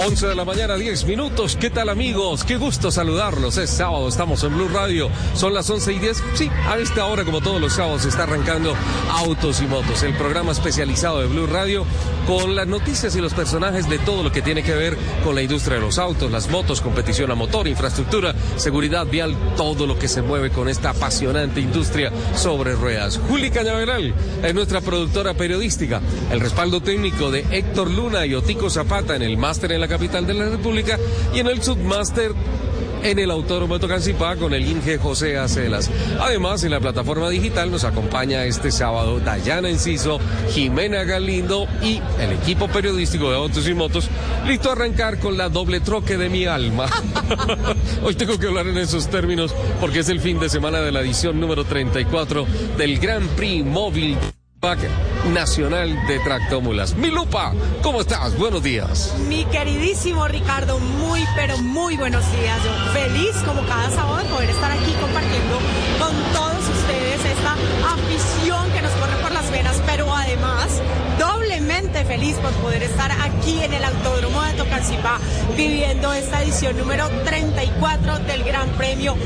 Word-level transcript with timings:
11 0.00 0.28
de 0.28 0.34
la 0.36 0.44
mañana, 0.44 0.76
10 0.76 1.06
minutos. 1.06 1.56
¿Qué 1.56 1.70
tal 1.70 1.88
amigos? 1.88 2.44
Qué 2.44 2.56
gusto 2.56 2.92
saludarlos. 2.92 3.56
Es 3.56 3.68
sábado, 3.68 4.06
estamos 4.06 4.44
en 4.44 4.54
Blue 4.54 4.68
Radio. 4.68 5.10
Son 5.34 5.52
las 5.52 5.68
11 5.68 5.92
y 5.92 5.98
10. 5.98 6.22
Sí, 6.34 6.48
a 6.68 6.78
esta 6.78 7.04
hora, 7.06 7.24
como 7.24 7.40
todos 7.40 7.60
los 7.60 7.72
sábados, 7.72 8.04
está 8.04 8.22
arrancando 8.22 8.76
Autos 9.10 9.60
y 9.60 9.66
Motos, 9.66 10.04
el 10.04 10.14
programa 10.14 10.52
especializado 10.52 11.18
de 11.20 11.26
Blue 11.26 11.48
Radio 11.48 11.84
con 12.28 12.54
las 12.54 12.68
noticias 12.68 13.16
y 13.16 13.20
los 13.20 13.34
personajes 13.34 13.88
de 13.88 13.98
todo 13.98 14.22
lo 14.22 14.30
que 14.30 14.40
tiene 14.40 14.62
que 14.62 14.74
ver 14.74 14.96
con 15.24 15.34
la 15.34 15.42
industria 15.42 15.78
de 15.78 15.80
los 15.80 15.98
autos, 15.98 16.30
las 16.30 16.48
motos, 16.48 16.80
competición 16.80 17.32
a 17.32 17.34
motor, 17.34 17.66
infraestructura, 17.66 18.34
seguridad 18.56 19.04
vial, 19.06 19.34
todo 19.56 19.84
lo 19.86 19.98
que 19.98 20.06
se 20.06 20.22
mueve 20.22 20.50
con 20.50 20.68
esta 20.68 20.90
apasionante 20.90 21.60
industria 21.60 22.12
sobre 22.36 22.74
ruedas. 22.74 23.18
Juli 23.28 23.50
Cañaveral 23.50 24.14
es 24.44 24.54
nuestra 24.54 24.80
productora 24.80 25.34
periodística. 25.34 26.00
El 26.30 26.38
respaldo 26.38 26.80
técnico 26.80 27.32
de 27.32 27.44
Héctor 27.50 27.90
Luna 27.90 28.26
y 28.26 28.34
Otico 28.34 28.70
Zapata 28.70 29.16
en 29.16 29.22
el 29.22 29.36
máster 29.36 29.72
en 29.72 29.80
la 29.80 29.87
capital 29.88 30.26
de 30.26 30.34
la 30.34 30.48
República 30.48 30.98
y 31.34 31.40
en 31.40 31.48
el 31.48 31.62
submáster 31.62 32.32
en 33.02 33.18
el 33.18 33.30
Autódromo 33.30 33.74
de 33.74 33.80
Tocancipá 33.80 34.36
con 34.36 34.52
el 34.54 34.66
Inge 34.66 34.98
José 34.98 35.38
Acelas. 35.38 35.90
Además, 36.20 36.64
en 36.64 36.72
la 36.72 36.80
plataforma 36.80 37.28
digital 37.30 37.70
nos 37.70 37.84
acompaña 37.84 38.44
este 38.44 38.70
sábado 38.70 39.20
Dayana 39.20 39.68
Enciso, 39.68 40.18
Jimena 40.50 41.04
Galindo 41.04 41.66
y 41.82 42.00
el 42.20 42.32
equipo 42.32 42.68
periodístico 42.68 43.30
de 43.30 43.36
Autos 43.36 43.68
y 43.68 43.74
Motos, 43.74 44.08
listo 44.46 44.70
a 44.70 44.72
arrancar 44.72 45.18
con 45.18 45.36
la 45.36 45.48
doble 45.48 45.80
troque 45.80 46.16
de 46.16 46.28
mi 46.28 46.46
alma. 46.46 46.86
Hoy 48.02 48.14
tengo 48.14 48.38
que 48.38 48.46
hablar 48.46 48.66
en 48.66 48.78
esos 48.78 49.08
términos 49.08 49.54
porque 49.80 50.00
es 50.00 50.08
el 50.08 50.20
fin 50.20 50.38
de 50.38 50.48
semana 50.48 50.80
de 50.80 50.92
la 50.92 51.00
edición 51.00 51.40
número 51.40 51.64
34 51.64 52.46
del 52.76 52.98
Gran 52.98 53.26
Prix 53.28 53.64
Móvil. 53.64 54.16
Nacional 54.60 55.94
de 56.08 56.18
Tractómulas. 56.18 56.96
Milupa, 56.96 57.52
¿cómo 57.80 58.00
estás? 58.00 58.36
Buenos 58.36 58.60
días. 58.60 59.14
Mi 59.28 59.44
queridísimo 59.44 60.26
Ricardo, 60.26 60.80
muy 60.80 61.24
pero 61.36 61.56
muy 61.58 61.96
buenos 61.96 62.24
días. 62.32 62.58
Yo 62.64 62.92
feliz 62.92 63.36
como 63.46 63.62
cada 63.68 63.88
sábado 63.88 64.16
de 64.16 64.24
poder 64.24 64.50
estar 64.50 64.72
aquí 64.72 64.92
compartiendo 65.00 65.58
con 66.00 66.12
todos 66.34 66.68
ustedes 66.76 67.24
esta 67.24 67.52
afición 67.94 68.68
que 68.72 68.82
nos 68.82 68.90
corre 68.94 69.14
por 69.22 69.30
las 69.30 69.48
venas, 69.52 69.80
pero 69.86 70.12
además 70.12 70.82
doblemente 71.88 72.04
feliz 72.04 72.36
por 72.36 72.50
poder 72.62 72.82
estar 72.82 73.10
aquí 73.12 73.60
en 73.62 73.72
el 73.72 73.82
Autódromo 73.84 74.42
de 74.42 74.52
Tocancipá 74.54 75.18
viviendo 75.56 76.12
esta 76.12 76.42
edición 76.42 76.76
número 76.76 77.08
34 77.24 78.18
del 78.20 78.44
Gran 78.44 78.68
Premio 78.70 79.16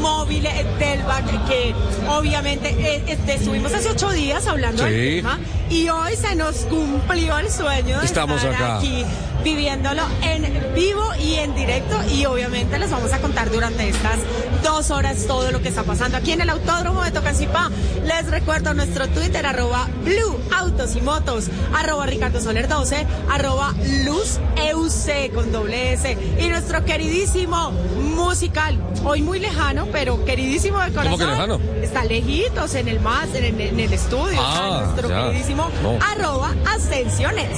Móvil 0.00 0.42
del 0.78 1.02
BAC 1.02 1.46
que 1.48 1.74
obviamente 2.08 2.68
eh, 2.78 3.02
este, 3.08 3.34
estuvimos 3.34 3.72
hace 3.74 3.88
ocho 3.90 4.10
días 4.10 4.46
hablando 4.46 4.84
del 4.84 4.92
Sí. 4.92 5.16
tema 5.16 5.38
y 5.70 5.88
hoy 5.88 6.14
se 6.16 6.34
nos 6.36 6.56
cumplió 6.66 7.38
el 7.38 7.50
sueño 7.50 7.98
de 7.98 8.04
Estamos 8.06 8.36
estar 8.42 8.54
acá. 8.54 8.76
aquí 8.78 9.04
viviéndolo 9.42 10.02
en 10.22 10.74
vivo 10.74 11.02
y 11.20 11.34
en 11.34 11.54
directo 11.54 11.96
y 12.14 12.24
obviamente 12.26 12.78
les 12.78 12.90
vamos 12.90 13.12
a 13.12 13.18
contar 13.18 13.50
durante 13.50 13.88
estas 13.88 14.18
dos 14.62 14.90
horas 14.92 15.26
todo 15.26 15.50
lo 15.50 15.60
que 15.60 15.68
está 15.68 15.82
pasando 15.82 16.16
aquí 16.18 16.30
en 16.32 16.40
el 16.42 16.50
Autódromo 16.50 17.02
de 17.02 17.10
Tocancipá. 17.10 17.68
Les 18.04 18.30
recuerdo 18.30 18.72
nuestro 18.74 19.08
Twitter, 19.08 19.44
arroba 19.44 19.88
Blue 20.04 20.38
Autos 20.56 20.94
y 20.94 21.00
Motos, 21.00 21.46
arroba 21.74 22.06
Ricardo 22.12 22.42
Soler 22.42 22.68
12, 22.68 23.06
arroba 23.30 23.72
Luz 24.04 24.38
EUC 24.56 25.32
con 25.32 25.50
doble 25.50 25.94
S 25.94 26.16
y 26.38 26.46
nuestro 26.48 26.84
queridísimo 26.84 27.70
musical, 28.14 28.78
hoy 29.02 29.22
muy 29.22 29.38
lejano, 29.38 29.86
pero 29.90 30.22
queridísimo 30.26 30.78
de 30.80 30.92
corazón. 30.92 31.18
que 31.18 31.24
lejano? 31.24 31.58
Está 31.82 32.04
lejitos 32.04 32.74
en 32.74 32.88
el 32.88 33.00
más, 33.00 33.34
en 33.34 33.44
el, 33.44 33.60
en 33.60 33.80
el 33.80 33.92
estudio, 33.94 34.38
Ah, 34.38 34.82
nuestro 34.84 35.08
ya. 35.08 35.24
queridísimo 35.28 35.70
No. 35.82 35.98
arroba 36.04 36.54
Ascensiones. 36.66 37.48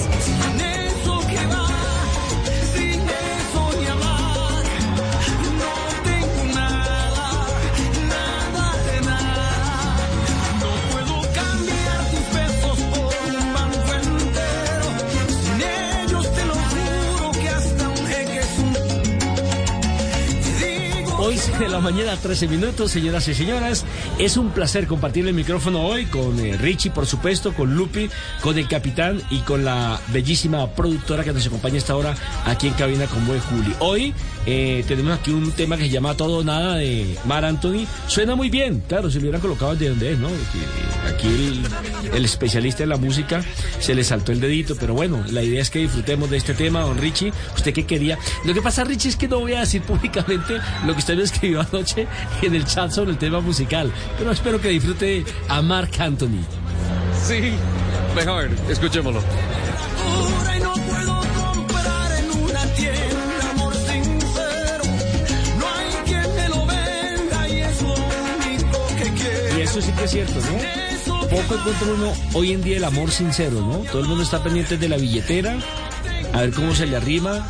de 21.59 21.69
la 21.69 21.79
mañana, 21.79 22.17
13 22.17 22.49
minutos, 22.49 22.91
señoras 22.91 23.29
y 23.29 23.35
señoras. 23.35 23.85
Es 24.19 24.37
un 24.37 24.51
placer 24.51 24.87
compartir 24.87 25.27
el 25.29 25.35
micrófono 25.35 25.87
hoy 25.87 26.07
con 26.07 26.39
eh, 26.41 26.57
Richie, 26.57 26.91
por 26.91 27.07
supuesto, 27.07 27.55
con 27.55 27.77
Lupi, 27.77 28.11
con 28.41 28.59
el 28.59 28.67
capitán 28.67 29.23
y 29.31 29.41
con 29.41 29.65
la 29.65 30.01
bellísima 30.09 30.69
productora 30.75 31.23
que 31.23 31.33
nos 31.33 31.47
acompaña 31.47 31.79
esta 31.79 31.95
hora 31.97 32.15
aquí 32.45 32.67
en 32.69 32.75
cabina 32.75 33.07
con 33.07 33.25
Buen 33.27 33.41
Juli. 33.41 33.75
Hoy 33.79 34.15
eh, 34.47 34.85
tenemos 34.89 35.19
aquí 35.19 35.31
un 35.31 35.53
tema 35.53 35.77
que 35.77 35.85
se 35.85 35.91
llama 35.91 36.17
Todo 36.17 36.43
Nada 36.43 36.77
de 36.77 37.17
Mar 37.25 37.45
Anthony. 37.45 37.87
Suena 38.09 38.35
muy 38.35 38.51
bien, 38.51 38.83
claro, 38.89 39.09
si 39.09 39.19
lo 39.19 39.23
hubieran 39.23 39.41
colocado 39.41 39.77
de 39.77 39.91
donde 39.91 40.13
es, 40.13 40.19
¿no? 40.19 40.29
Eh, 40.29 40.33
aquí 41.09 41.29
el, 41.29 42.15
el 42.15 42.25
especialista 42.25 42.83
en 42.83 42.89
la 42.89 42.97
música 42.97 43.45
se 43.79 43.95
le 43.95 44.03
saltó 44.03 44.33
el 44.33 44.41
dedito, 44.41 44.77
pero 44.79 44.95
bueno, 44.95 45.23
la 45.31 45.43
idea 45.43 45.63
es 45.63 45.71
que 45.71 45.79
disfrutemos 45.81 46.31
de 46.31 46.37
este 46.37 46.55
tema, 46.55 46.81
don 46.81 46.99
Richie. 46.99 47.33
¿Usted 47.55 47.73
qué 47.73 47.87
quería? 47.87 48.19
Lo 48.45 48.55
que 48.55 48.63
pasa, 48.63 48.83
Richie, 48.83 49.11
es 49.11 49.17
que 49.17 49.29
no 49.29 49.41
voy 49.41 49.53
a 49.53 49.61
decir 49.61 49.83
públicamente 49.87 50.59
lo 50.85 50.93
que 50.95 50.99
usted 50.99 51.19
es 51.21 51.31
que 51.31 51.44
escribió 51.45 51.61
anoche 51.61 52.07
en 52.43 52.55
el 52.55 52.65
chat 52.65 52.91
sobre 52.91 53.11
el 53.13 53.19
tema 53.19 53.41
musical, 53.41 53.93
pero 54.19 54.31
espero 54.33 54.61
que 54.61 54.69
disfrute 54.69 55.25
a 55.49 55.61
Mark 55.61 55.91
Anthony. 55.99 56.43
Sí, 57.27 57.53
mejor, 58.17 58.49
escuchémoslo. 58.69 59.21
Y 69.57 69.61
eso 69.61 69.81
sí 69.81 69.93
que 69.93 70.05
es 70.05 70.11
cierto, 70.11 70.35
¿no? 70.41 71.19
Poco 71.29 71.55
encuentra 71.55 71.89
uno 71.97 72.13
hoy 72.35 72.53
en 72.53 72.63
día 72.63 72.77
el 72.77 72.85
amor 72.85 73.11
sincero, 73.11 73.61
¿no? 73.61 73.79
Todo 73.91 74.01
el 74.03 74.09
mundo 74.09 74.23
está 74.25 74.43
pendiente 74.43 74.77
de 74.77 74.89
la 74.89 74.97
billetera, 74.97 75.57
a 76.33 76.41
ver 76.41 76.53
cómo 76.53 76.75
se 76.75 76.87
le 76.87 76.97
arrima. 76.97 77.47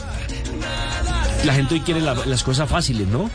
La 1.44 1.52
gente 1.54 1.74
hoy 1.74 1.80
quiere 1.80 2.00
la- 2.00 2.14
las 2.26 2.42
cosas 2.42 2.68
fáciles, 2.68 3.06
¿no? 3.08 3.30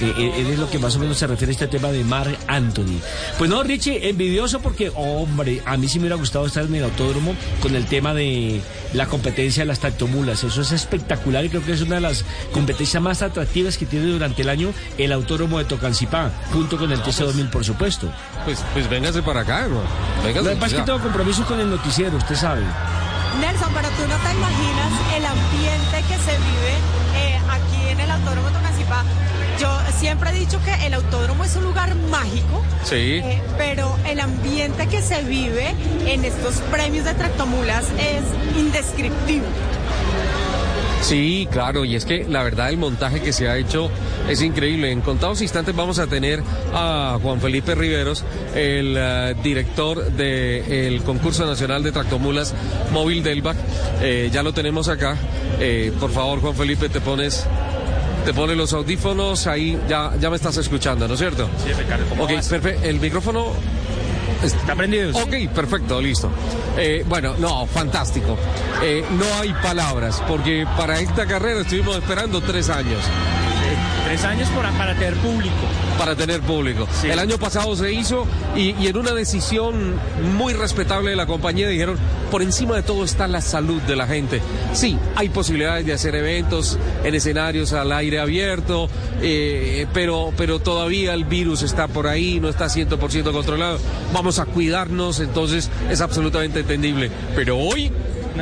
Eh, 0.00 0.14
eh, 0.16 0.48
es 0.52 0.58
lo 0.58 0.70
que 0.70 0.78
más 0.78 0.96
o 0.96 0.98
menos 0.98 1.18
se 1.18 1.26
refiere 1.26 1.50
a 1.50 1.54
este 1.54 1.66
tema 1.66 1.88
de 1.88 2.04
Mark 2.04 2.36
Anthony. 2.46 3.00
Pues 3.38 3.50
no, 3.50 3.62
Richie, 3.62 4.08
envidioso 4.08 4.60
porque, 4.60 4.90
hombre, 4.94 5.62
a 5.66 5.76
mí 5.76 5.88
sí 5.88 5.98
me 5.98 6.04
hubiera 6.04 6.16
gustado 6.16 6.46
estar 6.46 6.64
en 6.64 6.74
el 6.74 6.84
autódromo 6.84 7.34
con 7.60 7.76
el 7.76 7.86
tema 7.86 8.14
de 8.14 8.60
la 8.94 9.06
competencia 9.06 9.62
de 9.62 9.66
las 9.66 9.80
tractomulas. 9.80 10.42
Eso 10.42 10.62
es 10.62 10.72
espectacular 10.72 11.44
y 11.44 11.50
creo 11.50 11.64
que 11.64 11.72
es 11.72 11.82
una 11.82 11.96
de 11.96 12.00
las 12.00 12.24
competencias 12.52 13.02
más 13.02 13.22
atractivas 13.22 13.76
que 13.76 13.86
tiene 13.86 14.06
durante 14.06 14.42
el 14.42 14.48
año 14.48 14.72
el 14.98 15.12
autódromo 15.12 15.58
de 15.58 15.64
Tocancipá, 15.64 16.30
junto 16.52 16.78
con 16.78 16.90
el 16.92 17.02
TC2000, 17.02 17.50
por 17.50 17.64
supuesto. 17.64 18.10
Pues, 18.44 18.64
pues 18.72 18.88
véngase 18.88 19.22
para 19.22 19.40
acá, 19.40 19.64
hermano. 19.64 19.82
Véngase. 20.24 20.48
Lo 20.48 20.54
que 20.54 20.56
pasa 20.56 20.76
es 20.76 20.80
que 20.80 20.86
tengo 20.86 21.00
compromiso 21.00 21.44
con 21.44 21.60
el 21.60 21.68
noticiero, 21.68 22.16
usted 22.16 22.36
sabe. 22.36 22.62
Nelson, 23.40 23.70
pero 23.74 23.88
tú 23.90 24.02
no 24.08 24.16
te 24.16 24.32
imaginas 24.32 24.92
el 25.16 25.24
ambiente 25.24 25.96
que 26.08 26.16
se 26.18 26.32
vive 26.36 26.74
eh, 27.16 27.38
aquí 27.48 27.88
en 27.88 28.00
el 28.00 28.10
Autódromo 28.10 28.48
de 28.48 28.54
Tocancipá. 28.54 29.04
Yo 29.60 29.68
siempre 29.98 30.30
he 30.30 30.32
dicho 30.32 30.58
que 30.64 30.86
el 30.86 30.94
autódromo 30.94 31.44
es 31.44 31.54
un 31.56 31.64
lugar 31.64 31.94
mágico, 32.10 32.62
Sí. 32.84 33.20
eh, 33.22 33.42
pero 33.58 33.94
el 34.08 34.18
ambiente 34.20 34.86
que 34.86 35.02
se 35.02 35.22
vive 35.24 35.74
en 36.06 36.24
estos 36.24 36.56
premios 36.70 37.04
de 37.04 37.12
tractomulas 37.14 37.84
es 37.98 38.58
indescriptible. 38.58 39.46
Sí, 41.02 41.48
claro, 41.50 41.84
y 41.86 41.96
es 41.96 42.04
que 42.04 42.24
la 42.28 42.42
verdad 42.42 42.68
el 42.68 42.76
montaje 42.76 43.20
que 43.20 43.32
se 43.32 43.48
ha 43.48 43.56
hecho 43.56 43.90
es 44.28 44.42
increíble. 44.42 44.92
En 44.92 45.00
contados 45.00 45.40
instantes 45.40 45.74
vamos 45.74 45.98
a 45.98 46.06
tener 46.06 46.42
a 46.74 47.18
Juan 47.22 47.40
Felipe 47.40 47.74
Riveros, 47.74 48.22
el 48.54 48.94
eh, 48.98 49.34
director 49.42 50.12
del 50.12 51.02
concurso 51.02 51.46
nacional 51.46 51.82
de 51.82 51.92
tractomulas 51.92 52.54
móvil 52.92 53.22
del 53.22 53.40
BAC. 53.40 53.56
Eh, 54.02 54.28
ya 54.32 54.42
lo 54.42 54.52
tenemos 54.52 54.88
acá. 54.88 55.16
Eh, 55.58 55.90
por 55.98 56.10
favor, 56.12 56.40
Juan 56.40 56.54
Felipe, 56.54 56.88
te 56.88 57.00
pones... 57.00 57.46
Te 58.24 58.34
pones 58.34 58.56
los 58.56 58.72
audífonos, 58.72 59.46
ahí 59.46 59.78
ya, 59.88 60.12
ya 60.20 60.30
me 60.30 60.36
estás 60.36 60.56
escuchando, 60.56 61.08
¿no 61.08 61.14
es 61.14 61.20
cierto? 61.20 61.48
Sí, 61.64 61.72
Ricardo, 61.72 62.04
¿cómo 62.08 62.24
Ok, 62.24 62.30
perfecto. 62.48 62.84
El 62.84 63.00
micrófono 63.00 63.54
¿Está 64.42 64.74
prendido? 64.74 65.10
Ok, 65.18 65.34
perfecto, 65.54 66.00
listo. 66.00 66.30
Eh, 66.78 67.04
bueno, 67.06 67.34
no, 67.38 67.66
fantástico. 67.66 68.38
Eh, 68.82 69.04
no 69.10 69.40
hay 69.40 69.52
palabras, 69.62 70.22
porque 70.26 70.66
para 70.78 70.98
esta 70.98 71.26
carrera 71.26 71.60
estuvimos 71.60 71.96
esperando 71.96 72.40
tres 72.40 72.70
años 72.70 73.00
Tres 74.10 74.24
años 74.24 74.48
por- 74.48 74.64
para 74.72 74.92
tener 74.96 75.14
público. 75.14 75.54
para 75.96 76.16
tener 76.16 76.40
público. 76.40 76.88
Sí. 77.00 77.08
El 77.08 77.18
año 77.20 77.36
pasado 77.38 77.76
se 77.76 77.92
hizo 77.92 78.26
y, 78.56 78.74
y 78.82 78.86
en 78.88 78.96
una 78.96 79.12
decisión 79.12 79.94
muy 80.36 80.52
respetable 80.54 81.10
de 81.10 81.16
la 81.16 81.26
compañía 81.26 81.68
dijeron, 81.68 81.96
por 82.30 82.42
encima 82.42 82.74
de 82.74 82.82
todo 82.82 83.04
está 83.04 83.28
la 83.28 83.40
salud 83.40 83.80
de 83.82 83.94
la 83.96 84.06
gente. 84.08 84.40
Sí, 84.72 84.98
hay 85.14 85.28
posibilidades 85.28 85.84
de 85.86 85.92
hacer 85.92 86.14
eventos 86.16 86.76
en 87.04 87.14
escenarios 87.14 87.72
al 87.72 87.92
aire 87.92 88.18
abierto, 88.18 88.88
eh, 89.22 89.86
pero, 89.92 90.32
pero 90.36 90.58
todavía 90.58 91.12
el 91.14 91.24
virus 91.24 91.62
está 91.62 91.86
por 91.86 92.06
ahí, 92.08 92.40
no 92.40 92.48
está 92.48 92.66
100% 92.66 93.30
controlado. 93.30 93.78
Vamos 94.12 94.38
a 94.40 94.46
cuidarnos, 94.46 95.20
entonces 95.20 95.70
es 95.90 96.00
absolutamente 96.00 96.60
entendible. 96.60 97.10
Pero 97.36 97.58
hoy 97.58 97.92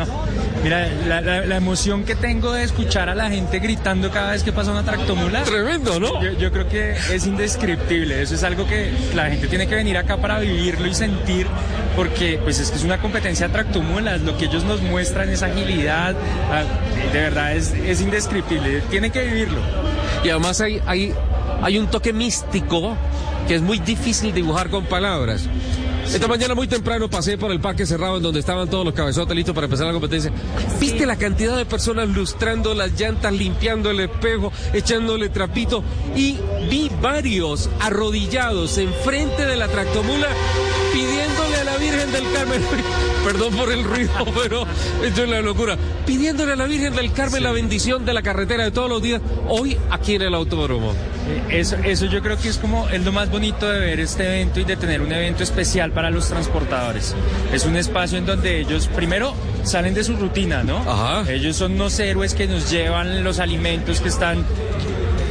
No. 0.07 0.39
Mira, 0.63 0.89
la, 1.07 1.21
la- 1.21 1.47
la 1.47 1.57
emoción 1.57 2.05
que 2.05 2.15
tengo 2.17 2.53
de 2.53 2.65
escuchar 2.65 3.09
a 3.09 3.15
la 3.15 3.31
gente 3.31 3.59
gritando 3.61 4.11
cada 4.11 4.33
vez 4.33 4.43
que 4.43 4.53
pasa 4.53 4.73
una 4.73 4.83
tractomula. 4.83 5.43
Tremendo, 5.45 6.01
¿no? 6.01 6.21
Yo, 6.23 6.33
yo 6.33 6.51
creo 6.53 6.69
que 6.69 6.93
es 7.13 7.27
indescriptible. 7.27 8.21
Eso 8.23 8.35
es 8.35 8.43
algo 8.43 8.67
que 8.67 8.91
la 9.15 9.27
gente 9.31 9.47
tiene 9.47 9.67
que 9.69 9.75
venir 9.77 9.97
acá 9.97 10.17
para 10.17 10.41
vivirlo 10.41 10.87
y 10.89 10.95
sentir, 10.95 11.47
porque 11.95 12.41
pues 12.43 12.59
es 12.59 12.71
que 12.71 12.77
es 12.77 12.85
una 12.85 12.99
competencia 12.99 13.47
de 13.47 13.53
tractomulas. 13.53 14.21
Lo 14.23 14.37
que 14.37 14.47
ellos 14.47 14.65
nos 14.65 14.83
muestran 14.83 15.29
es 15.29 15.43
agilidad. 15.43 16.17
ah, 16.51 16.63
De 17.13 17.21
verdad 17.21 17.53
es, 17.55 17.73
es 17.73 18.01
indescriptible. 18.01 18.81
Tienen 18.91 19.13
que 19.13 19.23
vivirlo. 19.23 19.61
Y 20.25 20.31
además 20.31 20.61
hay, 20.61 20.83
hay, 20.87 21.15
hay 21.63 21.79
un 21.79 21.87
toque 21.87 22.13
místico 22.13 22.97
que 23.47 23.55
es 23.55 23.63
muy 23.63 23.79
difícil 23.79 24.35
dibujar 24.35 24.69
con 24.71 24.85
palabras. 24.87 25.49
Esta 26.13 26.27
mañana 26.27 26.55
muy 26.55 26.67
temprano 26.67 27.09
pasé 27.11 27.37
por 27.37 27.53
el 27.53 27.61
parque 27.61 27.85
cerrado 27.85 28.17
en 28.17 28.23
donde 28.23 28.41
estaban 28.41 28.69
todos 28.69 28.85
los 28.85 28.95
cabezotes 28.95 29.37
listos 29.37 29.55
para 29.55 29.67
empezar 29.67 29.87
la 29.87 29.93
competencia. 29.93 30.33
¿Viste 30.81 31.05
la 31.05 31.17
cantidad 31.17 31.57
de 31.57 31.67
personas 31.67 32.09
lustrando 32.09 32.75
las 32.75 32.99
llantas, 32.99 33.33
limpiando 33.33 33.91
el 33.91 34.01
espejo, 34.01 34.53
echándole 34.73 35.29
trapito? 35.29 35.85
Y 36.17 36.39
vi 36.71 36.91
varios 37.01 37.69
arrodillados 37.81 38.79
enfrente 38.79 39.45
de 39.45 39.57
la 39.57 39.69
tractomula 39.69 40.29
la 40.99 41.48
Virgen 41.91 42.13
del 42.13 42.33
Carmen, 42.33 42.61
perdón 43.25 43.55
por 43.55 43.73
el 43.73 43.83
ruido, 43.85 44.13
pero 44.43 44.67
esto 45.03 45.23
es 45.23 45.29
la 45.29 45.41
locura, 45.41 45.77
pidiéndole 46.07 46.53
a 46.53 46.57
la 46.57 46.67
Virgen 46.67 46.95
del 46.95 47.13
Carmen 47.13 47.43
la 47.43 47.53
bendición 47.53 48.05
de 48.05 48.13
la 48.13 48.23
carretera 48.23 48.65
de 48.65 48.71
todos 48.71 48.91
los 48.91 49.01
días, 49.03 49.21
hoy 49.49 49.77
aquí 49.91 50.15
en 50.17 50.23
el 50.23 50.35
autódromo. 50.35 50.93
Eh, 51.29 51.61
Eso, 51.61 51.77
eso 51.77 52.07
yo 52.07 52.21
creo 52.23 52.37
que 52.39 52.49
es 52.49 52.59
como 52.59 52.89
es 52.89 53.05
lo 53.05 53.13
más 53.13 53.31
bonito 53.31 53.69
de 53.71 53.81
ver 53.81 54.01
este 54.01 54.25
evento 54.25 54.61
y 54.61 54.65
de 54.65 54.77
tener 54.77 55.01
un 55.01 55.13
evento 55.13 55.43
especial 55.43 55.93
para 55.93 56.11
los 56.11 56.29
transportadores. 56.29 57.15
Es 57.53 57.65
un 57.65 57.77
espacio 57.77 58.19
en 58.19 58.27
donde 58.27 58.61
ellos 58.61 58.89
primero 58.89 59.35
salen 59.65 59.95
de 59.95 60.05
su 60.05 60.17
rutina, 60.17 60.63
¿no? 60.63 60.79
Ajá. 60.79 61.31
Ellos 61.31 61.57
son 61.57 61.73
unos 61.73 61.99
héroes 61.99 62.35
que 62.35 62.47
nos 62.47 62.71
llevan 62.71 63.25
los 63.25 63.39
alimentos 63.39 64.01
que 64.01 64.09
están 64.09 64.45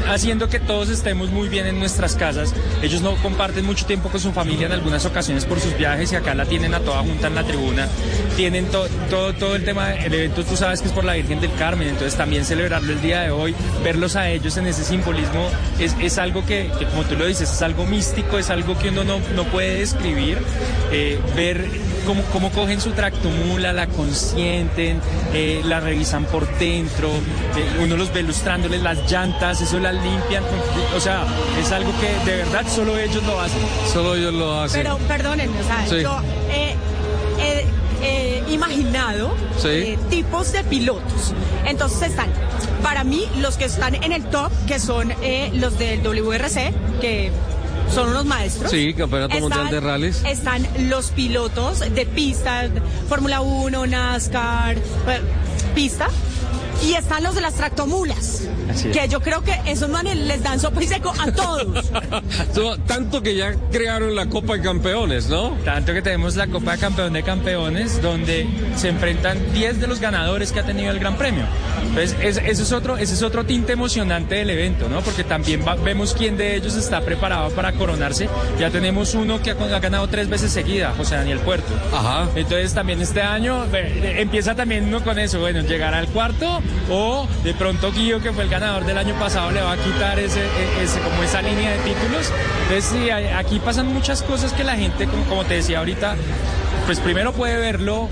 haciendo 0.10 0.50
que 0.50 0.60
todos 0.60 0.90
estemos 0.90 1.30
muy 1.30 1.50
bien 1.50 1.66
en 1.68 1.80
nuestras 1.80 2.16
casas. 2.16 2.54
Ellos 2.82 3.02
no 3.02 3.16
comparten 3.18 3.66
mucho 3.66 3.86
tiempo 3.86 4.10
con 4.10 4.20
su 4.20 4.32
familia 4.32 4.68
en 4.68 4.72
algunas 4.74 5.06
ocasiones 5.06 5.46
por 5.46 5.60
sus 5.60 5.78
viajes 5.78 6.12
y 6.12 6.16
acá 6.16 6.34
la 6.34 6.46
tienen 6.46 6.74
a 6.74 6.80
toda 6.80 7.00
junta 7.02 7.28
en 7.28 7.36
la 7.36 7.44
tribuna. 7.44 7.88
Tienen 8.36 8.66
to- 8.68 8.88
todo, 9.10 9.34
todo 9.34 9.56
el 9.56 9.64
tema, 9.66 9.94
el 9.94 10.14
evento 10.14 10.44
tú 10.44 10.56
sabes 10.56 10.82
que 10.82 10.88
es 10.88 10.94
por 10.94 11.04
la 11.04 11.14
Virgen 11.14 11.42
del 11.42 11.54
Carmen, 11.56 11.88
entonces 11.88 12.16
también 12.16 12.46
celebrarlo 12.46 12.94
el 12.94 13.02
día 13.02 13.22
de 13.22 13.32
hoy, 13.32 13.56
verlos 13.84 14.16
a 14.16 14.30
ellos 14.30 14.58
en 14.58 14.68
ese 14.68 14.84
simbolismo 14.84 15.50
es, 15.80 15.96
es 16.02 16.18
algo 16.18 16.46
que, 16.46 16.70
que, 16.80 16.86
como 16.86 17.04
tú 17.04 17.16
lo 17.16 17.26
dices, 17.26 17.52
es 17.52 17.62
algo 17.62 17.86
místico, 17.86 18.38
es 18.38 18.50
algo 18.50 18.78
que 18.78 18.90
uno 18.90 19.04
no, 19.04 19.20
no 19.36 19.44
puede 19.46 19.80
describir. 19.80 20.38
Eh, 20.92 21.20
ver 21.36 21.66
cómo, 22.06 22.22
cómo 22.32 22.50
cogen 22.52 22.80
su 22.80 22.92
tractomula, 22.92 23.74
la 23.74 23.88
consienten, 23.88 25.00
eh, 25.34 25.62
la 25.66 25.80
revisan 25.80 26.26
por 26.26 26.48
dentro, 26.58 27.10
eh, 27.10 27.84
uno 27.84 27.98
los 27.98 28.14
ve 28.14 28.24
lustrándoles 28.24 28.82
las 28.82 29.12
llantas, 29.12 29.60
eso 29.62 29.80
las 29.80 29.97
limpian, 29.98 30.44
o 30.96 31.00
sea, 31.00 31.26
es 31.60 31.72
algo 31.72 31.92
que 32.00 32.30
de 32.32 32.38
verdad 32.38 32.66
solo 32.68 32.98
ellos 32.98 33.24
lo 33.24 33.40
hacen. 33.40 33.60
Solo 33.92 34.16
ellos 34.16 34.34
lo 34.34 34.62
hacen. 34.62 34.84
Pero 34.84 34.98
perdónenme, 35.08 35.60
o 35.60 35.64
sea, 35.64 35.86
Sí. 35.88 36.02
yo 36.02 36.20
he, 36.52 36.76
imaginado 38.50 39.34
Sí. 39.58 39.68
eh, 39.68 40.00
tipos 40.10 40.52
de 40.52 40.64
pilotos. 40.64 41.34
Entonces 41.66 42.10
están, 42.10 42.30
para 42.82 43.04
mí, 43.04 43.28
los 43.40 43.58
que 43.58 43.66
están 43.66 43.96
en 43.96 44.12
el 44.14 44.24
top, 44.26 44.52
que 44.68 44.80
son 44.80 45.12
eh, 45.22 45.52
los 45.54 45.78
del 45.78 46.02
WRC, 46.02 46.74
que 47.02 47.32
son 47.94 48.10
unos 48.10 48.26
maestros. 48.26 48.72
Sí, 48.72 48.94
Campeonato 48.94 49.38
Mundial 49.40 49.70
de 49.70 49.80
Rallys. 49.80 50.24
Están 50.26 50.66
los 50.90 51.12
pilotos 51.12 51.80
de 51.80 52.06
pista, 52.06 52.70
Fórmula 53.10 53.42
1, 53.42 53.86
NASCAR, 53.86 54.76
eh, 54.78 54.82
pista. 55.76 56.08
Y 56.84 56.94
están 56.94 57.24
los 57.24 57.36
de 57.36 57.42
las 57.42 57.56
tractomulas, 57.56 58.48
Así 58.70 58.90
es. 58.90 58.98
que 58.98 59.08
yo 59.08 59.20
creo 59.20 59.42
que 59.44 59.54
esos 59.66 59.90
manes 59.90 60.16
les 60.16 60.42
dan 60.44 60.60
sopa 60.60 60.84
y 60.84 60.88
seco 60.88 61.14
a 61.20 61.32
todos. 61.32 61.86
So, 62.54 62.78
Tanto 62.80 63.22
que 63.22 63.36
ya 63.36 63.54
crearon 63.72 64.16
la 64.16 64.28
Copa 64.28 64.54
de 64.54 64.62
Campeones, 64.62 65.28
¿no? 65.28 65.52
Tanto 65.66 65.94
que 65.94 66.02
tenemos 66.02 66.36
la 66.36 66.48
Copa 66.48 66.74
de 66.74 66.78
Campeón 66.80 67.14
de 67.14 67.24
Campeones, 67.24 68.02
donde 68.02 68.48
se 68.76 68.90
enfrentan 68.90 69.38
10 69.54 69.80
de 69.80 69.88
los 69.88 70.00
ganadores 70.00 70.52
que 70.52 70.60
ha 70.60 70.64
tenido 70.66 70.92
el 70.92 71.00
Gran 71.00 71.18
Premio. 71.18 71.44
Entonces, 71.82 72.16
es- 72.22 72.38
ese, 72.38 72.62
es 72.64 72.72
otro, 72.72 72.98
ese 72.98 73.14
es 73.14 73.22
otro 73.24 73.46
tinte 73.46 73.74
emocionante 73.74 74.36
del 74.36 74.50
evento, 74.50 74.88
¿no? 74.90 75.02
Porque 75.02 75.24
también 75.24 75.64
va- 75.68 75.76
vemos 75.76 76.14
quién 76.14 76.38
de 76.38 76.56
ellos 76.56 76.76
está 76.76 77.02
preparado 77.02 77.50
para 77.52 77.74
coronarse. 77.74 78.30
Ya 78.60 78.70
tenemos 78.70 79.14
uno 79.16 79.42
que 79.42 79.52
ha, 79.52 79.54
ha 79.54 79.80
ganado 79.80 80.08
tres 80.08 80.30
veces 80.30 80.52
seguida, 80.52 80.94
José 80.98 81.16
Daniel 81.16 81.40
Puerto. 81.40 81.74
Ajá. 81.94 82.28
Entonces 82.36 82.74
también 82.74 83.02
este 83.02 83.22
año 83.22 83.66
eh, 83.74 84.16
empieza 84.20 84.56
también 84.56 84.86
uno 84.86 85.04
con 85.04 85.20
eso, 85.20 85.40
bueno, 85.40 85.62
llegar 85.62 85.94
al 85.94 86.08
cuarto 86.08 86.62
o 86.90 87.28
de 87.44 87.54
pronto 87.54 87.92
Guillo, 87.92 88.22
que 88.22 88.32
fue 88.32 88.44
el 88.44 88.50
ganador 88.50 88.86
del 88.86 88.98
año 88.98 89.16
pasado, 89.16 89.52
le 89.52 89.62
va 89.62 89.74
a 89.74 89.78
quitar 89.78 90.20
ese, 90.20 90.42
e- 90.42 90.84
ese 90.84 91.00
como 91.00 91.24
esa 91.24 91.42
línea 91.42 91.72
de 91.72 91.78
títulos. 91.80 92.32
Entonces 92.64 92.86
sí, 92.86 93.10
aquí 93.10 93.60
pasan 93.60 93.88
muchas 93.88 94.22
cosas 94.24 94.54
que 94.54 94.64
la 94.64 94.76
gente, 94.76 95.08
como, 95.30 95.44
te 95.46 95.56
decía 95.56 95.80
ahorita, 95.80 96.16
pues 96.86 97.00
primero 97.00 97.34
puede 97.34 97.58
verlo 97.58 98.08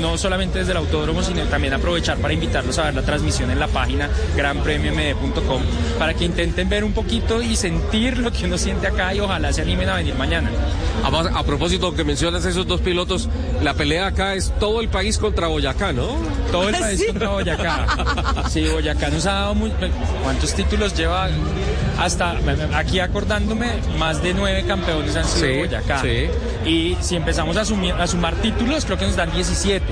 no 0.00 0.16
solamente 0.16 0.58
desde 0.58 0.72
el 0.72 0.78
autódromo, 0.78 1.22
sino 1.22 1.42
también 1.44 1.74
aprovechar 1.74 2.16
para 2.18 2.32
invitarlos 2.32 2.78
a 2.78 2.84
ver 2.84 2.94
la 2.94 3.02
transmisión 3.02 3.50
en 3.50 3.58
la 3.60 3.68
página 3.68 4.08
granpremiomd.com 4.34 5.62
para 5.98 6.14
que 6.14 6.24
intenten 6.24 6.68
ver 6.68 6.84
un 6.84 6.92
poquito 6.92 7.42
y 7.42 7.54
sentir 7.56 8.18
lo 8.18 8.32
que 8.32 8.46
uno 8.46 8.56
siente 8.56 8.86
acá 8.86 9.14
y 9.14 9.20
ojalá 9.20 9.52
se 9.52 9.60
animen 9.60 9.90
a 9.90 9.96
venir 9.96 10.14
mañana. 10.14 10.48
A 11.04 11.42
propósito 11.44 11.94
que 11.94 12.02
mencionas 12.02 12.44
esos 12.46 12.66
dos 12.66 12.80
pilotos, 12.80 13.28
la 13.62 13.74
pelea 13.74 14.06
acá 14.06 14.34
es 14.34 14.52
todo 14.58 14.80
el 14.80 14.88
país 14.88 15.18
contra 15.18 15.48
Boyacá, 15.48 15.92
¿no? 15.92 16.08
Todo 16.50 16.68
el 16.70 16.74
país 16.80 16.98
Sí. 17.00 17.06
contra 17.08 17.28
Boyacá. 17.28 17.86
Sí, 18.48 18.66
Boyacá 18.68 19.10
nos 19.10 19.26
ha 19.26 19.32
dado 19.32 19.54
muy, 19.54 19.70
¿cuántos 20.22 20.54
títulos 20.54 20.94
lleva? 20.96 21.28
Hasta 21.98 22.36
aquí 22.74 23.00
acordándome, 23.00 23.72
más 23.98 24.22
de 24.22 24.32
nueve 24.34 24.64
campeones 24.66 25.14
han 25.14 25.24
sido 25.26 25.46
Sí, 25.52 25.58
Boyacá. 25.58 26.00
sí. 26.02 26.26
Y 26.68 26.96
si 27.00 27.16
empezamos 27.16 27.56
a, 27.58 27.64
sumir- 27.64 27.94
a 28.00 28.06
sumar 28.06 28.34
títulos, 28.36 28.84
creo 28.86 28.98
que 28.98 29.06
nos 29.06 29.16
dan 29.16 29.30
17. 29.32 29.84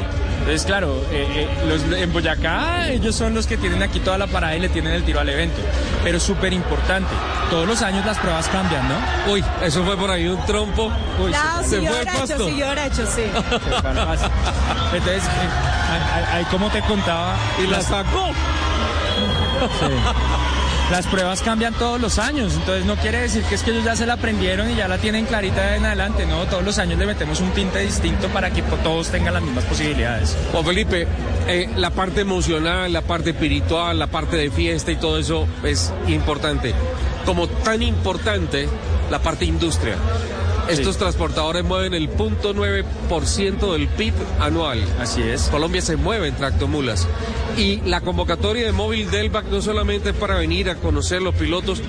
Entonces, 0.42 0.64
claro, 0.66 1.00
eh, 1.12 1.46
eh, 1.48 1.48
los, 1.68 1.82
en 1.98 2.12
Boyacá 2.12 2.88
ellos 2.90 3.14
son 3.14 3.32
los 3.32 3.46
que 3.46 3.56
tienen 3.56 3.80
aquí 3.82 4.00
toda 4.00 4.18
la 4.18 4.26
parada 4.26 4.56
y 4.56 4.60
le 4.60 4.68
tienen 4.68 4.92
el 4.92 5.04
tiro 5.04 5.20
al 5.20 5.28
evento. 5.28 5.60
Pero 6.02 6.18
súper 6.18 6.52
importante, 6.52 7.08
todos 7.48 7.66
los 7.66 7.80
años 7.82 8.04
las 8.04 8.18
pruebas 8.18 8.48
cambian, 8.48 8.86
¿no? 8.88 9.32
Uy, 9.32 9.44
eso 9.62 9.84
fue 9.84 9.96
por 9.96 10.10
ahí 10.10 10.26
un 10.26 10.44
trompo. 10.44 10.90
Uy, 11.20 11.30
No, 11.30 11.62
se 11.62 11.80
fue 11.80 12.04
pasto. 12.04 12.44
siguió 12.48 12.66
derecho, 12.70 13.06
sí. 13.14 13.22
Entonces, 14.92 15.22
eh, 15.22 16.26
ahí- 16.32 16.44
como 16.50 16.68
te 16.70 16.80
contaba, 16.82 17.36
Y 17.62 17.66
la 17.68 17.76
las- 17.78 17.86
sacó. 17.86 18.32
Sí. 19.78 19.94
Las 20.90 21.06
pruebas 21.06 21.40
cambian 21.40 21.72
todos 21.74 22.00
los 22.00 22.18
años, 22.18 22.54
entonces 22.54 22.84
no 22.84 22.96
quiere 22.96 23.22
decir 23.22 23.42
que 23.44 23.54
es 23.54 23.62
que 23.62 23.70
ellos 23.70 23.84
ya 23.84 23.96
se 23.96 24.04
la 24.04 24.14
aprendieron 24.14 24.70
y 24.70 24.74
ya 24.74 24.88
la 24.88 24.98
tienen 24.98 25.24
clarita 25.24 25.76
en 25.76 25.86
adelante, 25.86 26.26
no, 26.26 26.44
todos 26.44 26.62
los 26.62 26.78
años 26.78 26.98
le 26.98 27.06
metemos 27.06 27.40
un 27.40 27.50
tinte 27.52 27.78
distinto 27.78 28.28
para 28.28 28.50
que 28.50 28.60
todos 28.60 29.08
tengan 29.08 29.32
las 29.32 29.42
mismas 29.42 29.64
posibilidades. 29.64 30.36
Juan 30.52 30.64
Felipe, 30.64 31.06
eh, 31.48 31.70
la 31.76 31.90
parte 31.90 32.20
emocional, 32.20 32.92
la 32.92 33.00
parte 33.00 33.30
espiritual, 33.30 33.98
la 33.98 34.08
parte 34.08 34.36
de 34.36 34.50
fiesta 34.50 34.92
y 34.92 34.96
todo 34.96 35.18
eso 35.18 35.46
es 35.64 35.92
importante. 36.08 36.74
Como 37.24 37.48
tan 37.48 37.82
importante 37.82 38.68
la 39.10 39.18
parte 39.20 39.44
industria. 39.44 39.94
Estos 40.72 40.96
transportadores 40.96 41.64
mueven 41.64 41.92
el 41.92 42.08
0.9% 42.10 43.72
del 43.72 43.88
PIB 43.88 44.14
anual. 44.40 44.82
Así 44.98 45.22
es. 45.22 45.42
Colombia 45.48 45.82
se 45.82 45.96
mueve 45.96 46.28
en 46.28 46.34
tractomulas. 46.34 47.06
Y 47.56 47.80
la 47.82 48.00
convocatoria 48.00 48.64
de 48.64 48.72
móvil 48.72 49.10
Delvac 49.10 49.44
no 49.46 49.60
solamente 49.60 50.10
es 50.10 50.16
para 50.16 50.36
venir 50.36 50.70
a 50.70 50.76
conocer 50.76 51.20
los 51.20 51.34
pilotos, 51.34 51.82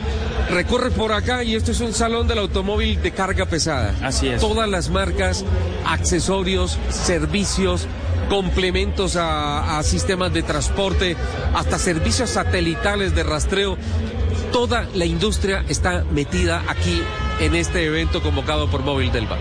recorre 0.49 0.91
por 0.91 1.13
acá 1.13 1.43
y 1.43 1.55
esto 1.55 1.71
es 1.71 1.79
un 1.79 1.93
salón 1.93 2.27
del 2.27 2.39
automóvil 2.39 3.01
de 3.01 3.11
carga 3.11 3.45
pesada. 3.45 3.95
Así 4.03 4.27
es. 4.27 4.41
Todas 4.41 4.69
las 4.69 4.89
marcas, 4.89 5.45
accesorios, 5.85 6.77
servicios, 6.89 7.87
complementos 8.29 9.15
a, 9.15 9.77
a 9.79 9.83
sistemas 9.83 10.33
de 10.33 10.43
transporte, 10.43 11.15
hasta 11.53 11.79
servicios 11.79 12.31
satelitales 12.31 13.15
de 13.15 13.23
rastreo. 13.23 13.77
Toda 14.51 14.87
la 14.93 15.05
industria 15.05 15.63
está 15.69 16.03
metida 16.11 16.63
aquí 16.67 17.01
en 17.39 17.55
este 17.55 17.85
evento 17.85 18.21
convocado 18.21 18.67
por 18.67 18.83
Móvil 18.83 19.11
Delvac. 19.11 19.39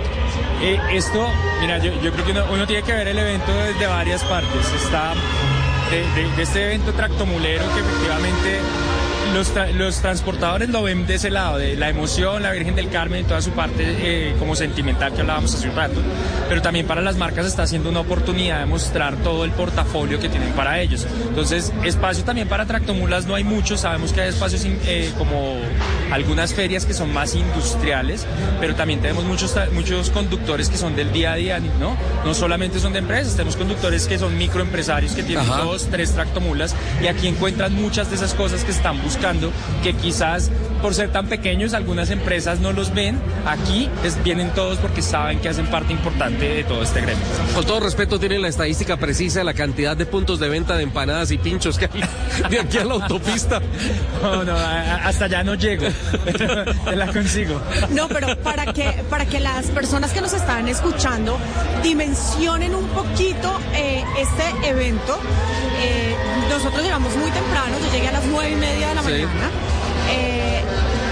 Eh, 0.62 0.78
esto, 0.92 1.26
mira, 1.60 1.78
yo, 1.78 1.92
yo 2.00 2.12
creo 2.12 2.24
que 2.24 2.32
uno, 2.32 2.44
uno 2.52 2.66
tiene 2.66 2.82
que 2.82 2.92
ver 2.92 3.08
el 3.08 3.18
evento 3.18 3.52
desde 3.54 3.86
varias 3.86 4.22
partes. 4.24 4.72
Está 4.82 5.14
de, 5.90 5.98
de- 6.22 6.30
de 6.36 6.42
este 6.42 6.64
evento 6.64 6.92
tractomulero 6.92 7.64
que 7.74 7.80
efectivamente 7.80 8.60
los, 9.34 9.54
tra- 9.54 9.72
los 9.72 9.96
transportadores 10.00 10.68
lo 10.68 10.82
ven 10.82 11.06
de 11.06 11.14
ese 11.14 11.30
lado, 11.30 11.58
de 11.58 11.76
la 11.76 11.88
emoción, 11.88 12.42
la 12.42 12.50
Virgen 12.52 12.74
del 12.74 12.88
Carmen 12.90 13.22
y 13.22 13.24
toda 13.24 13.40
su 13.42 13.50
parte 13.50 13.82
eh, 13.84 14.34
como 14.38 14.54
sentimental 14.56 15.12
que 15.12 15.20
hablábamos 15.20 15.54
hace 15.54 15.68
un 15.68 15.76
rato. 15.76 16.00
Pero 16.48 16.62
también 16.62 16.86
para 16.86 17.00
las 17.00 17.16
marcas 17.16 17.46
está 17.46 17.66
siendo 17.66 17.88
una 17.90 18.00
oportunidad 18.00 18.60
de 18.60 18.66
mostrar 18.66 19.16
todo 19.16 19.44
el 19.44 19.50
portafolio 19.52 20.18
que 20.20 20.28
tienen 20.28 20.50
para 20.52 20.80
ellos. 20.80 21.06
Entonces, 21.28 21.72
espacio 21.84 22.24
también 22.24 22.48
para 22.48 22.66
tractomulas 22.66 23.26
no 23.26 23.34
hay 23.34 23.44
mucho. 23.44 23.76
Sabemos 23.76 24.12
que 24.12 24.20
hay 24.22 24.28
espacios 24.28 24.62
eh, 24.64 25.10
como 25.18 25.56
algunas 26.10 26.52
ferias 26.54 26.84
que 26.84 26.92
son 26.94 27.12
más 27.12 27.34
industriales, 27.34 28.26
pero 28.60 28.74
también 28.74 29.00
tenemos 29.00 29.24
muchos, 29.24 29.54
muchos 29.72 30.10
conductores 30.10 30.68
que 30.68 30.76
son 30.76 30.94
del 30.94 31.12
día 31.12 31.32
a 31.32 31.36
día, 31.36 31.60
¿no? 31.80 31.96
No 32.24 32.34
solamente 32.34 32.80
son 32.80 32.92
de 32.92 32.98
empresas, 32.98 33.32
tenemos 33.34 33.56
conductores 33.56 34.06
que 34.06 34.18
son 34.18 34.36
microempresarios 34.36 35.12
que 35.12 35.22
tienen 35.22 35.48
Ajá. 35.48 35.62
dos, 35.62 35.88
tres 35.90 36.12
tractomulas 36.12 36.74
y 37.02 37.06
aquí 37.06 37.28
encuentran 37.28 37.72
muchas 37.74 38.10
de 38.10 38.16
esas 38.16 38.34
cosas 38.34 38.62
que 38.64 38.72
están 38.72 39.00
buscando, 39.02 39.21
que 39.84 39.94
quizás 39.94 40.50
por 40.82 40.94
ser 40.94 41.12
tan 41.12 41.28
pequeños 41.28 41.74
algunas 41.74 42.10
empresas 42.10 42.58
no 42.58 42.72
los 42.72 42.92
ven. 42.92 43.20
Aquí 43.46 43.88
es, 44.02 44.20
vienen 44.24 44.50
todos 44.50 44.78
porque 44.78 45.00
saben 45.00 45.38
que 45.38 45.48
hacen 45.48 45.66
parte 45.68 45.92
importante 45.92 46.48
de 46.48 46.64
todo 46.64 46.82
este 46.82 47.00
gremio. 47.00 47.24
Con 47.54 47.64
todo 47.64 47.78
respeto, 47.78 48.18
tienen 48.18 48.42
la 48.42 48.48
estadística 48.48 48.96
precisa 48.96 49.38
de 49.38 49.44
la 49.44 49.54
cantidad 49.54 49.96
de 49.96 50.06
puntos 50.06 50.40
de 50.40 50.48
venta 50.48 50.76
de 50.76 50.82
empanadas 50.82 51.30
y 51.30 51.38
pinchos 51.38 51.78
que 51.78 51.84
hay 51.84 52.02
de 52.50 52.58
aquí 52.58 52.78
a 52.78 52.84
la 52.84 52.94
autopista. 52.94 53.60
No, 54.22 54.42
no, 54.42 54.56
hasta 54.56 55.26
allá 55.26 55.44
no 55.44 55.54
llego, 55.54 55.86
te 56.84 56.96
la 56.96 57.06
consigo. 57.12 57.60
No, 57.90 58.08
pero 58.08 58.36
para 58.38 58.72
que, 58.72 59.04
para 59.08 59.24
que 59.26 59.38
las 59.38 59.66
personas 59.66 60.10
que 60.10 60.20
nos 60.20 60.32
están 60.32 60.66
escuchando 60.66 61.38
dimensionen 61.84 62.74
un 62.74 62.88
poquito 62.88 63.56
eh, 63.72 64.02
este 64.18 64.68
evento, 64.68 65.16
eh, 65.80 66.16
nosotros 66.50 66.82
llegamos 66.82 67.14
muy 67.14 67.30
temprano, 67.30 67.76
yo 67.78 67.92
llegué 67.92 68.08
a 68.08 68.12
las 68.12 68.24
nueve 68.24 68.50
y 68.50 68.56
media 68.56 68.88
de 68.88 68.94
la 68.96 69.02
Sí. 69.02 69.11
Eh, 69.20 70.62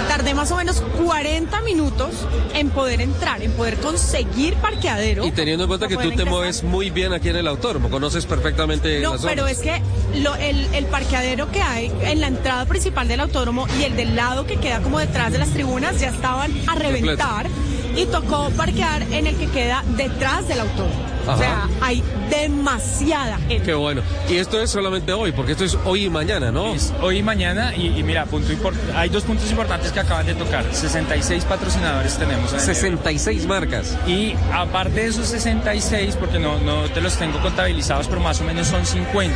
tardé 0.08 0.34
más 0.34 0.50
o 0.50 0.56
menos 0.56 0.82
40 1.04 1.60
minutos 1.62 2.10
en 2.54 2.70
poder 2.70 3.00
entrar, 3.00 3.42
en 3.42 3.52
poder 3.52 3.76
conseguir 3.76 4.54
parqueadero. 4.54 5.24
Y 5.24 5.30
teniendo 5.30 5.64
en 5.64 5.68
cuenta 5.68 5.86
que 5.88 5.96
tú 5.96 6.10
te 6.12 6.24
mueves 6.24 6.62
muy 6.62 6.90
bien 6.90 7.12
aquí 7.12 7.28
en 7.28 7.36
el 7.36 7.46
autódromo, 7.46 7.90
conoces 7.90 8.26
perfectamente 8.26 9.00
No, 9.00 9.12
la 9.12 9.18
zona. 9.18 9.30
pero 9.30 9.46
es 9.46 9.58
que 9.58 9.80
lo- 10.16 10.34
el, 10.36 10.66
el 10.74 10.86
parqueadero 10.86 11.50
que 11.50 11.62
hay 11.62 11.92
en 12.02 12.20
la 12.20 12.26
entrada 12.26 12.64
principal 12.66 13.06
del 13.08 13.20
autódromo 13.20 13.66
y 13.78 13.84
el 13.84 13.96
del 13.96 14.16
lado 14.16 14.46
que 14.46 14.56
queda 14.56 14.80
como 14.80 14.98
detrás 14.98 15.32
de 15.32 15.38
las 15.38 15.50
tribunas 15.50 16.00
ya 16.00 16.08
estaban 16.08 16.52
a 16.66 16.74
reventar 16.74 17.46
y 17.96 18.04
tocó 18.06 18.50
parquear 18.56 19.02
en 19.12 19.26
el 19.26 19.36
que 19.36 19.46
queda 19.46 19.84
detrás 19.96 20.46
del 20.48 20.60
autódromo. 20.60 21.09
Ajá. 21.26 21.34
O 21.34 21.38
sea, 21.38 21.68
hay 21.80 22.02
demasiada 22.30 23.38
gente. 23.38 23.62
Qué 23.62 23.74
bueno. 23.74 24.02
Y 24.28 24.36
esto 24.36 24.60
es 24.60 24.70
solamente 24.70 25.12
hoy, 25.12 25.32
porque 25.32 25.52
esto 25.52 25.64
es 25.64 25.76
hoy 25.84 26.06
y 26.06 26.10
mañana, 26.10 26.50
¿no? 26.50 26.74
Es 26.74 26.92
hoy 27.00 27.18
y 27.18 27.22
mañana 27.22 27.74
y, 27.74 27.98
y 27.98 28.02
mira, 28.02 28.26
punto 28.26 28.50
hay 28.94 29.08
dos 29.08 29.24
puntos 29.24 29.50
importantes 29.50 29.92
que 29.92 30.00
acaban 30.00 30.26
de 30.26 30.34
tocar. 30.34 30.64
66 30.72 31.44
patrocinadores 31.44 32.16
tenemos. 32.16 32.52
en 32.52 32.58
el 32.58 32.64
evento. 32.64 32.74
66 32.74 33.46
marcas. 33.46 33.98
Y 34.06 34.34
aparte 34.52 35.00
de 35.00 35.06
esos 35.06 35.28
66, 35.28 36.16
porque 36.16 36.38
no, 36.38 36.58
no 36.60 36.88
te 36.90 37.00
los 37.00 37.14
tengo 37.16 37.40
contabilizados, 37.40 38.08
pero 38.08 38.20
más 38.20 38.40
o 38.40 38.44
menos 38.44 38.66
son 38.66 38.84
50, 38.84 39.34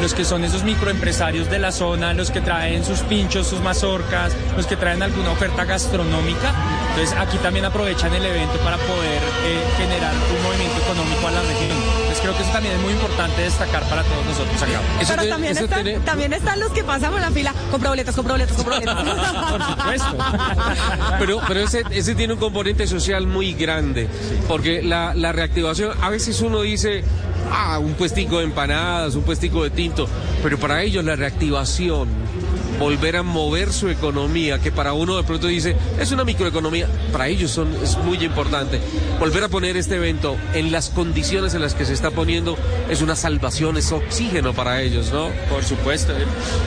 los 0.00 0.14
que 0.14 0.24
son 0.24 0.44
esos 0.44 0.64
microempresarios 0.64 1.50
de 1.50 1.58
la 1.58 1.72
zona, 1.72 2.14
los 2.14 2.30
que 2.30 2.40
traen 2.40 2.84
sus 2.84 3.00
pinchos, 3.00 3.46
sus 3.46 3.60
mazorcas, 3.60 4.32
los 4.56 4.66
que 4.66 4.76
traen 4.76 5.02
alguna 5.02 5.30
oferta 5.30 5.64
gastronómica. 5.64 6.52
Entonces 6.94 7.16
aquí 7.18 7.38
también 7.38 7.64
aprovechan 7.64 8.12
el 8.12 8.24
evento 8.24 8.58
para 8.58 8.76
poder 8.76 9.22
eh, 9.46 9.64
generar 9.78 10.12
un 10.12 10.42
movimiento 10.44 10.78
económico 10.82 11.26
a 11.26 11.30
la 11.30 11.40
región. 11.40 11.70
Entonces 11.72 12.18
creo 12.20 12.36
que 12.36 12.42
eso 12.42 12.52
también 12.52 12.74
es 12.76 12.80
muy 12.82 12.92
importante 12.92 13.40
destacar 13.42 13.82
para 13.88 14.02
todos 14.02 14.26
nosotros 14.26 14.62
acá. 14.62 14.78
Eso 15.00 15.08
Pero 15.16 15.22
tiene- 15.22 15.28
también, 15.30 15.52
eso 15.56 15.64
están, 15.64 15.84
tiene- 15.84 16.00
también 16.00 16.32
están 16.34 16.60
los 16.60 16.70
que 16.72 16.84
pasan 16.84 17.12
por 17.12 17.20
la 17.22 17.30
fila, 17.30 17.54
compra 17.70 17.88
boletas, 17.90 18.14
compra 18.14 18.34
boletas, 18.34 18.56
compra 18.56 18.74
boletas. 18.74 19.02
Por 19.52 19.62
supuesto. 19.62 20.16
Pero, 21.18 21.40
pero 21.46 21.60
ese, 21.60 21.82
ese 21.90 22.14
tiene 22.14 22.34
un 22.34 22.38
componente 22.40 22.86
social 22.86 23.26
muy 23.26 23.54
grande, 23.54 24.08
porque 24.48 24.82
la, 24.82 25.14
la 25.14 25.32
reactivación, 25.32 25.92
a 26.02 26.10
veces 26.10 26.40
uno 26.40 26.60
dice, 26.62 27.04
ah, 27.50 27.78
un 27.78 27.94
puestico 27.94 28.38
de 28.38 28.44
empanadas, 28.44 29.14
un 29.14 29.22
puestico 29.22 29.62
de 29.64 29.70
tinto, 29.70 30.08
pero 30.42 30.58
para 30.58 30.82
ellos 30.82 31.04
la 31.04 31.14
reactivación, 31.16 32.08
volver 32.82 33.16
a 33.16 33.22
mover 33.22 33.72
su 33.72 33.88
economía, 33.88 34.58
que 34.58 34.72
para 34.72 34.92
uno 34.92 35.16
de 35.16 35.22
pronto 35.22 35.46
dice, 35.46 35.76
es 36.00 36.10
una 36.10 36.24
microeconomía, 36.24 36.88
para 37.12 37.28
ellos 37.28 37.52
son, 37.52 37.72
es 37.80 37.96
muy 37.98 38.18
importante. 38.24 38.80
Volver 39.20 39.44
a 39.44 39.48
poner 39.48 39.76
este 39.76 39.96
evento 39.96 40.36
en 40.52 40.72
las 40.72 40.90
condiciones 40.90 41.54
en 41.54 41.62
las 41.62 41.74
que 41.74 41.84
se 41.84 41.92
está 41.92 42.10
poniendo 42.10 42.58
es 42.90 43.00
una 43.00 43.14
salvación, 43.14 43.76
es 43.76 43.92
oxígeno 43.92 44.52
para 44.52 44.82
ellos, 44.82 45.12
¿no? 45.12 45.28
Por 45.48 45.62
supuesto, 45.64 46.12
eh, 46.12 46.24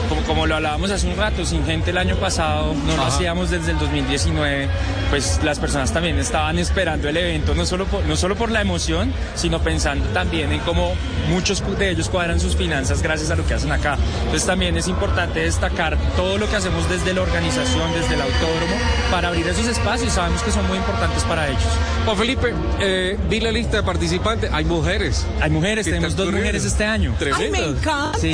como, 0.07 0.21
como 0.21 0.47
lo 0.47 0.55
hablábamos 0.55 0.89
hace 0.89 1.05
un 1.07 1.17
rato, 1.17 1.45
sin 1.45 1.65
gente 1.65 1.91
el 1.91 1.97
año 1.97 2.15
pasado, 2.15 2.73
no 2.73 2.95
lo 2.95 3.01
Ajá. 3.01 3.13
hacíamos 3.13 3.49
desde 3.49 3.71
el 3.71 3.79
2019, 3.79 4.69
pues 5.09 5.41
las 5.43 5.59
personas 5.59 5.91
también 5.91 6.17
estaban 6.17 6.57
esperando 6.59 7.09
el 7.09 7.17
evento, 7.17 7.55
no 7.55 7.65
solo 7.65 7.85
por, 7.87 8.05
no 8.05 8.15
solo 8.15 8.35
por 8.35 8.51
la 8.51 8.61
emoción, 8.61 9.11
sino 9.35 9.59
pensando 9.59 10.05
también 10.13 10.53
en 10.53 10.61
cómo 10.61 10.93
muchos 11.29 11.61
de 11.77 11.89
ellos 11.89 12.07
cuadran 12.07 12.39
sus 12.39 12.55
finanzas 12.55 13.01
gracias 13.01 13.31
a 13.31 13.35
lo 13.35 13.45
que 13.45 13.53
hacen 13.53 13.73
acá. 13.73 13.97
Entonces 14.19 14.45
también 14.45 14.77
es 14.77 14.87
importante 14.87 15.41
destacar 15.41 15.97
todo 16.15 16.37
lo 16.37 16.49
que 16.49 16.55
hacemos 16.55 16.87
desde 16.89 17.13
la 17.13 17.21
organización, 17.21 17.91
desde 17.93 18.15
el 18.15 18.21
autódromo, 18.21 18.75
para 19.11 19.29
abrir 19.29 19.47
esos 19.47 19.67
espacios, 19.67 20.13
sabemos 20.13 20.41
que 20.43 20.51
son 20.51 20.67
muy 20.67 20.77
importantes 20.77 21.23
para 21.23 21.47
ellos. 21.47 21.61
Juan 22.05 22.17
Felipe, 22.17 22.53
eh, 22.79 23.17
vi 23.29 23.39
la 23.39 23.51
lista 23.51 23.77
de 23.77 23.83
participantes, 23.83 24.49
hay 24.53 24.65
mujeres. 24.65 25.25
Hay 25.41 25.49
mujeres, 25.49 25.85
¿Qué 25.85 25.91
tenemos 25.91 26.15
dos 26.15 26.31
mujeres 26.31 26.63
este 26.65 26.85
año. 26.85 27.13
¡Ay, 27.35 27.49
me 27.51 27.59
encanta! 27.65 28.17
Sí. 28.19 28.31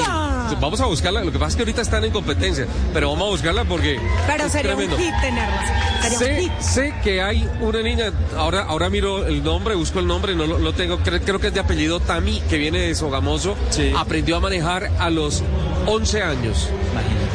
Vamos 0.59 0.81
a 0.81 0.85
buscarla. 0.85 1.23
Lo 1.23 1.31
que 1.31 1.39
pasa 1.39 1.49
es 1.51 1.55
que 1.55 1.61
ahorita 1.61 1.81
están 1.81 2.03
en 2.03 2.11
competencia, 2.11 2.67
pero 2.93 3.09
vamos 3.11 3.27
a 3.27 3.31
buscarla 3.31 3.63
porque. 3.63 3.99
Pero 4.27 4.45
es 4.45 4.51
sería 4.51 4.75
tremendo. 4.75 4.95
un 4.97 5.01
hit 5.01 5.13
tenerlas. 5.21 5.69
Sería 6.01 6.17
un 6.17 6.23
Sé, 6.25 6.41
hit. 6.41 6.51
sé 6.59 6.93
que 7.03 7.21
hay 7.21 7.49
una 7.61 7.81
niña, 7.81 8.11
ahora, 8.37 8.63
ahora 8.63 8.89
miro 8.89 9.25
el 9.25 9.43
nombre, 9.43 9.75
busco 9.75 9.99
el 9.99 10.07
nombre, 10.07 10.35
no 10.35 10.45
lo, 10.45 10.57
lo 10.59 10.73
tengo, 10.73 10.97
creo, 10.99 11.21
creo 11.21 11.39
que 11.39 11.47
es 11.47 11.53
de 11.53 11.59
apellido 11.61 11.99
Tami, 11.99 12.41
que 12.49 12.57
viene 12.57 12.79
de 12.79 12.95
Sogamoso, 12.95 13.55
Sí. 13.69 13.93
aprendió 13.97 14.35
a 14.37 14.39
manejar 14.41 14.89
a 14.99 15.09
los 15.09 15.41
11 15.85 16.21
años 16.21 16.67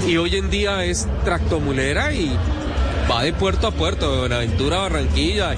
y 0.05 0.17
hoy 0.17 0.37
en 0.37 0.51
día 0.51 0.85
es 0.85 1.07
tractomulera 1.25 2.13
y 2.13 2.37
va 3.11 3.23
de 3.23 3.33
puerto 3.33 3.67
a 3.69 3.71
puerto, 3.71 4.11
de 4.13 4.19
Buenaventura 4.21 4.79
Barranquilla, 4.79 5.55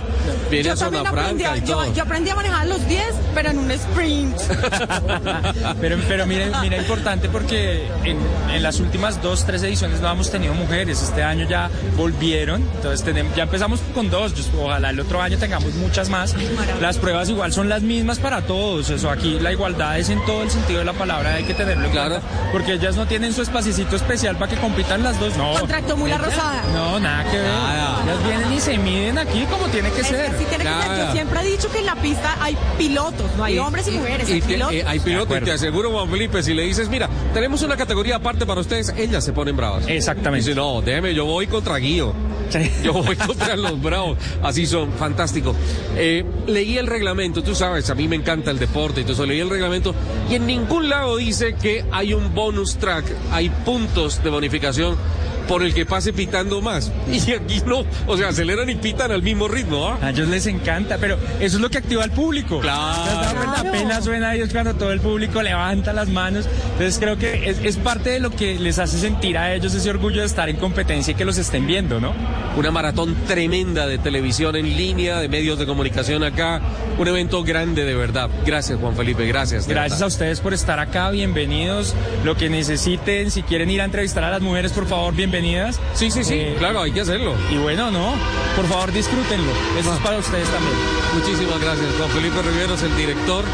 viene 0.50 0.64
Yo 0.66 0.72
a 0.72 0.76
Zona 0.76 1.00
aprendí 1.00 1.42
Franca 1.44 1.52
a, 1.52 1.56
y 1.56 1.60
yo, 1.60 1.66
todo. 1.76 1.94
yo 1.94 2.02
aprendí 2.02 2.30
a 2.30 2.34
manejar 2.34 2.66
los 2.66 2.86
10, 2.88 3.04
pero 3.34 3.50
en 3.50 3.58
un 3.58 3.70
sprint. 3.70 4.36
Pero, 5.80 5.96
pero 6.08 6.26
mira, 6.26 6.60
mira, 6.60 6.76
importante 6.76 7.28
porque 7.28 7.86
en, 8.04 8.18
en 8.52 8.62
las 8.62 8.80
últimas 8.80 9.20
dos, 9.22 9.44
tres 9.44 9.62
ediciones 9.62 10.00
no 10.00 10.10
hemos 10.10 10.30
tenido 10.30 10.54
mujeres. 10.54 11.02
Este 11.02 11.22
año 11.22 11.46
ya 11.48 11.70
volvieron, 11.96 12.62
entonces 12.76 13.04
tenemos, 13.04 13.34
ya 13.36 13.44
empezamos 13.44 13.80
con 13.94 14.10
dos. 14.10 14.34
Yo- 14.34 14.62
ojalá 14.64 14.90
el 14.90 15.00
otro 15.00 15.20
año 15.22 15.38
tengamos 15.38 15.74
muchas 15.74 16.08
más. 16.08 16.34
Las 16.80 16.98
pruebas 16.98 17.28
igual 17.28 17.52
son 17.52 17.68
las 17.68 17.82
mismas 17.82 18.18
para 18.18 18.42
todos. 18.42 18.90
Eso 18.90 19.10
aquí 19.10 19.38
la 19.40 19.52
igualdad 19.52 19.98
es 19.98 20.08
en 20.10 20.24
todo 20.26 20.42
el 20.42 20.50
sentido 20.50 20.80
de 20.80 20.84
la 20.84 20.92
palabra, 20.92 21.34
hay 21.34 21.44
que 21.44 21.54
tenerlo 21.54 21.86
en 21.86 21.92
Claro. 21.92 22.20
Porque 22.52 22.74
ellas 22.74 22.96
no 22.96 23.06
tienen 23.06 23.32
su 23.32 23.42
espacito 23.42 23.96
especial 23.96 24.36
para 24.36 24.50
que 24.54 24.60
compitan 24.60 25.02
las 25.02 25.18
dos. 25.20 25.36
No. 25.36 25.52
Con 25.54 25.68
tractomula 25.68 26.14
Ellas- 26.16 26.26
rosada. 26.26 26.62
No, 26.74 26.98
nada 27.00 27.30
que 27.30 27.37
ver. 27.40 27.48
Nada. 27.50 28.02
Ellas 28.04 28.24
vienen 28.24 28.52
y 28.52 28.60
se 28.60 28.78
miden 28.78 29.18
aquí 29.18 29.44
como 29.50 29.66
tiene 29.68 29.90
que 29.90 30.00
Es 30.00 30.06
que 30.08 30.14
ser. 30.16 30.36
tiene 30.36 30.64
que. 30.64 30.70
Yo 30.98 31.12
siempre 31.12 31.40
he 31.40 31.44
dicho 31.44 31.70
que 31.70 31.78
en 31.78 31.86
la 31.86 31.96
pista 31.96 32.36
hay 32.40 32.56
pilotos, 32.78 33.26
no 33.36 33.44
hay 33.44 33.58
hombres 33.58 33.86
y, 33.88 33.90
mujeres, 33.92 34.28
hay 34.28 34.36
y 34.36 34.40
que- 34.40 34.46
pilotos. 34.46 34.74
eh, 34.74 34.84
hay 34.86 35.00
pilotos, 35.00 35.36
y 35.40 35.44
te 35.44 35.52
aseguro, 35.52 35.90
Juan 35.90 36.08
Felipe, 36.10 36.42
si 36.42 36.54
le 36.54 36.62
dices, 36.62 36.88
mira, 36.88 37.08
tenemos 37.34 37.62
una 37.62 37.76
categoría 37.76 38.16
aparte 38.16 38.46
para 38.46 38.60
ustedes, 38.60 38.94
ellas 38.96 39.24
se 39.24 39.32
ponen 39.32 39.56
bravas. 39.56 39.84
Exactamente. 39.88 40.46
Dice, 40.46 40.54
no, 40.54 40.80
déjeme, 40.80 41.14
yo 41.14 41.24
voy 41.24 41.46
contra 41.46 41.76
Guío. 41.76 42.12
Sí. 42.48 42.70
Yo 42.82 42.94
voy 42.94 43.14
contra 43.14 43.56
los 43.56 43.78
bravos. 43.82 44.16
Así 44.42 44.64
son, 44.66 44.90
fantástico. 44.92 45.54
Eh, 45.96 46.24
leí 46.46 46.78
el 46.78 46.86
reglamento, 46.86 47.42
tú 47.42 47.54
sabes, 47.54 47.90
a 47.90 47.94
mí 47.94 48.08
me 48.08 48.16
encanta 48.16 48.50
el 48.50 48.58
deporte, 48.58 49.02
entonces 49.02 49.28
leí 49.28 49.40
el 49.40 49.50
reglamento 49.50 49.94
y 50.30 50.36
en 50.36 50.46
ningún 50.46 50.88
lado 50.88 51.18
dice 51.18 51.56
que 51.60 51.84
hay 51.92 52.14
un 52.14 52.34
bonus 52.34 52.76
track, 52.78 53.04
hay 53.32 53.50
puntos 53.50 54.22
de 54.24 54.30
bonificación 54.30 54.96
por 55.48 55.62
el 55.62 55.74
que 55.74 55.86
pase 55.86 56.12
pitando 56.12 56.60
más. 56.60 56.92
Y 57.28 57.32
aquí 57.32 57.60
no, 57.66 57.84
o 58.06 58.16
sea, 58.16 58.28
aceleran 58.28 58.70
y 58.70 58.76
pitan 58.76 59.10
al 59.10 59.22
mismo 59.22 59.48
ritmo, 59.48 59.88
¿ah? 59.88 59.98
A 60.00 60.10
ellos 60.10 60.28
les 60.28 60.46
encanta, 60.46 60.98
pero 60.98 61.16
eso 61.40 61.56
es 61.56 61.60
lo 61.60 61.68
que 61.68 61.78
activa 61.78 62.04
al 62.04 62.12
público. 62.12 62.60
Claro. 62.60 63.32
Claro. 63.32 63.68
Apenas 63.68 64.04
suena 64.04 64.32
Dios 64.32 64.50
cuando 64.52 64.74
todo 64.74 64.92
el 64.92 65.00
público 65.00 65.42
levanta 65.42 65.92
las 65.92 66.08
manos. 66.08 66.46
Entonces 66.72 66.98
creo 66.98 67.18
que 67.18 67.50
es, 67.50 67.58
es 67.58 67.76
parte 67.76 68.10
de 68.10 68.20
lo 68.20 68.30
que 68.30 68.58
les 68.58 68.78
hace 68.78 68.98
sentir 68.98 69.36
a 69.36 69.54
ellos 69.54 69.74
ese 69.74 69.90
orgullo 69.90 70.20
de 70.20 70.26
estar 70.26 70.48
en 70.48 70.56
competencia 70.56 71.12
y 71.12 71.14
que 71.14 71.24
los 71.24 71.38
estén 71.38 71.66
viendo, 71.66 72.00
¿no? 72.00 72.14
Una 72.56 72.70
maratón 72.70 73.14
tremenda 73.26 73.86
de 73.86 73.98
televisión 73.98 74.56
en 74.56 74.76
línea, 74.76 75.18
de 75.18 75.28
medios 75.28 75.58
de 75.58 75.66
comunicación 75.66 76.22
acá. 76.24 76.60
Un 76.98 77.08
evento 77.08 77.42
grande 77.42 77.84
de 77.84 77.94
verdad. 77.94 78.28
Gracias, 78.44 78.78
Juan 78.78 78.96
Felipe, 78.96 79.26
gracias. 79.26 79.68
Gracias 79.68 80.02
a 80.02 80.06
ustedes 80.06 80.40
por 80.40 80.54
estar 80.54 80.78
acá, 80.80 81.10
bienvenidos. 81.10 81.94
Lo 82.24 82.36
que 82.36 82.48
necesiten, 82.48 83.30
si 83.30 83.42
quieren 83.42 83.70
ir 83.70 83.80
a 83.80 83.84
entrevistar 83.84 84.24
a 84.24 84.30
las 84.30 84.40
mujeres, 84.40 84.72
por 84.72 84.86
favor, 84.86 85.14
bienvenidas. 85.40 85.80
Sí, 85.94 86.10
sí, 86.10 86.24
sí, 86.24 86.34
Eh, 86.34 86.56
claro, 86.58 86.82
hay 86.82 86.92
que 86.92 87.00
hacerlo. 87.00 87.34
Y 87.50 87.58
bueno, 87.58 87.90
no, 87.90 88.14
por 88.56 88.66
favor, 88.66 88.92
disfrútenlo. 88.92 89.52
Eso 89.78 89.94
es 89.94 90.00
para 90.00 90.18
ustedes 90.18 90.48
también. 90.48 90.74
Muchísimas 91.14 91.60
gracias. 91.60 91.86
Juan 91.96 92.10
Felipe 92.10 92.42
Riveros, 92.42 92.82
el 92.82 92.96
director 92.96 93.44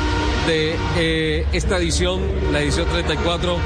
de 0.46 0.76
eh, 0.96 1.46
esta 1.52 1.76
edición, 1.78 2.20
la 2.52 2.60
edición 2.60 2.86
34 2.88 3.58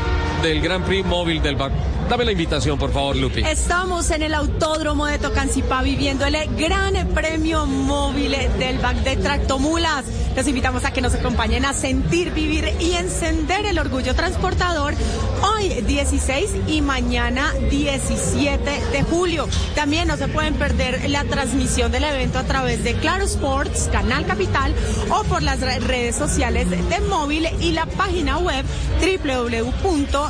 del 0.42 0.60
Gran 0.60 0.84
Prix 0.84 1.06
Móvil 1.06 1.42
del 1.42 1.56
BAC. 1.56 1.72
Dame 2.08 2.24
la 2.24 2.32
invitación, 2.32 2.78
por 2.78 2.90
favor, 2.90 3.16
Lupi. 3.16 3.42
Estamos 3.42 4.10
en 4.10 4.22
el 4.22 4.32
autódromo 4.32 5.04
de 5.06 5.18
Tocancipá 5.18 5.82
viviendo 5.82 6.24
el 6.24 6.36
gran 6.56 6.94
premio 7.08 7.66
móvil 7.66 8.34
del 8.58 8.78
BAC 8.78 8.96
de 9.02 9.16
Tractomulas. 9.16 10.04
Los 10.34 10.46
invitamos 10.48 10.84
a 10.86 10.92
que 10.92 11.02
nos 11.02 11.14
acompañen 11.14 11.64
a 11.66 11.74
sentir, 11.74 12.30
vivir 12.30 12.72
y 12.80 12.92
encender 12.92 13.66
el 13.66 13.78
orgullo 13.78 14.14
transportador 14.14 14.94
hoy 15.42 15.68
16 15.82 16.50
y 16.68 16.80
mañana 16.80 17.52
17 17.70 18.70
de 18.92 19.02
julio. 19.02 19.46
También 19.74 20.08
no 20.08 20.16
se 20.16 20.28
pueden 20.28 20.54
perder 20.54 21.10
la 21.10 21.24
transmisión 21.24 21.92
del 21.92 22.04
evento 22.04 22.38
a 22.38 22.44
través 22.44 22.82
de 22.84 22.94
Claro 22.94 23.24
Sports, 23.24 23.88
Canal 23.92 24.24
Capital 24.26 24.72
o 25.10 25.24
por 25.24 25.42
las 25.42 25.60
re- 25.60 25.80
redes 25.80 26.16
sociales 26.16 26.70
de 26.70 27.00
móvil 27.08 27.48
y 27.60 27.72
la 27.72 27.84
página 27.86 28.38
web 28.38 28.64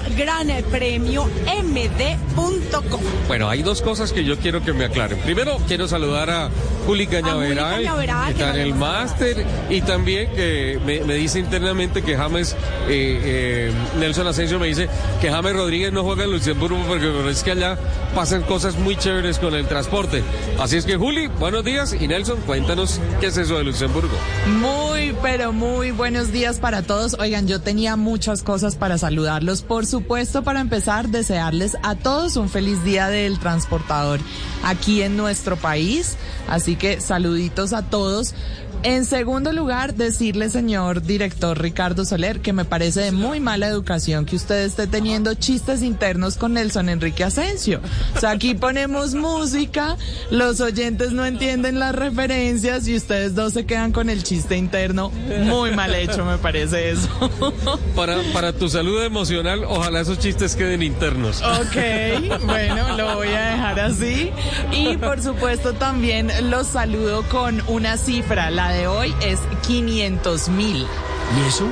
www.granpremiomd.com. 0.03 3.01
Bueno, 3.27 3.49
hay 3.49 3.63
dos 3.63 3.83
cosas 3.83 4.13
que 4.13 4.25
yo 4.25 4.39
quiero 4.39 4.63
que 4.63 4.73
me 4.73 4.85
aclaren. 4.85 5.19
Primero, 5.21 5.59
quiero 5.67 5.89
saludar 5.89 6.31
a 6.31 6.51
Juli 6.87 7.07
Cañaveral, 7.07 7.83
que 8.27 8.33
está 8.33 8.55
en 8.55 8.61
el 8.61 8.75
máster, 8.75 9.45
y 9.69 9.81
también 9.83 10.31
que 10.33 10.81
me, 10.85 11.01
me 11.01 11.15
dice 11.15 11.39
internamente 11.39 12.03
que 12.03 12.17
James, 12.17 12.57
eh, 12.89 13.21
eh, 13.23 13.73
Nelson 13.99 14.27
Asensio 14.27 14.59
me 14.59 14.69
dice 14.69 14.89
que 15.21 15.31
James 15.31 15.55
Rodríguez 15.55 15.93
no 15.93 16.05
juega 16.05 16.25
en 16.25 16.33
Luxemburgo 16.33 16.79
porque 16.87 17.31
es 17.31 17.43
que 17.43 17.53
allá 17.53 17.79
pasan 18.15 18.43
cosas 18.43 18.79
muy 18.79 18.97
chéveres 18.97 19.39
con 19.39 19.55
el 19.55 19.67
transporte. 19.67 20.23
Así 20.59 20.77
es 20.77 20.85
que 20.85 20.97
Juli, 20.97 21.27
buenos 21.27 21.65
días, 21.65 21.95
y 21.99 22.09
Nelson, 22.09 22.41
cuéntanos 22.47 23.01
qué 23.21 23.27
es 23.27 23.37
eso 23.37 23.59
de 23.59 23.65
Luxemburgo. 23.65 24.17
Muy, 24.59 25.15
pero 25.23 25.53
muy 25.53 25.91
buenos 25.91 26.33
días 26.33 26.59
para 26.59 26.83
todos. 26.83 27.17
Oigan, 27.19 27.47
yo 27.47 27.61
tenía 27.61 27.97
muchas 27.97 28.43
cosas 28.43 28.77
para 28.77 28.99
saludarlos. 28.99 29.63
Por 29.63 29.87
supuesto, 29.89 30.45
para 30.45 30.61
empezar, 30.61 31.09
desearles 31.09 31.77
a 31.83 31.97
todos 31.97 32.37
un 32.37 32.49
feliz 32.49 32.85
día 32.85 33.09
del 33.09 33.39
transportador 33.39 34.21
aquí 34.63 35.03
en 35.03 35.17
nuestro 35.17 35.57
país. 35.57 36.17
Así 36.49 36.77
que 36.77 37.01
saluditos 37.01 37.73
a 37.73 37.83
todos. 37.83 38.35
En 38.85 39.05
segundo 39.05 39.53
lugar, 39.53 39.95
decirle, 39.95 40.51
señor 40.51 41.03
director 41.03 41.61
Ricardo 41.61 42.05
Soler, 42.05 42.41
que 42.41 42.53
me 42.53 42.65
parece 42.65 43.01
de 43.01 43.13
muy 43.13 43.41
mala 43.41 43.67
educación 43.67 44.25
que 44.25 44.37
usted 44.37 44.65
esté 44.65 44.87
teniendo 44.87 45.35
chistes 45.35 45.83
internos 45.83 46.37
con 46.37 46.55
Nelson 46.55 46.89
Enrique 46.89 47.25
Asensio. 47.25 47.81
O 48.15 48.21
sea, 48.21 48.31
aquí 48.31 48.55
ponemos 48.55 49.15
música, 49.15 49.97
los 50.31 50.61
oyentes 50.61 51.11
no 51.11 51.27
entienden 51.27 51.81
las 51.81 51.93
referencias 51.93 52.87
y 52.87 52.95
ustedes 52.95 53.35
dos 53.35 53.53
se 53.55 53.67
quedan 53.67 53.91
con 53.91 54.11
el 54.11 54.23
chiste 54.23 54.57
interno. 54.57 55.11
Muy 55.45 55.73
mal 55.75 55.93
hecho, 55.95 56.25
me 56.25 56.39
parece 56.39 56.91
eso. 56.91 57.09
Para, 57.97 58.19
para 58.33 58.53
tu 58.53 58.69
salud 58.69 59.03
emocional, 59.03 59.65
ojalá 59.65 60.01
esos 60.01 60.21
chistes 60.21 60.55
queden 60.55 60.83
internos. 60.83 61.43
Ok, 61.43 62.45
bueno, 62.47 62.97
lo 62.97 63.17
voy 63.17 63.29
a 63.29 63.51
dejar 63.51 63.81
así. 63.81 64.31
Y 64.71 64.97
por 64.99 65.21
supuesto 65.21 65.73
también 65.73 66.31
los 66.49 66.69
saludo 66.69 67.25
con 67.25 67.61
una 67.67 67.97
cifra. 67.97 68.51
La 68.51 68.68
de 68.73 68.87
hoy 68.87 69.15
es 69.23 69.41
500 69.67 70.49
mil. 70.49 70.87
¿Y 71.37 71.49
eso? 71.49 71.67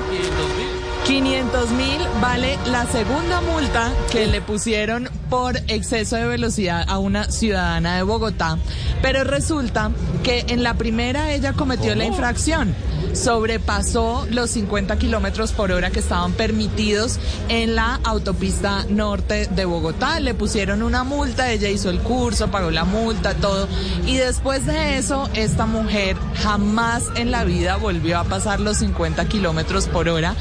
500 1.07 1.71
mil 1.71 2.01
vale 2.21 2.59
la 2.67 2.85
segunda 2.87 3.41
multa 3.41 3.93
que 4.11 4.27
le 4.27 4.41
pusieron 4.41 5.09
por 5.31 5.57
exceso 5.69 6.17
de 6.17 6.27
velocidad 6.27 6.85
a 6.89 6.99
una 6.99 7.31
ciudadana 7.31 7.97
de 7.97 8.03
Bogotá. 8.03 8.59
Pero 9.03 9.23
resulta 9.23 9.93
que 10.25 10.45
en 10.49 10.63
la 10.63 10.75
primera 10.75 11.33
ella 11.33 11.53
cometió 11.53 11.95
la 11.95 12.05
infracción. 12.05 12.75
Sobrepasó 13.13 14.27
los 14.31 14.51
50 14.51 14.97
kilómetros 14.99 15.53
por 15.53 15.73
hora 15.73 15.91
que 15.91 16.01
estaban 16.01 16.33
permitidos 16.33 17.19
en 17.49 17.75
la 17.75 18.01
autopista 18.05 18.85
norte 18.89 19.47
de 19.47 19.65
Bogotá. 19.65 20.21
Le 20.21 20.35
pusieron 20.35 20.83
una 20.83 21.05
multa, 21.05 21.51
ella 21.51 21.69
hizo 21.69 21.91
el 21.91 22.01
curso, 22.01 22.51
pagó 22.51 22.71
la 22.71 22.85
multa, 22.85 23.35
todo. 23.35 23.69
Y 24.07 24.17
después 24.17 24.67
de 24.67 24.99
eso, 24.99 25.29
esta 25.35 25.67
mujer 25.67 26.17
jamás 26.43 27.05
en 27.17 27.31
la 27.31 27.45
vida 27.45 27.77
volvió 27.77 28.19
a 28.19 28.25
pasar 28.25 28.61
los 28.61 28.79
50 28.79 29.27
kilómetros 29.27 29.87
por 29.87 30.09
hora. 30.09 30.35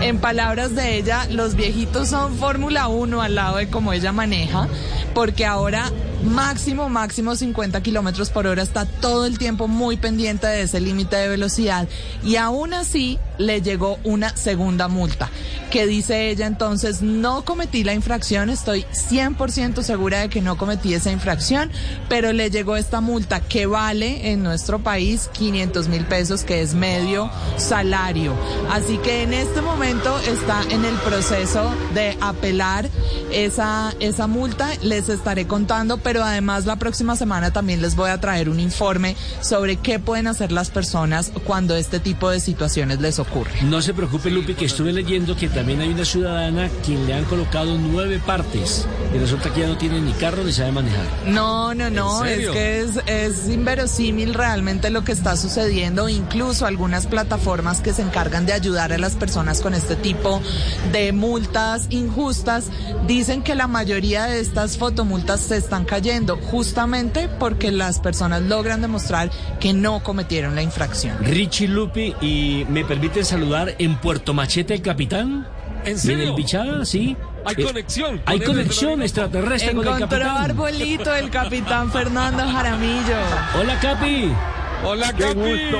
En 0.00 0.18
palabras 0.18 0.74
de 0.74 0.96
ella, 0.96 1.26
los 1.30 1.54
viejitos 1.54 2.08
son 2.08 2.36
Fórmula 2.36 2.88
1 2.88 3.22
al 3.22 3.34
lado 3.34 3.56
de 3.56 3.68
cómo 3.68 3.92
ella 3.92 4.12
maneja, 4.12 4.68
porque 5.14 5.46
ahora 5.46 5.90
máximo, 6.24 6.88
máximo 6.88 7.34
50 7.34 7.82
kilómetros 7.82 8.30
por 8.30 8.46
hora 8.46 8.62
está 8.62 8.84
todo 8.84 9.26
el 9.26 9.38
tiempo 9.38 9.68
muy 9.68 9.96
pendiente 9.96 10.46
de 10.46 10.62
ese 10.62 10.80
límite 10.80 11.16
de 11.16 11.28
velocidad. 11.28 11.88
Y 12.22 12.36
aún 12.36 12.74
así 12.74 13.18
le 13.40 13.62
llegó 13.62 13.98
una 14.04 14.36
segunda 14.36 14.88
multa. 14.88 15.30
Que 15.70 15.86
dice 15.86 16.30
ella 16.30 16.46
entonces 16.46 17.02
no 17.02 17.44
cometí 17.44 17.84
la 17.84 17.94
infracción, 17.94 18.50
estoy 18.50 18.84
100% 18.92 19.82
segura 19.82 20.20
de 20.20 20.28
que 20.28 20.40
no 20.40 20.58
cometí 20.58 20.94
esa 20.94 21.10
infracción, 21.10 21.70
pero 22.08 22.32
le 22.32 22.50
llegó 22.50 22.76
esta 22.76 23.00
multa 23.00 23.40
que 23.40 23.66
vale 23.66 24.30
en 24.30 24.42
nuestro 24.42 24.80
país 24.80 25.30
500 25.32 25.88
mil 25.88 26.04
pesos 26.04 26.44
que 26.44 26.60
es 26.60 26.74
medio 26.74 27.30
salario. 27.56 28.34
Así 28.70 28.98
que 28.98 29.22
en 29.22 29.32
este 29.32 29.62
momento 29.62 30.18
está 30.20 30.62
en 30.70 30.84
el 30.84 30.94
proceso 30.96 31.72
de 31.94 32.16
apelar 32.20 32.88
esa, 33.32 33.94
esa 34.00 34.26
multa, 34.26 34.68
les 34.82 35.08
estaré 35.08 35.46
contando, 35.46 35.98
pero 35.98 36.22
además 36.22 36.66
la 36.66 36.76
próxima 36.76 37.16
semana 37.16 37.52
también 37.52 37.80
les 37.80 37.96
voy 37.96 38.10
a 38.10 38.20
traer 38.20 38.48
un 38.48 38.60
informe 38.60 39.16
sobre 39.40 39.76
qué 39.76 39.98
pueden 39.98 40.26
hacer 40.26 40.52
las 40.52 40.70
personas 40.70 41.32
cuando 41.46 41.76
este 41.76 42.00
tipo 42.00 42.28
de 42.28 42.40
situaciones 42.40 43.00
les 43.00 43.18
ocurre. 43.30 43.62
No 43.62 43.80
se 43.80 43.94
preocupe, 43.94 44.30
Lupi, 44.30 44.54
que 44.54 44.64
estuve 44.64 44.92
leyendo 44.92 45.36
que 45.36 45.48
también 45.48 45.80
hay 45.80 45.90
una 45.90 46.04
ciudadana 46.04 46.68
quien 46.84 47.06
le 47.06 47.14
han 47.14 47.24
colocado 47.24 47.78
nueve 47.78 48.20
partes 48.24 48.86
y 49.14 49.18
resulta 49.18 49.52
que 49.52 49.60
ya 49.60 49.68
no 49.68 49.76
tiene 49.76 50.00
ni 50.00 50.12
carro 50.12 50.42
ni 50.42 50.52
sabe 50.52 50.72
manejar. 50.72 51.04
No, 51.26 51.74
no, 51.74 51.90
no, 51.90 52.24
¿En 52.24 52.40
es 52.40 52.48
que 52.50 52.80
es, 52.80 53.00
es 53.06 53.48
inverosímil 53.48 54.34
realmente 54.34 54.90
lo 54.90 55.04
que 55.04 55.12
está 55.12 55.36
sucediendo. 55.36 56.08
Incluso 56.08 56.66
algunas 56.66 57.06
plataformas 57.06 57.80
que 57.80 57.92
se 57.92 58.02
encargan 58.02 58.46
de 58.46 58.52
ayudar 58.52 58.92
a 58.92 58.98
las 58.98 59.14
personas 59.14 59.60
con 59.60 59.74
este 59.74 59.96
tipo 59.96 60.42
de 60.92 61.12
multas 61.12 61.86
injustas 61.90 62.66
dicen 63.06 63.42
que 63.42 63.54
la 63.54 63.66
mayoría 63.66 64.26
de 64.26 64.40
estas 64.40 64.76
fotomultas 64.76 65.40
se 65.40 65.56
están 65.56 65.84
cayendo 65.84 66.36
justamente 66.36 67.28
porque 67.38 67.70
las 67.70 68.00
personas 68.00 68.42
logran 68.42 68.80
demostrar 68.80 69.30
que 69.60 69.72
no 69.72 70.02
cometieron 70.02 70.54
la 70.54 70.62
infracción. 70.62 71.18
Richie 71.20 71.68
Lupi, 71.68 72.14
y 72.20 72.66
me 72.68 72.84
permite 72.84 73.19
saludar 73.24 73.74
en 73.78 73.96
Puerto 73.96 74.34
Machete 74.34 74.74
el 74.74 74.82
capitán. 74.82 75.46
¿En 75.84 76.20
el 76.20 76.34
Bichada? 76.34 76.84
Sí. 76.84 77.16
Hay 77.44 77.54
Eh, 77.58 77.64
conexión 77.64 78.18
con 78.18 78.22
Hay 78.26 78.40
conexión 78.40 79.02
extraterrestre 79.02 79.72
con 79.74 79.86
el 79.86 79.94
Encontró 79.94 80.18
capitán. 80.18 80.36
arbolito 80.44 81.14
el 81.14 81.30
capitán 81.30 81.90
Fernando 81.90 82.42
Jaramillo. 82.46 83.16
Hola, 83.58 83.80
Capi. 83.80 84.30
Hola, 84.84 85.12
Qué 85.14 85.22
Capi. 85.24 85.38
gusto. 85.38 85.78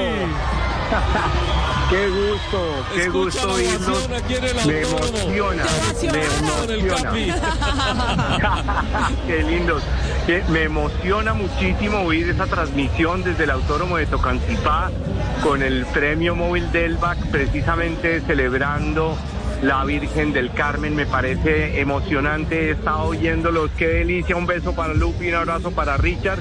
Qué 1.91 2.09
gusto, 2.09 2.87
qué 2.95 3.03
Escucha 3.03 3.47
gusto 3.47 3.57
Me 4.65 4.81
emociona, 4.81 5.65
me 6.13 6.75
el 6.75 6.87
Capi. 6.87 7.31
emociona. 7.31 9.17
Qué 9.27 9.43
lindos. 9.43 9.83
Me 10.51 10.63
emociona 10.63 11.35
muchísimo 11.35 11.99
oír 12.03 12.29
esa 12.31 12.47
transmisión 12.47 13.25
desde 13.25 13.43
el 13.45 13.51
autódromo 13.51 13.97
de 13.97 14.07
Tocancipá 14.07 14.91
con 15.43 15.63
el 15.63 15.87
premio 15.87 16.35
móvil 16.37 16.71
del 16.73 16.97
BAC, 16.97 17.19
precisamente 17.31 18.21
celebrando 18.27 19.17
la 19.63 19.85
Virgen 19.85 20.33
del 20.33 20.53
Carmen. 20.53 20.95
Me 20.95 21.07
parece 21.07 21.81
emocionante. 21.81 22.69
He 22.69 22.71
estado 22.73 23.05
oyéndolos. 23.05 23.71
Qué 23.77 23.87
delicia. 23.89 24.37
Un 24.37 24.47
beso 24.47 24.75
para 24.75 24.95
Lupi, 24.95 25.29
un 25.29 25.35
abrazo 25.35 25.71
para 25.71 25.97
Richard. 25.97 26.41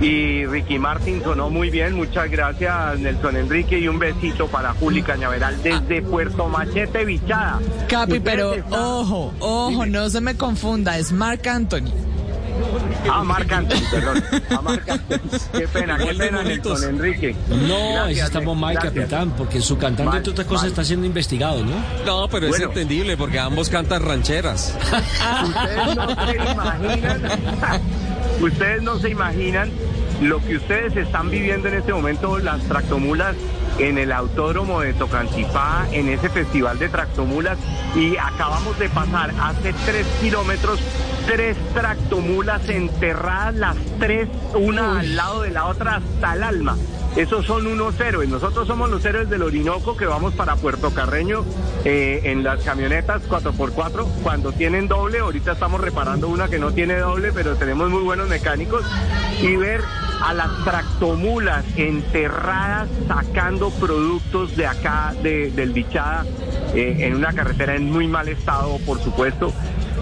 Y 0.00 0.44
Ricky 0.46 0.78
Martin 0.78 1.22
sonó 1.22 1.48
muy 1.50 1.70
bien. 1.70 1.94
Muchas 1.94 2.30
gracias, 2.30 2.98
Nelson 2.98 3.36
Enrique. 3.36 3.78
Y 3.78 3.88
un 3.88 3.98
besito 3.98 4.46
para 4.48 4.72
Juli 4.74 5.02
Cañaveral 5.02 5.62
desde 5.62 6.02
Puerto 6.02 6.48
Machete, 6.48 7.04
Bichada. 7.04 7.58
Capi, 7.88 8.20
pero 8.20 8.54
están- 8.54 8.72
ojo, 8.74 9.32
ojo, 9.40 9.86
no 9.86 10.08
se 10.10 10.20
me 10.20 10.36
confunda, 10.36 10.98
es 10.98 11.12
Marc 11.12 11.46
Anthony. 11.46 11.92
Ah, 13.10 13.22
Marc 13.24 13.50
Anthony, 13.52 13.82
perdón. 13.90 14.24
A 14.50 14.60
Marc 14.62 14.88
Anthony. 14.88 15.18
Qué 15.52 15.68
pena, 15.68 15.96
qué 15.98 16.14
pena. 16.14 16.42
Nelson 16.42 16.84
Enrique. 16.84 17.36
No, 17.48 17.76
ahí 17.76 17.92
Gracias, 18.14 18.26
estamos 18.26 18.56
mal, 18.56 18.74
gracias. 18.74 18.94
capitán, 18.94 19.30
porque 19.36 19.60
su 19.60 19.76
cantante, 19.78 20.04
Mal, 20.04 20.16
entre 20.18 20.32
otras 20.32 20.46
cosas, 20.46 20.62
mal. 20.64 20.70
está 20.70 20.84
siendo 20.84 21.06
investigado, 21.06 21.64
¿no? 21.64 21.74
No, 22.04 22.28
pero 22.28 22.48
es 22.48 22.60
entendible 22.60 23.16
porque 23.16 23.38
ambos 23.38 23.68
cantan 23.68 24.02
rancheras. 24.02 24.74
Ustedes 25.44 25.96
no 25.96 26.26
se 26.26 26.36
imaginan, 26.36 27.22
ustedes 28.40 28.82
no 28.82 28.98
se 28.98 29.10
imaginan 29.10 29.70
lo 30.22 30.38
que 30.44 30.56
ustedes 30.56 30.96
están 30.96 31.30
viviendo 31.30 31.68
en 31.68 31.74
este 31.74 31.92
momento, 31.92 32.38
las 32.38 32.60
tractomulas 32.62 33.36
en 33.78 33.98
el 33.98 34.12
autódromo 34.12 34.80
de 34.80 34.94
Tocancipá, 34.94 35.86
en 35.92 36.08
ese 36.08 36.28
festival 36.28 36.78
de 36.78 36.88
tractomulas, 36.88 37.58
y 37.94 38.16
acabamos 38.16 38.78
de 38.78 38.88
pasar 38.88 39.32
hace 39.40 39.72
tres 39.84 40.06
kilómetros 40.20 40.80
tres 41.26 41.56
tractomulas 41.74 42.68
enterradas, 42.68 43.54
las 43.54 43.76
tres, 43.98 44.28
una 44.54 45.00
al 45.00 45.16
lado 45.16 45.42
de 45.42 45.50
la 45.50 45.66
otra 45.66 45.96
hasta 45.96 46.34
el 46.34 46.42
alma. 46.42 46.76
Esos 47.16 47.46
son 47.46 47.66
unos 47.66 47.98
héroes. 47.98 48.28
Nosotros 48.28 48.66
somos 48.66 48.90
los 48.90 49.04
héroes 49.04 49.28
del 49.28 49.42
Orinoco 49.42 49.96
que 49.96 50.06
vamos 50.06 50.34
para 50.34 50.54
Puerto 50.54 50.92
Carreño 50.92 51.44
eh, 51.84 52.20
en 52.24 52.44
las 52.44 52.62
camionetas 52.62 53.22
4x4 53.28 54.06
cuando 54.22 54.52
tienen 54.52 54.86
doble. 54.86 55.20
Ahorita 55.20 55.52
estamos 55.52 55.80
reparando 55.80 56.28
una 56.28 56.48
que 56.48 56.58
no 56.58 56.72
tiene 56.72 56.98
doble, 56.98 57.32
pero 57.32 57.56
tenemos 57.56 57.90
muy 57.90 58.02
buenos 58.02 58.28
mecánicos. 58.28 58.84
Y 59.40 59.56
ver 59.56 59.80
a 60.22 60.34
las 60.34 60.64
tractomulas 60.64 61.64
enterradas 61.76 62.88
sacando 63.08 63.65
productos 63.74 64.56
de 64.56 64.66
acá, 64.66 65.14
de, 65.22 65.50
del 65.50 65.72
Bichada, 65.72 66.24
eh, 66.74 66.96
en 67.00 67.14
una 67.14 67.32
carretera 67.32 67.74
en 67.76 67.90
muy 67.90 68.06
mal 68.06 68.28
estado, 68.28 68.78
por 68.86 68.98
supuesto. 69.00 69.52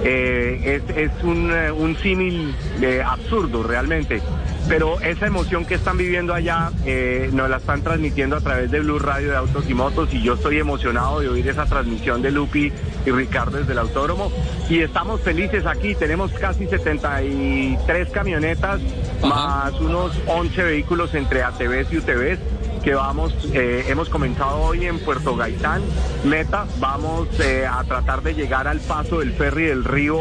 Eh, 0.03 0.83
es, 0.89 0.97
es 0.97 1.23
un, 1.23 1.51
eh, 1.53 1.71
un 1.71 1.97
símil 1.97 2.55
eh, 2.81 3.03
absurdo 3.05 3.63
realmente. 3.63 4.21
Pero 4.69 4.99
esa 5.01 5.27
emoción 5.27 5.67
que 5.67 5.75
están 5.75 5.99
viviendo 5.99 6.33
allá 6.33 6.71
eh, 6.87 7.29
nos 7.33 7.51
la 7.51 7.59
están 7.59 7.83
transmitiendo 7.83 8.37
a 8.37 8.41
través 8.41 8.71
de 8.71 8.81
Blue 8.81 8.99
Radio 8.99 9.31
de 9.31 9.37
Autos 9.37 9.69
y 9.69 9.75
Motos 9.75 10.13
y 10.15 10.23
yo 10.23 10.35
estoy 10.35 10.59
emocionado 10.59 11.21
de 11.21 11.29
oír 11.29 11.47
esa 11.49 11.67
transmisión 11.67 12.23
de 12.23 12.31
Lupi 12.31 12.73
y 13.05 13.11
Ricardo 13.11 13.59
desde 13.59 13.73
el 13.73 13.79
autódromo 13.79 14.33
y 14.71 14.81
estamos 14.81 15.21
felices 15.21 15.67
aquí, 15.67 15.95
tenemos 15.95 16.33
casi 16.33 16.67
73 16.67 18.09
camionetas 18.11 18.81
más 19.23 19.79
unos 19.81 20.19
11 20.27 20.63
vehículos 20.63 21.15
entre 21.15 21.43
ATVs 21.43 21.93
y 21.93 21.99
UTVs 21.99 22.39
que 22.85 22.95
vamos, 22.95 23.35
eh, 23.55 23.87
hemos 23.89 24.11
comenzado 24.11 24.61
hoy 24.61 24.85
en 24.85 24.99
Puerto 24.99 25.35
Gaitán, 25.35 25.81
Meta, 26.25 26.67
vamos 26.79 27.29
eh, 27.41 27.67
a 27.67 27.83
tratar 27.85 28.23
de 28.23 28.35
llegar 28.35 28.69
al 28.69 28.79
paso 28.81 29.21
del 29.21 29.33
ferry 29.33 29.65
del 29.65 29.85
río 29.85 30.19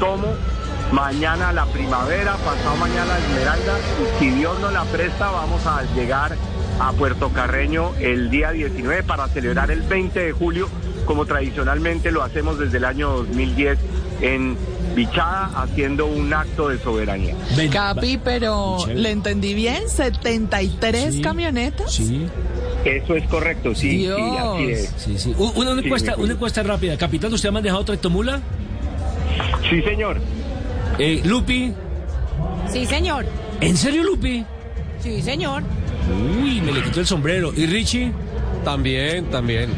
Tomo, 0.00 0.32
mañana 0.90 1.52
la 1.52 1.66
primavera, 1.66 2.36
pasado 2.36 2.76
mañana 2.76 3.04
la 3.04 3.18
Esmeralda, 3.18 3.78
y 3.78 4.18
si 4.18 4.30
Dios 4.30 4.58
nos 4.58 4.72
la 4.72 4.84
presta 4.84 5.30
vamos 5.30 5.66
a 5.66 5.82
llegar 5.94 6.34
a 6.80 6.92
Puerto 6.92 7.28
Carreño 7.28 7.92
el 8.00 8.30
día 8.30 8.52
19 8.52 9.02
para 9.02 9.28
celebrar 9.28 9.70
el 9.70 9.82
20 9.82 10.18
de 10.18 10.32
julio, 10.32 10.70
como 11.04 11.26
tradicionalmente 11.26 12.10
lo 12.10 12.22
hacemos 12.22 12.58
desde 12.58 12.78
el 12.78 12.86
año 12.86 13.10
2010 13.10 13.78
en 14.22 14.56
Bichada, 14.98 15.50
haciendo 15.62 16.06
un 16.06 16.34
acto 16.34 16.68
de 16.68 16.78
soberanía. 16.80 17.34
Ven, 17.56 17.70
Capi, 17.70 18.18
pero. 18.18 18.78
¿le 18.92 19.12
entendí 19.12 19.54
bien? 19.54 19.84
¿73 19.84 21.12
Sí, 21.12 21.22
camionetas? 21.22 21.92
Sí, 21.92 22.26
Eso 22.84 23.14
es 23.14 23.24
correcto, 23.28 23.76
sí, 23.76 23.90
sí, 23.90 23.96
Dios. 23.98 24.18
así 24.20 24.64
es. 24.72 24.94
sí, 24.96 25.18
sí. 25.18 25.34
Una, 25.54 25.70
encuesta, 25.80 26.14
sí. 26.16 26.20
una 26.20 26.32
encuesta 26.32 26.64
rápida. 26.64 26.96
Capitán, 26.96 27.32
¿usted 27.32 27.48
ha 27.48 27.52
manejado 27.52 27.84
tractomula? 27.84 28.40
Sí, 29.70 29.80
señor. 29.82 30.20
Eh, 30.98 31.22
Lupi. 31.24 31.72
Sí, 32.72 32.84
señor. 32.84 33.24
¿En 33.60 33.76
serio, 33.76 34.02
Lupi? 34.02 34.44
Sí, 35.00 35.22
señor. 35.22 35.62
Uy, 36.42 36.60
me 36.60 36.72
le 36.72 36.82
quitó 36.82 36.98
el 36.98 37.06
sombrero. 37.06 37.52
¿Y 37.54 37.66
Richie? 37.66 38.10
También, 38.64 39.26
también. 39.26 39.70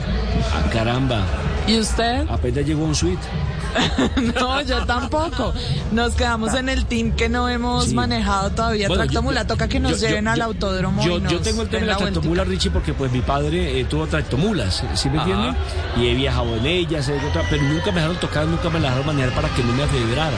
Ah, 0.55 0.71
caramba. 0.73 1.27
¿Y 1.67 1.79
usted? 1.79 2.25
Apenas 2.29 2.65
llegó 2.65 2.85
a 2.85 2.89
un 2.89 2.95
suite. 2.95 3.21
No, 4.35 4.61
yo 4.63 4.85
tampoco. 4.87 5.53
Nos 5.93 6.15
quedamos 6.15 6.55
en 6.55 6.69
el 6.69 6.87
team 6.87 7.13
que 7.13 7.29
no 7.29 7.49
hemos 7.49 7.87
Sí. 7.87 7.95
manejado 7.95 8.51
todavía 8.51 8.89
Bueno, 8.89 9.05
tractomula. 9.05 9.43
yo- 9.43 9.47
Toca 9.49 9.69
que 9.69 9.81
nos 9.81 9.93
yo- 9.93 9.99
yo- 9.99 10.09
lleven 10.09 10.29
al 10.29 10.43
autódromo. 10.43 11.03
Yo, 11.05 11.21
tengo 11.41 11.63
el 11.63 11.69
tema 11.69 11.81
de 11.81 11.87
la 11.87 11.95
vueltica. 11.97 12.13
tractomula, 12.13 12.45
Richie, 12.45 12.71
porque 12.71 12.93
pues 12.95 13.11
mi 13.13 13.21
padre 13.21 13.81
eh, 13.81 13.85
tuvo 13.85 14.07
tractomulas, 14.07 14.83
¿sí 14.95 15.09
me 15.09 15.19
entienden? 15.19 15.57
Y 15.97 16.07
he 16.09 16.15
viajado 16.15 16.57
en 16.57 16.67
ellas, 16.67 17.09
he 17.09 17.21
pero 17.51 17.63
nunca 17.63 17.87
me 17.87 17.97
dejaron 18.01 18.17
tocar, 18.19 18.47
nunca 18.47 18.69
me 18.71 18.79
la 18.81 18.89
dejaron 18.89 19.07
manejar 19.07 19.33
para 19.35 19.49
que 19.55 19.63
no 19.65 19.73
me 19.73 19.83
afedrara, 19.83 20.37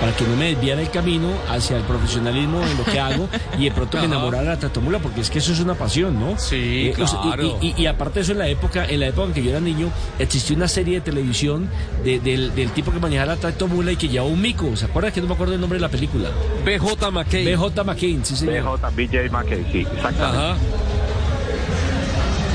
para 0.00 0.12
que 0.16 0.24
no 0.24 0.36
me 0.36 0.46
desviara 0.54 0.80
el 0.80 0.90
camino 0.90 1.28
hacia 1.50 1.76
el 1.76 1.82
profesionalismo 1.84 2.62
en 2.62 2.76
lo 2.78 2.84
que 2.84 2.98
hago 3.00 3.28
y 3.58 3.64
de 3.64 3.70
pronto 3.72 3.98
me 3.98 4.04
enamorara 4.06 4.42
de 4.44 4.48
la 4.50 4.58
tractomula, 4.58 4.98
porque 4.98 5.20
es 5.20 5.30
que 5.30 5.38
eso 5.38 5.52
es 5.52 5.60
una 5.60 5.74
pasión, 5.74 6.18
¿no? 6.18 6.38
Sí, 6.38 6.90
y- 6.90 6.92
claro. 6.92 7.58
Y, 7.60 7.66
y- 7.68 7.74
y 7.82 7.86
aparte 7.86 8.20
de 8.20 8.22
eso, 8.22 8.32
en 8.32 8.38
la 8.38 8.48
época, 8.48 8.84
en 8.84 9.00
la 9.00 9.06
época 9.08 9.28
en 9.28 9.34
que 9.34 9.42
yo 9.42 9.50
era 9.50 9.60
niño, 9.60 9.90
existió 10.18 10.56
una 10.56 10.68
serie 10.68 10.94
de 10.96 11.00
televisión 11.02 11.68
de- 12.04 12.20
del, 12.20 12.54
del 12.68 12.74
tipo 12.74 12.92
que 12.92 13.00
manejaba 13.00 13.34
la 13.34 13.40
tractomula 13.40 13.92
y 13.92 13.96
que 13.96 14.08
llevaba 14.08 14.30
un 14.30 14.40
mico. 14.40 14.76
¿Se 14.76 14.84
acuerdan 14.84 15.12
que 15.12 15.20
no 15.20 15.28
me 15.28 15.34
acuerdo 15.34 15.54
el 15.54 15.60
nombre 15.60 15.78
de 15.78 15.82
la 15.82 15.88
película? 15.88 16.30
BJ 16.64 17.10
McKay. 17.10 17.54
BJ 17.54 17.84
McCain, 17.84 18.24
sí, 18.24 18.36
señor. 18.36 18.78
BJ, 18.78 18.90
BJ 18.90 19.30
McKay, 19.30 19.66
sí, 19.72 19.80
exactamente. 19.80 20.38
Ajá. 20.38 20.56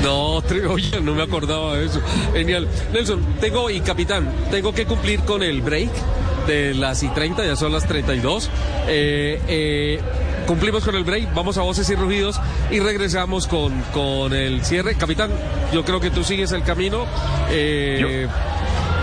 No, 0.02 0.36
oye, 0.70 1.00
no 1.00 1.14
me 1.14 1.22
acordaba 1.22 1.76
de 1.76 1.86
eso. 1.86 2.00
Genial. 2.32 2.68
Nelson, 2.92 3.24
tengo, 3.40 3.70
y 3.70 3.80
capitán, 3.80 4.30
tengo 4.50 4.72
que 4.72 4.84
cumplir 4.84 5.20
con 5.20 5.42
el 5.42 5.62
break 5.62 5.90
de 6.46 6.74
las 6.74 7.02
y 7.02 7.08
30, 7.08 7.44
ya 7.44 7.56
son 7.56 7.72
las 7.72 7.86
32. 7.86 8.50
Eh, 8.86 9.40
eh, 9.48 10.00
cumplimos 10.46 10.84
con 10.84 10.94
el 10.94 11.04
break, 11.04 11.32
vamos 11.34 11.56
a 11.56 11.62
voces 11.62 11.88
y 11.88 11.94
rugidos 11.94 12.38
y 12.70 12.80
regresamos 12.80 13.46
con, 13.46 13.80
con 13.94 14.34
el 14.34 14.62
cierre. 14.62 14.94
Capitán, 14.94 15.30
yo 15.72 15.84
creo 15.84 16.00
que 16.00 16.10
tú 16.10 16.22
sigues 16.22 16.52
el 16.52 16.62
camino. 16.62 17.06
Eh, 17.50 18.28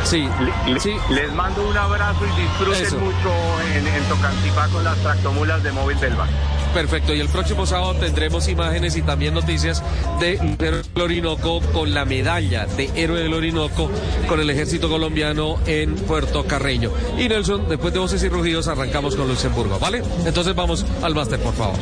sí, 0.04 0.28
Le- 0.66 0.74
le- 0.74 0.80
sí. 0.80 0.94
Les 1.10 1.32
mando 1.34 1.68
un 1.68 1.78
abrazo 1.78 2.20
y 2.26 2.42
disfruten 2.42 2.86
Eso. 2.86 2.98
mucho 3.00 3.32
en, 3.76 3.88
en 3.88 4.02
con 4.72 4.84
las 4.84 4.98
tractomulas 4.98 5.64
de 5.64 5.72
móvil 5.72 6.00
del 6.00 6.16
Bar. 6.16 6.28
Perfecto, 6.74 7.14
y 7.14 7.20
el 7.20 7.28
próximo 7.28 7.66
sábado 7.66 7.96
tendremos 7.96 8.48
imágenes 8.48 8.96
y 8.96 9.02
también 9.02 9.34
noticias 9.34 9.84
de 10.22 10.34
Héroe 10.60 10.84
del 10.94 11.02
Orinoco 11.04 11.60
con 11.74 11.94
la 11.94 12.06
medalla 12.06 12.66
de 12.66 12.90
Héroe 12.96 13.20
del 13.22 13.34
Orinoco 13.34 13.92
con 14.28 14.40
el 14.40 14.50
ejército 14.50 14.88
colombiano 14.90 15.58
en 15.66 15.96
Puerto 15.96 16.46
Carreño. 16.46 16.92
Y 17.18 17.28
Nelson, 17.28 17.68
después 17.68 17.94
de 17.94 18.00
voces 18.00 18.24
y 18.24 18.30
rugidos, 18.30 18.68
arrancamos 18.70 19.16
con 19.16 19.28
Luxemburgo, 19.28 19.80
¿vale? 19.80 20.02
Entonces 20.26 20.56
vamos 20.56 20.86
al 21.02 21.14
máster, 21.14 21.40
por 21.42 21.54
favor. 21.54 21.76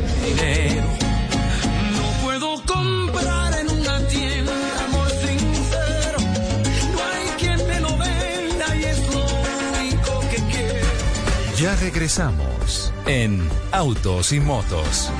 Ya 11.60 11.76
regresamos 11.76 12.93
en 13.06 13.45
Autos 13.74 14.32
y 14.32 14.39
Motos. 14.39 15.12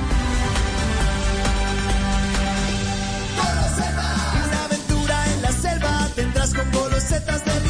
Una 4.46 4.64
aventura 4.64 5.34
en 5.34 5.42
la 5.42 5.52
selva 5.52 6.08
tendrás 6.14 6.54
con 6.54 6.70
de 7.44 7.69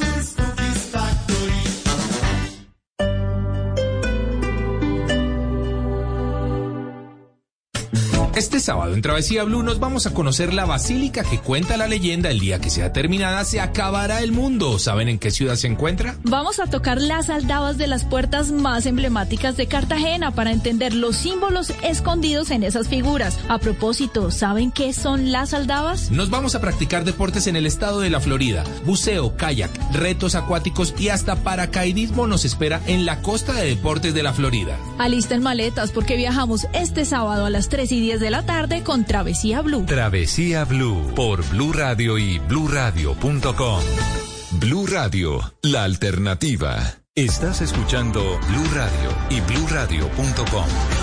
Sábado 8.61 8.93
en 8.93 9.01
Travesía 9.01 9.43
Blue 9.43 9.63
nos 9.63 9.79
vamos 9.79 10.05
a 10.05 10.13
conocer 10.13 10.53
la 10.53 10.65
basílica 10.65 11.23
que 11.23 11.39
cuenta 11.39 11.77
la 11.77 11.87
leyenda 11.87 12.29
el 12.29 12.39
día 12.39 12.61
que 12.61 12.69
sea 12.69 12.93
terminada 12.93 13.43
se 13.43 13.59
acabará 13.59 14.21
el 14.21 14.31
mundo. 14.31 14.77
¿Saben 14.77 15.09
en 15.09 15.19
qué 15.19 15.31
ciudad 15.31 15.55
se 15.55 15.67
encuentra? 15.67 16.15
Vamos 16.23 16.59
a 16.59 16.67
tocar 16.67 17.01
las 17.01 17.29
aldabas 17.29 17.77
de 17.77 17.87
las 17.87 18.05
puertas 18.05 18.51
más 18.51 18.85
emblemáticas 18.85 19.57
de 19.57 19.67
Cartagena 19.67 20.31
para 20.31 20.51
entender 20.51 20.93
los 20.93 21.15
símbolos 21.15 21.73
escondidos 21.81 22.51
en 22.51 22.63
esas 22.63 22.87
figuras. 22.87 23.39
A 23.49 23.57
propósito, 23.57 24.29
¿saben 24.29 24.71
qué 24.71 24.93
son 24.93 25.31
las 25.31 25.53
aldabas? 25.53 26.11
Nos 26.11 26.29
vamos 26.29 26.53
a 26.53 26.61
practicar 26.61 27.03
deportes 27.03 27.47
en 27.47 27.55
el 27.55 27.65
estado 27.65 27.99
de 27.99 28.11
la 28.11 28.19
Florida. 28.19 28.63
Buceo, 28.85 29.35
kayak, 29.35 29.71
retos 29.91 30.35
acuáticos 30.35 30.93
y 30.99 31.09
hasta 31.09 31.35
paracaidismo 31.37 32.27
nos 32.27 32.45
espera 32.45 32.79
en 32.85 33.05
la 33.05 33.21
costa 33.21 33.53
de 33.53 33.65
deportes 33.65 34.13
de 34.13 34.23
la 34.23 34.33
Florida. 34.33 34.77
Alisten 34.99 35.41
maletas 35.41 35.91
porque 35.91 36.15
viajamos 36.15 36.67
este 36.73 37.05
sábado 37.05 37.45
a 37.45 37.49
las 37.49 37.67
3 37.67 37.91
y 37.91 38.01
10 38.01 38.19
de 38.19 38.29
la 38.29 38.43
tarde 38.43 38.50
con 38.83 39.05
Travesía 39.05 39.61
Blue. 39.61 39.85
Travesía 39.85 40.65
Blue 40.65 41.13
por 41.15 41.47
Blue 41.49 41.73
Radio 41.73 42.17
y 42.17 42.39
bluradio.com. 42.39 43.83
Blue 44.59 44.87
Radio, 44.87 45.53
la 45.61 45.83
alternativa. 45.83 46.77
Estás 47.15 47.61
escuchando 47.61 48.21
Blue 48.47 48.69
Radio 48.73 49.09
y 49.29 49.41
bluradio.com. 49.41 51.00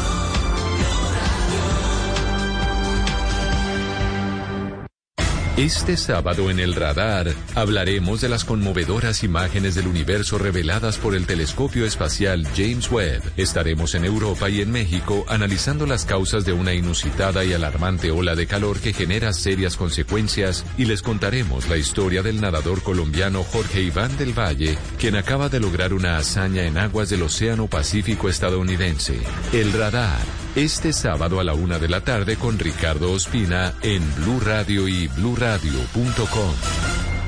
Este 5.58 5.96
sábado 5.96 6.50
en 6.50 6.60
el 6.60 6.72
radar 6.72 7.34
hablaremos 7.56 8.20
de 8.20 8.28
las 8.28 8.44
conmovedoras 8.44 9.24
imágenes 9.24 9.74
del 9.74 9.88
universo 9.88 10.38
reveladas 10.38 10.98
por 10.98 11.16
el 11.16 11.26
telescopio 11.26 11.84
espacial 11.84 12.46
James 12.56 12.88
Webb. 12.88 13.24
Estaremos 13.36 13.96
en 13.96 14.04
Europa 14.04 14.48
y 14.48 14.60
en 14.60 14.70
México 14.70 15.24
analizando 15.26 15.84
las 15.84 16.04
causas 16.04 16.44
de 16.44 16.52
una 16.52 16.74
inusitada 16.74 17.44
y 17.44 17.54
alarmante 17.54 18.12
ola 18.12 18.36
de 18.36 18.46
calor 18.46 18.78
que 18.78 18.92
genera 18.92 19.32
serias 19.32 19.76
consecuencias 19.76 20.64
y 20.76 20.84
les 20.84 21.02
contaremos 21.02 21.68
la 21.68 21.76
historia 21.76 22.22
del 22.22 22.40
nadador 22.40 22.80
colombiano 22.84 23.42
Jorge 23.42 23.82
Iván 23.82 24.16
del 24.16 24.38
Valle, 24.38 24.78
quien 24.96 25.16
acaba 25.16 25.48
de 25.48 25.58
lograr 25.58 25.92
una 25.92 26.18
hazaña 26.18 26.66
en 26.66 26.78
aguas 26.78 27.10
del 27.10 27.22
Océano 27.24 27.66
Pacífico 27.66 28.28
estadounidense. 28.28 29.18
El 29.52 29.72
radar. 29.72 30.47
Este 30.58 30.92
sábado 30.92 31.38
a 31.38 31.44
la 31.44 31.54
una 31.54 31.78
de 31.78 31.88
la 31.88 32.00
tarde 32.00 32.34
con 32.34 32.58
Ricardo 32.58 33.12
Ospina 33.12 33.74
en 33.80 34.02
Blue 34.16 34.40
Radio 34.40 34.88
y 34.88 35.06
bluradio.com. 35.06 36.52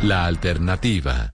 La 0.02 0.26
alternativa. 0.26 1.32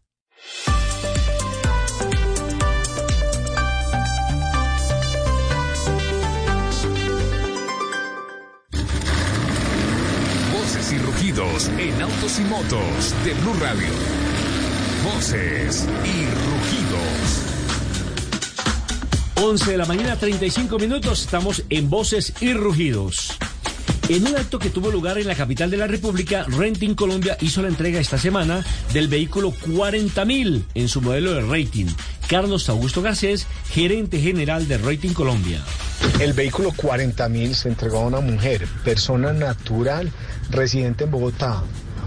Voces 10.53 10.93
y 10.93 10.99
rugidos 10.99 11.69
en 11.79 12.03
autos 12.03 12.39
y 12.39 12.45
motos 12.45 13.15
de 13.25 13.33
Blue 13.41 13.55
Radio. 13.59 13.89
Voces 15.03 15.89
y 16.05 16.27
rugidos. 16.27 17.46
11 19.37 19.71
de 19.71 19.77
la 19.77 19.85
mañana, 19.85 20.17
35 20.17 20.79
minutos, 20.79 21.23
estamos 21.23 21.63
en 21.69 21.91
Voces 21.91 22.33
y 22.41 22.55
Rugidos. 22.55 23.37
En 24.09 24.27
un 24.27 24.37
acto 24.37 24.59
que 24.59 24.71
tuvo 24.71 24.91
lugar 24.91 25.19
en 25.19 25.27
la 25.27 25.35
capital 25.35 25.71
de 25.71 25.77
la 25.77 25.87
República, 25.87 26.45
Renting 26.45 26.95
Colombia 26.95 27.37
hizo 27.41 27.61
la 27.61 27.69
entrega 27.69 28.01
esta 28.01 28.19
semana 28.19 28.65
del 28.93 29.09
vehículo 29.09 29.53
40.000 29.53 30.65
en 30.75 30.89
su 30.89 31.03
modelo 31.03 31.35
de 31.35 31.43
rating. 31.43 31.87
Carlos 32.29 32.69
Augusto 32.69 33.03
Garcés, 33.03 33.47
gerente 33.69 34.21
general 34.21 34.69
de 34.69 34.79
Rating 34.79 35.13
Colombia. 35.13 35.61
El 36.19 36.33
vehículo 36.33 36.73
40.000 36.73 37.53
se 37.53 37.69
entregó 37.69 37.99
a 37.99 38.07
una 38.07 38.21
mujer, 38.21 38.67
persona 38.85 39.33
natural, 39.33 40.11
residente 40.51 41.05
en 41.05 41.11
Bogotá. 41.11 41.63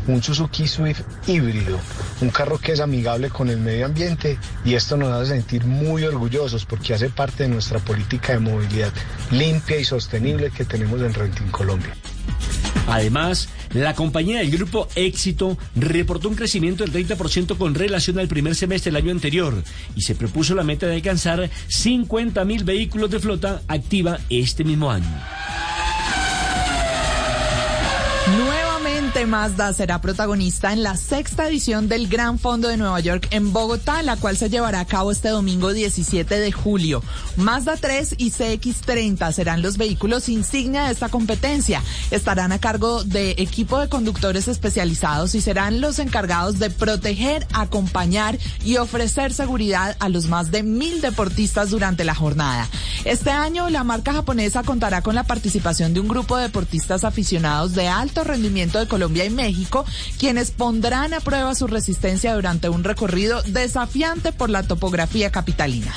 Un 0.09 0.23
Suzuki 0.23 0.67
Swift 0.67 1.01
híbrido, 1.27 1.79
un 2.21 2.31
carro 2.31 2.57
que 2.57 2.71
es 2.71 2.79
amigable 2.79 3.29
con 3.29 3.47
el 3.47 3.59
medio 3.59 3.85
ambiente 3.85 4.39
y 4.65 4.73
esto 4.73 4.97
nos 4.97 5.11
hace 5.11 5.35
sentir 5.35 5.65
muy 5.65 6.03
orgullosos 6.03 6.65
porque 6.65 6.95
hace 6.95 7.09
parte 7.09 7.43
de 7.43 7.49
nuestra 7.49 7.77
política 7.77 8.33
de 8.33 8.39
movilidad 8.39 8.91
limpia 9.29 9.77
y 9.77 9.85
sostenible 9.85 10.49
que 10.49 10.65
tenemos 10.65 10.99
en 11.01 11.13
Renting 11.13 11.51
Colombia. 11.51 11.93
Además, 12.87 13.49
la 13.71 13.93
compañía 13.93 14.39
del 14.39 14.49
grupo 14.49 14.87
Éxito 14.95 15.59
reportó 15.75 16.27
un 16.27 16.35
crecimiento 16.35 16.83
del 16.83 17.07
30% 17.07 17.55
con 17.55 17.75
relación 17.75 18.17
al 18.17 18.27
primer 18.27 18.55
semestre 18.55 18.91
del 18.91 19.03
año 19.03 19.11
anterior 19.11 19.63
y 19.95 20.01
se 20.01 20.15
propuso 20.15 20.55
la 20.55 20.63
meta 20.63 20.87
de 20.87 20.95
alcanzar 20.95 21.47
50 21.67 22.43
mil 22.45 22.63
vehículos 22.63 23.11
de 23.11 23.19
flota 23.19 23.61
activa 23.67 24.17
este 24.27 24.63
mismo 24.63 24.89
año. 24.89 25.05
Nuevamente 29.09 29.31
Mazda 29.31 29.73
será 29.73 30.01
protagonista 30.01 30.71
en 30.71 30.83
la 30.83 30.95
sexta 30.95 31.47
edición 31.47 31.87
del 31.87 32.07
Gran 32.09 32.37
Fondo 32.37 32.67
de 32.67 32.77
Nueva 32.77 32.99
York 32.99 33.27
en 33.31 33.51
Bogotá, 33.51 34.03
la 34.03 34.17
cual 34.17 34.37
se 34.37 34.51
llevará 34.51 34.81
a 34.81 34.85
cabo 34.85 35.11
este 35.11 35.29
domingo 35.29 35.73
17 35.73 36.37
de 36.37 36.51
julio. 36.51 37.01
Mazda 37.35 37.75
3 37.75 38.13
y 38.19 38.29
CX30 38.29 39.31
serán 39.31 39.63
los 39.63 39.77
vehículos 39.77 40.29
insignia 40.29 40.83
de 40.83 40.91
esta 40.91 41.09
competencia. 41.09 41.81
Estarán 42.11 42.51
a 42.51 42.59
cargo 42.59 43.03
de 43.03 43.31
equipo 43.39 43.79
de 43.79 43.89
conductores 43.89 44.47
especializados 44.47 45.33
y 45.33 45.41
serán 45.41 45.81
los 45.81 45.97
encargados 45.97 46.59
de 46.59 46.69
proteger, 46.69 47.47
acompañar 47.51 48.37
y 48.63 48.77
ofrecer 48.77 49.33
seguridad 49.33 49.97
a 49.99 50.09
los 50.09 50.27
más 50.27 50.51
de 50.51 50.61
mil 50.61 51.01
deportistas 51.01 51.71
durante 51.71 52.03
la 52.03 52.13
jornada. 52.13 52.69
Este 53.05 53.31
año 53.31 53.71
la 53.71 53.83
marca 53.83 54.13
japonesa 54.13 54.61
contará 54.61 55.01
con 55.01 55.15
la 55.15 55.23
participación 55.23 55.95
de 55.95 55.99
un 55.99 56.07
grupo 56.09 56.37
de 56.37 56.43
deportistas 56.43 57.03
aficionados 57.03 57.73
de 57.73 57.87
alto 57.87 58.23
rendimiento 58.23 58.77
de 58.77 58.87
Colombia 58.99 59.23
y 59.23 59.29
México, 59.29 59.85
quienes 60.17 60.51
pondrán 60.51 61.13
a 61.13 61.21
prueba 61.21 61.55
su 61.55 61.67
resistencia 61.67 62.35
durante 62.35 62.67
un 62.67 62.83
recorrido 62.83 63.41
desafiante 63.43 64.33
por 64.33 64.49
la 64.49 64.63
topografía 64.63 65.31
capitalina. 65.31 65.93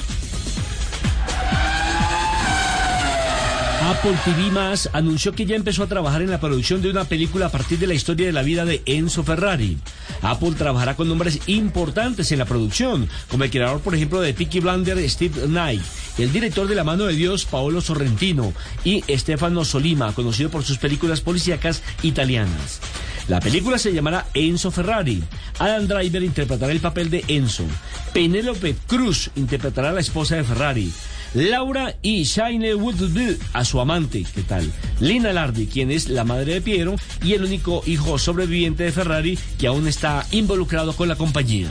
Apple 3.90 4.16
TV 4.24 4.52
Más 4.52 4.88
anunció 4.92 5.32
que 5.32 5.46
ya 5.46 5.56
empezó 5.56 5.82
a 5.82 5.88
trabajar 5.88 6.22
en 6.22 6.30
la 6.30 6.38
producción 6.38 6.80
de 6.80 6.90
una 6.90 7.02
película 7.02 7.46
a 7.46 7.48
partir 7.48 7.80
de 7.80 7.88
la 7.88 7.94
historia 7.94 8.26
de 8.26 8.32
la 8.32 8.42
vida 8.42 8.64
de 8.64 8.82
Enzo 8.86 9.24
Ferrari. 9.24 9.78
Apple 10.22 10.52
trabajará 10.56 10.94
con 10.94 11.08
nombres 11.08 11.40
importantes 11.46 12.32
en 12.32 12.38
la 12.38 12.44
producción, 12.44 13.08
como 13.28 13.44
el 13.44 13.50
creador, 13.50 13.80
por 13.80 13.94
ejemplo, 13.94 14.20
de 14.20 14.32
Peaky 14.32 14.60
Blinder, 14.60 15.10
Steve 15.10 15.46
Knight, 15.46 15.82
el 16.18 16.32
director 16.32 16.66
de 16.66 16.74
La 16.74 16.84
mano 16.84 17.04
de 17.04 17.14
Dios, 17.14 17.44
Paolo 17.44 17.80
Sorrentino, 17.80 18.52
y 18.84 19.02
Stefano 19.16 19.64
Solima, 19.64 20.12
conocido 20.14 20.50
por 20.50 20.64
sus 20.64 20.78
películas 20.78 21.20
policíacas 21.20 21.82
italianas. 22.02 22.80
La 23.28 23.40
película 23.40 23.78
se 23.78 23.92
llamará 23.92 24.26
Enzo 24.34 24.70
Ferrari. 24.70 25.22
Adam 25.58 25.86
Driver 25.86 26.22
interpretará 26.22 26.72
el 26.72 26.80
papel 26.80 27.08
de 27.08 27.24
Enzo. 27.28 27.64
Penélope 28.12 28.76
Cruz 28.86 29.30
interpretará 29.36 29.90
a 29.90 29.92
la 29.92 30.00
esposa 30.00 30.36
de 30.36 30.44
Ferrari. 30.44 30.92
Laura 31.34 31.94
y 32.02 32.24
Shaine 32.24 32.74
Woodville 32.74 33.38
a 33.54 33.64
su 33.64 33.80
amante, 33.80 34.24
¿qué 34.34 34.42
tal? 34.42 34.70
Lina 35.00 35.32
Lardi, 35.32 35.66
quien 35.66 35.90
es 35.90 36.08
la 36.10 36.24
madre 36.24 36.54
de 36.54 36.60
Piero 36.60 36.96
y 37.22 37.32
el 37.32 37.44
único 37.44 37.82
hijo 37.86 38.18
sobreviviente 38.18 38.84
de 38.84 38.92
Ferrari 38.92 39.38
que 39.58 39.66
aún 39.66 39.88
está 39.88 40.26
involucrado 40.30 40.92
con 40.94 41.08
la 41.08 41.16
compañía. 41.16 41.70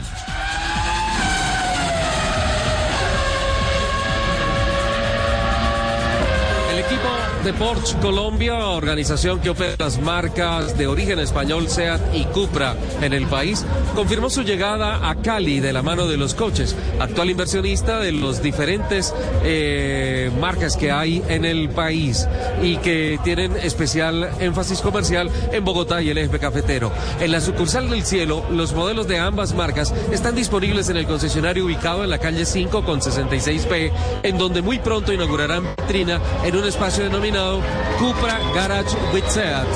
De 7.44 7.52
Porsche 7.54 7.98
Colombia, 7.98 8.66
organización 8.68 9.40
que 9.40 9.50
opera 9.50 9.74
las 9.76 10.00
marcas 10.00 10.78
de 10.78 10.86
origen 10.86 11.18
español 11.18 11.68
SEAT 11.68 12.14
y 12.14 12.24
Cupra 12.26 12.76
en 13.00 13.12
el 13.12 13.26
país, 13.26 13.64
confirmó 13.96 14.30
su 14.30 14.42
llegada 14.42 15.08
a 15.08 15.16
Cali 15.16 15.58
de 15.58 15.72
la 15.72 15.82
mano 15.82 16.06
de 16.06 16.16
los 16.16 16.34
coches, 16.34 16.76
actual 17.00 17.30
inversionista 17.30 17.98
de 17.98 18.12
los 18.12 18.42
diferentes 18.42 19.12
eh, 19.42 20.30
marcas 20.40 20.76
que 20.76 20.92
hay 20.92 21.20
en 21.28 21.44
el 21.44 21.70
país 21.70 22.28
y 22.62 22.76
que 22.76 23.18
tienen 23.24 23.56
especial 23.56 24.30
énfasis 24.38 24.80
comercial 24.80 25.28
en 25.50 25.64
Bogotá 25.64 26.00
y 26.00 26.10
el 26.10 26.18
eje 26.18 26.38
cafetero. 26.38 26.92
En 27.18 27.32
la 27.32 27.40
sucursal 27.40 27.90
del 27.90 28.04
cielo, 28.04 28.44
los 28.52 28.72
modelos 28.72 29.08
de 29.08 29.18
ambas 29.18 29.52
marcas 29.52 29.92
están 30.12 30.36
disponibles 30.36 30.90
en 30.90 30.96
el 30.96 31.06
concesionario 31.06 31.64
ubicado 31.64 32.04
en 32.04 32.10
la 32.10 32.18
calle 32.18 32.44
5 32.44 32.84
con 32.84 33.00
66B, 33.00 33.90
en 34.22 34.38
donde 34.38 34.62
muy 34.62 34.78
pronto 34.78 35.12
inaugurarán 35.12 35.64
vitrina 35.76 36.20
en 36.44 36.56
un 36.56 36.64
espacio 36.64 37.02
denominado 37.02 37.31
Cupra 37.32 38.38
Garage 38.54 38.94
with 39.14 39.24
Seat. 39.28 39.66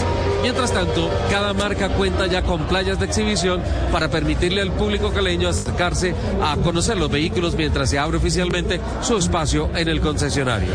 Mientras 0.42 0.72
tanto, 0.72 1.10
cada 1.30 1.54
marca 1.54 1.88
cuenta 1.88 2.26
ya 2.26 2.42
con 2.42 2.66
playas 2.66 2.98
de 3.00 3.06
exhibición 3.06 3.62
para 3.90 4.08
permitirle 4.08 4.60
al 4.60 4.72
público 4.72 5.10
caleño 5.10 5.48
acercarse 5.48 6.14
a 6.42 6.56
conocer 6.58 6.98
los 6.98 7.10
vehículos 7.10 7.54
mientras 7.54 7.88
se 7.88 7.98
abre 7.98 8.18
oficialmente 8.18 8.78
su 9.00 9.16
espacio 9.16 9.70
en 9.74 9.88
el 9.88 10.02
concesionario. 10.02 10.68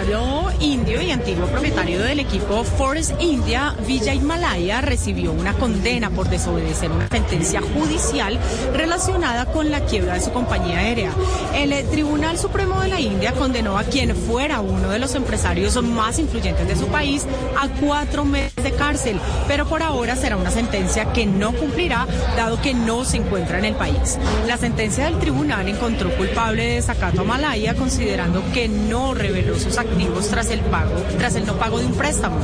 Empresario 0.00 0.50
indio 0.60 1.02
y 1.02 1.10
antiguo 1.10 1.46
propietario 1.46 2.00
del 2.00 2.20
equipo 2.20 2.64
Forest 2.64 3.12
India, 3.20 3.74
Villa 3.86 4.14
Himalaya, 4.14 4.80
recibió 4.80 5.32
una 5.32 5.52
condena 5.54 6.10
por 6.10 6.28
desobedecer 6.28 6.90
una 6.90 7.08
sentencia 7.08 7.60
judicial 7.60 8.38
relacionada 8.74 9.46
con 9.46 9.70
la 9.70 9.80
quiebra 9.80 10.14
de 10.14 10.20
su 10.20 10.32
compañía 10.32 10.78
aérea. 10.78 11.12
El 11.54 11.72
eh, 11.72 11.84
Tribunal 11.84 12.38
Supremo 12.38 12.80
de 12.80 12.88
la 12.88 13.00
India 13.00 13.32
condenó 13.32 13.78
a 13.78 13.84
quien 13.84 14.14
fuera 14.16 14.60
uno 14.60 14.90
de 14.90 14.98
los 14.98 15.14
empresarios 15.14 15.82
más 15.82 16.18
influyentes 16.18 16.66
de 16.66 16.76
su 16.76 16.86
país 16.86 17.26
a 17.58 17.68
cuatro 17.68 18.24
meses 18.24 18.62
de 18.62 18.72
cárcel, 18.72 19.18
pero 19.48 19.66
por 19.66 19.82
ahora 19.82 20.16
será 20.16 20.36
una 20.36 20.50
sentencia 20.50 21.12
que 21.12 21.26
no 21.26 21.52
cumplirá 21.52 22.06
dado 22.36 22.60
que 22.60 22.74
no 22.74 23.04
se 23.04 23.18
encuentra 23.18 23.58
en 23.58 23.66
el 23.66 23.74
país. 23.74 24.18
La 24.46 24.56
sentencia 24.56 25.04
del 25.04 25.18
tribunal 25.18 25.68
encontró 25.68 26.10
culpable 26.16 26.64
de 26.64 26.74
desacato 26.76 27.22
a 27.22 27.24
Malaya 27.24 27.74
considerando 27.74 28.42
que 28.52 28.68
no 28.68 29.14
reveló 29.14 29.58
sus 29.58 29.76
activos 29.76 29.89
tras 30.30 30.50
el 30.50 30.60
pago, 30.60 30.94
tras 31.18 31.34
el 31.34 31.46
no 31.46 31.54
pago 31.54 31.78
de 31.78 31.86
un 31.86 31.94
préstamo. 31.94 32.36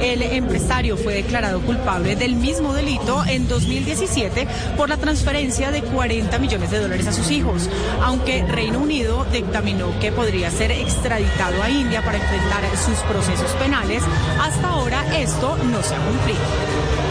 El 0.00 0.22
empresario 0.22 0.96
fue 0.96 1.14
declarado 1.14 1.60
culpable 1.60 2.16
del 2.16 2.36
mismo 2.36 2.72
delito 2.72 3.22
en 3.26 3.48
2017 3.48 4.46
por 4.76 4.88
la 4.88 4.96
transferencia 4.96 5.70
de 5.70 5.82
40 5.82 6.38
millones 6.38 6.70
de 6.70 6.78
dólares 6.78 7.06
a 7.06 7.12
sus 7.12 7.30
hijos, 7.30 7.68
aunque 8.02 8.44
Reino 8.44 8.78
Unido 8.78 9.26
dictaminó 9.32 9.98
que 10.00 10.12
podría 10.12 10.50
ser 10.50 10.70
extraditado 10.72 11.62
a 11.62 11.70
India 11.70 12.02
para 12.02 12.18
enfrentar 12.18 12.62
sus 12.76 12.98
procesos 13.00 13.50
penales. 13.52 14.02
Hasta 14.40 14.68
ahora 14.68 15.04
esto 15.16 15.56
no 15.70 15.82
se 15.82 15.94
ha 15.94 15.98
cumplido. 15.98 17.03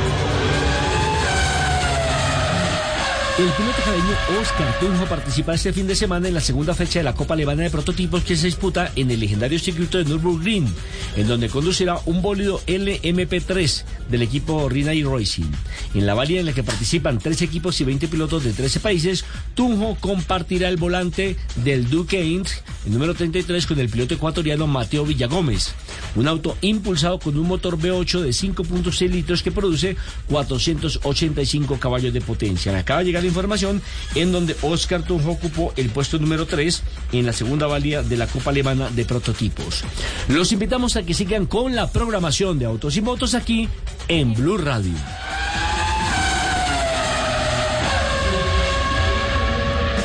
El 3.35 3.49
piloto 3.49 3.81
jareño 3.81 4.39
Oscar 4.39 4.79
Tunjo 4.79 5.05
participa 5.07 5.55
este 5.55 5.73
fin 5.73 5.87
de 5.87 5.95
semana 5.95 6.27
en 6.27 6.35
la 6.35 6.39
segunda 6.39 6.75
fecha 6.75 6.99
de 6.99 7.03
la 7.03 7.15
Copa 7.15 7.33
Alemana 7.33 7.63
de 7.63 7.71
Prototipos 7.71 8.23
que 8.23 8.35
se 8.35 8.45
disputa 8.45 8.91
en 8.95 9.09
el 9.09 9.19
legendario 9.19 9.57
circuito 9.57 9.97
de 9.97 10.05
Nürburgring, 10.05 10.71
en 11.17 11.27
donde 11.27 11.49
conducirá 11.49 11.97
un 12.05 12.21
bólido 12.21 12.61
LMP3 12.67 13.85
del 14.11 14.21
equipo 14.21 14.69
Rinay 14.69 15.01
Racing. 15.01 15.49
En 15.95 16.05
la 16.05 16.13
válida 16.13 16.41
en 16.41 16.45
la 16.45 16.53
que 16.53 16.61
participan 16.61 17.17
tres 17.17 17.41
equipos 17.41 17.81
y 17.81 17.85
20 17.85 18.07
pilotos 18.07 18.43
de 18.43 18.53
13 18.53 18.79
países, 18.79 19.25
Tunjo 19.55 19.97
compartirá 19.99 20.69
el 20.69 20.77
volante 20.77 21.35
del 21.55 21.89
Duke 21.89 22.23
Inc, 22.23 22.47
el 22.85 22.93
número 22.93 23.15
33, 23.15 23.65
con 23.65 23.79
el 23.79 23.89
piloto 23.89 24.13
ecuatoriano 24.13 24.67
Mateo 24.67 25.05
Villagómez. 25.05 25.73
Un 26.15 26.27
auto 26.27 26.55
impulsado 26.61 27.17
con 27.17 27.35
un 27.39 27.47
motor 27.47 27.79
V8 27.79 28.21
de 28.21 28.29
5.6 28.29 29.09
litros 29.09 29.41
que 29.41 29.51
produce 29.51 29.97
485 30.29 31.79
caballos 31.79 32.13
de 32.13 32.21
potencia. 32.21 32.77
Acaba 32.77 32.99
de 32.99 33.05
llegar 33.05 33.22
la 33.23 33.29
información 33.29 33.81
en 34.15 34.31
donde 34.31 34.55
Oscar 34.61 35.03
Tunjo 35.03 35.31
ocupó 35.31 35.73
el 35.75 35.89
puesto 35.89 36.19
número 36.19 36.45
3 36.45 36.83
en 37.13 37.25
la 37.25 37.33
segunda 37.33 37.67
válida 37.67 38.03
de 38.03 38.17
la 38.17 38.27
Copa 38.27 38.51
Alemana 38.51 38.89
de 38.89 39.05
Prototipos. 39.05 39.83
Los 40.27 40.51
invitamos 40.51 40.95
a 40.95 41.03
que 41.03 41.13
sigan 41.13 41.45
con 41.45 41.75
la 41.75 41.91
programación 41.91 42.59
de 42.59 42.65
Autos 42.65 42.97
y 42.97 43.01
Motos 43.01 43.33
aquí 43.33 43.67
en 44.07 44.33
Blue 44.33 44.57
Radio. 44.57 44.93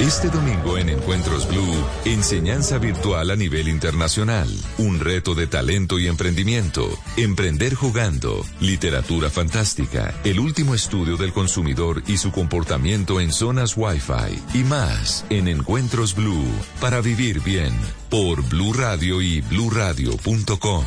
Este 0.00 0.30
domingo 0.30 0.78
en 0.78 0.90
Encuentros 0.90 1.48
Blue, 1.48 1.84
enseñanza 2.04 2.78
virtual 2.78 3.32
a 3.32 3.36
nivel 3.36 3.66
internacional, 3.66 4.48
un 4.78 5.00
reto 5.00 5.34
de 5.34 5.48
talento 5.48 5.98
y 5.98 6.06
emprendimiento, 6.06 6.88
emprender 7.16 7.74
jugando, 7.74 8.46
literatura 8.60 9.28
fantástica, 9.28 10.14
el 10.22 10.38
último 10.38 10.76
estudio 10.76 11.16
del 11.16 11.32
consumidor 11.32 12.04
y 12.06 12.18
su 12.18 12.30
comportamiento 12.30 13.20
en 13.20 13.32
zonas 13.32 13.76
Wi-Fi. 13.76 14.60
Y 14.60 14.62
más 14.62 15.24
en 15.30 15.48
Encuentros 15.48 16.14
Blue. 16.14 16.46
Para 16.80 17.00
vivir 17.00 17.40
bien. 17.40 17.72
Por 18.08 18.48
Blue 18.48 18.74
Radio 18.74 19.20
y 19.20 19.40
bluradio.com. 19.40 20.84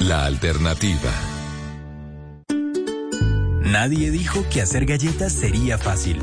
La 0.00 0.24
alternativa. 0.24 1.12
Nadie 3.60 4.10
dijo 4.10 4.42
que 4.50 4.62
hacer 4.62 4.86
galletas 4.86 5.34
sería 5.34 5.76
fácil. 5.76 6.22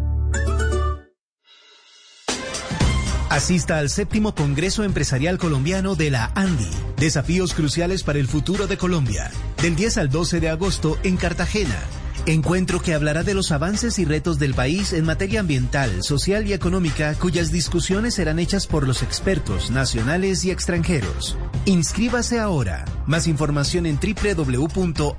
Asista 3.31 3.77
al 3.77 3.89
séptimo 3.89 4.35
Congreso 4.35 4.83
Empresarial 4.83 5.37
Colombiano 5.37 5.95
de 5.95 6.11
la 6.11 6.33
ANDI. 6.35 6.69
Desafíos 6.97 7.53
cruciales 7.53 8.03
para 8.03 8.19
el 8.19 8.27
futuro 8.27 8.67
de 8.67 8.75
Colombia. 8.75 9.31
Del 9.61 9.77
10 9.77 9.99
al 9.99 10.09
12 10.09 10.41
de 10.41 10.49
agosto 10.49 10.97
en 11.03 11.15
Cartagena. 11.15 11.79
Encuentro 12.25 12.81
que 12.81 12.93
hablará 12.93 13.23
de 13.23 13.33
los 13.33 13.53
avances 13.53 13.99
y 13.99 14.05
retos 14.05 14.37
del 14.37 14.53
país 14.53 14.91
en 14.91 15.05
materia 15.05 15.39
ambiental, 15.39 16.03
social 16.03 16.45
y 16.45 16.51
económica, 16.51 17.13
cuyas 17.13 17.53
discusiones 17.53 18.15
serán 18.15 18.37
hechas 18.37 18.67
por 18.67 18.85
los 18.85 19.01
expertos 19.01 19.71
nacionales 19.71 20.43
y 20.43 20.51
extranjeros. 20.51 21.37
Inscríbase 21.63 22.37
ahora. 22.37 22.83
Más 23.07 23.27
información 23.27 23.85
en 23.85 23.97
www.andi.com.co. 23.97 25.13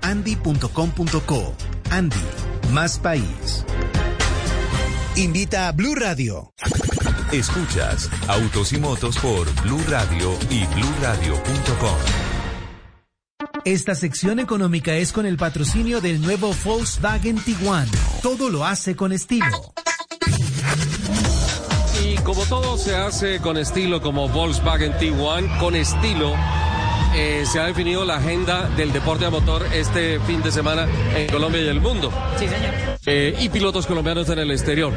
Andi, 1.88 2.16
más 2.72 2.98
país. 2.98 3.64
Invita 5.16 5.68
a 5.68 5.72
Blue 5.72 5.94
Radio. 5.94 6.52
Escuchas 7.32 8.10
Autos 8.28 8.74
y 8.74 8.78
Motos 8.78 9.16
por 9.18 9.50
Blue 9.62 9.80
Radio 9.88 10.36
y 10.50 10.66
bluradio.com. 10.66 11.96
Esta 13.64 13.94
sección 13.94 14.38
económica 14.38 14.92
es 14.92 15.12
con 15.12 15.24
el 15.24 15.38
patrocinio 15.38 16.02
del 16.02 16.20
nuevo 16.20 16.52
Volkswagen 16.62 17.38
Tiguan. 17.38 17.88
Todo 18.22 18.50
lo 18.50 18.66
hace 18.66 18.96
con 18.96 19.12
estilo. 19.12 19.46
Y 22.04 22.16
como 22.16 22.42
todo 22.44 22.76
se 22.76 22.96
hace 22.96 23.40
con 23.40 23.56
estilo, 23.56 24.02
como 24.02 24.28
Volkswagen 24.28 24.92
T1, 24.92 25.58
con 25.58 25.74
estilo, 25.74 26.34
eh, 27.14 27.44
se 27.46 27.60
ha 27.60 27.66
definido 27.66 28.04
la 28.04 28.16
agenda 28.16 28.68
del 28.76 28.92
deporte 28.92 29.24
a 29.24 29.30
motor 29.30 29.66
este 29.72 30.18
fin 30.20 30.42
de 30.42 30.50
semana 30.50 30.86
en 31.14 31.28
Colombia 31.28 31.62
y 31.62 31.68
el 31.68 31.80
mundo. 31.80 32.10
Sí, 32.38 32.46
señor. 32.48 32.72
Eh, 33.04 33.36
y 33.40 33.48
pilotos 33.48 33.86
colombianos 33.86 34.28
en 34.28 34.38
el 34.38 34.50
exterior. 34.50 34.92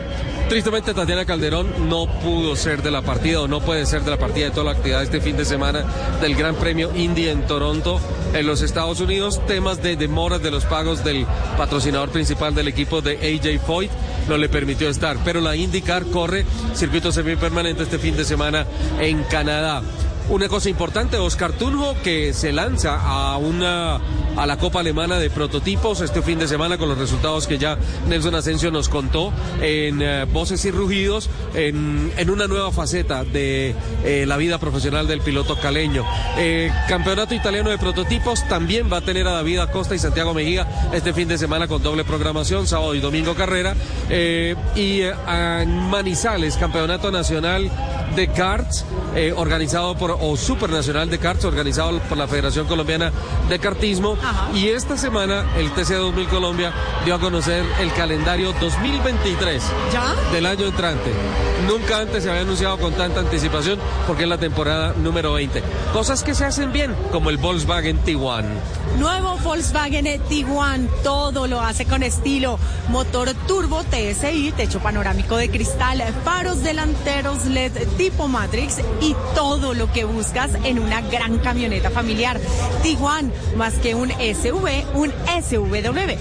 Tristemente 0.47 0.93
Tatiana 0.93 1.25
Calderón 1.25 1.89
no 1.89 2.06
pudo 2.06 2.56
ser 2.56 2.84
de 2.84 2.91
la 2.91 3.01
partida 3.01 3.41
o 3.41 3.47
no 3.47 3.62
puede 3.62 3.88
ser 3.88 4.04
de 4.04 4.12
la 4.12 4.17
partida 4.17 4.45
de 4.45 4.51
toda 4.51 4.65
la 4.65 4.71
actividad 4.73 5.01
este 5.01 5.19
fin 5.19 5.36
de 5.36 5.43
semana 5.43 5.84
del 6.21 6.36
Gran 6.36 6.54
Premio 6.56 6.95
Indy 6.95 7.30
en 7.30 7.47
Toronto, 7.47 7.99
en 8.32 8.45
los 8.45 8.62
Estados 8.62 8.99
Unidos. 8.99 9.41
Temas 9.47 9.82
de 9.82 9.95
demoras 9.95 10.43
de 10.43 10.51
los 10.51 10.65
pagos 10.65 11.04
del 11.04 11.25
patrocinador 11.58 12.10
principal 12.10 12.54
del 12.54 12.67
equipo 12.67 13.01
de 13.01 13.15
AJ 13.15 13.60
Foyt 13.65 13.89
no 14.30 14.38
le 14.38 14.47
permitió 14.47 14.88
estar. 14.88 15.17
Pero 15.25 15.41
la 15.41 15.56
IndyCar 15.56 16.06
corre 16.06 16.45
circuito 16.75 17.12
semipermanente 17.12 17.82
este 17.82 17.97
fin 17.97 18.15
de 18.15 18.23
semana 18.23 18.67
en 18.99 19.23
Canadá. 19.23 19.82
Una 20.28 20.50
cosa 20.50 20.70
importante, 20.70 21.18
Oscar 21.18 21.52
Tunjo, 21.54 21.96
que 22.04 22.34
se 22.34 22.52
lanza 22.52 23.00
a 23.00 23.38
una 23.38 24.02
a 24.36 24.46
la 24.46 24.58
Copa 24.58 24.82
Alemana 24.82 25.18
de 25.18 25.30
Prototipos 25.30 26.02
este 26.02 26.22
fin 26.22 26.40
de 26.40 26.48
semana 26.48 26.78
con 26.78 26.90
los 26.90 26.98
resultados 26.98 27.48
que 27.48 27.58
ya 27.58 27.78
Nelson 28.08 28.36
Asensio 28.36 28.70
nos 28.70 28.90
contó 28.90 29.32
en 29.62 30.02
eh, 30.02 30.26
Voces 30.26 30.66
y 30.66 30.72
Rugidos, 30.72 31.30
en, 31.54 32.12
en 32.18 32.30
una 32.30 32.48
nueva 32.48 32.72
faceta 32.72 33.24
de 33.24 33.76
eh, 34.04 34.26
la 34.28 34.36
vida 34.38 34.58
profesional 34.58 35.08
del 35.08 35.22
piloto 35.22 35.58
caleño. 35.58 36.04
Eh, 36.38 36.72
campeonato 36.90 37.34
italiano 37.34 37.70
de 37.70 37.78
prototipos 37.78 38.46
también 38.48 38.92
va 38.92 38.98
a 38.98 39.02
tener 39.02 39.28
a 39.28 39.32
David 39.32 39.60
Acosta 39.60 39.96
y 39.96 40.00
Santiago 40.00 40.34
Mejía 40.34 40.68
este 40.92 41.14
fin 41.14 41.28
de 41.28 41.38
semana 41.38 41.68
con 41.68 41.82
doble 41.82 42.04
programación, 42.04 42.68
sábado 42.68 42.96
y 42.96 43.00
domingo 43.00 43.36
carrera. 43.36 43.76
Y 44.76 45.02
en 45.02 45.90
Manizales, 45.90 46.58
Campeonato 46.58 47.12
Nacional 47.12 47.72
de 48.15 48.28
Karts, 48.30 48.86
eh, 49.15 49.34
organizado 49.36 49.95
por, 49.95 50.17
o 50.19 50.38
Supernacional 50.38 51.10
de 51.10 51.19
Karts, 51.19 51.45
organizado 51.45 51.99
por 51.99 52.17
la 52.17 52.28
Federación 52.28 52.67
Colombiana 52.67 53.12
de 53.49 53.60
Kartismo. 53.60 54.17
Y 54.54 54.69
esta 54.69 54.97
semana 54.97 55.45
el 55.58 55.71
TC 55.71 55.95
2000 55.95 56.28
Colombia 56.28 56.73
dio 57.04 57.15
a 57.15 57.19
conocer 57.19 57.65
el 57.80 57.91
calendario 57.93 58.54
2023 58.60 59.63
del 60.32 60.45
año 60.45 60.65
entrante. 60.67 61.12
Nunca 61.67 61.99
antes 61.99 62.23
se 62.23 62.30
había 62.30 62.41
anunciado 62.41 62.78
con 62.78 62.93
tanta 62.93 63.19
anticipación 63.19 63.80
porque 64.08 64.23
es 64.23 64.30
la 64.30 64.38
temporada 64.38 64.93
número 64.97 65.34
20. 65.34 65.63
Cosas 65.93 66.23
que 66.23 66.36
se 66.36 66.45
hacen 66.45 66.71
bien, 66.71 66.95
como 67.12 67.30
el 67.30 67.38
Volkswagen 67.38 68.04
T1. 68.04 68.45
Nuevo 68.99 69.38
Volkswagen 69.39 70.21
Tiguan, 70.30 70.89
todo 71.04 71.47
lo 71.47 71.60
hace 71.60 71.86
con 71.86 72.01
estilo. 72.01 72.58
Motor 72.89 73.34
turbo 73.47 73.84
TSI, 73.84 74.54
techo 74.56 74.80
panorámico 74.80 75.38
de 75.38 75.49
cristal, 75.49 76.01
faros 76.23 76.63
delanteros 76.63 77.45
LED 77.45 77.73
tipo 78.06 78.28
Matrix 78.28 78.82
y 79.02 79.15
todo 79.34 79.74
lo 79.74 79.91
que 79.91 80.04
buscas 80.06 80.52
en 80.63 80.78
una 80.78 81.02
gran 81.02 81.39
camioneta 81.39 81.89
familiar. 81.89 82.39
Tiguan, 82.84 83.32
más 83.56 83.74
que 83.80 83.96
un 83.96 84.12
SUV, 84.12 84.86
un 84.94 85.12
SUV. 85.41 86.15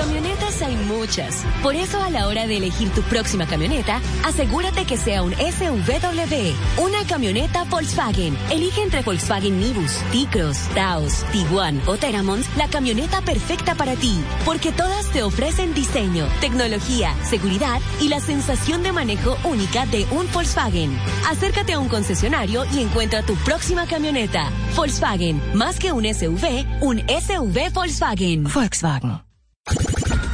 Camionetas 0.00 0.62
hay 0.62 0.76
muchas. 0.76 1.44
Por 1.62 1.74
eso 1.74 2.02
a 2.02 2.08
la 2.08 2.26
hora 2.26 2.46
de 2.46 2.56
elegir 2.56 2.88
tu 2.88 3.02
próxima 3.02 3.46
camioneta, 3.46 4.00
asegúrate 4.24 4.86
que 4.86 4.96
sea 4.96 5.22
un 5.22 5.34
SUV, 5.34 6.54
una 6.78 7.04
camioneta 7.06 7.64
Volkswagen. 7.64 8.34
Elige 8.50 8.80
entre 8.80 9.02
Volkswagen 9.02 9.60
Nibus, 9.60 9.98
T-Cross, 10.10 10.70
Taos, 10.74 11.22
Tiguan 11.32 11.82
o 11.84 11.98
Teramons 11.98 12.46
la 12.56 12.66
camioneta 12.68 13.20
perfecta 13.20 13.74
para 13.74 13.94
ti, 13.94 14.18
porque 14.46 14.72
todas 14.72 15.10
te 15.10 15.22
ofrecen 15.22 15.74
diseño, 15.74 16.26
tecnología, 16.40 17.14
seguridad 17.22 17.78
y 18.00 18.08
la 18.08 18.20
sensación 18.20 18.82
de 18.82 18.92
manejo 18.92 19.36
única 19.44 19.84
de 19.84 20.06
un 20.12 20.26
Volkswagen. 20.32 20.98
Acércate 21.28 21.74
a 21.74 21.78
un 21.78 21.90
concesionario 21.90 22.64
y 22.72 22.80
encuentra 22.80 23.22
tu 23.22 23.34
próxima 23.44 23.84
camioneta. 23.84 24.48
Volkswagen, 24.74 25.42
más 25.52 25.78
que 25.78 25.92
un 25.92 26.04
SUV, 26.04 26.64
un 26.80 27.00
SUV 27.00 27.70
Volkswagen. 27.74 28.44
Volkswagen. 28.44 29.29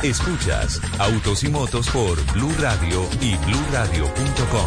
Escuchas 0.03 0.81
Autos 0.99 1.43
y 1.43 1.49
Motos 1.49 1.89
por 1.89 2.23
Blue 2.33 2.53
Radio 2.61 3.09
y 3.21 3.35
BlueRadio.com. 3.37 4.67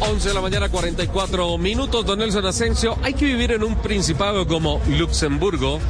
11 0.00 0.28
de 0.28 0.34
la 0.34 0.40
mañana, 0.42 0.68
44 0.68 1.56
minutos, 1.56 2.04
don 2.04 2.18
Nelson 2.18 2.44
Asensio. 2.44 2.98
Hay 3.02 3.14
que 3.14 3.24
vivir 3.24 3.52
en 3.52 3.64
un 3.64 3.76
principado 3.76 4.46
como 4.46 4.80
Luxemburgo 4.86 5.80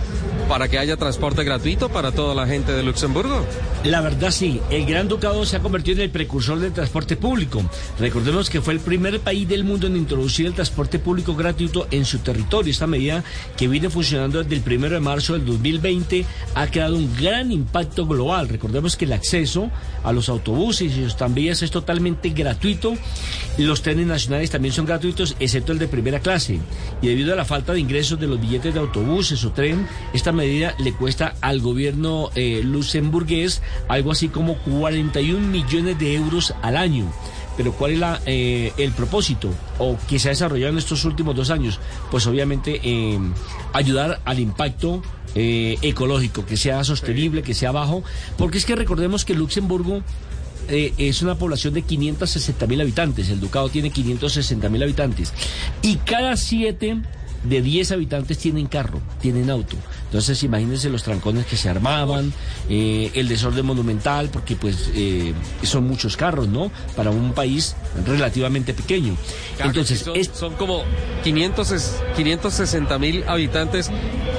para 0.49 0.68
que 0.68 0.78
haya 0.78 0.97
transporte 0.97 1.45
gratuito 1.45 1.88
para 1.88 2.12
toda 2.12 2.34
la 2.34 2.47
gente 2.47 2.72
de 2.72 2.82
Luxemburgo. 2.82 3.45
La 3.84 4.01
verdad 4.01 4.30
sí, 4.30 4.61
el 4.70 4.86
Gran 4.86 5.09
Ducado 5.09 5.45
se 5.45 5.57
ha 5.57 5.61
convertido 5.61 5.99
en 5.99 6.05
el 6.05 6.11
precursor 6.11 6.59
del 6.59 6.72
transporte 6.72 7.16
público. 7.16 7.62
Recordemos 7.99 8.51
que 8.51 8.61
fue 8.61 8.74
el 8.74 8.80
primer 8.80 9.20
país 9.20 9.49
del 9.49 9.64
mundo 9.64 9.86
en 9.86 9.97
introducir 9.97 10.47
el 10.47 10.55
transporte 10.55 10.99
público 10.99 11.34
gratuito 11.34 11.86
en 11.90 12.05
su 12.05 12.18
territorio. 12.18 12.70
Esta 12.70 12.86
medida 12.86 13.24
que 13.57 13.68
viene 13.68 13.90
funcionando 13.90 14.42
desde 14.42 14.55
el 14.55 14.62
primero 14.62 14.95
de 14.95 15.01
marzo 15.01 15.34
del 15.34 15.45
2020 15.45 16.24
ha 16.55 16.66
creado 16.68 16.97
un 16.97 17.14
gran 17.16 17.53
impacto 17.53 18.07
global. 18.07 18.49
Recordemos 18.49 18.97
que 18.97 19.05
el 19.05 19.12
acceso 19.12 19.70
a 20.03 20.12
los 20.12 20.28
autobuses 20.28 20.97
y 20.97 21.01
los 21.01 21.16
tranvías 21.16 21.62
es 21.62 21.70
totalmente 21.70 22.30
gratuito. 22.30 22.95
Los 23.59 23.82
trenes 23.82 24.07
nacionales 24.07 24.51
también 24.51 24.74
son 24.74 24.86
gratuitos, 24.86 25.36
excepto 25.40 25.72
el 25.72 25.78
de 25.78 25.88
primera 25.88 26.20
clase. 26.20 26.59
Y 27.01 27.09
debido 27.09 27.32
a 27.32 27.36
la 27.36 27.45
falta 27.45 27.72
de 27.72 27.80
ingresos 27.80 28.20
de 28.20 28.26
los 28.26 28.40
billetes 28.40 28.74
de 28.74 28.80
autobuses 28.80 29.45
o 29.45 29.53
tren, 29.53 29.86
esta 30.12 30.32
medida 30.35 30.74
le 30.78 30.93
cuesta 30.93 31.35
al 31.41 31.61
gobierno 31.61 32.30
eh, 32.35 32.61
luxemburgués 32.64 33.62
algo 33.89 34.12
así 34.12 34.28
como 34.28 34.57
41 34.59 35.47
millones 35.47 35.99
de 35.99 36.14
euros 36.14 36.55
al 36.62 36.76
año. 36.76 37.11
Pero 37.57 37.72
¿cuál 37.72 37.93
es 37.93 37.99
la, 38.01 38.20
eh, 38.26 38.72
el 38.78 38.91
propósito 38.93 39.49
o 39.78 39.97
que 40.09 40.18
se 40.18 40.28
ha 40.28 40.30
desarrollado 40.30 40.72
en 40.72 40.78
estos 40.78 41.05
últimos 41.05 41.37
dos 41.37 41.51
años? 41.51 41.78
Pues 42.11 42.26
obviamente 42.26 42.80
eh, 42.82 43.18
ayudar 43.72 44.20
al 44.24 44.41
impacto 44.41 45.03
ecológico, 45.37 46.47
que 46.47 46.57
sea 46.57 46.85
sostenible, 46.85 47.43
que 47.43 47.55
sea 47.55 47.72
bajo, 47.72 48.05
porque 48.39 48.59
es 48.59 48.64
que 48.64 48.76
recordemos 48.76 49.24
que 49.24 49.35
Luxemburgo 49.35 50.01
eh, 50.68 50.95
es 50.97 51.20
una 51.20 51.35
población 51.37 51.74
de 51.74 51.82
560 51.82 52.66
mil 52.66 52.80
habitantes, 52.80 53.28
el 53.28 53.39
ducado 53.39 53.68
tiene 53.68 53.91
560 53.91 54.68
mil 54.70 54.82
habitantes, 54.82 55.32
y 55.82 55.97
cada 55.97 56.37
siete 56.37 57.03
de 57.45 57.62
10 57.62 57.92
habitantes 57.92 58.38
tienen 58.38 58.66
carro, 58.66 59.01
tienen 59.20 59.51
auto. 59.51 59.76
Entonces 60.07 60.42
imagínense 60.42 60.88
los 60.90 61.03
trancones 61.03 61.47
que 61.47 61.57
se 61.57 61.68
armaban, 61.68 62.32
eh, 62.68 63.11
el 63.14 63.28
desorden 63.28 63.66
monumental, 63.66 64.28
porque 64.32 64.57
pues 64.57 64.90
eh, 64.95 65.32
son 65.62 65.86
muchos 65.86 66.16
carros, 66.16 66.49
¿no? 66.49 66.70
Para 66.97 67.11
un 67.11 67.32
país 67.32 67.76
relativamente 68.07 68.74
pequeño. 68.74 69.16
Entonces, 69.59 70.01
son, 70.01 70.16
es- 70.16 70.30
son 70.32 70.55
como 70.55 70.82
500, 71.24 71.70
es- 71.72 71.97
560 72.16 72.99
mil 72.99 73.24
habitantes 73.26 73.90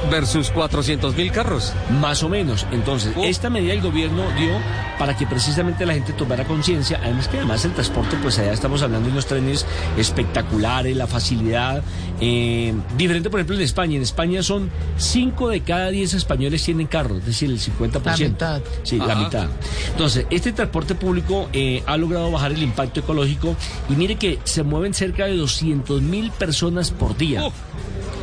versus 0.10 0.49
400 0.51 1.16
mil 1.16 1.32
carros. 1.32 1.74
Más 2.01 2.24
o 2.24 2.30
menos. 2.30 2.66
Entonces, 2.72 3.14
esta 3.24 3.49
medida 3.49 3.74
el 3.74 3.82
gobierno 3.82 4.24
dio 4.38 4.51
para 4.99 5.16
que 5.18 5.26
precisamente 5.28 5.86
la 5.86 5.93
gente 5.93 6.14
tomara 6.14 6.45
conciencia. 6.45 6.99
Además 7.03 7.28
que 7.28 7.38
además 7.38 7.66
el 7.66 7.74
transporte, 7.74 8.16
pues 8.22 8.39
allá 8.39 8.53
estamos 8.53 8.82
hablando 8.82 9.08
de 9.08 9.12
unos 9.14 9.26
trenes 9.26 9.66
espectaculares, 9.97 10.95
la 10.95 11.08
facilidad. 11.08 11.84
eh, 12.22 12.74
diferente, 12.98 13.30
por 13.30 13.39
ejemplo, 13.39 13.56
en 13.56 13.62
España. 13.62 13.96
En 13.96 14.02
España 14.02 14.43
son 14.43 14.70
5 14.98 15.50
de 15.50 15.62
cada 15.62 15.89
10 15.89 16.14
españoles 16.14 16.64
tienen 16.64 16.88
carro, 16.88 17.18
es 17.18 17.26
decir, 17.26 17.50
el 17.50 17.60
50%. 17.60 18.04
La 18.04 18.18
mitad. 18.18 18.62
Sí, 18.84 18.98
la 18.98 19.16
mitad. 19.16 19.48
Entonces, 19.91 20.26
este 20.30 20.52
transporte 20.52 20.96
público 20.96 21.50
eh, 21.54 21.84
ha 21.86 21.98
logrado 21.98 22.32
bajar 22.32 22.52
el 22.52 22.64
impacto 22.64 23.02
ecológico 23.02 23.56
y 23.89 23.93
mire 23.93 24.16
que 24.16 24.39
se 24.43 24.64
mueven 24.64 24.93
cerca 24.93 25.26
de 25.26 25.36
200 25.36 26.02
mil 26.02 26.32
personas 26.32 26.91
por 26.91 27.18
día. 27.18 27.43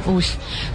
Uy, 0.06 0.24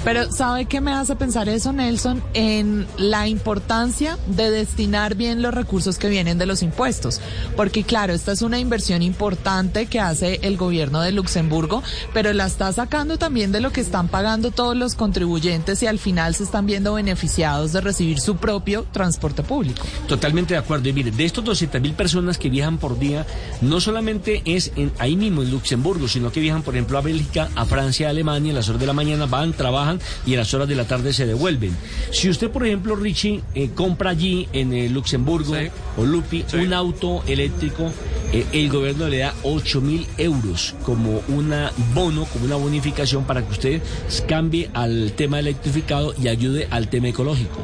pero 0.04 0.32
¿sabe 0.32 0.66
qué 0.66 0.80
me 0.80 0.94
hace 0.94 1.16
pensar 1.16 1.50
eso, 1.50 1.74
Nelson? 1.74 2.24
En 2.34 2.88
la 2.98 3.28
importancia 3.28 4.18
de 4.28 4.52
destinar 4.52 5.16
bien 5.16 5.42
los 5.42 5.54
recursos 5.54 5.98
que 5.98 6.08
vienen 6.08 6.38
de 6.38 6.46
los 6.46 6.64
impuestos. 6.64 7.20
Porque 7.56 7.84
claro, 7.84 8.14
esta 8.14 8.32
es 8.32 8.42
una 8.42 8.60
inversión 8.60 9.02
importante 9.02 9.88
que 9.88 10.00
hace 10.00 10.40
el 10.44 10.56
gobierno 10.56 11.02
de 11.02 11.12
Luxemburgo, 11.12 11.84
pero 12.14 12.32
la 12.34 12.46
está 12.46 12.72
sacando 12.72 13.18
también 13.18 13.52
de 13.52 13.60
lo 13.60 13.72
que 13.72 13.82
están 13.82 14.08
pagando 14.08 14.52
todos 14.52 14.78
los 14.78 14.96
contribuyentes 14.96 15.84
y 15.84 15.88
al 15.88 16.00
final 16.00 16.34
se 16.36 16.44
están 16.44 16.66
viendo 16.66 16.94
beneficiados 16.94 17.74
de 17.74 17.82
recibir 17.82 18.20
su 18.20 18.38
propio 18.38 18.86
transporte 18.92 19.44
público. 19.44 19.86
Totalmente 20.08 20.54
de 20.54 20.60
acuerdo. 20.60 20.88
Y 20.88 20.94
mire, 20.94 21.12
de 21.12 21.26
estos 21.26 21.44
200 21.44 21.82
mil 21.82 21.94
personas 21.94 22.38
que 22.38 22.50
viajan 22.50 22.78
por 22.78 22.98
día, 22.98 23.26
no 23.62 23.82
solamente 23.82 24.42
es 24.46 24.72
en, 24.76 24.94
ahí 25.00 25.18
mismo 25.18 25.42
en 25.42 25.52
Luxemburgo, 25.52 26.08
sino 26.08 26.32
que 26.32 26.40
viajan, 26.40 26.62
por 26.62 26.76
ejemplo, 26.76 26.98
a 26.98 27.02
Bélgica, 27.02 27.50
a 27.56 27.66
Francia, 27.66 28.08
a 28.08 28.12
Alemania, 28.12 28.52
en 28.52 28.56
las 28.56 28.70
horas 28.70 28.80
de 28.80 28.88
la 28.88 28.94
mañana 28.94 29.16
van, 29.26 29.53
trabajan 29.53 29.99
y 30.26 30.34
en 30.34 30.39
las 30.39 30.53
horas 30.53 30.68
de 30.68 30.76
la 30.76 30.86
tarde 30.86 31.13
se 31.13 31.26
devuelven. 31.26 31.76
Si 32.11 32.30
usted, 32.30 32.49
por 32.49 32.65
ejemplo, 32.65 32.95
Richie, 32.95 33.41
eh, 33.55 33.72
compra 33.74 34.11
allí 34.11 34.47
en 34.53 34.74
eh, 34.74 34.89
Luxemburgo 34.89 35.55
o 35.97 36.05
Lupi 36.05 36.45
un 36.53 36.74
auto 36.74 37.24
eléctrico, 37.28 37.91
eh, 38.32 38.45
el 38.51 38.70
gobierno 38.70 39.07
le 39.07 39.20
da 39.20 39.34
8 39.43 39.82
mil 39.82 40.05
euros 40.18 40.76
como 40.84 41.22
una 41.30 41.72
bono, 41.93 42.26
como 42.26 42.45
una 42.45 42.55
bonificación 42.55 43.26
para 43.26 43.45
que 43.45 43.51
usted 43.51 43.82
cambie 44.28 44.70
al 44.74 45.13
tema 45.13 45.39
electrificado 45.39 46.13
y 46.22 46.28
ayude 46.28 46.68
al 46.70 46.89
tema 46.89 47.07
ecológico. 47.07 47.61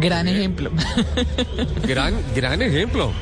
Gran 0.00 0.26
ejemplo. 0.26 0.70
Gran, 1.86 2.14
gran 2.34 2.60
ejemplo. 2.62 3.12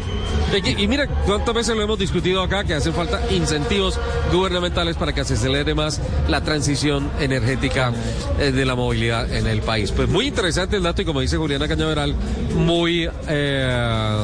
Y 0.54 0.86
mira 0.86 1.06
cuántas 1.06 1.54
veces 1.54 1.74
lo 1.74 1.82
hemos 1.82 1.98
discutido 1.98 2.42
acá 2.42 2.62
que 2.64 2.74
hacen 2.74 2.92
falta 2.92 3.22
incentivos 3.30 3.98
gubernamentales 4.30 4.96
para 4.96 5.14
que 5.14 5.24
se 5.24 5.34
acelere 5.34 5.74
más 5.74 6.00
la 6.28 6.42
transición 6.42 7.10
energética 7.20 7.92
eh, 8.38 8.52
de 8.52 8.64
la 8.66 8.74
movilidad 8.74 9.32
en 9.32 9.46
el 9.46 9.62
país. 9.62 9.92
Pues 9.92 10.08
muy 10.10 10.26
interesante 10.26 10.76
el 10.76 10.82
dato 10.82 11.00
y 11.00 11.04
como 11.06 11.20
dice 11.20 11.38
Juliana 11.38 11.66
Cañaveral, 11.66 12.14
muy, 12.54 13.08
eh, 13.28 14.16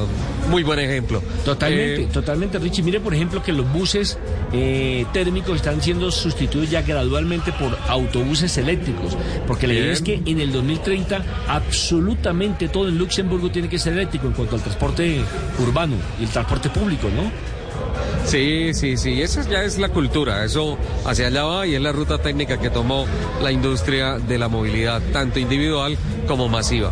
muy 0.51 0.63
buen 0.63 0.79
ejemplo. 0.81 1.23
Totalmente, 1.45 2.03
Eh, 2.03 2.09
totalmente, 2.13 2.59
Richie. 2.59 2.83
Mire, 2.83 3.01
por 3.01 3.15
ejemplo, 3.15 3.43
que 3.43 3.53
los 3.53 3.71
buses 3.73 4.19
eh, 4.53 5.07
térmicos 5.13 5.57
están 5.57 5.81
siendo 5.81 6.11
sustituidos 6.11 6.71
ya 6.71 6.83
gradualmente 6.83 7.53
por 7.53 7.77
autobuses 7.89 8.57
eléctricos, 8.59 9.17
porque 9.47 9.67
la 9.67 9.75
idea 9.75 9.93
es 9.93 10.03
que 10.03 10.21
en 10.25 10.41
el 10.41 10.53
2030 10.53 11.25
absolutamente 11.49 12.69
todo 12.69 12.89
en 12.89 12.99
Luxemburgo 12.99 13.51
tiene 13.51 13.69
que 13.69 13.79
ser 13.79 13.95
eléctrico 13.95 14.27
en 14.27 14.33
cuanto 14.33 14.57
al 14.57 14.63
transporte 14.63 15.21
urbano 15.59 15.97
y 16.19 16.25
el 16.25 16.31
transporte 16.31 16.69
público, 16.71 17.09
¿no? 17.15 17.31
Sí, 18.27 18.75
sí, 18.75 18.97
sí, 18.99 19.23
esa 19.23 19.43
ya 19.49 19.63
es 19.63 19.79
la 19.79 19.89
cultura, 19.89 20.45
eso 20.45 20.77
hacia 21.07 21.29
allá 21.29 21.45
va 21.45 21.67
y 21.67 21.75
es 21.75 21.81
la 21.81 21.93
ruta 21.93 22.19
técnica 22.19 22.59
que 22.59 22.69
tomó 22.69 23.07
la 23.43 23.51
industria 23.53 24.19
de 24.19 24.37
la 24.39 24.49
movilidad, 24.49 25.01
tanto 25.13 25.39
individual 25.39 25.97
como 26.27 26.47
masiva. 26.49 26.91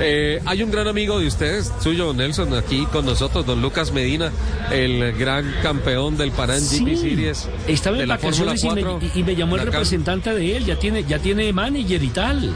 Eh, 0.00 0.40
hay 0.46 0.62
un 0.62 0.70
gran 0.70 0.88
amigo 0.88 1.18
de 1.18 1.26
ustedes, 1.26 1.70
suyo, 1.82 2.14
Nelson, 2.14 2.54
aquí 2.54 2.86
con 2.86 3.04
nosotros, 3.04 3.44
don 3.44 3.60
Lucas 3.60 3.92
Medina, 3.92 4.30
el 4.70 5.12
gran 5.18 5.52
campeón 5.62 6.16
del 6.16 6.30
Paran 6.30 6.60
GP 6.60 6.96
Series. 6.96 7.48
Estaba 7.66 7.98
en 7.98 8.08
la 8.08 8.16
Fórmula 8.16 8.52
vacaciones 8.52 8.64
y 8.64 8.76
me, 8.76 8.82
4. 8.90 9.08
y- 9.14 9.22
me 9.24 9.36
llamó 9.36 9.56
el 9.56 9.62
representante 9.62 10.32
de 10.32 10.56
él, 10.56 10.64
ya 10.64 10.78
tiene, 10.78 11.04
ya 11.04 11.18
tiene 11.18 11.52
manager 11.52 12.02
y 12.02 12.08
tal. 12.08 12.54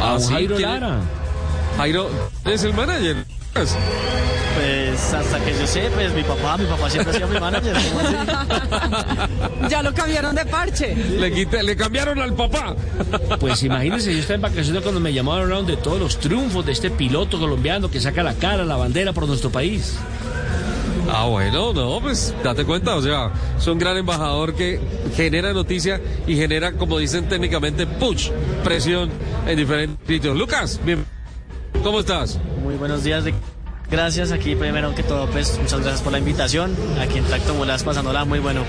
Ah, 0.00 0.16
sí, 0.20 0.32
Jairo 0.32 0.56
¿quién- 0.56 0.68
Lara. 0.70 1.00
Jairo, 1.76 2.08
¿es 2.44 2.62
el 2.62 2.74
manager? 2.74 3.16
Pues 4.58 5.14
hasta 5.14 5.38
que 5.44 5.52
yo 5.52 5.66
sé, 5.66 5.88
pues 5.94 6.12
mi 6.14 6.22
papá, 6.24 6.56
mi 6.56 6.64
papá 6.64 6.90
siempre 6.90 7.12
ha 7.12 7.16
sido 7.16 7.28
mi 7.28 7.38
manager. 7.38 7.74
¿cómo 7.74 8.00
así? 8.00 9.68
Ya 9.70 9.82
lo 9.82 9.94
cambiaron 9.94 10.34
de 10.34 10.44
parche. 10.46 10.96
Le, 10.96 11.32
quité- 11.32 11.62
le 11.62 11.76
cambiaron 11.76 12.18
al 12.18 12.34
papá. 12.34 12.74
Pues 13.38 13.62
imagínense, 13.62 14.12
yo 14.12 14.18
estaba 14.18 14.34
en 14.36 14.40
vacaciones 14.42 14.82
cuando 14.82 15.00
me 15.00 15.12
llamaron 15.12 15.42
hablaron 15.44 15.66
de 15.66 15.76
todos 15.76 16.00
los 16.00 16.18
triunfos 16.18 16.66
de 16.66 16.72
este 16.72 16.90
piloto 16.90 17.38
colombiano 17.38 17.88
que 17.90 18.00
saca 18.00 18.22
la 18.24 18.34
cara, 18.34 18.64
la 18.64 18.76
bandera 18.76 19.12
por 19.12 19.26
nuestro 19.28 19.50
país. 19.50 19.96
Ah, 21.12 21.26
bueno, 21.26 21.72
no, 21.72 22.00
pues 22.00 22.34
date 22.42 22.64
cuenta, 22.64 22.96
o 22.96 23.02
sea, 23.02 23.30
es 23.56 23.66
un 23.66 23.78
gran 23.78 23.96
embajador 23.96 24.54
que 24.54 24.80
genera 25.16 25.52
noticia 25.52 26.00
y 26.26 26.34
genera, 26.36 26.72
como 26.72 26.98
dicen 26.98 27.28
técnicamente, 27.28 27.86
push, 27.86 28.30
presión 28.64 29.08
en 29.46 29.56
diferentes 29.56 29.96
sitios. 30.06 30.36
Lucas, 30.36 30.80
bien, 30.84 31.04
¿cómo 31.84 32.00
estás? 32.00 32.38
Muy 32.62 32.74
buenos 32.74 33.04
días. 33.04 33.24
de- 33.24 33.34
Gracias 33.90 34.32
aquí 34.32 34.54
primero 34.54 34.94
que 34.94 35.02
todo, 35.02 35.26
pues 35.28 35.58
muchas 35.58 35.80
gracias 35.80 36.02
por 36.02 36.12
la 36.12 36.18
invitación. 36.18 36.76
Aquí 37.00 37.18
en 37.18 37.24
Tracto 37.24 37.54
Mulas 37.54 37.82
pasándola 37.82 38.26
muy 38.26 38.38
bueno. 38.38 38.62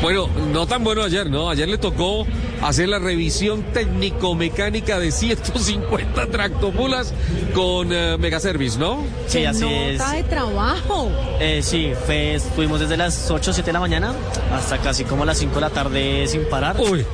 Bueno, 0.00 0.28
no 0.52 0.66
tan 0.66 0.82
bueno 0.82 1.02
ayer, 1.02 1.28
¿no? 1.28 1.50
Ayer 1.50 1.68
le 1.68 1.76
tocó 1.76 2.26
hacer 2.62 2.88
la 2.88 2.98
revisión 2.98 3.62
técnico-mecánica 3.74 4.98
de 4.98 5.12
150 5.12 6.26
tractomulas 6.28 7.12
con 7.54 7.92
eh, 7.92 8.16
Megaservice, 8.18 8.78
¿no? 8.78 9.04
Sí, 9.26 9.44
así 9.44 9.66
es. 9.66 9.98
Nota 9.98 10.12
de 10.12 10.22
trabajo. 10.24 11.10
Eh, 11.40 11.60
sí, 11.62 11.92
fue, 12.06 12.34
estuvimos 12.36 12.80
desde 12.80 12.96
las 12.96 13.30
8 13.30 13.50
o 13.50 13.54
7 13.54 13.66
de 13.66 13.72
la 13.74 13.80
mañana 13.80 14.14
hasta 14.50 14.78
casi 14.78 15.04
como 15.04 15.26
las 15.26 15.36
5 15.38 15.54
de 15.56 15.60
la 15.60 15.70
tarde 15.70 16.26
sin 16.26 16.48
parar. 16.48 16.76
Uy. 16.78 17.04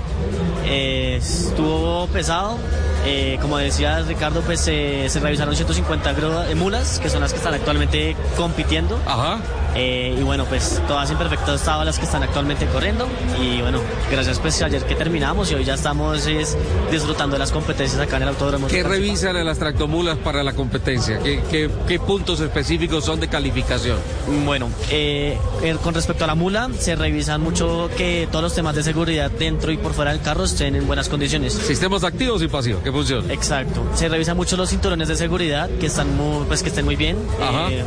Eh, 0.67 1.17
estuvo 1.21 2.07
pesado. 2.09 2.59
Eh, 3.05 3.39
como 3.41 3.57
decía 3.59 4.01
Ricardo, 4.03 4.41
pues 4.43 4.67
eh, 4.69 5.07
se 5.09 5.21
revisaron 5.21 5.55
150 5.57 6.13
grúa- 6.15 6.51
eh, 6.51 6.55
mulas, 6.55 6.99
que 7.01 7.09
son 7.09 7.21
las 7.23 7.33
que 7.33 7.39
están 7.39 7.55
actualmente 7.55 8.15
compitiendo. 8.37 8.99
Ajá. 9.07 9.39
Eh, 9.75 10.17
y 10.19 10.23
bueno, 10.25 10.45
pues 10.47 10.83
todas 10.89 11.11
en 11.11 11.17
perfecto 11.17 11.55
estado 11.55 11.85
las 11.85 11.99
que 11.99 12.05
están 12.05 12.23
actualmente 12.23 12.67
corriendo. 12.67 13.07
Y 13.41 13.61
bueno, 13.63 13.79
gracias 14.11 14.39
pues 14.41 14.61
ayer 14.63 14.83
que 14.85 14.95
terminamos 14.97 15.51
y 15.51 15.55
hoy 15.55 15.65
ya 15.65 15.75
estamos 15.75 16.27
es, 16.27 16.57
disfrutando 16.91 17.35
de 17.35 17.39
las 17.39 17.53
competencias 17.53 18.01
acá 18.01 18.17
en 18.17 18.23
el 18.25 18.29
autódromo. 18.31 18.67
¿Qué 18.67 18.83
revisan 18.83 19.37
a 19.37 19.45
las 19.45 19.59
tractomulas 19.59 20.19
para 20.19 20.43
la 20.43 20.53
competencia? 20.55 21.19
¿Qué, 21.21 21.41
qué, 21.51 21.71
qué 21.87 21.99
puntos 22.01 22.41
específicos 22.41 23.05
son 23.05 23.21
de 23.21 23.29
calificación? 23.29 23.97
Bueno, 24.45 24.69
eh, 24.91 25.39
eh, 25.63 25.77
con 25.83 25.95
respecto 25.95 26.25
a 26.25 26.27
la 26.27 26.35
mula, 26.35 26.69
se 26.79 26.97
revisan 26.97 27.41
mucho 27.41 27.89
que 27.97 28.29
todos 28.31 28.43
los 28.43 28.55
temas 28.55 28.75
de 28.75 28.83
seguridad 28.83 29.31
dentro 29.31 29.71
y 29.73 29.77
por 29.77 29.93
fuera 29.95 30.11
del 30.13 30.21
carro 30.21 30.45
estén 30.45 30.75
en 30.75 30.87
buenas 30.87 31.09
condiciones. 31.09 31.53
Sistemas 31.55 32.03
activos 32.03 32.43
y 32.43 32.49
pasivos, 32.49 32.83
Exacto. 33.31 33.83
Se 33.95 34.09
revisan 34.09 34.37
mucho 34.37 34.57
los 34.57 34.71
cinturones 34.71 35.09
de 35.09 35.17
seguridad 35.17 35.69
que 35.81 35.87
están 35.87 36.17
muy, 36.17 36.45
pues 36.47 36.63
que 36.63 36.69
estén 36.69 36.85
muy 36.85 36.97
bien. 36.97 37.17
Ajá. 37.43 37.71
Eh, 37.71 37.85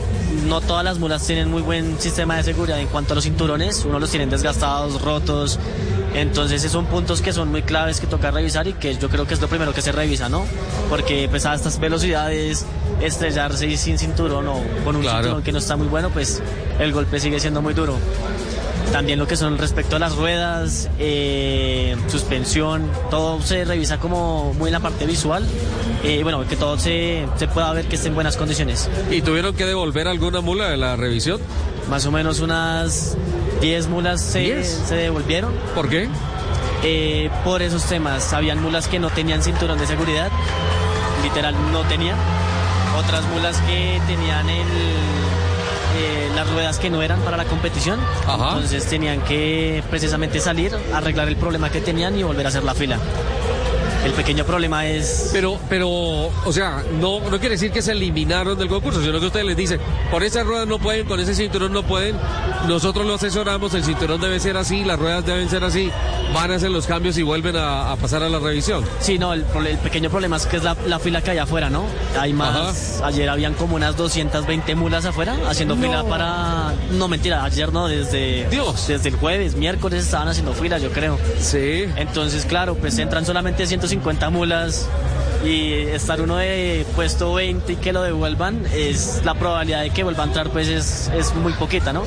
no 0.48 0.62
todas 0.62 0.84
las 0.84 1.00
mulas 1.00 1.26
tienen 1.26 1.50
muy 1.52 1.62
buen 1.62 2.00
sistema 2.00 2.38
de 2.38 2.44
seguridad 2.44 2.80
en 2.80 2.88
cuanto 2.88 3.14
a 3.14 3.16
los 3.16 3.24
cinturones. 3.24 3.86
Unos 3.86 4.02
los 4.02 4.10
tienen 4.10 4.30
desgastados, 4.30 5.02
rotos. 5.02 5.60
Entonces 6.16 6.62
esos 6.62 6.74
son 6.74 6.86
puntos 6.86 7.22
que 7.22 7.34
son 7.34 7.50
muy 7.50 7.64
claves 7.64 8.00
que 8.00 8.06
toca 8.08 8.30
revisar 8.30 8.68
y 8.68 8.74
que 8.74 8.96
yo 8.98 9.10
creo 9.10 9.26
que 9.26 9.34
es 9.34 9.42
lo 9.42 9.48
primero 9.48 9.74
que 9.74 9.82
se 9.82 9.92
revisa, 9.92 10.30
¿no? 10.30 10.46
Porque 10.90 11.28
pues 11.30 11.46
a 11.48 11.56
estas 11.56 11.80
velocidades 11.80 12.66
estrellarse 13.02 13.76
sin 13.78 13.98
cinturón 13.98 14.48
o 14.48 14.62
con 14.86 14.96
un 14.96 15.02
Claro. 15.02 15.18
cinturón 15.24 15.44
que 15.44 15.52
no 15.52 15.58
está 15.58 15.76
muy 15.76 15.88
bueno, 15.88 16.10
pues 16.12 16.42
el 16.80 16.92
golpe 16.94 17.20
sigue 17.20 17.40
siendo 17.40 17.62
muy 17.64 17.74
duro. 17.74 17.98
También 18.92 19.18
lo 19.18 19.28
que 19.28 19.36
son 19.36 19.58
respecto 19.58 19.96
a 19.96 20.00
las 20.00 20.16
ruedas, 20.16 20.90
eh, 21.00 21.96
suspensión, 22.08 22.88
todo 23.10 23.42
se 23.42 23.66
revisa 23.66 23.98
como 23.98 24.54
muy 24.54 24.68
en 24.70 24.74
la 24.74 24.80
parte 24.80 25.06
visual. 25.06 25.44
Eh, 26.04 26.22
bueno, 26.24 26.48
que 26.48 26.56
todo 26.56 26.78
se, 26.78 27.26
se 27.38 27.48
pueda 27.48 27.72
ver 27.74 27.86
que 27.86 27.96
esté 27.96 28.10
en 28.10 28.16
buenas 28.16 28.38
condiciones. 28.38 28.90
¿Y 29.10 29.22
tuvieron 29.22 29.56
que 29.56 29.66
devolver 29.66 30.08
alguna 30.08 30.42
mula 30.42 30.70
de 30.70 30.78
la 30.78 30.96
revisión? 30.96 31.42
Más 31.90 32.06
o 32.06 32.12
menos 32.12 32.40
unas 32.40 33.18
10 33.62 33.88
mulas 33.88 34.22
se, 34.22 34.40
¿Diez? 34.40 34.82
se 34.88 34.96
devolvieron. 34.96 35.54
¿Por 35.74 35.90
qué? 35.90 36.08
Eh, 36.84 37.30
por 37.44 37.62
esos 37.62 37.86
temas. 37.86 38.34
Habían 38.34 38.62
mulas 38.62 38.88
que 38.88 39.00
no 39.00 39.10
tenían 39.10 39.42
cinturón 39.42 39.80
de 39.80 39.88
seguridad, 39.88 40.30
literal 41.24 41.56
no 41.72 41.82
tenían. 41.84 42.18
Otras 42.98 43.24
mulas 43.30 43.58
que 43.62 44.00
tenían 44.06 44.50
el, 44.50 44.68
las 46.36 46.50
ruedas 46.52 46.80
que 46.80 46.90
no 46.90 47.02
eran 47.02 47.20
para 47.22 47.38
la 47.38 47.46
competición. 47.46 48.00
Ajá. 48.28 48.50
Entonces 48.50 48.86
tenían 48.86 49.22
que 49.22 49.84
precisamente 49.90 50.40
salir, 50.40 50.76
arreglar 50.94 51.28
el 51.28 51.36
problema 51.36 51.70
que 51.70 51.82
tenían 51.82 52.18
y 52.18 52.24
volver 52.24 52.46
a 52.46 52.50
hacer 52.50 52.64
la 52.64 52.74
fila. 52.74 53.00
El 54.04 54.12
pequeño 54.12 54.44
problema 54.44 54.86
es... 54.86 55.30
Pero, 55.32 55.58
pero, 55.70 55.90
o 55.90 56.52
sea, 56.52 56.84
no, 57.00 57.20
no 57.22 57.40
quiere 57.40 57.52
decir 57.56 57.72
que 57.72 57.82
se 57.82 57.94
eliminaron 57.94 58.58
del 58.58 58.68
concurso, 58.68 59.02
sino 59.02 59.20
que 59.20 59.28
ustedes 59.28 59.46
les 59.46 59.56
dicen, 59.56 59.80
por 60.12 60.24
esas 60.24 60.46
ruedas 60.46 60.68
no 60.68 60.78
pueden, 60.78 61.06
con 61.08 61.20
ese 61.20 61.34
cinturón 61.34 61.72
no 61.72 61.84
pueden, 61.84 62.18
nosotros 62.68 63.06
lo 63.06 63.14
asesoramos, 63.14 63.74
el 63.74 63.84
cinturón 63.84 64.20
debe 64.20 64.40
ser 64.42 64.58
así, 64.58 64.84
las 64.84 65.00
ruedas 65.00 65.26
deben 65.26 65.50
ser 65.50 65.64
así, 65.64 65.90
van 66.34 66.52
a 66.52 66.56
hacer 66.56 66.70
los 66.70 66.86
cambios 66.86 67.18
y 67.18 67.24
vuelven 67.24 67.56
a, 67.56 67.92
a 67.94 67.96
pasar 67.96 68.24
a 68.24 68.30
la 68.30 68.40
revisión. 68.40 68.84
Sí, 69.00 69.18
no, 69.18 69.34
el, 69.34 69.46
el 69.68 69.78
pequeño 69.78 70.10
problema 70.10 70.36
es 70.36 70.46
que 70.48 70.58
es 70.58 70.64
la, 70.64 70.76
la 70.86 71.00
fila 71.00 71.22
que 71.22 71.32
hay 71.32 71.38
afuera, 71.38 71.70
¿no? 71.70 71.86
Hay 72.20 72.34
más. 72.34 73.02
Ayer 73.04 73.30
habían 73.30 73.54
como 73.54 73.76
unas 73.76 73.96
220 73.96 74.76
mulas 74.76 75.06
afuera 75.06 75.38
haciendo 75.48 75.78
fila 75.78 76.04
para. 76.04 76.74
No, 76.92 77.08
mentira, 77.08 77.44
ayer 77.44 77.72
no, 77.72 77.88
desde. 77.88 78.50
Dios. 78.50 78.88
Desde 78.88 79.10
el 79.10 79.16
jueves, 79.16 79.56
miércoles 79.56 80.04
estaban 80.04 80.28
haciendo 80.28 80.54
fila, 80.54 80.78
yo 80.78 80.92
creo. 80.92 81.18
Sí. 81.40 81.86
Entonces, 81.96 82.46
claro, 82.46 82.76
pues 82.76 82.98
entran 82.98 83.26
solamente 83.26 83.66
150 83.66 83.93
mulas 84.32 84.88
y 85.46 85.74
estar 85.74 86.22
uno 86.22 86.38
de 86.38 86.86
puesto 86.96 87.34
20 87.34 87.74
y 87.74 87.76
que 87.76 87.92
lo 87.92 88.02
devuelvan, 88.02 88.66
es 88.74 89.22
la 89.26 89.34
probabilidad 89.34 89.82
de 89.82 89.90
que 89.90 90.04
vuelva 90.04 90.24
a 90.24 90.28
entrar, 90.28 90.50
pues 90.50 90.68
es, 90.68 91.12
es 91.16 91.34
muy 91.36 91.54
poquita, 91.54 91.92
¿no? 91.92 92.04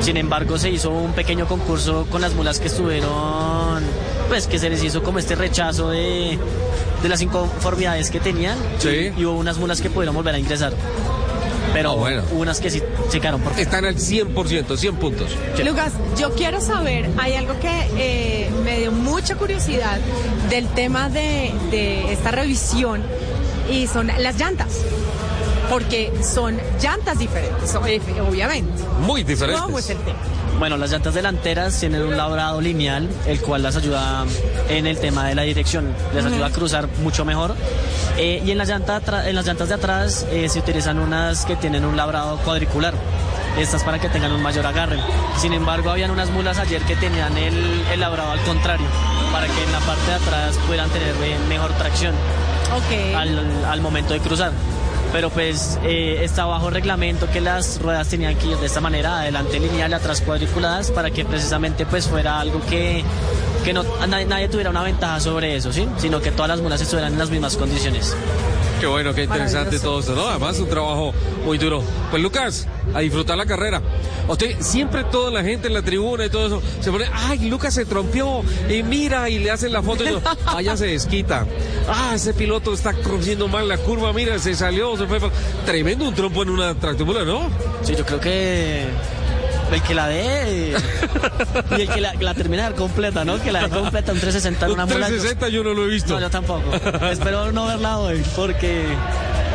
Sin 0.00 0.16
embargo, 0.16 0.58
se 0.58 0.70
hizo 0.70 0.90
un 0.90 1.12
pequeño 1.12 1.46
concurso 1.46 2.06
con 2.10 2.20
las 2.20 2.34
mulas 2.34 2.60
que 2.60 2.68
estuvieron, 2.68 3.82
pues 4.28 4.46
que 4.46 4.58
se 4.58 4.68
les 4.68 4.82
hizo 4.84 5.02
como 5.02 5.18
este 5.18 5.34
rechazo 5.34 5.90
de, 5.90 6.38
de 7.02 7.08
las 7.08 7.22
inconformidades 7.22 8.10
que 8.10 8.20
tenían. 8.20 8.58
Sí. 8.78 9.12
Y, 9.16 9.20
y 9.20 9.24
hubo 9.24 9.38
unas 9.38 9.56
mulas 9.56 9.80
que 9.80 9.90
pudieron 9.90 10.14
volver 10.14 10.34
a 10.34 10.38
ingresar. 10.38 10.72
Pero 11.72 11.92
Ah, 11.92 11.94
bueno. 11.94 12.22
unas 12.32 12.60
que 12.60 12.70
sí 12.70 12.82
se 13.10 13.20
quedaron 13.20 13.40
por 13.40 13.52
fuera. 13.52 13.62
Están 13.62 13.84
al 13.84 13.96
100%, 13.96 14.76
100 14.76 14.96
puntos. 14.96 15.30
Lucas, 15.64 15.92
yo 16.18 16.34
quiero 16.34 16.60
saber, 16.60 17.08
hay 17.18 17.34
algo 17.34 17.58
que 17.60 17.70
eh, 17.96 18.50
me 18.64 18.78
dio 18.80 18.92
mucha 18.92 19.36
curiosidad 19.36 19.98
del 20.50 20.66
tema 20.68 21.08
de, 21.08 21.52
de 21.70 22.12
esta 22.12 22.30
revisión 22.30 23.02
y 23.70 23.86
son 23.86 24.06
las 24.06 24.38
llantas. 24.38 24.68
Porque 25.70 26.10
son 26.22 26.58
llantas 26.82 27.18
diferentes, 27.18 27.74
eh, 27.86 28.00
obviamente. 28.26 28.82
Muy 29.00 29.22
diferentes. 29.22 29.62
¿Cómo 29.62 29.78
es 29.78 29.90
el 29.90 29.98
tema? 29.98 30.16
Bueno, 30.58 30.76
las 30.76 30.90
llantas 30.90 31.14
delanteras 31.14 31.78
tienen 31.78 32.02
un 32.02 32.16
labrado 32.16 32.60
lineal, 32.60 33.08
el 33.26 33.40
cual 33.40 33.62
las 33.62 33.76
ayuda 33.76 34.24
en 34.68 34.88
el 34.88 34.98
tema 34.98 35.28
de 35.28 35.36
la 35.36 35.42
dirección, 35.42 35.94
les 36.12 36.24
ayuda 36.24 36.46
a 36.46 36.50
cruzar 36.50 36.88
mucho 37.00 37.24
mejor. 37.24 37.54
Eh, 38.16 38.42
y 38.44 38.50
en, 38.50 38.58
la 38.58 38.64
llanta 38.64 39.00
en 39.24 39.36
las 39.36 39.46
llantas 39.46 39.68
de 39.68 39.76
atrás 39.76 40.26
eh, 40.32 40.48
se 40.48 40.58
utilizan 40.58 40.98
unas 40.98 41.44
que 41.44 41.54
tienen 41.54 41.84
un 41.84 41.96
labrado 41.96 42.38
cuadricular. 42.38 42.92
Estas 43.56 43.84
para 43.84 44.00
que 44.00 44.08
tengan 44.08 44.32
un 44.32 44.42
mayor 44.42 44.66
agarre. 44.66 44.98
Sin 45.36 45.52
embargo, 45.52 45.90
habían 45.90 46.10
unas 46.10 46.30
mulas 46.30 46.58
ayer 46.58 46.82
que 46.82 46.96
tenían 46.96 47.36
el, 47.38 47.84
el 47.92 48.00
labrado 48.00 48.32
al 48.32 48.40
contrario, 48.40 48.86
para 49.32 49.46
que 49.46 49.64
en 49.64 49.70
la 49.72 49.78
parte 49.80 50.06
de 50.06 50.14
atrás 50.14 50.58
puedan 50.66 50.90
tener 50.90 51.14
eh, 51.22 51.36
mejor 51.48 51.72
tracción 51.74 52.14
al, 53.16 53.64
al 53.64 53.80
momento 53.80 54.12
de 54.12 54.20
cruzar. 54.20 54.52
Pero 55.12 55.30
pues 55.30 55.78
eh, 55.84 56.20
está 56.22 56.44
bajo 56.44 56.70
reglamento 56.70 57.30
que 57.30 57.40
las 57.40 57.80
ruedas 57.80 58.08
tenían 58.08 58.36
que 58.36 58.48
ir 58.48 58.56
de 58.58 58.66
esta 58.66 58.80
manera, 58.80 59.20
adelante 59.20 59.58
lineal, 59.58 59.94
atrás 59.94 60.20
cuadriculadas, 60.20 60.90
para 60.90 61.10
que 61.10 61.24
precisamente 61.24 61.86
pues 61.86 62.06
fuera 62.06 62.40
algo 62.40 62.60
que, 62.68 63.02
que 63.64 63.72
no, 63.72 63.84
nadie, 64.06 64.26
nadie 64.26 64.48
tuviera 64.48 64.70
una 64.70 64.82
ventaja 64.82 65.18
sobre 65.20 65.56
eso, 65.56 65.72
¿sí? 65.72 65.88
Sino 65.96 66.20
que 66.20 66.30
todas 66.30 66.48
las 66.48 66.60
mulas 66.60 66.80
estuvieran 66.80 67.14
en 67.14 67.18
las 67.18 67.30
mismas 67.30 67.56
condiciones. 67.56 68.14
Qué 68.80 68.86
bueno, 68.86 69.12
qué 69.12 69.24
interesante 69.24 69.80
todo 69.80 69.98
esto, 69.98 70.14
¿no? 70.14 70.28
Además, 70.28 70.58
un 70.60 70.68
trabajo 70.68 71.12
muy 71.44 71.58
duro. 71.58 71.82
Pues 72.10 72.22
Lucas, 72.22 72.66
a 72.94 73.00
disfrutar 73.00 73.36
la 73.36 73.44
carrera. 73.44 73.82
Usted, 74.28 74.56
siempre 74.60 75.02
toda 75.04 75.32
la 75.32 75.42
gente 75.42 75.66
en 75.66 75.74
la 75.74 75.82
tribuna 75.82 76.26
y 76.26 76.30
todo 76.30 76.46
eso 76.46 76.62
se 76.80 76.92
pone, 76.92 77.06
ay, 77.12 77.48
Lucas 77.48 77.74
se 77.74 77.86
trompió, 77.86 78.42
y 78.68 78.82
mira, 78.82 79.28
y 79.30 79.40
le 79.40 79.50
hacen 79.50 79.72
la 79.72 79.82
foto 79.82 80.04
y 80.04 80.10
yo, 80.10 80.20
vaya, 80.44 80.76
se 80.76 80.86
desquita. 80.86 81.44
Ah, 81.88 82.12
ese 82.14 82.34
piloto 82.34 82.72
está 82.72 82.92
cruzando 82.92 83.48
mal 83.48 83.66
la 83.66 83.78
curva, 83.78 84.12
mira, 84.12 84.38
se 84.38 84.54
salió, 84.54 84.96
se 84.96 85.06
fue. 85.06 85.18
Tremendo 85.66 86.06
un 86.06 86.14
trompo 86.14 86.42
en 86.42 86.50
una 86.50 86.74
tractomula, 86.74 87.24
¿no? 87.24 87.48
Sí, 87.82 87.96
yo 87.96 88.04
creo 88.06 88.20
que 88.20 88.84
el 89.72 89.82
que 89.82 89.94
la 89.94 90.08
dé 90.08 90.74
y 91.76 91.80
el 91.82 91.88
que 91.88 92.00
la, 92.00 92.14
la 92.14 92.34
termine 92.34 92.62
de 92.62 92.68
dar 92.70 92.74
completa, 92.74 93.24
¿no? 93.24 93.40
Que 93.40 93.52
la 93.52 93.62
dé 93.62 93.68
completa 93.70 94.12
un 94.12 94.18
360 94.20 94.66
en 94.66 94.72
una 94.72 94.84
Un 94.84 94.90
mula. 94.92 95.06
360 95.06 95.48
yo 95.48 95.62
no 95.64 95.74
lo 95.74 95.84
he 95.84 95.88
visto. 95.88 96.14
No, 96.14 96.20
yo 96.20 96.30
tampoco. 96.30 96.74
Espero 97.10 97.52
no 97.52 97.66
verla 97.66 97.98
hoy 97.98 98.22
porque 98.36 98.86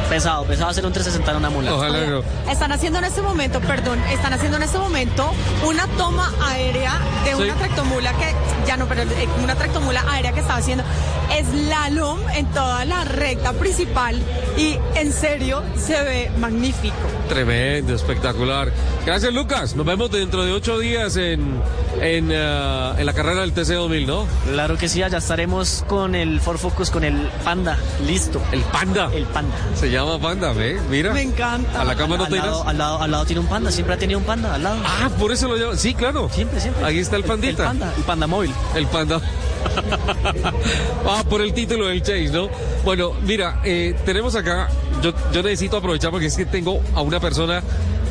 pesado, 0.10 0.44
pesado 0.46 0.70
hacer 0.70 0.86
un 0.86 0.94
360 0.94 1.32
en 1.32 1.38
una 1.38 1.50
mula. 1.50 1.74
Ojalá 1.74 2.06
no. 2.08 2.22
Están 2.50 2.72
haciendo 2.72 3.00
en 3.00 3.06
este 3.06 3.22
momento, 3.22 3.60
perdón, 3.62 4.00
están 4.12 4.34
haciendo 4.34 4.58
en 4.58 4.64
este 4.64 4.78
momento 4.78 5.32
una 5.66 5.88
toma 5.98 6.32
aérea 6.46 7.00
de 7.26 7.36
Sí. 7.36 7.42
una 7.44 7.56
tractomula 7.56 8.12
que, 8.14 8.34
ya 8.68 8.78
no, 8.78 8.88
pero 8.88 9.02
eh, 9.04 9.28
una 9.44 9.56
tractomula 9.56 10.04
aérea 10.10 10.32
que 10.34 10.40
estaba 10.42 10.60
haciendo 10.60 10.84
slalom 11.32 12.20
en 12.36 12.46
toda 12.48 12.86
la 12.86 13.04
recta 13.06 13.54
principal 13.54 14.22
y 14.58 14.78
en 14.96 15.12
serio 15.12 15.64
se 15.78 16.02
ve 16.04 16.32
magnífico. 16.38 16.96
Tremendo, 17.28 17.96
espectacular. 17.96 18.72
Gracias, 19.06 19.34
Lucas. 19.34 19.76
Nos 19.76 19.86
vemos 19.86 20.12
dentro 20.12 20.44
de 20.46 20.52
ocho 20.52 20.78
días 20.80 21.16
en, 21.18 21.60
en, 22.02 22.32
ah, 22.34 22.96
en 22.98 23.06
la 23.06 23.14
carrera 23.14 23.42
del 23.42 23.54
TC 23.54 23.74
2000, 23.74 24.08
¿no? 24.08 24.28
Claro 24.52 24.78
que 24.78 24.90
sí, 24.90 25.02
allá 25.04 25.18
estaremos 25.18 25.84
con 25.88 26.16
el 26.16 26.40
Ford 26.40 26.58
Focus, 26.58 26.92
con 26.92 27.04
el 27.04 27.30
Panda, 27.44 27.78
listo. 28.06 28.42
¿El 28.52 28.62
Panda? 28.62 29.10
El 29.14 29.26
Panda. 29.26 29.56
Se 29.76 29.90
llama 29.90 30.20
Panda, 30.20 30.54
¿ve? 30.54 30.80
Mira. 30.90 31.14
Me 31.14 31.22
encanta. 31.22 31.82
A 31.82 31.84
la 31.84 31.96
cama 31.96 32.18
no 32.18 32.26
al, 32.26 32.32
lado, 32.32 32.68
al, 32.68 32.78
lado, 32.78 33.02
al 33.02 33.12
lado 33.12 33.26
tiene 33.26 33.40
un 33.42 33.48
Panda, 33.48 33.72
siempre 33.72 33.96
ha 33.96 33.98
tenido 33.98 34.20
un 34.20 34.26
Panda, 34.26 34.56
al 34.56 34.64
lado. 34.64 34.82
Ah, 34.86 35.10
por 35.20 35.32
eso 35.32 35.48
lo 35.48 35.58
llaman. 35.58 35.78
Sí, 35.78 35.94
claro. 35.94 36.30
Siempre, 36.32 36.60
siempre. 36.60 36.86
Ahí 36.86 37.00
está 37.00 37.16
el 37.16 37.24
El 37.24 37.28
pandita. 37.28 37.66
Panda, 37.66 37.94
el 37.96 38.04
Panda 38.04 38.28
móvil. 38.28 38.54
El 38.76 38.88
panda. 38.88 39.22
ah, 41.08 41.24
por 41.30 41.42
el 41.42 41.54
título 41.54 41.88
del 41.88 42.02
Chase, 42.02 42.30
¿no? 42.32 42.50
Bueno, 42.84 43.14
mira, 43.24 43.62
eh, 43.64 43.96
tenemos 44.06 44.36
acá, 44.36 44.70
yo, 45.02 45.14
yo 45.32 45.42
necesito 45.42 45.78
aprovechar 45.78 46.12
porque 46.12 46.28
es 46.28 46.36
que 46.36 46.46
tengo 46.46 46.82
a 46.94 47.02
una 47.02 47.20
persona 47.20 47.64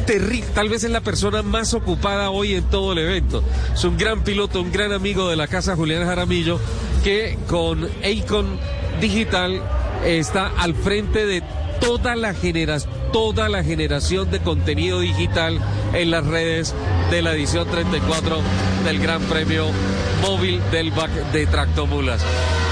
terrible, 0.06 0.46
tal 0.54 0.68
vez 0.68 0.84
es 0.84 0.90
la 0.90 1.00
persona 1.00 1.42
más 1.42 1.74
ocupada 1.74 2.30
hoy 2.30 2.54
en 2.54 2.64
todo 2.64 2.92
el 2.92 2.98
evento. 2.98 3.42
Es 3.72 3.84
un 3.84 3.96
gran 3.96 4.24
piloto, 4.24 4.60
un 4.60 4.72
gran 4.72 4.92
amigo 4.92 5.28
de 5.28 5.36
la 5.36 5.48
casa 5.48 5.76
Julián 5.76 6.04
Jaramillo, 6.04 6.60
que 7.02 7.38
con 7.48 7.88
Acon 8.04 8.58
Digital 9.00 9.62
está 10.04 10.48
al 10.58 10.74
frente 10.74 11.26
de 11.26 11.42
toda 11.82 12.16
la 12.16 12.32
generación 12.32 13.02
toda 13.12 13.48
la 13.50 13.62
generación 13.62 14.30
de 14.30 14.40
contenido 14.40 15.00
digital 15.00 15.60
en 15.92 16.10
las 16.10 16.26
redes 16.26 16.74
de 17.10 17.20
la 17.20 17.34
edición 17.34 17.68
34 17.68 18.40
del 18.84 18.98
Gran 18.98 19.20
Premio 19.22 19.66
Móvil 20.22 20.60
del 20.70 20.90
BAC 20.90 21.10
de 21.32 21.46
Tractomulas. 21.46 22.24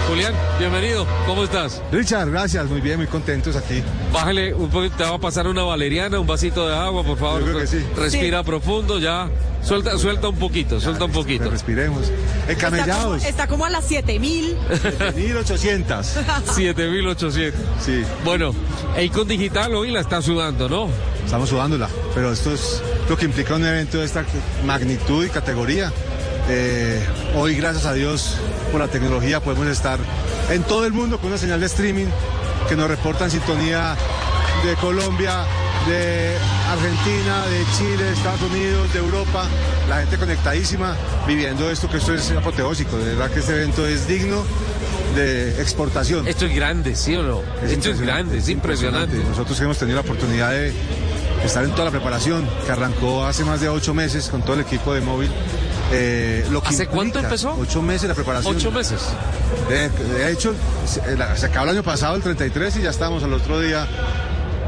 Julián, 0.08 0.32
bienvenido. 0.58 1.06
¿Cómo 1.26 1.44
estás? 1.44 1.82
Richard, 1.92 2.30
gracias, 2.30 2.66
muy 2.68 2.80
bien, 2.80 2.96
muy 2.96 3.06
contentos 3.06 3.54
aquí. 3.54 3.82
Bájale 4.12 4.54
un 4.54 4.70
poquito, 4.70 4.96
te 4.96 5.04
va 5.04 5.16
a 5.16 5.18
pasar 5.18 5.46
una 5.46 5.62
valeriana, 5.62 6.18
un 6.18 6.26
vasito 6.26 6.66
de 6.66 6.74
agua, 6.74 7.04
por 7.04 7.18
favor. 7.18 7.40
Yo 7.40 7.46
creo 7.46 7.60
que 7.60 7.66
sí. 7.66 7.84
Respira 7.96 8.42
profundo, 8.42 8.98
ya. 8.98 9.28
Suelta, 9.62 9.96
suelta 9.98 10.28
un 10.28 10.36
poquito, 10.36 10.80
suelta 10.80 11.04
un 11.04 11.12
poquito. 11.12 11.50
Respiremos. 11.50 12.10
Encamellados. 12.48 13.24
está 13.24 13.46
como 13.46 13.64
a 13.64 13.70
las 13.70 13.84
7000. 13.84 14.56
1800. 15.16 16.06
7800. 16.54 17.60
Sí. 17.84 18.02
Bueno, 18.24 18.54
Icon 19.00 19.28
Digital 19.28 19.74
hoy 19.74 19.90
la 19.90 20.00
está 20.00 20.22
sudando, 20.22 20.68
¿no? 20.68 20.88
Estamos 21.24 21.48
sudándola, 21.48 21.88
pero 22.14 22.32
esto 22.32 22.52
es 22.52 22.82
lo 23.08 23.16
que 23.16 23.26
implica 23.26 23.54
un 23.54 23.64
evento 23.64 23.98
de 23.98 24.06
esta 24.06 24.24
magnitud 24.64 25.24
y 25.24 25.28
categoría. 25.28 25.92
Eh, 26.48 27.00
hoy, 27.36 27.54
gracias 27.54 27.86
a 27.86 27.92
Dios, 27.92 28.36
por 28.72 28.80
la 28.80 28.88
tecnología 28.88 29.40
podemos 29.40 29.68
estar 29.68 30.00
en 30.50 30.62
todo 30.64 30.86
el 30.86 30.92
mundo 30.92 31.18
con 31.18 31.28
una 31.28 31.38
señal 31.38 31.60
de 31.60 31.66
streaming 31.66 32.06
que 32.68 32.76
nos 32.76 32.88
reporta 32.88 33.24
en 33.26 33.30
sintonía 33.30 33.96
de 34.64 34.74
Colombia, 34.76 35.44
de 35.88 36.36
Argentina, 36.68 37.46
de 37.46 37.64
Chile, 37.76 38.04
de 38.04 38.12
Estados 38.12 38.42
Unidos, 38.42 38.92
de 38.92 38.98
Europa, 38.98 39.44
la 39.88 39.98
gente 40.00 40.16
conectadísima, 40.18 40.96
viviendo 41.26 41.70
esto 41.70 41.88
que 41.88 41.96
esto 41.98 42.14
es 42.14 42.30
apoteósico, 42.32 42.96
de 42.98 43.14
verdad 43.14 43.30
que 43.30 43.40
este 43.40 43.52
evento 43.56 43.86
es 43.86 44.06
digno 44.06 44.44
de 45.14 45.60
exportación. 45.60 46.28
Esto 46.28 46.46
es 46.46 46.54
grande, 46.54 46.94
¿sí 46.94 47.16
o 47.16 47.22
no? 47.22 47.42
Esto 47.66 47.90
es 47.90 48.00
grande, 48.00 48.38
es 48.38 48.48
impresionante. 48.48 49.16
Nosotros 49.28 49.58
hemos 49.60 49.78
tenido 49.78 49.96
la 49.96 50.02
oportunidad 50.02 50.50
de 50.50 50.72
estar 51.44 51.64
en 51.64 51.70
toda 51.72 51.86
la 51.86 51.90
preparación, 51.90 52.48
que 52.66 52.72
arrancó 52.72 53.24
hace 53.26 53.44
más 53.44 53.60
de 53.60 53.68
ocho 53.68 53.94
meses 53.94 54.28
con 54.28 54.42
todo 54.42 54.54
el 54.54 54.60
equipo 54.60 54.92
de 54.94 55.00
móvil. 55.00 55.30
Eh, 55.92 56.46
lo 56.50 56.62
que 56.62 56.68
¿Hace 56.68 56.86
cuánto 56.86 57.18
empezó? 57.18 57.56
Ocho 57.58 57.82
meses 57.82 58.08
la 58.08 58.14
preparación. 58.14 58.54
Ocho 58.54 58.70
meses. 58.70 59.00
De, 59.68 59.88
de 59.88 60.30
hecho, 60.30 60.54
se, 60.86 61.16
la- 61.16 61.36
se 61.36 61.46
acabó 61.46 61.64
el 61.64 61.70
año 61.70 61.82
pasado, 61.82 62.14
el 62.14 62.22
33, 62.22 62.76
y 62.76 62.82
ya 62.82 62.90
estábamos 62.90 63.24
al 63.24 63.32
otro 63.32 63.58
día 63.58 63.88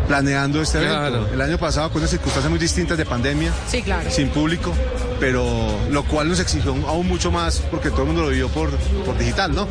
planeando 0.08 0.60
este 0.62 0.78
Claro. 0.80 1.16
evento. 1.16 1.34
El 1.34 1.40
año 1.40 1.58
pasado 1.58 1.88
con 1.90 1.98
unas 1.98 2.10
circunstancias 2.10 2.50
muy 2.50 2.58
distintas 2.58 2.98
de 2.98 3.04
pandemia, 3.06 3.52
Sí, 3.68 3.82
claro. 3.82 4.10
sin 4.10 4.28
público, 4.28 4.72
pero 5.20 5.44
lo 5.90 6.04
cual 6.04 6.28
nos 6.28 6.40
exigió 6.40 6.74
aún 6.86 7.06
mucho 7.08 7.30
más 7.30 7.58
porque 7.70 7.90
todo 7.90 8.02
el 8.02 8.06
mundo 8.08 8.22
lo 8.22 8.28
vivió 8.28 8.48
por, 8.48 8.70
por 9.04 9.16
digital, 9.18 9.54
¿no? 9.54 9.66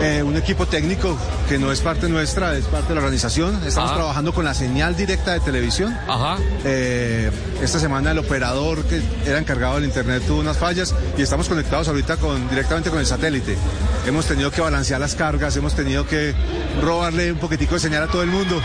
Eh, 0.00 0.22
un 0.22 0.36
equipo 0.36 0.64
técnico 0.66 1.16
que 1.48 1.58
no 1.58 1.72
es 1.72 1.80
parte 1.80 2.08
nuestra, 2.08 2.56
es 2.56 2.66
parte 2.66 2.88
de 2.90 2.94
la 2.94 3.00
organización. 3.00 3.60
Estamos 3.66 3.90
Ajá. 3.90 3.98
trabajando 3.98 4.32
con 4.32 4.44
la 4.44 4.54
señal 4.54 4.96
directa 4.96 5.32
de 5.32 5.40
televisión. 5.40 5.96
Ajá. 6.06 6.36
Eh, 6.64 7.30
esta 7.60 7.80
semana 7.80 8.12
el 8.12 8.18
operador 8.18 8.84
que 8.84 9.02
era 9.26 9.38
encargado 9.38 9.74
del 9.74 9.84
internet 9.84 10.22
tuvo 10.24 10.38
unas 10.40 10.56
fallas 10.56 10.94
y 11.16 11.22
estamos 11.22 11.48
conectados 11.48 11.88
ahorita 11.88 12.16
con, 12.18 12.48
directamente 12.48 12.90
con 12.90 13.00
el 13.00 13.06
satélite. 13.06 13.56
Hemos 14.06 14.26
tenido 14.26 14.52
que 14.52 14.60
balancear 14.60 15.00
las 15.00 15.16
cargas, 15.16 15.56
hemos 15.56 15.74
tenido 15.74 16.06
que 16.06 16.32
robarle 16.80 17.32
un 17.32 17.38
poquitico 17.38 17.74
de 17.74 17.80
señal 17.80 18.04
a 18.04 18.06
todo 18.06 18.22
el 18.22 18.30
mundo. 18.30 18.62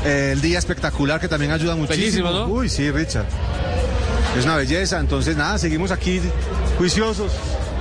Eh, 0.06 0.30
el 0.34 0.40
día 0.42 0.58
espectacular 0.60 1.20
que 1.20 1.28
también 1.28 1.52
ayuda 1.52 1.76
muchísimo. 1.76 2.30
Bellísimo, 2.30 2.32
¿no? 2.32 2.48
Uy, 2.48 2.70
sí, 2.70 2.90
Richard. 2.90 3.26
Es 4.38 4.46
una 4.46 4.56
belleza, 4.56 5.00
entonces 5.00 5.36
nada, 5.36 5.58
seguimos 5.58 5.92
aquí 5.92 6.22
juiciosos. 6.78 7.32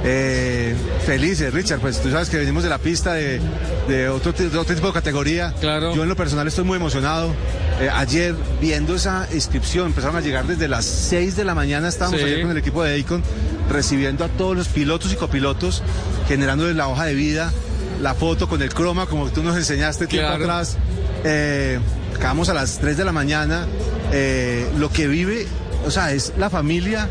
eh, 0.02 0.74
felices, 1.04 1.52
Richard, 1.52 1.78
pues 1.80 2.00
tú 2.00 2.10
sabes 2.10 2.30
que 2.30 2.38
venimos 2.38 2.62
de 2.62 2.70
la 2.70 2.78
pista 2.78 3.12
de, 3.12 3.38
de 3.86 4.08
otro, 4.08 4.32
de 4.32 4.46
otro 4.46 4.74
tipo 4.74 4.86
de 4.86 4.92
categoría. 4.94 5.52
Claro. 5.60 5.94
Yo 5.94 6.02
en 6.04 6.08
lo 6.08 6.16
personal 6.16 6.48
estoy 6.48 6.64
muy 6.64 6.76
emocionado. 6.76 7.34
Eh, 7.82 7.88
ayer, 7.92 8.34
viendo 8.62 8.94
esa 8.94 9.28
inscripción, 9.34 9.86
empezaron 9.88 10.16
a 10.16 10.20
llegar 10.22 10.46
desde 10.46 10.68
las 10.68 10.86
6 10.86 11.36
de 11.36 11.44
la 11.44 11.54
mañana, 11.54 11.86
estábamos 11.88 12.18
Sí. 12.20 12.24
ayer 12.26 12.40
con 12.42 12.50
el 12.50 12.56
equipo 12.56 12.82
de 12.82 12.96
Icon, 12.98 13.22
recibiendo 13.70 14.24
a 14.24 14.28
todos 14.28 14.56
los 14.56 14.68
pilotos 14.68 15.12
y 15.12 15.16
copilotos, 15.16 15.82
generándoles 16.28 16.76
la 16.76 16.88
hoja 16.88 17.04
de 17.04 17.12
vida, 17.14 17.52
la 18.00 18.14
foto 18.14 18.48
con 18.48 18.62
el 18.62 18.72
croma, 18.72 19.04
como 19.04 19.28
tú 19.28 19.42
nos 19.42 19.54
enseñaste 19.56 20.06
tiempo 20.06 20.28
Claro. 20.28 20.44
atrás. 20.44 20.78
Eh, 21.24 21.78
acabamos 22.16 22.48
a 22.48 22.54
las 22.54 22.78
3 22.78 22.96
de 22.96 23.04
la 23.04 23.12
mañana. 23.12 23.66
eh, 24.12 24.66
lo 24.78 24.90
que 24.90 25.06
vive, 25.06 25.46
o 25.86 25.90
sea, 25.90 26.12
es 26.12 26.32
la 26.38 26.50
familia 26.50 27.08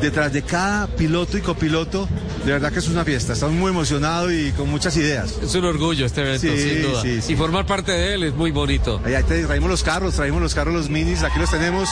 detrás 0.00 0.32
de 0.32 0.42
cada 0.42 0.86
piloto 0.86 1.36
y 1.38 1.40
copiloto. 1.40 2.08
De 2.44 2.52
verdad 2.52 2.72
que 2.72 2.78
es 2.78 2.88
una 2.88 3.04
fiesta. 3.04 3.32
Estamos 3.32 3.54
muy 3.56 3.70
emocionados 3.70 4.32
y 4.32 4.52
con 4.52 4.70
muchas 4.70 4.96
ideas. 4.96 5.34
Es 5.42 5.54
un 5.54 5.64
orgullo 5.64 6.06
este 6.06 6.20
evento, 6.22 6.46
Sí, 6.46 6.56
sin 6.58 6.82
duda. 6.82 7.02
sí, 7.02 7.20
sí. 7.20 7.32
Y 7.32 7.36
formar 7.36 7.66
parte 7.66 7.92
de 7.92 8.14
él 8.14 8.22
es 8.22 8.34
muy 8.34 8.50
bonito. 8.52 9.00
Ahí 9.04 9.20
te 9.24 9.44
traímos 9.44 9.68
los 9.68 9.82
carros, 9.82 10.14
traímos 10.14 10.40
los 10.40 10.54
carros, 10.54 10.72
los 10.72 10.88
minis, 10.88 11.22
aquí 11.24 11.38
los 11.38 11.50
tenemos. 11.50 11.88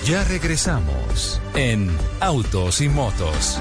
Ya 0.07 0.25
regresamos 0.25 1.41
en 1.55 1.95
Autos 2.21 2.81
y 2.81 2.89
Motos. 2.89 3.61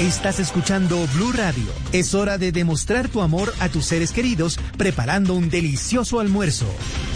Estás 0.00 0.40
escuchando 0.40 1.06
Blue 1.14 1.30
Radio. 1.30 1.62
Es 1.92 2.14
hora 2.14 2.36
de 2.36 2.50
demostrar 2.50 3.08
tu 3.08 3.22
amor 3.22 3.54
a 3.60 3.68
tus 3.68 3.84
seres 3.86 4.10
queridos 4.10 4.58
preparando 4.76 5.34
un 5.34 5.48
delicioso 5.48 6.18
almuerzo. 6.18 6.66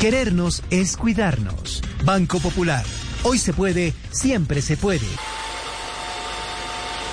Querernos 0.01 0.63
es 0.71 0.97
cuidarnos. 0.97 1.83
Banco 2.05 2.39
Popular. 2.39 2.85
Hoy 3.25 3.39
se 3.39 3.53
puede, 3.53 3.95
siempre 4.13 4.63
se 4.63 4.77
puede. 4.77 5.09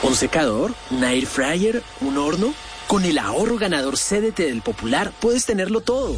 ¿Un 0.03 0.13
secador? 0.13 0.75
¿Un 0.91 1.03
air 1.03 1.25
fryer? 1.25 1.81
¿Un 1.99 2.19
horno? 2.19 2.53
Con 2.85 3.03
el 3.03 3.17
ahorro 3.17 3.57
ganador 3.57 3.95
CDT 3.97 4.41
del 4.41 4.61
Popular 4.61 5.11
puedes 5.19 5.47
tenerlo 5.47 5.81
todo. 5.81 6.15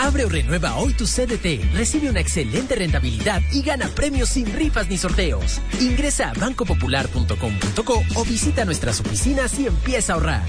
Abre 0.00 0.24
o 0.24 0.30
renueva 0.30 0.76
hoy 0.76 0.94
tu 0.94 1.04
CDT, 1.04 1.74
recibe 1.74 2.08
una 2.08 2.20
excelente 2.20 2.74
rentabilidad 2.74 3.42
y 3.52 3.60
gana 3.60 3.86
premios 3.88 4.30
sin 4.30 4.50
rifas 4.50 4.88
ni 4.88 4.96
sorteos. 4.96 5.60
Ingresa 5.78 6.30
a 6.30 6.32
bancopopular.com.co 6.32 8.02
o 8.16 8.24
visita 8.24 8.64
nuestras 8.64 8.98
oficinas 9.00 9.58
y 9.58 9.66
empieza 9.66 10.14
a 10.14 10.16
ahorrar. 10.16 10.42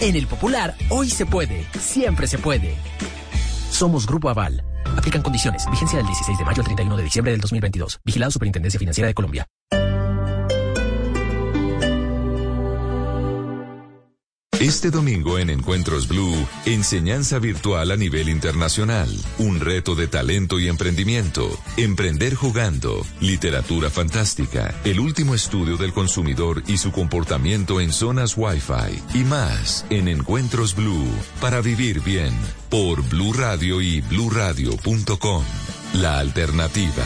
En 0.00 0.16
el 0.16 0.26
Popular, 0.26 0.74
hoy 0.88 1.08
se 1.08 1.24
puede, 1.24 1.68
siempre 1.78 2.26
se 2.26 2.38
puede. 2.38 2.74
Somos 3.70 4.08
Grupo 4.08 4.28
Aval. 4.28 4.64
Aplican 4.96 5.22
condiciones. 5.22 5.64
Vigencia 5.70 5.98
del 5.98 6.06
16 6.06 6.38
de 6.38 6.44
mayo 6.44 6.62
al 6.62 6.64
31 6.64 6.96
de 6.96 7.02
diciembre 7.04 7.30
del 7.30 7.40
2022. 7.40 8.00
Vigilado 8.04 8.32
Superintendencia 8.32 8.80
Financiera 8.80 9.06
de 9.06 9.14
Colombia. 9.14 9.46
Este 14.60 14.90
domingo 14.90 15.38
en 15.38 15.50
Encuentros 15.50 16.08
Blue, 16.08 16.34
enseñanza 16.64 17.38
virtual 17.38 17.90
a 17.90 17.96
nivel 17.96 18.30
internacional, 18.30 19.08
un 19.38 19.60
reto 19.60 19.94
de 19.94 20.08
talento 20.08 20.58
y 20.58 20.68
emprendimiento, 20.68 21.46
emprender 21.76 22.34
jugando, 22.34 23.04
literatura 23.20 23.90
fantástica, 23.90 24.74
el 24.84 24.98
último 24.98 25.34
estudio 25.34 25.76
del 25.76 25.92
consumidor 25.92 26.62
y 26.66 26.78
su 26.78 26.90
comportamiento 26.90 27.82
en 27.82 27.92
zonas 27.92 28.34
Wi-Fi. 28.36 29.18
Y 29.18 29.24
más 29.24 29.84
en 29.90 30.08
Encuentros 30.08 30.74
Blue. 30.74 31.06
Para 31.38 31.60
vivir 31.60 32.00
bien. 32.00 32.34
Por 32.70 33.06
Blue 33.10 33.34
Radio 33.34 33.82
y 33.82 34.00
bluradio.com. 34.00 35.44
La 35.94 36.18
alternativa. 36.18 37.04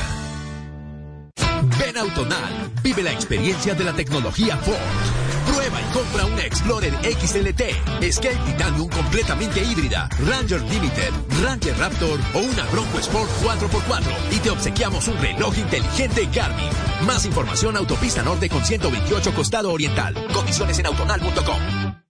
Ven 1.79 1.97
Autonal, 1.99 2.71
vive 2.83 3.03
la 3.03 3.13
experiencia 3.13 3.75
de 3.75 3.85
la 3.85 3.93
tecnología 3.93 4.57
Ford. 4.57 5.30
Prueba 5.47 5.81
y 5.81 5.93
compra 5.93 6.25
una 6.27 6.43
Explorer 6.45 6.93
XLT, 7.03 8.03
Escape 8.03 8.39
Titanium 8.47 8.89
completamente 8.89 9.63
híbrida, 9.63 10.09
Ranger 10.27 10.63
Limited, 10.63 11.13
Ranger 11.43 11.77
Raptor 11.79 12.21
o 12.35 12.39
una 12.39 12.65
Bronco 12.73 12.99
Sport 12.99 13.31
4x4 13.43 14.33
y 14.33 14.39
te 14.39 14.51
obsequiamos 14.51 15.09
un 15.09 15.19
reloj 15.19 15.57
inteligente 15.59 16.29
Garmin. 16.33 16.71
Más 17.07 17.25
información 17.25 17.77
Autopista 17.77 18.23
Norte 18.23 18.49
con 18.49 18.65
128 18.65 19.35
Costado 19.35 19.73
Oriental. 19.73 20.15
Condiciones 20.33 20.79
en 20.79 20.87
autonal.com. 20.87 22.01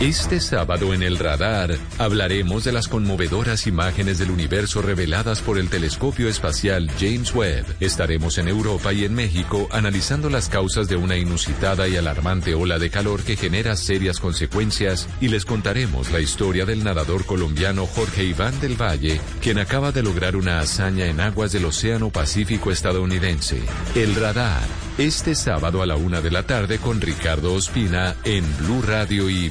Este 0.00 0.40
sábado 0.40 0.92
en 0.92 1.02
el 1.02 1.16
radar 1.16 1.74
hablaremos 1.96 2.64
de 2.64 2.72
las 2.72 2.86
conmovedoras 2.86 3.66
imágenes 3.66 4.18
del 4.18 4.30
universo 4.30 4.82
reveladas 4.82 5.40
por 5.40 5.56
el 5.56 5.70
telescopio 5.70 6.28
espacial 6.28 6.90
James 7.00 7.34
Webb. 7.34 7.64
Estaremos 7.80 8.36
en 8.36 8.48
Europa 8.48 8.92
y 8.92 9.06
en 9.06 9.14
México 9.14 9.68
analizando 9.72 10.28
las 10.28 10.50
causas 10.50 10.88
de 10.88 10.96
una 10.96 11.16
inusitada 11.16 11.88
y 11.88 11.96
alarmante 11.96 12.54
ola 12.54 12.78
de 12.78 12.90
calor 12.90 13.22
que 13.22 13.36
genera 13.36 13.74
serias 13.74 14.20
consecuencias 14.20 15.08
y 15.18 15.28
les 15.28 15.46
contaremos 15.46 16.10
la 16.10 16.20
historia 16.20 16.66
del 16.66 16.84
nadador 16.84 17.24
colombiano 17.24 17.86
Jorge 17.86 18.24
Iván 18.24 18.60
del 18.60 18.78
Valle, 18.78 19.18
quien 19.40 19.58
acaba 19.58 19.92
de 19.92 20.02
lograr 20.02 20.36
una 20.36 20.60
hazaña 20.60 21.06
en 21.06 21.22
aguas 21.22 21.52
del 21.52 21.64
Océano 21.64 22.10
Pacífico 22.10 22.70
estadounidense. 22.70 23.62
El 23.94 24.14
radar. 24.14 24.86
Este 24.98 25.34
sábado 25.34 25.82
a 25.82 25.86
la 25.86 25.96
una 25.96 26.22
de 26.22 26.30
la 26.30 26.44
tarde 26.44 26.78
con 26.78 27.02
Ricardo 27.02 27.52
Ospina 27.52 28.16
en 28.24 28.44
Blue 28.56 28.80
Radio 28.80 29.28
y 29.28 29.50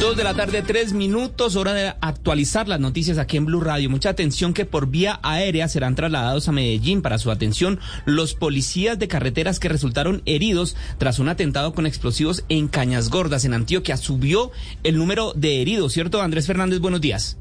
Dos 0.00 0.14
de 0.14 0.24
la 0.24 0.34
tarde, 0.34 0.62
tres 0.62 0.92
minutos, 0.92 1.56
hora 1.56 1.72
de 1.72 1.88
actualizar 2.02 2.68
las 2.68 2.78
noticias 2.78 3.16
aquí 3.16 3.38
en 3.38 3.46
Blue 3.46 3.62
Radio. 3.62 3.88
Mucha 3.88 4.10
atención 4.10 4.52
que 4.52 4.66
por 4.66 4.88
vía 4.88 5.18
aérea 5.22 5.68
serán 5.68 5.94
trasladados 5.94 6.48
a 6.48 6.52
Medellín 6.52 7.00
para 7.00 7.18
su 7.18 7.30
atención 7.30 7.80
los 8.04 8.34
policías 8.34 8.98
de 8.98 9.08
carreteras 9.08 9.58
que 9.58 9.70
resultaron 9.70 10.22
heridos 10.26 10.76
tras 10.98 11.18
un 11.18 11.30
atentado 11.30 11.72
con 11.72 11.86
explosivos 11.86 12.44
en 12.50 12.68
Cañas 12.68 13.08
Gordas, 13.08 13.46
en 13.46 13.54
Antioquia. 13.54 13.96
Subió 13.96 14.52
el 14.82 14.98
número 14.98 15.32
de 15.34 15.62
heridos, 15.62 15.94
¿cierto? 15.94 16.20
Andrés 16.20 16.46
Fernández, 16.46 16.80
buenos 16.80 17.00
días. 17.00 17.38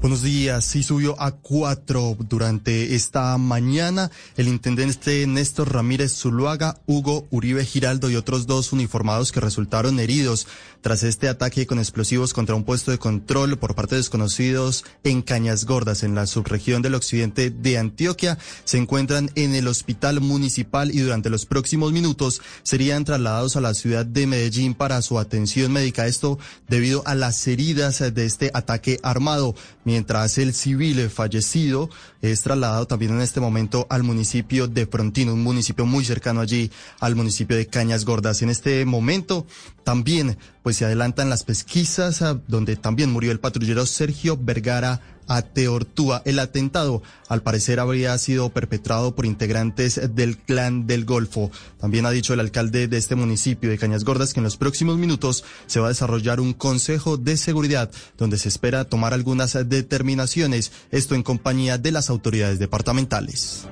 Buenos 0.00 0.22
días. 0.22 0.64
Sí 0.64 0.82
subió 0.82 1.20
a 1.20 1.32
cuatro 1.32 2.16
durante 2.18 2.94
esta 2.94 3.36
mañana. 3.36 4.10
El 4.38 4.48
intendente 4.48 5.26
Néstor 5.26 5.74
Ramírez 5.74 6.14
Zuluaga, 6.16 6.80
Hugo 6.86 7.26
Uribe 7.30 7.66
Giraldo 7.66 8.08
y 8.08 8.16
otros 8.16 8.46
dos 8.46 8.72
uniformados 8.72 9.30
que 9.30 9.40
resultaron 9.40 10.00
heridos 10.00 10.46
tras 10.80 11.02
este 11.02 11.28
ataque 11.28 11.66
con 11.66 11.78
explosivos 11.78 12.32
contra 12.32 12.54
un 12.54 12.64
puesto 12.64 12.90
de 12.90 12.98
control 12.98 13.58
por 13.58 13.74
parte 13.74 13.96
de 13.96 14.00
desconocidos 14.00 14.86
en 15.04 15.20
Cañas 15.20 15.66
Gordas, 15.66 16.02
en 16.02 16.14
la 16.14 16.26
subregión 16.26 16.80
del 16.80 16.94
occidente 16.94 17.50
de 17.50 17.76
Antioquia, 17.76 18.38
se 18.64 18.78
encuentran 18.78 19.30
en 19.34 19.54
el 19.54 19.68
hospital 19.68 20.22
municipal 20.22 20.90
y 20.94 21.00
durante 21.00 21.28
los 21.28 21.44
próximos 21.44 21.92
minutos 21.92 22.40
serían 22.62 23.04
trasladados 23.04 23.56
a 23.56 23.60
la 23.60 23.74
ciudad 23.74 24.06
de 24.06 24.26
Medellín 24.26 24.72
para 24.72 25.02
su 25.02 25.18
atención 25.18 25.72
médica. 25.72 26.06
Esto 26.06 26.38
debido 26.68 27.02
a 27.06 27.14
las 27.14 27.46
heridas 27.46 27.98
de 27.98 28.24
este 28.24 28.50
ataque 28.54 28.98
armado 29.02 29.54
mientras 29.90 30.38
el 30.38 30.54
civil 30.54 31.10
fallecido 31.10 31.90
es 32.22 32.42
trasladado 32.42 32.86
también 32.86 33.10
en 33.10 33.22
este 33.22 33.40
momento 33.40 33.88
al 33.90 34.04
municipio 34.04 34.68
de 34.68 34.86
Frontino, 34.86 35.34
un 35.34 35.42
municipio 35.42 35.84
muy 35.84 36.04
cercano 36.04 36.40
allí 36.40 36.70
al 37.00 37.16
municipio 37.16 37.56
de 37.56 37.66
Cañas 37.66 38.04
Gordas. 38.04 38.40
En 38.42 38.50
este 38.50 38.84
momento 38.84 39.48
también 39.82 40.38
pues 40.62 40.76
se 40.76 40.84
adelantan 40.84 41.28
las 41.28 41.42
pesquisas 41.42 42.22
ah, 42.22 42.38
donde 42.46 42.76
también 42.76 43.10
murió 43.10 43.32
el 43.32 43.40
patrullero 43.40 43.84
Sergio 43.84 44.38
Vergara 44.40 45.00
Ateortúa. 45.30 46.22
El 46.24 46.40
atentado, 46.40 47.02
al 47.28 47.42
parecer, 47.42 47.78
habría 47.78 48.18
sido 48.18 48.50
perpetrado 48.50 49.14
por 49.14 49.26
integrantes 49.26 50.14
del 50.14 50.36
clan 50.36 50.88
del 50.88 51.04
Golfo. 51.04 51.52
También 51.78 52.04
ha 52.04 52.10
dicho 52.10 52.34
el 52.34 52.40
alcalde 52.40 52.88
de 52.88 52.98
este 52.98 53.14
municipio 53.14 53.70
de 53.70 53.78
Cañas 53.78 54.04
Gordas 54.04 54.34
que 54.34 54.40
en 54.40 54.44
los 54.44 54.56
próximos 54.56 54.98
minutos 54.98 55.44
se 55.66 55.78
va 55.78 55.86
a 55.86 55.90
desarrollar 55.90 56.40
un 56.40 56.52
consejo 56.52 57.16
de 57.16 57.36
seguridad 57.36 57.92
donde 58.18 58.38
se 58.38 58.48
espera 58.48 58.84
tomar 58.84 59.14
algunas 59.14 59.52
determinaciones, 59.68 60.72
esto 60.90 61.14
en 61.14 61.22
compañía 61.22 61.78
de 61.78 61.92
las 61.92 62.10
autoridades 62.10 62.58
departamentales. 62.58 63.68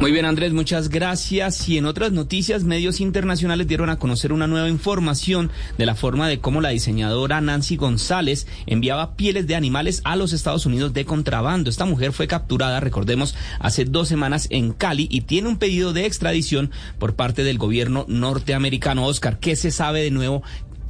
Muy 0.00 0.12
bien, 0.12 0.26
Andrés, 0.26 0.52
muchas 0.52 0.90
gracias. 0.90 1.68
Y 1.68 1.76
en 1.76 1.84
otras 1.84 2.12
noticias, 2.12 2.62
medios 2.62 3.00
internacionales 3.00 3.66
dieron 3.66 3.90
a 3.90 3.98
conocer 3.98 4.32
una 4.32 4.46
nueva 4.46 4.68
información 4.68 5.50
de 5.76 5.86
la 5.86 5.96
forma 5.96 6.28
de 6.28 6.38
cómo 6.38 6.60
la 6.60 6.68
diseñadora 6.68 7.40
Nancy 7.40 7.74
González 7.74 8.46
enviaba 8.66 9.16
pieles 9.16 9.48
de 9.48 9.56
animales 9.56 10.00
a 10.04 10.14
los 10.14 10.32
Estados 10.32 10.66
Unidos 10.66 10.92
de 10.92 11.04
contrabando. 11.04 11.68
Esta 11.68 11.84
mujer 11.84 12.12
fue 12.12 12.28
capturada, 12.28 12.78
recordemos, 12.78 13.34
hace 13.58 13.86
dos 13.86 14.06
semanas 14.06 14.46
en 14.50 14.72
Cali 14.72 15.08
y 15.10 15.22
tiene 15.22 15.48
un 15.48 15.58
pedido 15.58 15.92
de 15.92 16.06
extradición 16.06 16.70
por 17.00 17.16
parte 17.16 17.42
del 17.42 17.58
gobierno 17.58 18.04
norteamericano. 18.06 19.04
Oscar, 19.04 19.40
¿qué 19.40 19.56
se 19.56 19.72
sabe 19.72 20.02
de 20.02 20.12
nuevo? 20.12 20.44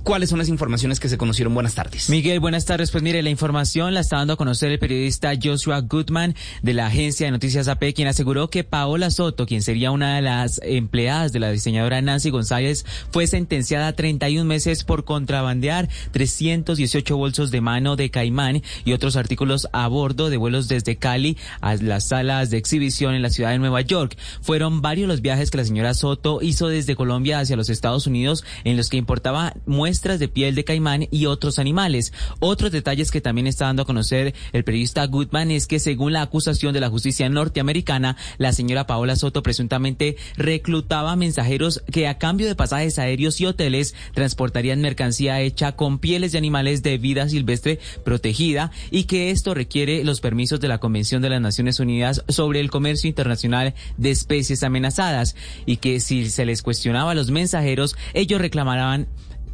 ¿Cuáles 0.08 0.30
son 0.30 0.38
las 0.38 0.48
informaciones 0.48 1.00
que 1.00 1.10
se 1.10 1.18
conocieron? 1.18 1.52
Buenas 1.52 1.74
tardes. 1.74 2.08
Miguel, 2.08 2.40
buenas 2.40 2.64
tardes. 2.64 2.90
Pues 2.90 3.02
mire, 3.02 3.22
la 3.22 3.28
información 3.28 3.92
la 3.92 4.00
está 4.00 4.16
dando 4.16 4.32
a 4.32 4.36
conocer 4.38 4.72
el 4.72 4.78
periodista 4.78 5.32
Joshua 5.38 5.82
Goodman 5.82 6.34
de 6.62 6.72
la 6.72 6.86
agencia 6.86 7.26
de 7.26 7.30
noticias 7.30 7.68
AP, 7.68 7.92
quien 7.94 8.08
aseguró 8.08 8.48
que 8.48 8.64
Paola 8.64 9.10
Soto, 9.10 9.44
quien 9.44 9.60
sería 9.60 9.90
una 9.90 10.16
de 10.16 10.22
las 10.22 10.62
empleadas 10.64 11.32
de 11.32 11.40
la 11.40 11.50
diseñadora 11.50 12.00
Nancy 12.00 12.30
González, 12.30 12.86
fue 13.10 13.26
sentenciada 13.26 13.88
a 13.88 13.92
31 13.92 14.46
meses 14.46 14.82
por 14.82 15.04
contrabandear 15.04 15.90
318 16.12 17.14
bolsos 17.14 17.50
de 17.50 17.60
mano 17.60 17.94
de 17.94 18.10
caimán 18.10 18.62
y 18.86 18.94
otros 18.94 19.14
artículos 19.14 19.68
a 19.74 19.88
bordo 19.88 20.30
de 20.30 20.38
vuelos 20.38 20.68
desde 20.68 20.96
Cali 20.96 21.36
a 21.60 21.74
las 21.74 22.08
salas 22.08 22.48
de 22.48 22.56
exhibición 22.56 23.14
en 23.14 23.20
la 23.20 23.28
ciudad 23.28 23.50
de 23.50 23.58
Nueva 23.58 23.82
York. 23.82 24.16
Fueron 24.40 24.80
varios 24.80 25.06
los 25.06 25.20
viajes 25.20 25.50
que 25.50 25.58
la 25.58 25.66
señora 25.66 25.92
Soto 25.92 26.38
hizo 26.40 26.68
desde 26.68 26.96
Colombia 26.96 27.40
hacia 27.40 27.56
los 27.56 27.68
Estados 27.68 28.06
Unidos 28.06 28.42
en 28.64 28.78
los 28.78 28.88
que 28.88 28.96
importaba 28.96 29.52
muestras 29.66 29.97
de 30.02 30.28
piel 30.28 30.54
de 30.54 30.64
caimán 30.64 31.08
y 31.10 31.26
otros 31.26 31.58
animales. 31.58 32.12
Otros 32.38 32.70
detalles 32.70 33.10
que 33.10 33.20
también 33.20 33.46
está 33.46 33.66
dando 33.66 33.82
a 33.82 33.86
conocer 33.86 34.34
el 34.52 34.64
periodista 34.64 35.04
Goodman 35.06 35.50
es 35.50 35.66
que 35.66 35.80
según 35.80 36.12
la 36.12 36.22
acusación 36.22 36.72
de 36.72 36.80
la 36.80 36.88
justicia 36.88 37.28
norteamericana, 37.28 38.16
la 38.38 38.52
señora 38.52 38.86
Paola 38.86 39.16
Soto 39.16 39.42
presuntamente 39.42 40.16
reclutaba 40.36 41.16
mensajeros 41.16 41.82
que 41.90 42.06
a 42.06 42.18
cambio 42.18 42.46
de 42.46 42.54
pasajes 42.54 42.98
aéreos 42.98 43.40
y 43.40 43.46
hoteles 43.46 43.94
transportarían 44.14 44.80
mercancía 44.80 45.40
hecha 45.40 45.72
con 45.72 45.98
pieles 45.98 46.32
de 46.32 46.38
animales 46.38 46.82
de 46.82 46.96
vida 46.98 47.28
silvestre 47.28 47.80
protegida 48.04 48.70
y 48.90 49.04
que 49.04 49.30
esto 49.30 49.52
requiere 49.52 50.04
los 50.04 50.20
permisos 50.20 50.60
de 50.60 50.68
la 50.68 50.78
Convención 50.78 51.22
de 51.22 51.30
las 51.30 51.40
Naciones 51.40 51.80
Unidas 51.80 52.24
sobre 52.28 52.60
el 52.60 52.70
Comercio 52.70 53.08
Internacional 53.08 53.74
de 53.96 54.10
Especies 54.10 54.62
Amenazadas 54.62 55.34
y 55.66 55.78
que 55.78 56.00
si 56.00 56.30
se 56.30 56.46
les 56.46 56.62
cuestionaba 56.62 57.10
a 57.10 57.14
los 57.14 57.30
mensajeros, 57.30 57.96
ellos 58.14 58.40
reclamaban 58.40 59.08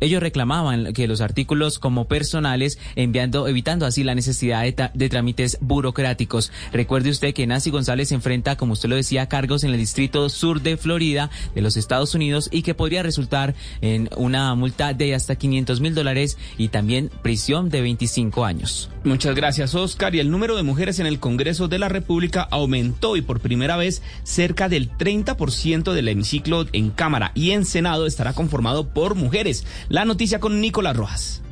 ellos 0.05 0.23
reclamaban 0.23 0.93
que 0.93 1.09
los 1.09 1.21
artículos 1.21 1.79
como 1.79 2.07
personales, 2.07 2.79
enviando, 2.97 3.49
evitando 3.49 3.87
así 3.87 4.05
la 4.05 4.15
necesidad 4.15 4.63
de, 4.65 5.09
trámites 5.09 5.59
burocráticos. 5.61 6.53
Recuerde 6.73 7.11
usted 7.11 7.35
que 7.35 7.47
Nancy 7.47 7.71
González 7.71 8.09
se 8.09 8.15
enfrenta, 8.15 8.57
como 8.57 8.75
usted 8.75 8.89
lo 8.89 8.97
decía, 8.97 9.29
cargos 9.29 9.65
en 9.65 9.71
el 9.71 9.79
distrito 9.79 10.29
sur 10.29 10.63
de 10.63 10.77
Florida 10.77 11.31
de 11.55 11.63
los 11.63 11.77
Estados 11.77 12.15
Unidos 12.15 12.49
y 12.53 12.63
que 12.63 12.75
podría 12.75 13.03
resultar 13.03 13.55
en 13.81 14.09
una 14.17 14.55
multa 14.55 14.93
de 14.93 15.15
hasta 15.15 15.37
500 15.37 15.81
mil 15.81 15.95
dólares 15.95 16.39
y 16.59 16.69
también 16.69 17.11
prisión 17.23 17.71
de 17.71 17.83
25 17.83 18.45
años. 18.45 18.91
Muchas 19.05 19.35
gracias, 19.35 19.75
Oscar. 19.75 20.15
Y 20.15 20.21
el 20.21 20.31
número 20.31 20.57
de 20.57 20.63
mujeres 20.63 20.99
en 20.99 21.05
el 21.07 21.21
Congreso 21.21 21.69
de 21.69 21.79
la 21.79 21.91
República 21.91 22.49
aumentó 22.51 23.17
y 23.17 23.23
por 23.23 23.39
primera 23.39 23.77
vez 23.77 24.01
cerca 24.23 24.71
del 24.71 24.91
30% 24.91 25.93
del 25.93 26.09
hemiciclo 26.09 26.65
en 26.73 26.91
Cámara 26.91 27.31
y 27.35 27.51
en 27.51 27.67
Senado 27.67 28.07
estará 28.07 28.33
conformado 28.33 28.89
por 28.89 29.15
mujeres. 29.15 29.67
La 29.91 30.07
noticia 30.07 30.41
con 30.41 30.63
Nicolás 30.63 30.97
Rojas. 30.97 31.44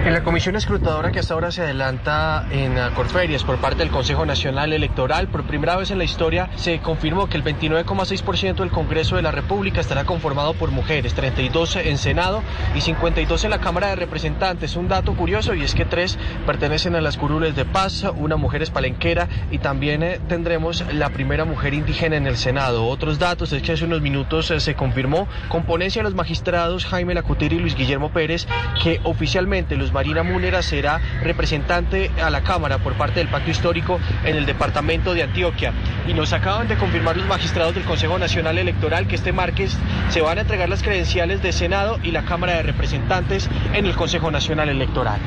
En 0.00 0.12
la 0.12 0.22
comisión 0.22 0.54
escrutadora 0.54 1.10
que 1.10 1.18
hasta 1.18 1.34
ahora 1.34 1.50
se 1.50 1.60
adelanta 1.60 2.46
en 2.52 2.78
uh, 2.78 2.94
Corferias 2.94 3.42
por 3.42 3.58
parte 3.58 3.78
del 3.78 3.90
Consejo 3.90 4.24
Nacional 4.24 4.72
Electoral, 4.72 5.26
por 5.26 5.42
primera 5.42 5.76
vez 5.76 5.90
en 5.90 5.98
la 5.98 6.04
historia 6.04 6.48
se 6.54 6.78
confirmó 6.78 7.28
que 7.28 7.36
el 7.36 7.42
29,6% 7.42 8.54
del 8.54 8.70
Congreso 8.70 9.16
de 9.16 9.22
la 9.22 9.32
República 9.32 9.80
estará 9.80 10.04
conformado 10.04 10.54
por 10.54 10.70
mujeres, 10.70 11.14
32 11.14 11.76
en 11.76 11.98
Senado 11.98 12.42
y 12.76 12.80
52 12.80 13.44
en 13.44 13.50
la 13.50 13.58
Cámara 13.58 13.88
de 13.88 13.96
Representantes. 13.96 14.76
Un 14.76 14.86
dato 14.86 15.14
curioso 15.14 15.52
y 15.54 15.64
es 15.64 15.74
que 15.74 15.84
tres 15.84 16.16
pertenecen 16.46 16.94
a 16.94 17.00
las 17.00 17.18
curules 17.18 17.56
de 17.56 17.64
paz, 17.64 18.06
una 18.16 18.36
mujer 18.36 18.62
es 18.62 18.70
palenquera 18.70 19.28
y 19.50 19.58
también 19.58 20.04
eh, 20.04 20.20
tendremos 20.28 20.84
la 20.94 21.10
primera 21.10 21.44
mujer 21.44 21.74
indígena 21.74 22.16
en 22.16 22.28
el 22.28 22.36
Senado. 22.36 22.86
Otros 22.86 23.18
datos 23.18 23.52
es 23.52 23.62
que 23.62 23.72
hace 23.72 23.84
unos 23.84 24.00
minutos 24.00 24.52
eh, 24.52 24.60
se 24.60 24.76
confirmó 24.76 25.26
con 25.48 25.64
ponencia 25.64 26.00
de 26.00 26.04
los 26.04 26.14
magistrados 26.14 26.86
Jaime 26.86 27.14
Lacuteri 27.14 27.56
y 27.56 27.58
Luis 27.58 27.74
Guillermo 27.74 28.10
Pérez 28.10 28.46
que 28.80 29.00
oficialmente 29.02 29.76
los 29.76 29.87
Marina 29.92 30.22
Múnera 30.22 30.62
será 30.62 31.00
representante 31.22 32.10
a 32.22 32.30
la 32.30 32.42
Cámara 32.42 32.78
por 32.78 32.94
parte 32.94 33.20
del 33.20 33.28
Pacto 33.28 33.50
Histórico 33.50 34.00
en 34.24 34.36
el 34.36 34.46
departamento 34.46 35.14
de 35.14 35.22
Antioquia. 35.22 35.72
Y 36.06 36.14
nos 36.14 36.32
acaban 36.32 36.68
de 36.68 36.76
confirmar 36.76 37.16
los 37.16 37.26
magistrados 37.26 37.74
del 37.74 37.84
Consejo 37.84 38.18
Nacional 38.18 38.58
Electoral 38.58 39.06
que 39.06 39.16
este 39.16 39.32
martes 39.32 39.76
se 40.10 40.20
van 40.20 40.38
a 40.38 40.42
entregar 40.42 40.68
las 40.68 40.82
credenciales 40.82 41.42
de 41.42 41.52
Senado 41.52 41.98
y 42.02 42.10
la 42.10 42.24
Cámara 42.24 42.54
de 42.54 42.62
Representantes 42.62 43.48
en 43.74 43.86
el 43.86 43.94
Consejo 43.94 44.30
Nacional 44.30 44.68
Electoral. 44.68 45.20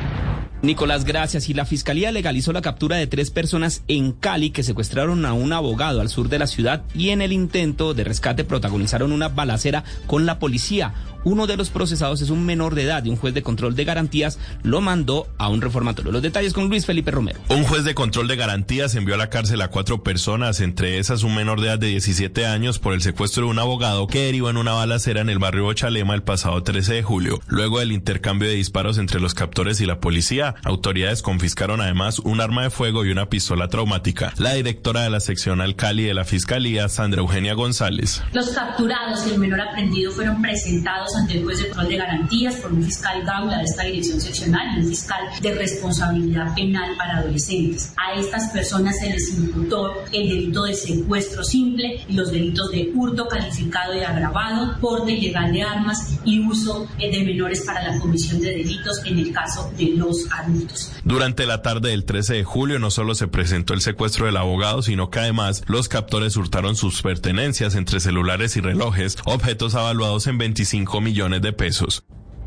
Nicolás, 0.62 1.04
gracias. 1.04 1.48
Y 1.48 1.54
la 1.54 1.64
Fiscalía 1.64 2.12
legalizó 2.12 2.52
la 2.52 2.62
captura 2.62 2.96
de 2.96 3.08
tres 3.08 3.32
personas 3.32 3.82
en 3.88 4.12
Cali 4.12 4.50
que 4.50 4.62
secuestraron 4.62 5.26
a 5.26 5.32
un 5.32 5.52
abogado 5.52 6.00
al 6.00 6.08
sur 6.08 6.28
de 6.28 6.38
la 6.38 6.46
ciudad 6.46 6.84
y 6.94 7.08
en 7.08 7.20
el 7.20 7.32
intento 7.32 7.94
de 7.94 8.04
rescate 8.04 8.44
protagonizaron 8.44 9.10
una 9.10 9.28
balacera 9.28 9.82
con 10.06 10.24
la 10.24 10.38
policía. 10.38 10.94
Uno 11.24 11.46
de 11.46 11.56
los 11.56 11.70
procesados 11.70 12.20
es 12.20 12.30
un 12.30 12.44
menor 12.44 12.74
de 12.74 12.82
edad 12.82 13.04
y 13.04 13.10
un 13.10 13.16
juez 13.16 13.32
de 13.34 13.42
control 13.42 13.76
de 13.76 13.84
garantías 13.84 14.38
lo 14.62 14.80
mandó 14.80 15.28
a 15.38 15.48
un 15.48 15.60
reformatorio. 15.60 16.10
Los 16.10 16.22
detalles 16.22 16.52
con 16.52 16.68
Luis 16.68 16.84
Felipe 16.84 17.10
Romero. 17.10 17.38
Un 17.48 17.64
juez 17.64 17.84
de 17.84 17.94
control 17.94 18.26
de 18.28 18.36
garantías 18.36 18.94
envió 18.94 19.14
a 19.14 19.18
la 19.18 19.30
cárcel 19.30 19.60
a 19.62 19.68
cuatro 19.68 20.02
personas, 20.02 20.60
entre 20.60 20.98
esas 20.98 21.22
un 21.22 21.34
menor 21.34 21.60
de 21.60 21.68
edad 21.68 21.78
de 21.78 21.88
17 21.88 22.46
años, 22.46 22.78
por 22.78 22.94
el 22.94 23.02
secuestro 23.02 23.44
de 23.44 23.50
un 23.50 23.58
abogado 23.58 24.06
que 24.06 24.24
derivó 24.24 24.50
en 24.50 24.56
una 24.56 24.72
balacera 24.72 25.20
en 25.20 25.28
el 25.28 25.38
barrio 25.38 25.72
Chalema 25.72 26.14
el 26.14 26.22
pasado 26.22 26.62
13 26.62 26.94
de 26.94 27.02
julio. 27.02 27.40
Luego 27.46 27.78
del 27.78 27.92
intercambio 27.92 28.48
de 28.48 28.54
disparos 28.54 28.98
entre 28.98 29.20
los 29.20 29.34
captores 29.34 29.80
y 29.80 29.86
la 29.86 30.00
policía, 30.00 30.56
autoridades 30.64 31.22
confiscaron 31.22 31.80
además 31.80 32.18
un 32.18 32.40
arma 32.40 32.64
de 32.64 32.70
fuego 32.70 33.04
y 33.04 33.10
una 33.10 33.28
pistola 33.28 33.68
traumática. 33.68 34.32
La 34.38 34.54
directora 34.54 35.02
de 35.02 35.10
la 35.10 35.20
seccional 35.20 35.76
Cali 35.76 36.02
de 36.02 36.14
la 36.14 36.24
Fiscalía, 36.24 36.88
Sandra 36.88 37.20
Eugenia 37.20 37.54
González. 37.54 38.22
Los 38.32 38.50
capturados 38.50 39.26
y 39.26 39.30
el 39.30 39.38
menor 39.38 39.60
aprendido 39.60 40.10
fueron 40.10 40.42
presentados 40.42 41.11
ante 41.16 41.38
el 41.38 41.44
juez 41.44 41.58
de 41.58 41.68
control 41.68 41.88
de 41.88 41.96
garantías 41.96 42.54
por 42.56 42.72
un 42.72 42.82
fiscal 42.82 43.22
gaula 43.24 43.58
de 43.58 43.64
esta 43.64 43.84
dirección 43.84 44.20
seccional 44.20 44.76
y 44.76 44.82
un 44.82 44.88
fiscal 44.88 45.20
de 45.40 45.54
responsabilidad 45.54 46.54
penal 46.54 46.96
para 46.96 47.18
adolescentes. 47.18 47.92
A 47.96 48.18
estas 48.18 48.50
personas 48.50 48.98
se 48.98 49.10
les 49.10 49.32
imputó 49.34 49.94
el 50.12 50.28
delito 50.28 50.64
de 50.64 50.74
secuestro 50.74 51.44
simple 51.44 52.04
y 52.08 52.14
los 52.14 52.30
delitos 52.30 52.70
de 52.70 52.90
hurto 52.94 53.28
calificado 53.28 53.94
y 53.94 54.00
agravado, 54.00 54.78
porte 54.80 55.12
ilegal 55.12 55.52
de 55.52 55.62
armas 55.62 56.18
y 56.24 56.40
uso 56.40 56.86
de 56.98 57.24
menores 57.24 57.62
para 57.62 57.82
la 57.82 57.98
comisión 57.98 58.40
de 58.40 58.50
delitos 58.50 59.00
en 59.04 59.18
el 59.18 59.32
caso 59.32 59.70
de 59.76 59.90
los 59.96 60.26
adultos. 60.32 60.92
Durante 61.04 61.46
la 61.46 61.62
tarde 61.62 61.90
del 61.90 62.04
13 62.04 62.34
de 62.34 62.44
julio 62.44 62.78
no 62.78 62.90
solo 62.90 63.14
se 63.14 63.28
presentó 63.28 63.74
el 63.74 63.80
secuestro 63.80 64.26
del 64.26 64.36
abogado, 64.36 64.82
sino 64.82 65.10
que 65.10 65.18
además 65.18 65.62
los 65.66 65.88
captores 65.88 66.36
hurtaron 66.36 66.74
sus 66.74 67.02
pertenencias 67.02 67.74
entre 67.74 68.00
celulares 68.00 68.56
y 68.56 68.60
relojes, 68.60 69.18
objetos 69.24 69.74
avaluados 69.74 70.26
en 70.26 70.38
25 70.38 71.01
millones 71.02 71.42
de 71.42 71.52
pesos. 71.52 72.04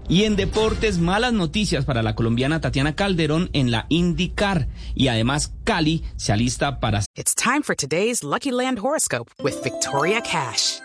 Y 0.07 0.23
en 0.23 0.35
deportes, 0.35 0.99
malas 0.99 1.33
noticias 1.33 1.85
para 1.85 2.03
la 2.03 2.15
colombiana 2.15 2.61
Tatiana 2.61 2.95
Calderón 2.95 3.49
en 3.53 3.71
la 3.71 3.87
IndyCar. 3.89 4.67
Y 4.93 5.07
además, 5.07 5.53
Cali 5.63 6.03
se 6.15 6.31
alista 6.31 6.79
para... 6.79 7.01
It's 7.15 7.33
time 7.33 7.63
for 7.63 7.75
today's 7.75 8.23
Lucky 8.23 8.51
Land 8.51 8.79
horoscope 8.79 9.31
with 9.43 9.55
Victoria 9.63 10.21
Cash. 10.21 10.84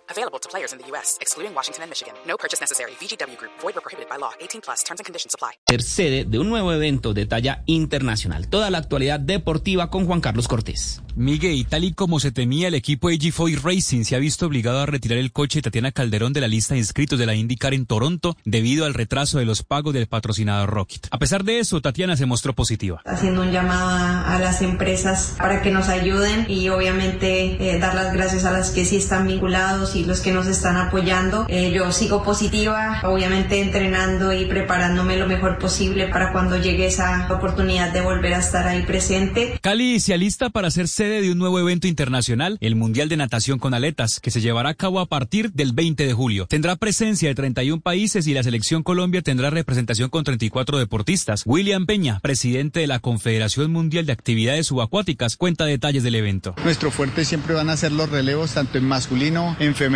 Available 0.11 0.39
to 0.39 0.49
players 0.49 0.73
in 0.73 0.79
the 0.79 0.85
U.S., 0.91 1.17
excluding 1.21 1.55
Washington 1.55 1.83
and 1.83 1.89
Michigan. 1.89 2.13
No 2.27 2.35
purchase 2.35 2.59
necessary. 2.59 2.91
VGW 2.99 3.37
Group. 3.37 3.53
Void 3.61 3.77
or 3.77 3.81
prohibited 3.81 4.09
by 4.09 4.17
law. 4.17 4.31
18 4.41 4.61
plus. 4.61 4.83
Terms 4.83 4.99
and 4.99 5.05
conditions 5.05 5.33
apply. 5.33 5.53
sede 5.81 6.25
de 6.25 6.37
un 6.37 6.49
nuevo 6.49 6.73
evento 6.73 7.13
de 7.13 7.25
talla 7.25 7.63
internacional. 7.65 8.47
Toda 8.49 8.69
la 8.69 8.77
actualidad 8.77 9.19
deportiva 9.21 9.89
con 9.89 10.05
Juan 10.05 10.19
Carlos 10.19 10.47
Cortés. 10.47 11.01
Miguel, 11.15 11.55
y 11.55 11.63
tal 11.63 11.83
y 11.83 11.93
como 11.93 12.19
se 12.19 12.31
temía, 12.31 12.67
el 12.69 12.75
equipo 12.75 13.09
AG4 13.09 13.61
Racing 13.61 14.03
se 14.03 14.15
ha 14.15 14.19
visto 14.19 14.45
obligado 14.45 14.79
a 14.79 14.85
retirar 14.85 15.17
el 15.17 15.31
coche 15.31 15.59
de 15.59 15.63
Tatiana 15.63 15.91
Calderón 15.91 16.33
de 16.33 16.41
la 16.41 16.47
lista 16.47 16.73
de 16.73 16.79
inscritos 16.79 17.19
de 17.19 17.25
la 17.25 17.35
IndyCar 17.35 17.73
en 17.73 17.85
Toronto 17.85 18.37
debido 18.45 18.85
al 18.85 18.93
retraso 18.93 19.37
de 19.37 19.45
los 19.45 19.63
pagos 19.63 19.93
del 19.93 20.07
patrocinador 20.07 20.69
Rocket. 20.69 21.07
A 21.11 21.17
pesar 21.19 21.43
de 21.43 21.59
eso, 21.59 21.81
Tatiana 21.81 22.15
se 22.15 22.25
mostró 22.25 22.53
positiva. 22.53 23.01
haciendo 23.05 23.41
un 23.41 23.51
llamado 23.51 23.89
a, 23.89 24.35
a 24.35 24.39
las 24.39 24.61
empresas 24.61 25.35
para 25.37 25.61
que 25.61 25.71
nos 25.71 25.89
ayuden 25.89 26.45
y 26.49 26.69
obviamente 26.69 27.71
eh, 27.73 27.79
dar 27.79 27.95
las 27.95 28.13
gracias 28.13 28.45
a 28.45 28.51
las 28.51 28.71
que 28.71 28.85
sí 28.85 28.97
están 28.97 29.27
vinculados 29.27 29.95
y 29.95 30.00
los 30.05 30.21
que 30.21 30.31
nos 30.31 30.47
están 30.47 30.77
apoyando. 30.77 31.45
Eh, 31.49 31.71
yo 31.71 31.91
sigo 31.91 32.23
positiva, 32.23 33.01
obviamente 33.03 33.61
entrenando 33.61 34.33
y 34.33 34.45
preparándome 34.45 35.17
lo 35.17 35.27
mejor 35.27 35.57
posible 35.57 36.07
para 36.07 36.31
cuando 36.31 36.57
llegue 36.57 36.87
esa 36.87 37.27
oportunidad 37.31 37.93
de 37.93 38.01
volver 38.01 38.33
a 38.33 38.39
estar 38.39 38.67
ahí 38.67 38.83
presente. 38.83 39.59
Cali 39.61 39.99
se 39.99 40.13
alista 40.13 40.49
para 40.49 40.71
ser 40.71 40.87
sede 40.87 41.21
de 41.21 41.31
un 41.31 41.37
nuevo 41.37 41.59
evento 41.59 41.87
internacional, 41.87 42.57
el 42.61 42.75
Mundial 42.75 43.09
de 43.09 43.17
Natación 43.17 43.59
con 43.59 43.73
Aletas, 43.73 44.19
que 44.19 44.31
se 44.31 44.41
llevará 44.41 44.69
a 44.69 44.73
cabo 44.73 44.99
a 44.99 45.05
partir 45.05 45.51
del 45.51 45.73
20 45.73 46.05
de 46.05 46.13
julio. 46.13 46.47
Tendrá 46.47 46.75
presencia 46.75 47.29
de 47.29 47.35
31 47.35 47.81
países 47.81 48.27
y 48.27 48.33
la 48.33 48.43
selección 48.43 48.83
Colombia 48.83 49.21
tendrá 49.21 49.49
representación 49.49 50.09
con 50.09 50.23
34 50.23 50.79
deportistas. 50.79 51.43
William 51.45 51.85
Peña, 51.85 52.19
presidente 52.19 52.79
de 52.79 52.87
la 52.87 52.99
Confederación 52.99 53.71
Mundial 53.71 54.05
de 54.05 54.13
Actividades 54.13 54.67
Subacuáticas, 54.67 55.37
cuenta 55.37 55.65
detalles 55.65 56.03
del 56.03 56.15
evento. 56.15 56.55
Nuestro 56.63 56.91
fuerte 56.91 57.25
siempre 57.25 57.53
van 57.53 57.69
a 57.69 57.77
ser 57.77 57.91
los 57.91 58.09
relevos 58.09 58.53
tanto 58.53 58.77
en 58.77 58.85
masculino, 58.85 59.55
en 59.59 59.75
femenino 59.75 59.90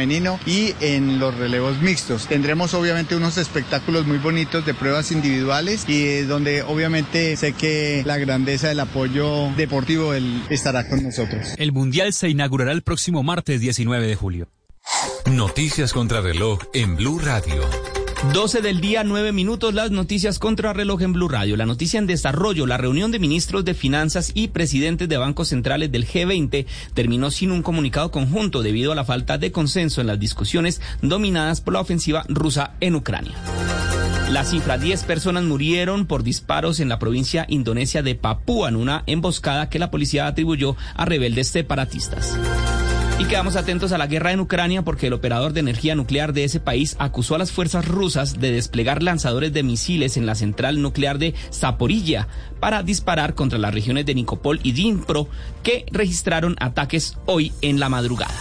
y 0.46 0.74
en 0.82 1.20
los 1.20 1.36
relevos 1.36 1.82
mixtos. 1.82 2.28
Tendremos 2.28 2.74
obviamente 2.74 3.16
unos 3.16 3.38
espectáculos 3.38 4.06
muy 4.06 4.18
bonitos 4.18 4.66
de 4.66 4.74
pruebas 4.74 5.12
individuales 5.12 5.86
y 5.88 6.06
eh, 6.06 6.24
donde 6.26 6.64
obviamente 6.64 7.36
sé 7.38 7.54
que 7.54 8.04
la 8.06 8.18
grandeza 8.18 8.68
del 8.68 8.80
apoyo 8.80 9.50
deportivo 9.56 10.14
él 10.14 10.43
estará 10.50 10.88
con 10.89 11.04
nosotros. 11.04 11.54
El 11.58 11.72
Mundial 11.72 12.14
se 12.14 12.30
inaugurará 12.30 12.72
el 12.72 12.82
próximo 12.82 13.24
martes 13.24 13.62
19 13.62 14.06
de 14.06 14.16
julio. 14.16 14.48
Noticias 15.26 15.93
contra 15.93 16.22
reloj 16.22 16.60
en 16.74 16.96
Blue 16.96 17.20
Radio. 17.20 17.95
12 18.34 18.61
del 18.61 18.82
día, 18.82 19.03
9 19.03 19.32
minutos, 19.32 19.74
las 19.74 19.91
noticias 19.91 20.39
contra 20.39 20.74
reloj 20.74 21.01
en 21.01 21.13
Blue 21.13 21.28
Radio. 21.28 21.57
La 21.57 21.66
noticia 21.66 21.99
en 21.99 22.07
desarrollo, 22.07 22.66
la 22.66 22.78
reunión 22.78 23.11
de 23.11 23.20
ministros 23.20 23.66
de 23.66 23.74
finanzas 23.74 24.32
y 24.34 24.47
presidentes 24.47 25.07
de 25.09 25.18
bancos 25.18 25.49
centrales 25.49 25.91
del 25.91 26.07
G20 26.07 26.66
terminó 26.93 27.30
sin 27.30 27.51
un 27.51 27.61
comunicado 27.61 28.11
conjunto 28.11 28.63
debido 28.63 28.91
a 28.91 28.95
la 28.95 29.05
falta 29.05 29.38
de 29.38 29.51
consenso 29.51 30.01
en 30.01 30.07
las 30.07 30.20
discusiones 30.20 30.82
dominadas 31.01 31.61
por 31.61 31.74
la 31.74 31.82
ofensiva 31.82 32.26
rusa 32.28 32.74
en 32.80 32.95
Ucrania. 32.95 33.36
La 34.30 34.43
cifra, 34.43 34.78
10 34.78 35.03
personas 35.03 35.43
murieron 35.43 36.07
por 36.07 36.24
disparos 36.24 36.80
en 36.80 36.89
la 36.89 36.99
provincia 36.99 37.45
indonesia 37.47 38.01
de 38.01 38.16
Papúa 38.16 38.70
en 38.70 38.76
una 38.76 39.03
emboscada 39.05 39.70
que 39.70 39.80
la 39.80 39.91
policía 39.91 40.26
atribuyó 40.26 40.76
a 40.95 41.05
rebeldes 41.05 41.49
separatistas. 41.49 42.36
Y 43.18 43.26
quedamos 43.26 43.55
atentos 43.55 43.93
a 43.93 43.97
la 43.97 44.07
guerra 44.07 44.34
en 44.34 44.41
Ucrania 44.41 44.82
porque 44.82 45.07
el 45.07 45.13
operador 45.13 45.53
de 45.53 45.61
energía 45.61 45.95
nuclear 45.95 46.34
de 46.34 46.43
ese 46.43 46.59
país 46.59 46.97
acusó 46.99 47.36
a 47.36 47.38
las 47.38 47.53
fuerzas 47.53 47.88
rusas 47.88 48.41
de 48.41 48.51
desplegar 48.51 49.01
lanzadores 49.01 49.53
de 49.53 49.63
misiles 49.63 50.18
en 50.18 50.26
la 50.26 50.36
central 50.36 50.82
nuclear 50.82 51.18
de 51.18 51.34
Zaporilla 51.51 52.28
para 52.59 52.84
disparar 52.84 53.34
contra 53.34 53.57
las 53.57 53.74
regiones 53.74 54.05
de 54.05 54.16
Nikopol 54.16 54.59
y 54.63 54.74
Dnipro 54.74 55.30
que 55.63 55.86
registraron 55.91 56.57
ataques 56.59 57.18
hoy 57.26 57.53
en 57.61 57.80
la 57.80 57.88
madrugada. 57.88 58.36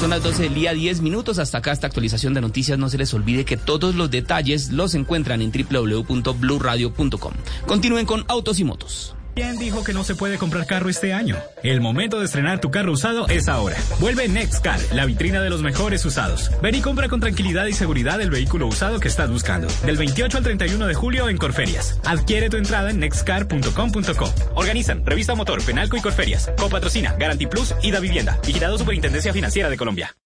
Son 0.00 0.10
las 0.10 0.22
12 0.22 0.42
del 0.42 0.54
día, 0.54 0.74
10 0.74 1.00
minutos. 1.00 1.38
Hasta 1.38 1.58
acá 1.58 1.72
esta 1.72 1.86
actualización 1.86 2.34
de 2.34 2.42
noticias. 2.42 2.78
No 2.78 2.90
se 2.90 2.98
les 2.98 3.14
olvide 3.14 3.46
que 3.46 3.56
todos 3.56 3.94
los 3.94 4.10
detalles 4.10 4.72
los 4.72 4.94
encuentran 4.94 5.40
en 5.40 5.50
www.bluradio.com. 5.52 7.32
Continúen 7.66 8.04
con 8.04 8.24
Autos 8.28 8.58
y 8.58 8.64
Motos. 8.64 9.15
¿Quién 9.36 9.58
dijo 9.58 9.84
que 9.84 9.92
no 9.92 10.02
se 10.02 10.14
puede 10.14 10.38
comprar 10.38 10.64
carro 10.64 10.88
este 10.88 11.12
año? 11.12 11.36
El 11.62 11.82
momento 11.82 12.18
de 12.18 12.24
estrenar 12.24 12.58
tu 12.58 12.70
carro 12.70 12.90
usado 12.90 13.28
es 13.28 13.48
ahora. 13.48 13.76
Vuelve 14.00 14.28
Nextcar, 14.28 14.80
la 14.92 15.04
vitrina 15.04 15.42
de 15.42 15.50
los 15.50 15.60
mejores 15.60 16.02
usados. 16.06 16.50
Ven 16.62 16.74
y 16.74 16.80
compra 16.80 17.10
con 17.10 17.20
tranquilidad 17.20 17.66
y 17.66 17.74
seguridad 17.74 18.18
el 18.22 18.30
vehículo 18.30 18.66
usado 18.66 18.98
que 18.98 19.08
estás 19.08 19.30
buscando. 19.30 19.68
Del 19.84 19.98
28 19.98 20.38
al 20.38 20.42
31 20.42 20.86
de 20.86 20.94
julio 20.94 21.28
en 21.28 21.36
Corferias. 21.36 22.00
Adquiere 22.06 22.48
tu 22.48 22.56
entrada 22.56 22.88
en 22.88 22.98
nextcar.com.co. 22.98 24.34
Organizan 24.54 25.04
Revista 25.04 25.34
Motor, 25.34 25.62
Penalco 25.62 25.98
y 25.98 26.00
Corferias. 26.00 26.50
Copatrocina, 26.56 27.14
Garanti 27.18 27.46
Plus 27.46 27.74
y 27.82 27.90
Da 27.90 28.00
Vivienda. 28.00 28.40
Vigilado 28.46 28.78
Superintendencia 28.78 29.34
Financiera 29.34 29.68
de 29.68 29.76
Colombia. 29.76 30.16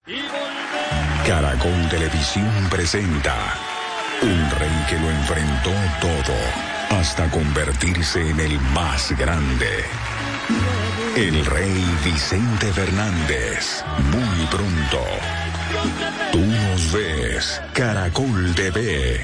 Caracol 1.26 1.88
Televisión 1.90 2.68
presenta 2.70 3.34
un 4.22 4.50
rey 4.58 4.86
que 4.88 4.98
lo 4.98 5.10
enfrentó 5.10 5.70
todo 6.00 6.98
hasta 6.98 7.30
convertirse 7.30 8.28
en 8.28 8.40
el 8.40 8.60
más 8.74 9.12
grande. 9.16 9.84
El 11.16 11.44
rey 11.46 11.84
Vicente 12.04 12.72
Fernández. 12.72 13.84
Muy 14.10 14.46
pronto. 14.46 15.04
Tú 16.32 16.40
nos 16.40 16.92
ves. 16.92 17.62
Caracol 17.72 18.54
TV. 18.54 19.20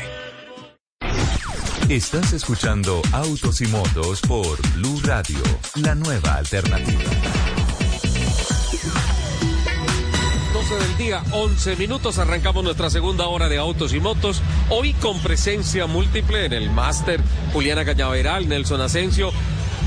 Estás 1.88 2.32
escuchando 2.32 3.00
Autos 3.12 3.60
y 3.60 3.66
Motos 3.68 4.20
por 4.22 4.60
Blue 4.74 5.00
Radio, 5.04 5.38
la 5.76 5.94
nueva 5.94 6.34
alternativa. 6.34 7.55
12 10.68 10.84
del 10.84 10.96
día, 10.96 11.22
11 11.30 11.76
minutos. 11.76 12.18
Arrancamos 12.18 12.64
nuestra 12.64 12.90
segunda 12.90 13.28
hora 13.28 13.48
de 13.48 13.56
autos 13.56 13.92
y 13.92 14.00
motos. 14.00 14.42
Hoy 14.68 14.94
con 14.94 15.20
presencia 15.20 15.86
múltiple 15.86 16.44
en 16.44 16.52
el 16.52 16.70
máster 16.70 17.20
Juliana 17.52 17.84
Cañaveral, 17.84 18.48
Nelson 18.48 18.80
Asensio, 18.80 19.30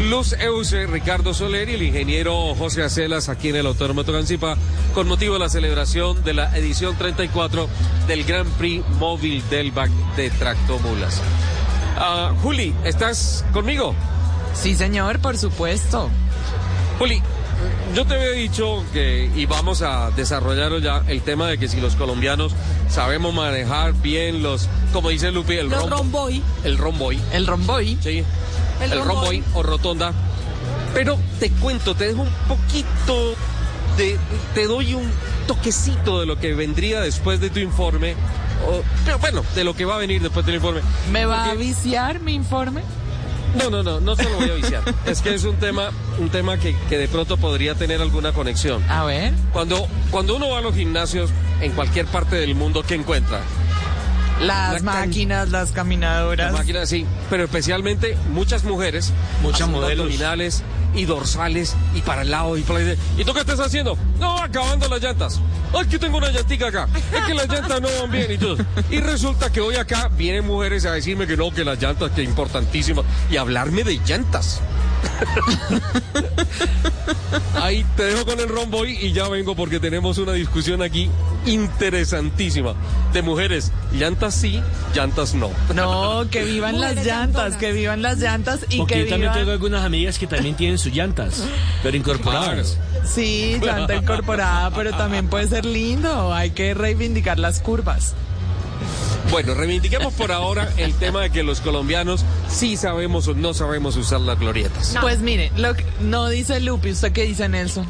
Luz 0.09 0.31
Euse, 0.39 0.87
Ricardo 0.87 1.33
Soler 1.33 1.67
y 1.67 1.73
el 1.73 1.81
ingeniero 1.81 2.55
José 2.55 2.83
Acelas 2.83 3.27
aquí 3.27 3.49
en 3.49 3.57
el 3.57 3.65
Autódromo 3.65 4.05
Tocancipá 4.05 4.55
con 4.93 5.09
motivo 5.09 5.33
de 5.33 5.39
la 5.39 5.49
celebración 5.49 6.23
de 6.23 6.33
la 6.33 6.57
edición 6.57 6.95
34 6.97 7.67
del 8.07 8.23
Grand 8.23 8.49
Prix 8.53 8.87
Móvil 8.99 9.43
del 9.49 9.71
BAC 9.71 9.89
de 10.15 10.29
Tractomulas. 10.29 11.21
Ah, 11.97 12.31
Juli, 12.41 12.73
¿estás 12.85 13.43
conmigo? 13.51 13.95
Sí, 14.53 14.75
señor, 14.75 15.19
por 15.19 15.37
supuesto. 15.37 16.09
Juli, 16.99 17.21
yo 17.95 18.05
te 18.05 18.13
había 18.15 18.31
dicho 18.31 18.83
que, 18.93 19.29
y 19.35 19.45
vamos 19.45 19.81
a 19.81 20.11
desarrollarlo 20.11 20.79
ya, 20.79 21.03
el 21.07 21.21
tema 21.21 21.47
de 21.47 21.57
que 21.57 21.67
si 21.67 21.81
los 21.81 21.95
colombianos 21.95 22.53
sabemos 22.89 23.33
manejar 23.33 23.93
bien 23.93 24.41
los, 24.43 24.67
como 24.93 25.09
dice 25.09 25.31
Lupi, 25.31 25.55
el 25.55 25.69
Los 25.69 25.83
rombo- 25.83 25.89
romboy. 25.97 26.41
El 26.63 26.77
romboy. 26.77 27.19
El 27.33 27.47
romboy. 27.47 27.97
Sí. 28.01 28.23
El 28.81 28.91
El, 28.93 28.99
romboy. 28.99 29.41
romboy 29.41 29.43
o 29.55 29.63
rotonda. 29.63 30.13
Pero 30.93 31.17
te 31.39 31.49
cuento, 31.51 31.95
te 31.95 32.07
dejo 32.07 32.21
un 32.21 32.31
poquito 32.47 33.35
de, 33.97 34.17
te 34.55 34.65
doy 34.65 34.93
un 34.93 35.09
toquecito 35.47 36.19
de 36.19 36.25
lo 36.25 36.39
que 36.39 36.53
vendría 36.53 37.01
después 37.01 37.39
de 37.39 37.49
tu 37.49 37.59
informe. 37.59 38.13
o- 38.67 38.81
pero 39.05 39.17
bueno, 39.19 39.43
de 39.55 39.63
lo 39.63 39.73
que 39.75 39.85
va 39.85 39.95
a 39.95 39.97
venir 39.99 40.21
después 40.21 40.45
del 40.45 40.55
informe. 40.55 40.81
¿Me 41.11 41.25
va 41.25 41.45
a 41.45 41.53
viciar 41.55 42.19
mi 42.19 42.33
informe? 42.33 42.81
No, 43.57 43.69
no, 43.69 43.83
no, 43.83 43.99
no 43.99 44.15
se 44.15 44.23
lo 44.23 44.35
voy 44.35 44.49
a 44.49 44.53
viciar. 44.53 44.83
es 45.05 45.21
que 45.21 45.33
es 45.33 45.43
un 45.43 45.55
tema, 45.57 45.89
un 46.19 46.29
tema 46.29 46.57
que, 46.57 46.75
que 46.89 46.97
de 46.97 47.07
pronto 47.07 47.37
podría 47.37 47.75
tener 47.75 48.01
alguna 48.01 48.31
conexión. 48.31 48.83
A 48.89 49.03
ver. 49.05 49.33
Cuando, 49.53 49.87
cuando 50.11 50.35
uno 50.35 50.49
va 50.49 50.59
a 50.59 50.61
los 50.61 50.75
gimnasios 50.75 51.29
en 51.61 51.71
cualquier 51.73 52.05
parte 52.05 52.35
del 52.35 52.55
mundo, 52.55 52.83
¿qué 52.87 52.95
encuentra? 52.95 53.39
Las 54.41 54.75
can- 54.75 54.85
máquinas, 54.85 55.49
las 55.49 55.71
caminadoras. 55.71 56.51
Las 56.51 56.59
máquinas, 56.61 56.87
sí, 56.89 57.05
pero 57.29 57.43
especialmente 57.43 58.15
muchas 58.31 58.63
mujeres. 58.63 59.11
Muchas 59.41 59.67
modelos. 59.67 60.05
abdominales 60.05 60.63
y 60.95 61.05
dorsales 61.05 61.75
y 61.93 62.01
para 62.01 62.21
el 62.23 62.31
lado 62.31 62.57
y 62.57 62.61
para 62.61 62.79
el 62.79 62.97
¿Y 63.17 63.23
tú 63.23 63.33
qué 63.33 63.41
estás 63.41 63.59
haciendo? 63.59 63.97
No, 64.19 64.37
acabando 64.37 64.87
las 64.87 65.01
llantas. 65.01 65.39
Ay, 65.73 65.85
que 65.87 65.99
tengo 65.99 66.17
una 66.17 66.31
llantica 66.31 66.67
acá. 66.67 66.87
Es 67.13 67.23
que 67.25 67.33
las 67.33 67.47
llantas 67.47 67.81
no 67.81 67.87
van 68.01 68.11
bien 68.11 68.31
y 68.31 68.37
todo. 68.37 68.57
Y 68.89 68.99
resulta 68.99 69.51
que 69.51 69.61
hoy 69.61 69.75
acá 69.75 70.09
vienen 70.09 70.45
mujeres 70.45 70.85
a 70.85 70.91
decirme 70.91 71.27
que 71.27 71.37
no, 71.37 71.51
que 71.51 71.63
las 71.63 71.81
llantas, 71.81 72.11
que 72.11 72.23
importantísimas. 72.23 73.05
Y 73.29 73.37
hablarme 73.37 73.83
de 73.83 73.99
llantas. 74.05 74.61
Ahí 77.61 77.85
te 77.95 78.03
dejo 78.03 78.25
con 78.25 78.39
el 78.39 78.47
romboy 78.47 78.97
y 79.01 79.11
ya 79.11 79.27
vengo 79.27 79.55
porque 79.55 79.79
tenemos 79.79 80.17
una 80.17 80.33
discusión 80.33 80.81
aquí 80.81 81.09
interesantísima 81.45 82.73
de 83.13 83.21
mujeres. 83.21 83.71
Llantas 83.93 84.35
sí, 84.35 84.61
llantas 84.93 85.33
no. 85.33 85.49
No, 85.73 86.27
que 86.31 86.43
vivan 86.43 86.79
las 86.79 87.05
llantas, 87.05 87.55
que 87.57 87.71
vivan 87.71 88.01
las 88.01 88.19
llantas 88.19 88.65
y 88.69 88.77
Porque 88.77 88.95
que 88.95 88.99
yo 89.01 89.09
también 89.09 89.31
vivan... 89.31 89.39
tengo 89.39 89.51
algunas 89.51 89.85
amigas 89.85 90.17
que 90.17 90.27
también 90.27 90.55
tienen 90.55 90.77
sus 90.77 90.93
llantas, 90.93 91.43
pero 91.83 91.97
incorporadas. 91.97 92.77
Sí, 93.05 93.57
llanta 93.61 93.95
incorporada, 93.95 94.71
pero 94.71 94.91
también 94.91 95.27
puede 95.27 95.47
ser 95.47 95.65
lindo. 95.65 96.33
Hay 96.33 96.51
que 96.51 96.73
reivindicar 96.73 97.39
las 97.39 97.59
curvas. 97.59 98.13
Bueno, 99.31 99.53
reivindiquemos 99.53 100.13
por 100.13 100.31
ahora 100.31 100.69
el 100.77 100.93
tema 100.95 101.21
de 101.21 101.29
que 101.29 101.43
los 101.43 101.61
colombianos 101.61 102.25
sí 102.49 102.77
sabemos 102.77 103.27
o 103.27 103.35
no 103.35 103.53
sabemos 103.53 103.95
usar 103.95 104.21
las 104.21 104.39
glorietas. 104.39 104.95
Pues 105.01 105.19
mire, 105.19 105.51
lo 105.55 105.75
que 105.75 105.85
no 106.01 106.27
dice 106.29 106.59
Lupi, 106.59 106.91
¿usted 106.91 107.11
qué 107.11 107.23
dice 107.23 107.47
Nelson? 107.47 107.85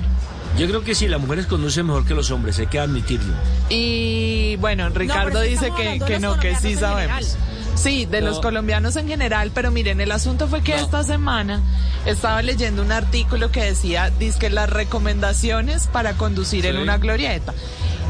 Yo 0.58 0.68
creo 0.68 0.84
que 0.84 0.96
sí, 0.96 1.08
las 1.08 1.22
mujeres 1.22 1.46
conducen 1.46 1.86
mejor 1.86 2.06
que 2.06 2.14
los 2.14 2.30
hombres, 2.32 2.60
hay 2.60 2.68
que 2.68 2.80
admitirlo. 2.80 3.34
Y 3.70 4.58
bueno, 4.58 4.90
Ricardo 4.90 5.40
dice 5.42 5.72
que, 5.78 6.00
que 6.06 6.20
no, 6.20 6.38
que 6.40 6.56
sí 6.58 6.76
sabemos. 6.76 7.38
Sí, 7.76 8.06
de 8.06 8.20
los 8.20 8.38
No. 8.38 8.42
colombianos 8.42 8.98
en 8.98 9.08
general, 9.08 9.52
pero 9.54 9.72
miren, 9.72 10.02
el 10.02 10.12
asunto 10.12 10.50
fue 10.50 10.62
que 10.62 10.76
esta 10.76 11.04
semana 11.06 11.62
estaba 12.06 12.42
leyendo 12.42 12.82
un 12.82 12.92
artículo 12.92 13.52
que 13.52 13.64
decía, 13.64 14.12
que 14.38 14.50
las 14.50 14.70
recomendaciones 14.70 15.88
para 15.88 16.14
conducir 16.18 16.66
en 16.66 16.78
una 16.78 16.98
glorieta. 16.98 17.54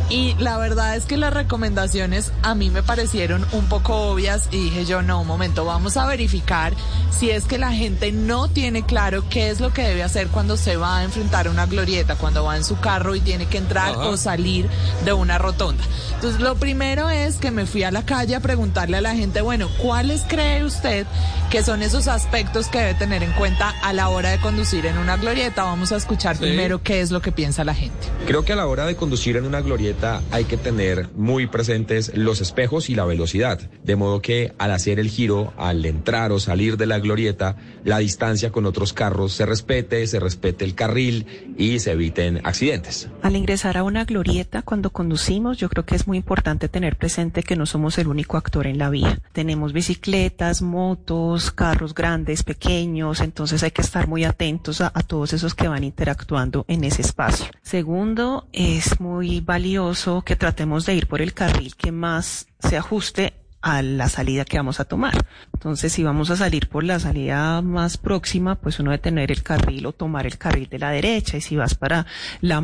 Y 0.10 0.34
la 0.39 0.57
verdad 0.57 0.95
es 0.95 1.05
que 1.05 1.18
las 1.18 1.32
recomendaciones 1.32 2.32
a 2.41 2.55
mí 2.55 2.72
me 2.72 2.82
parecieron 2.82 3.45
un 3.51 3.70
poco 3.70 4.10
obvias 4.10 4.49
y 4.51 4.64
dije 4.64 4.86
yo, 4.86 5.03
no, 5.03 5.22
un 5.22 5.28
momento, 5.28 5.66
vamos 5.66 5.97
a 5.97 6.07
verificar 6.07 6.74
si 7.12 7.30
es 7.30 7.45
que 7.45 7.60
la 7.60 7.72
gente 7.74 8.12
no 8.12 8.47
tiene 8.47 8.84
claro 8.84 9.24
qué 9.30 9.49
es 9.49 9.60
lo 9.60 9.72
que 9.72 9.84
debe 9.84 10.01
hacer 10.01 10.30
cuando 10.30 10.57
se 10.57 10.78
va 10.78 10.97
a 10.97 11.03
enfrentar 11.03 11.47
a 11.47 11.51
una 11.51 11.68
glorieta, 11.68 12.16
cuando 12.16 12.43
va 12.43 12.57
en 12.57 12.64
su 12.64 12.80
carro 12.80 13.14
y 13.14 13.20
tiene 13.20 13.45
que 13.45 13.60
entrar 13.60 13.91
Ajá. 13.91 14.07
o 14.07 14.18
salir 14.18 14.68
de 15.05 15.14
una 15.14 15.38
rotonda. 15.38 15.84
Entonces, 16.16 16.41
lo 16.41 16.55
primero 16.55 17.10
es 17.10 17.38
que 17.38 17.51
me 17.51 17.68
fui 17.68 17.84
a 17.84 17.91
la 17.91 18.05
calle 18.05 18.36
a 18.36 18.39
preguntarle 18.39 18.97
a 18.97 19.01
la 19.01 19.16
gente, 19.16 19.41
bueno, 19.41 19.70
¿cuáles 19.78 20.24
cree 20.28 20.64
usted 20.64 21.05
que 21.51 21.62
son 21.62 21.84
esos 21.84 22.07
aspectos 22.07 22.68
que 22.68 22.80
debe 22.80 22.93
tener 22.95 23.22
en 23.22 23.34
cuenta 23.34 23.76
a 23.84 23.93
la 23.93 24.10
hora 24.10 24.32
de 24.32 24.39
conducir 24.39 24.86
en 24.86 24.97
una 24.97 25.18
glorieta? 25.18 25.66
Vamos 25.66 25.91
a 25.91 25.97
escuchar 25.97 26.38
primero 26.38 26.82
qué 26.82 27.01
es 27.01 27.12
lo 27.12 27.22
que 27.22 27.32
piensa 27.32 27.64
la 27.64 27.76
gente. 27.76 28.07
Creo 28.26 28.43
que 28.43 28.53
a 28.53 28.55
la 28.55 28.66
hora 28.66 28.86
de 28.86 28.95
conducir 28.95 29.38
en 29.38 29.45
una 29.45 29.62
glorieta 29.62 29.99
hay 30.32 30.45
que 30.45 30.56
tener 30.56 31.10
muy 31.16 31.47
presentes 31.47 32.16
los 32.16 32.39
espejos 32.39 32.89
y 32.89 32.95
la 32.95 33.04
velocidad, 33.04 33.60
de 33.84 33.95
modo 33.97 34.22
que 34.22 34.54
al 34.58 34.72
hacer 34.72 34.97
el 34.97 35.10
giro, 35.10 35.54
al 35.58 35.86
entrar 35.86 36.32
o 36.32 36.39
salir 36.39 36.78
de 36.78 36.86
la 36.86 37.00
glorieta, 37.00 37.58
la 37.84 37.97
distancia 37.97 38.52
con 38.52 38.66
otros 38.66 38.93
carros 38.93 39.34
se 39.34 39.45
respete, 39.45 40.08
se 40.08 40.20
respete 40.20 40.64
el 40.64 40.74
carril 40.74 41.26
y 41.58 41.80
se 41.80 41.91
eviten 41.91 42.39
accidentes. 42.45 43.10
Al 43.24 43.36
ingresar 43.36 43.78
a 43.78 43.84
una 43.84 44.06
glorieta 44.06 44.62
cuando 44.62 44.91
conducimos, 44.91 45.58
yo 45.58 45.68
creo 45.68 45.86
que 45.86 45.95
es 45.95 46.08
muy 46.08 46.18
importante 46.18 46.70
tener 46.70 46.95
presente 46.95 47.43
que 47.43 47.58
no 47.58 47.66
somos 47.66 47.97
el 47.97 48.08
único 48.08 48.38
actor 48.38 48.68
en 48.68 48.78
la 48.78 48.89
vía. 48.89 49.20
Tenemos 49.34 49.74
bicicletas, 49.74 50.62
motos, 50.62 51.52
carros 51.52 51.93
grandes, 51.93 52.43
pequeños, 52.43 53.20
entonces 53.20 53.64
hay 53.64 53.72
que 53.72 53.82
estar 53.82 54.08
muy 54.08 54.24
atentos 54.24 54.80
a, 54.80 54.93
a 54.95 55.04
todos 55.04 55.34
esos 55.34 55.56
que 55.56 55.68
van 55.68 55.84
interactuando 55.84 56.64
en 56.70 56.86
ese 56.86 57.02
espacio. 57.02 57.47
Segundo, 57.62 58.47
es 58.54 59.02
muy 59.02 59.41
valioso 59.41 59.89
que 60.24 60.36
tratemos 60.36 60.86
de 60.86 60.94
ir 60.94 61.08
por 61.08 61.22
el 61.22 61.34
carril 61.34 61.76
que 61.76 61.92
más 61.92 62.48
se 62.60 62.78
ajuste 62.78 63.34
a 63.62 63.82
la 63.82 64.10
salida 64.10 64.45
que 64.45 64.57
vamos 64.57 64.80
a 64.80 64.86
tomar. 64.86 65.14
Entonces, 65.53 65.91
si 65.91 66.03
vamos 66.03 66.30
a 66.30 66.36
salir 66.36 66.70
por 66.70 66.84
la 66.84 66.99
salida 66.99 67.62
más 67.62 67.97
próxima, 67.97 68.55
pues 68.55 68.80
uno 68.80 68.91
debe 68.91 69.01
tener 69.01 69.32
el 69.32 69.43
carril 69.43 69.86
o 69.86 69.91
tomar 69.91 70.26
el 70.26 70.38
carril 70.38 70.70
de 70.70 70.80
la 70.80 70.91
derecha. 70.91 71.38
Y 71.38 71.41
si 71.41 71.55
vas 71.55 71.76
para 71.76 72.05
la 72.41 72.60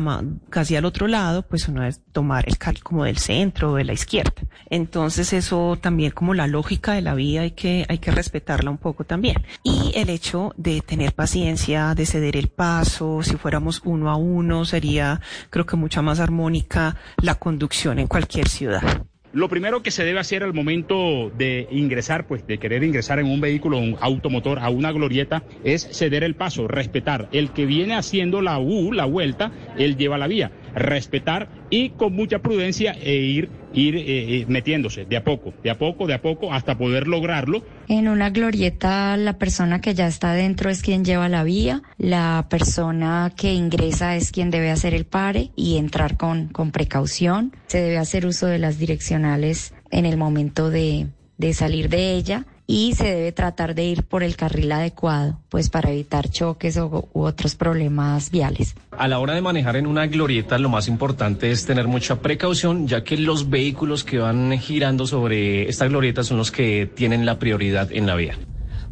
casi 0.50 0.76
al 0.76 0.84
otro 0.84 1.06
lado, 1.06 1.42
pues 1.42 1.68
uno 1.68 1.82
debe 1.82 1.96
tomar 2.12 2.48
el 2.48 2.58
carril 2.58 2.82
como 2.82 3.04
del 3.04 3.18
centro 3.18 3.72
o 3.72 3.76
de 3.76 3.84
la 3.84 3.92
izquierda. 3.92 4.42
Entonces, 4.70 5.32
eso 5.32 5.78
también 5.80 6.12
como 6.12 6.34
la 6.34 6.46
lógica 6.46 6.92
de 6.92 7.02
la 7.02 7.14
vía 7.14 7.42
hay 7.42 7.52
que, 7.52 7.84
hay 7.88 7.98
que 7.98 8.10
respetarla 8.10 8.70
un 8.70 8.78
poco 8.78 9.04
también. 9.04 9.36
Y 9.62 9.92
el 9.94 10.10
hecho 10.10 10.54
de 10.56 10.80
tener 10.80 11.14
paciencia, 11.14 11.94
de 11.94 12.06
ceder 12.06 12.36
el 12.36 12.48
paso, 12.48 13.22
si 13.22 13.36
fuéramos 13.36 13.82
uno 13.84 14.10
a 14.10 14.16
uno, 14.16 14.64
sería 14.64 15.20
creo 15.50 15.66
que 15.66 15.76
mucha 15.76 16.02
más 16.02 16.20
armónica 16.20 16.96
la 17.22 17.34
conducción 17.34 17.98
en 17.98 18.06
cualquier 18.06 18.48
ciudad. 18.48 19.06
Lo 19.36 19.50
primero 19.50 19.82
que 19.82 19.90
se 19.90 20.02
debe 20.02 20.18
hacer 20.18 20.42
al 20.42 20.54
momento 20.54 21.30
de 21.36 21.68
ingresar, 21.70 22.26
pues 22.26 22.46
de 22.46 22.56
querer 22.56 22.82
ingresar 22.82 23.18
en 23.18 23.26
un 23.26 23.38
vehículo, 23.38 23.76
un 23.76 23.98
automotor, 24.00 24.60
a 24.60 24.70
una 24.70 24.92
glorieta, 24.92 25.42
es 25.62 25.86
ceder 25.92 26.24
el 26.24 26.36
paso, 26.36 26.66
respetar. 26.68 27.28
El 27.32 27.50
que 27.50 27.66
viene 27.66 27.96
haciendo 27.96 28.40
la 28.40 28.58
U, 28.58 28.94
la 28.94 29.04
vuelta, 29.04 29.52
él 29.76 29.98
lleva 29.98 30.16
la 30.16 30.26
vía. 30.26 30.52
Respetar 30.74 31.50
y 31.68 31.90
con 31.90 32.14
mucha 32.14 32.38
prudencia 32.38 32.92
e 32.92 33.16
ir, 33.16 33.50
ir 33.76 33.96
eh, 33.96 34.02
eh, 34.06 34.46
metiéndose 34.48 35.04
de 35.04 35.16
a 35.16 35.24
poco, 35.24 35.52
de 35.62 35.70
a 35.70 35.78
poco, 35.78 36.06
de 36.06 36.14
a 36.14 36.22
poco, 36.22 36.52
hasta 36.52 36.76
poder 36.76 37.06
lograrlo. 37.06 37.62
En 37.88 38.08
una 38.08 38.30
glorieta, 38.30 39.16
la 39.16 39.38
persona 39.38 39.80
que 39.80 39.94
ya 39.94 40.06
está 40.06 40.32
dentro 40.32 40.70
es 40.70 40.82
quien 40.82 41.04
lleva 41.04 41.28
la 41.28 41.44
vía, 41.44 41.82
la 41.98 42.46
persona 42.48 43.32
que 43.36 43.52
ingresa 43.52 44.16
es 44.16 44.32
quien 44.32 44.50
debe 44.50 44.70
hacer 44.70 44.94
el 44.94 45.04
pare 45.04 45.50
y 45.54 45.76
entrar 45.76 46.16
con, 46.16 46.48
con 46.48 46.72
precaución. 46.72 47.54
Se 47.66 47.80
debe 47.80 47.98
hacer 47.98 48.26
uso 48.26 48.46
de 48.46 48.58
las 48.58 48.78
direccionales 48.78 49.74
en 49.90 50.06
el 50.06 50.16
momento 50.16 50.70
de, 50.70 51.08
de 51.38 51.54
salir 51.54 51.88
de 51.88 52.12
ella 52.12 52.46
y 52.66 52.94
se 52.94 53.04
debe 53.04 53.32
tratar 53.32 53.74
de 53.74 53.84
ir 53.84 54.02
por 54.02 54.22
el 54.22 54.36
carril 54.36 54.72
adecuado, 54.72 55.38
pues 55.48 55.70
para 55.70 55.90
evitar 55.90 56.28
choques 56.28 56.76
o, 56.76 57.08
u 57.12 57.22
otros 57.22 57.54
problemas 57.54 58.30
viales. 58.30 58.74
A 58.98 59.08
la 59.08 59.18
hora 59.18 59.34
de 59.34 59.42
manejar 59.42 59.76
en 59.76 59.86
una 59.86 60.06
glorieta, 60.06 60.58
lo 60.58 60.68
más 60.68 60.88
importante 60.88 61.50
es 61.50 61.66
tener 61.66 61.86
mucha 61.86 62.20
precaución, 62.20 62.88
ya 62.88 63.04
que 63.04 63.16
los 63.18 63.50
vehículos 63.50 64.04
que 64.04 64.18
van 64.18 64.58
girando 64.58 65.06
sobre 65.06 65.68
esta 65.68 65.86
glorieta 65.86 66.24
son 66.24 66.38
los 66.38 66.50
que 66.50 66.90
tienen 66.94 67.26
la 67.26 67.38
prioridad 67.38 67.90
en 67.92 68.06
la 68.06 68.14
vía. 68.16 68.38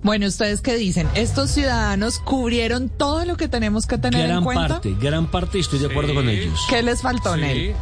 Bueno, 0.02 0.26
¿ustedes 0.26 0.60
qué 0.60 0.74
dicen? 0.76 1.08
¿Estos 1.14 1.50
ciudadanos 1.50 2.18
cubrieron 2.18 2.90
todo 2.90 3.24
lo 3.24 3.38
que 3.38 3.48
tenemos 3.48 3.86
que 3.86 3.96
tener 3.96 4.20
en 4.20 4.28
Gran 4.28 4.44
cuenta? 4.44 4.68
parte, 4.68 4.94
gran 5.00 5.30
parte, 5.30 5.58
estoy 5.58 5.78
de 5.78 5.86
acuerdo 5.86 6.12
con 6.14 6.28
ellos. 6.28 6.60
¿Qué 6.68 6.82
les 6.82 7.00
faltó, 7.00 7.34
Nel? 7.38 7.72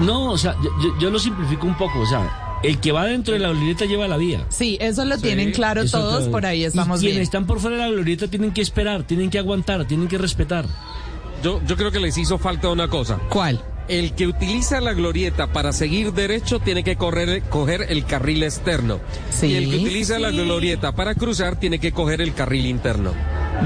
No, 0.00 0.30
o 0.30 0.38
sea, 0.38 0.54
yo, 0.62 0.70
yo- 0.80 0.98
yo 1.00 1.10
lo 1.10 1.18
simplifico 1.18 1.66
un 1.66 1.76
poco, 1.76 1.98
o 2.00 2.06
sea, 2.06 2.60
el 2.62 2.78
que 2.78 2.92
va 2.92 3.04
dentro 3.06 3.34
de 3.34 3.40
la 3.40 3.48
glorieta 3.50 3.84
lleva 3.84 4.06
la 4.06 4.16
vía. 4.16 4.44
Sí, 4.48 4.78
eso 4.80 5.04
lo 5.04 5.18
tienen 5.18 5.50
claro 5.50 5.82
Eso 5.82 5.98
todos, 5.98 6.16
claro. 6.18 6.30
por 6.30 6.46
ahí 6.46 6.62
estamos 6.64 6.98
y 7.00 7.06
quienes 7.06 7.16
bien. 7.16 7.22
están 7.22 7.46
por 7.46 7.58
fuera 7.58 7.76
de 7.76 7.82
la 7.82 7.88
glorieta 7.88 8.28
tienen 8.28 8.52
que 8.52 8.60
esperar, 8.60 9.02
tienen 9.02 9.28
que 9.30 9.38
aguantar, 9.40 9.84
tienen 9.86 10.06
que 10.06 10.18
respetar. 10.18 10.66
Yo, 11.42 11.60
yo 11.66 11.76
creo 11.76 11.90
que 11.90 12.00
les 12.00 12.16
hizo 12.18 12.38
falta 12.38 12.68
una 12.68 12.88
cosa. 12.88 13.18
¿Cuál? 13.28 13.62
El 13.88 14.12
que 14.14 14.26
utiliza 14.26 14.80
la 14.80 14.92
glorieta 14.92 15.46
para 15.52 15.72
seguir 15.72 16.12
derecho 16.12 16.60
tiene 16.60 16.84
que 16.84 16.96
correr, 16.96 17.42
coger 17.44 17.86
el 17.88 18.04
carril 18.04 18.42
externo. 18.42 19.00
Sí, 19.30 19.46
y 19.46 19.54
el 19.54 19.70
que 19.70 19.76
utiliza 19.76 20.18
la 20.18 20.30
glorieta 20.30 20.92
para 20.92 21.14
cruzar 21.14 21.56
tiene 21.56 21.78
que 21.78 21.92
coger 21.92 22.20
el 22.20 22.34
carril 22.34 22.66
interno. 22.66 23.12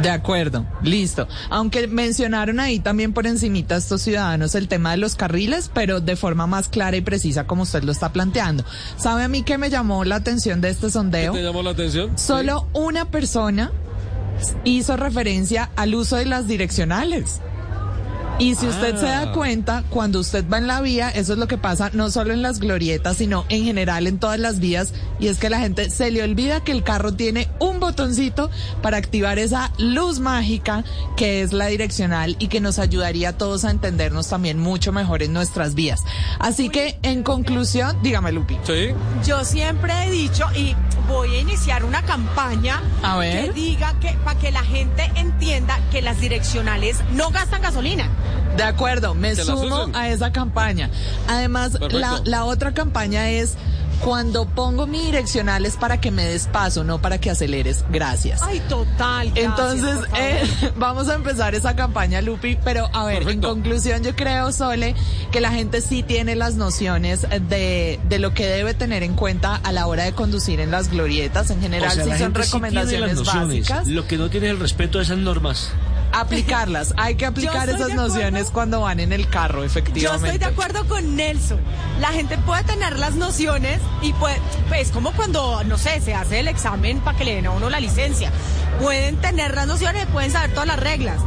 De 0.00 0.10
acuerdo, 0.10 0.64
listo. 0.82 1.28
Aunque 1.50 1.86
mencionaron 1.86 2.60
ahí 2.60 2.78
también 2.78 3.12
por 3.12 3.26
encimita 3.26 3.76
estos 3.76 4.00
ciudadanos 4.02 4.54
el 4.54 4.68
tema 4.68 4.92
de 4.92 4.96
los 4.96 5.16
carriles, 5.16 5.70
pero 5.72 6.00
de 6.00 6.16
forma 6.16 6.46
más 6.46 6.68
clara 6.68 6.96
y 6.96 7.02
precisa 7.02 7.46
como 7.46 7.64
usted 7.64 7.82
lo 7.82 7.92
está 7.92 8.12
planteando. 8.12 8.64
¿Sabe 8.96 9.24
a 9.24 9.28
mí 9.28 9.42
qué 9.42 9.58
me 9.58 9.70
llamó 9.70 10.04
la 10.04 10.16
atención 10.16 10.60
de 10.60 10.70
este 10.70 10.90
sondeo? 10.90 11.32
¿Qué 11.32 11.40
te 11.40 11.44
llamó 11.44 11.62
la 11.62 11.70
atención? 11.70 12.16
Solo 12.16 12.68
una 12.72 13.10
persona 13.10 13.70
hizo 14.64 14.96
referencia 14.96 15.70
al 15.76 15.94
uso 15.94 16.16
de 16.16 16.26
las 16.26 16.46
direccionales. 16.46 17.40
Y 18.38 18.54
si 18.56 18.66
usted 18.66 18.96
se 18.96 19.06
da 19.06 19.22
Ah. 19.22 19.32
cuenta, 19.32 19.84
cuando 19.88 20.18
usted 20.18 20.44
va 20.52 20.58
en 20.58 20.66
la 20.66 20.80
vía, 20.80 21.10
eso 21.10 21.34
es 21.34 21.38
lo 21.38 21.46
que 21.46 21.58
pasa 21.58 21.90
no 21.92 22.10
solo 22.10 22.32
en 22.32 22.42
las 22.42 22.58
glorietas, 22.58 23.18
sino 23.18 23.44
en 23.50 23.64
general 23.64 24.06
en 24.06 24.18
todas 24.18 24.40
las 24.40 24.58
vías, 24.58 24.92
y 25.20 25.28
es 25.28 25.38
que 25.38 25.48
la 25.48 25.60
gente 25.60 25.90
se 25.90 26.10
le 26.10 26.22
olvida 26.24 26.64
que 26.64 26.72
el 26.72 26.82
carro 26.82 27.12
tiene 27.14 27.48
un 27.60 27.78
botoncito 27.78 28.50
para 28.82 28.96
activar 28.96 29.38
esa 29.38 29.70
luz 29.78 30.18
mágica 30.18 30.82
que 31.16 31.42
es 31.42 31.52
la 31.52 31.66
direccional 31.66 32.34
y 32.40 32.48
que 32.48 32.60
nos 32.60 32.78
ayudaría 32.80 33.30
a 33.30 33.32
todos 33.38 33.64
a 33.64 33.70
entendernos 33.70 34.28
también 34.28 34.58
mucho 34.58 34.90
mejor 34.92 35.22
en 35.22 35.32
nuestras 35.32 35.74
vías. 35.74 36.00
Así 36.40 36.68
que, 36.68 36.98
en 37.02 37.22
conclusión, 37.22 37.96
dígame, 38.02 38.32
Lupi. 38.32 38.56
Sí. 38.64 38.88
Yo 39.24 39.44
siempre 39.44 39.92
he 40.04 40.10
dicho 40.10 40.46
y 40.56 40.74
voy 41.06 41.36
a 41.36 41.40
iniciar 41.40 41.84
una 41.84 42.02
campaña 42.02 42.80
A 43.02 43.18
ver. 43.18 43.46
que 43.48 43.52
diga 43.52 43.94
que 44.00 44.16
para 44.24 44.38
que 44.40 44.50
la 44.50 44.62
gente 44.64 45.10
entienda 45.14 45.78
que 45.92 46.02
las 46.02 46.20
direccionales 46.20 46.96
no 47.14 47.30
gastan 47.30 47.62
gasolina. 47.62 48.08
De 48.56 48.62
acuerdo, 48.62 49.14
me 49.14 49.34
sumo 49.34 49.88
a 49.94 50.08
esa 50.08 50.32
campaña. 50.32 50.90
Además, 51.28 51.78
la, 51.90 52.20
la 52.24 52.44
otra 52.44 52.72
campaña 52.74 53.30
es 53.30 53.56
cuando 54.02 54.46
pongo 54.46 54.86
mi 54.86 55.00
direccional 55.00 55.64
es 55.64 55.76
para 55.76 56.00
que 56.00 56.10
me 56.10 56.24
des 56.24 56.48
paso, 56.48 56.82
no 56.84 57.00
para 57.00 57.18
que 57.18 57.30
aceleres. 57.30 57.84
Gracias. 57.90 58.42
Ay, 58.42 58.60
total. 58.68 59.30
gracias, 59.30 59.44
Entonces, 59.46 60.08
eh, 60.18 60.72
vamos 60.76 61.08
a 61.08 61.14
empezar 61.14 61.54
esa 61.54 61.76
campaña, 61.76 62.20
Lupi. 62.20 62.58
Pero 62.64 62.90
a 62.92 63.04
ver, 63.04 63.28
en 63.28 63.40
conclusión, 63.40 64.02
yo 64.02 64.14
creo, 64.16 64.52
Sole, 64.52 64.94
que 65.30 65.40
la 65.40 65.52
gente 65.52 65.80
sí 65.80 66.02
tiene 66.02 66.34
las 66.34 66.56
nociones 66.56 67.22
de, 67.48 68.00
de 68.08 68.18
lo 68.18 68.34
que 68.34 68.46
debe 68.46 68.74
tener 68.74 69.02
en 69.02 69.14
cuenta 69.14 69.54
a 69.54 69.72
la 69.72 69.86
hora 69.86 70.04
de 70.04 70.12
conducir 70.12 70.60
en 70.60 70.70
las 70.70 70.90
glorietas. 70.90 71.50
En 71.50 71.60
general, 71.60 71.90
O 71.90 71.94
sea, 71.94 72.04
sí 72.04 72.10
la 72.10 72.18
son 72.18 72.34
gente 72.34 72.42
sí 72.42 72.50
tiene 72.50 72.70
las 72.72 72.86
recomendaciones 72.86 73.14
nociones, 73.14 73.68
básicas. 73.68 73.88
Lo 73.88 74.06
que 74.06 74.18
no 74.18 74.30
tiene 74.30 74.46
es 74.48 74.52
el 74.52 74.58
respeto 74.58 74.98
a 74.98 75.02
esas 75.02 75.18
normas. 75.18 75.70
Aplicarlas. 76.12 76.94
Hay 76.96 77.14
que 77.16 77.26
aplicar 77.26 77.68
Yo 77.68 77.74
esas 77.76 77.94
nociones 77.94 78.50
cuando 78.50 78.80
van 78.82 79.00
en 79.00 79.12
el 79.12 79.28
carro, 79.28 79.60
Yo 79.60 79.64
efectivamente. 79.64 80.26
estoy 80.28 80.38
de 80.38 80.44
acuerdo 80.46 80.86
con 80.86 81.16
Nelson. 81.16 81.58
La 82.00 82.08
gente 82.08 82.38
puede 82.38 82.64
tener 82.64 82.98
las 82.98 83.14
nociones 83.14 83.80
y 84.02 84.12
puede, 84.14 84.36
es 84.76 84.90
como 84.90 85.12
cuando, 85.12 85.62
no 85.64 85.78
sé, 85.78 86.00
se 86.00 86.14
hace 86.14 86.40
el 86.40 86.48
examen 86.48 87.00
para 87.00 87.16
que 87.16 87.24
le 87.24 87.34
den 87.36 87.46
a 87.46 87.50
uno 87.50 87.70
la 87.70 87.80
licencia. 87.80 88.30
Pueden 88.80 89.16
tener 89.16 89.54
las 89.54 89.66
nociones, 89.66 90.06
pueden 90.06 90.30
saber 90.30 90.50
todas 90.52 90.66
las 90.66 90.78
reglas. 90.80 91.18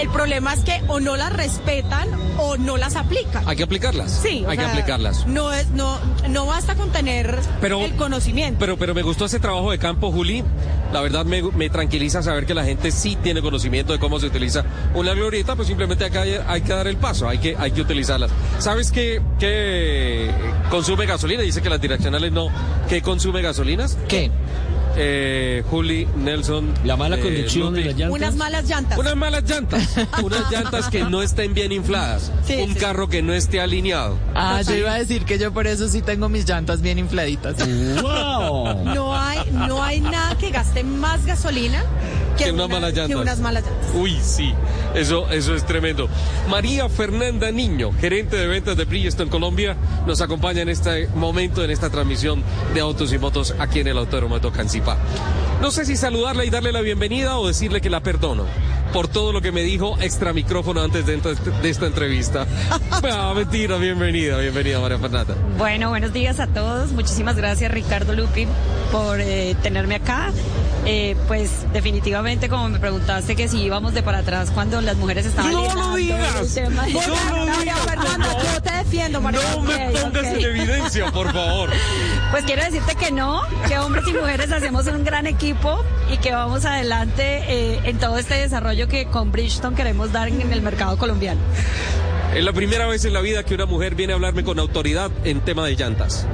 El 0.00 0.08
problema 0.10 0.54
es 0.54 0.60
que 0.60 0.80
o 0.86 1.00
no 1.00 1.16
las 1.16 1.32
respetan 1.32 2.08
o 2.38 2.56
no 2.56 2.76
las 2.76 2.94
aplican. 2.94 3.42
Hay 3.48 3.56
que 3.56 3.64
aplicarlas. 3.64 4.20
Sí, 4.22 4.44
hay 4.46 4.56
que 4.56 4.62
sea, 4.62 4.70
aplicarlas. 4.72 5.26
No 5.26 5.52
es, 5.52 5.68
no, 5.70 5.98
no 6.28 6.46
basta 6.46 6.76
con 6.76 6.90
tener 6.92 7.36
Pero- 7.60 7.80
el 7.84 7.96
conocimiento. 7.96 8.60
Pero, 8.60 8.76
pero 8.76 8.94
me 8.94 9.02
gustó 9.02 9.24
ese 9.24 9.40
trabajo 9.40 9.72
de 9.72 9.78
campo, 9.80 10.12
Juli. 10.12 10.44
La 10.92 11.00
verdad 11.00 11.24
me, 11.24 11.42
me 11.42 11.70
tranquiliza 11.70 12.22
saber 12.22 12.46
que 12.46 12.54
la 12.54 12.64
gente 12.64 12.92
sí 12.92 13.16
tiene 13.20 13.42
conocimiento 13.42 13.92
de 13.92 13.98
cómo 13.98 14.20
se 14.20 14.29
utiliza 14.30 14.64
una 14.94 15.12
glorieta, 15.14 15.54
pues 15.56 15.68
simplemente 15.68 16.04
acá 16.04 16.22
hay, 16.22 16.38
hay 16.46 16.60
que 16.62 16.72
dar 16.72 16.86
el 16.86 16.96
paso, 16.96 17.28
hay 17.28 17.38
que, 17.38 17.56
hay 17.58 17.70
que 17.72 17.82
utilizarlas. 17.82 18.30
¿Sabes 18.58 18.90
qué, 18.90 19.20
qué 19.38 20.30
consume 20.70 21.06
gasolina? 21.06 21.42
Dice 21.42 21.60
que 21.62 21.68
las 21.68 21.80
direccionales 21.80 22.32
no. 22.32 22.48
¿Qué 22.88 23.02
consume 23.02 23.42
gasolinas? 23.42 23.98
¿Qué? 24.08 24.30
Eh, 24.96 25.62
Juli, 25.70 26.06
Nelson. 26.16 26.72
La 26.84 26.96
mala 26.96 27.16
eh, 27.16 27.20
conducción 27.20 27.74
de 27.74 27.84
las 27.84 27.94
llantas. 27.96 28.16
Unas 28.18 28.36
malas 28.36 28.68
llantas. 28.68 28.98
Unas 28.98 29.16
malas 29.16 29.44
llantas. 29.44 29.96
Unas 30.22 30.50
llantas 30.50 30.88
que 30.88 31.04
no 31.04 31.22
estén 31.22 31.54
bien 31.54 31.72
infladas. 31.72 32.32
Sí, 32.44 32.56
un 32.56 32.74
sí. 32.74 32.80
carro 32.80 33.08
que 33.08 33.22
no 33.22 33.32
esté 33.32 33.60
alineado. 33.60 34.18
Ah, 34.34 34.62
yo 34.62 34.74
iba 34.74 34.92
a 34.92 34.98
decir 34.98 35.24
que 35.24 35.38
yo 35.38 35.52
por 35.52 35.66
eso 35.66 35.88
sí 35.88 36.02
tengo 36.02 36.28
mis 36.28 36.48
llantas 36.48 36.80
bien 36.82 36.98
infladitas. 36.98 37.56
¡Wow! 38.02 38.84
No 38.84 39.16
hay, 39.16 39.50
no 39.52 39.82
hay 39.82 40.00
nada 40.00 40.36
que 40.36 40.50
gaste 40.50 40.82
más 40.82 41.24
gasolina 41.24 41.84
que, 42.36 42.44
Que 42.44 42.52
unas 42.52 42.68
malas 42.68 42.92
que 42.92 43.00
llantas. 43.00 43.20
unas 43.20 43.40
malas 43.40 43.64
llantas. 43.64 43.90
Uy, 43.94 44.18
sí, 44.22 44.54
eso, 44.94 45.30
eso 45.30 45.54
es 45.54 45.64
tremendo. 45.66 46.08
María 46.48 46.88
Fernanda 46.88 47.50
Niño, 47.50 47.92
gerente 48.00 48.36
de 48.36 48.46
ventas 48.46 48.76
de 48.76 48.84
Bridgestone 48.84 49.30
Colombia, 49.30 49.76
nos 50.06 50.20
acompaña 50.20 50.62
en 50.62 50.68
este 50.68 51.08
momento, 51.14 51.64
en 51.64 51.70
esta 51.70 51.90
transmisión 51.90 52.42
de 52.74 52.80
Autos 52.80 53.12
y 53.12 53.18
Motos 53.18 53.54
aquí 53.58 53.80
en 53.80 53.88
el 53.88 53.98
Autódromo 53.98 54.36
de 54.36 54.40
Tocancipá. 54.40 54.79
No 55.60 55.70
sé 55.70 55.84
si 55.84 55.96
saludarla 55.96 56.44
y 56.44 56.50
darle 56.50 56.72
la 56.72 56.80
bienvenida 56.80 57.38
o 57.38 57.46
decirle 57.46 57.80
que 57.80 57.90
la 57.90 58.00
perdono 58.00 58.46
por 58.92 59.08
todo 59.08 59.32
lo 59.32 59.40
que 59.40 59.52
me 59.52 59.62
dijo 59.62 59.96
extra 60.00 60.32
micrófono 60.32 60.82
antes 60.82 61.06
de, 61.06 61.16
de 61.16 61.70
esta 61.70 61.86
entrevista. 61.86 62.46
Ah, 63.02 63.32
mentira, 63.34 63.76
bienvenida, 63.78 64.36
bienvenida 64.36 64.78
María 64.78 64.98
Fernanda. 64.98 65.34
Bueno, 65.56 65.88
buenos 65.88 66.12
días 66.12 66.38
a 66.38 66.46
todos. 66.48 66.92
Muchísimas 66.92 67.34
gracias 67.34 67.72
Ricardo 67.72 68.12
Lupi 68.12 68.46
por 68.92 69.20
eh, 69.20 69.56
tenerme 69.62 69.94
acá. 69.94 70.32
Eh, 70.84 71.16
pues 71.28 71.50
definitivamente 71.72 72.48
como 72.48 72.68
me 72.68 72.78
preguntaste 72.78 73.36
que 73.36 73.48
si 73.48 73.62
íbamos 73.62 73.92
de 73.94 74.02
para 74.02 74.18
atrás 74.18 74.50
cuando 74.50 74.80
las 74.80 74.96
mujeres 74.96 75.26
estaban 75.26 75.52
¡No 75.52 75.74
lo 75.74 75.94
digas! 75.96 76.36
el 76.40 76.54
tema. 76.54 76.86
¡No 76.88 77.00
lo 77.06 77.46
María! 77.56 77.76
Fernanda, 77.76 78.28
yo 78.54 78.62
te 78.62 78.72
defiendo, 78.72 79.20
María 79.20 79.40
No 79.56 79.62
me 79.62 79.88
Ok, 79.88 80.00
pongas 80.02 80.24
en 80.26 80.40
evidencia, 80.44 81.10
por 81.10 81.32
favor. 81.32 81.70
Pues 82.30 82.44
quiero 82.44 82.62
decirte 82.62 82.94
que 82.94 83.10
no, 83.10 83.42
que 83.66 83.76
hombres 83.78 84.04
y 84.06 84.12
mujeres 84.12 84.52
hacemos 84.52 84.86
un 84.86 85.02
gran 85.04 85.26
equipo 85.26 85.84
y 86.12 86.16
que 86.18 86.30
vamos 86.32 86.64
adelante 86.64 87.42
eh, 87.48 87.80
en 87.84 87.98
todo 87.98 88.18
este 88.18 88.34
desarrollo 88.34 88.79
que 88.88 89.06
con 89.06 89.32
Bridgestone 89.32 89.76
queremos 89.76 90.12
dar 90.12 90.28
en 90.28 90.52
el 90.52 90.62
mercado 90.62 90.96
colombiano. 90.98 91.40
Es 92.34 92.44
la 92.44 92.52
primera 92.52 92.86
vez 92.86 93.04
en 93.04 93.12
la 93.12 93.20
vida 93.20 93.42
que 93.42 93.54
una 93.54 93.66
mujer 93.66 93.96
viene 93.96 94.12
a 94.12 94.16
hablarme 94.16 94.44
con 94.44 94.58
autoridad 94.60 95.10
en 95.24 95.40
tema 95.40 95.66
de 95.66 95.74
llantas. 95.74 96.26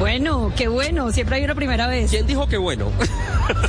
Bueno, 0.00 0.52
qué 0.56 0.66
bueno, 0.66 1.12
siempre 1.12 1.36
hay 1.36 1.44
una 1.44 1.54
primera 1.54 1.86
vez. 1.86 2.10
¿Quién 2.10 2.26
dijo 2.26 2.48
que 2.48 2.56
bueno? 2.56 2.90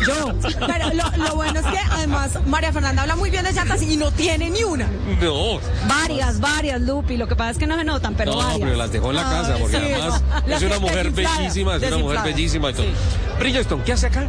Yo. 0.08 0.34
Pero 0.68 0.94
lo, 0.94 1.24
lo 1.24 1.36
bueno 1.36 1.60
es 1.60 1.66
que 1.68 1.78
además 1.78 2.40
María 2.48 2.74
Fernanda 2.74 3.04
habla 3.04 3.16
muy 3.16 3.30
bien 3.30 3.44
de 3.44 3.54
llantas 3.54 3.84
y 3.84 3.98
no 3.98 4.12
tiene 4.12 4.50
ni 4.50 4.64
una. 4.64 4.88
No. 5.22 5.60
Varias, 5.88 6.40
varias, 6.40 6.82
Lupi. 6.82 7.18
Lo 7.18 7.28
que 7.28 7.36
pasa 7.36 7.52
es 7.52 7.58
que 7.60 7.68
no 7.68 7.78
se 7.78 7.84
notan, 7.84 8.16
pero 8.16 8.32
no, 8.32 8.38
varias. 8.40 8.60
pero 8.62 8.76
las 8.76 8.92
dejó 8.92 9.12
en 9.12 9.16
la 9.18 9.24
casa 9.24 9.56
porque 9.60 9.78
sí, 9.78 9.84
además 9.84 10.24
es 10.48 10.64
una 10.64 10.80
mujer 10.80 11.12
bellísima, 11.12 11.76
es 11.76 11.84
una 11.84 11.98
mujer 11.98 12.20
bellísima 12.24 12.72
y 12.72 12.74
todo. 12.74 12.86
Sí. 12.86 12.94
Bridgestone, 13.40 13.84
¿qué 13.84 13.94
hace 13.94 14.08
acá? 14.08 14.28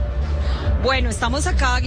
Bueno, 0.83 1.09
estamos 1.09 1.47
acá 1.47 1.81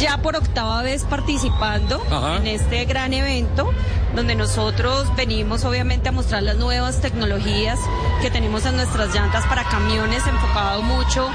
ya 0.00 0.18
por 0.18 0.36
octava 0.36 0.82
vez 0.82 1.04
participando 1.04 2.02
Ajá. 2.10 2.36
en 2.36 2.46
este 2.46 2.84
gran 2.84 3.12
evento 3.12 3.70
donde 4.14 4.34
nosotros 4.34 5.06
venimos 5.16 5.64
obviamente 5.64 6.08
a 6.10 6.12
mostrar 6.12 6.42
las 6.42 6.56
nuevas 6.56 7.00
tecnologías 7.00 7.78
que 8.20 8.30
tenemos 8.30 8.66
en 8.66 8.76
nuestras 8.76 9.14
llantas 9.14 9.44
para 9.46 9.64
camiones 9.64 10.26
enfocado 10.26 10.82
mucho 10.82 11.28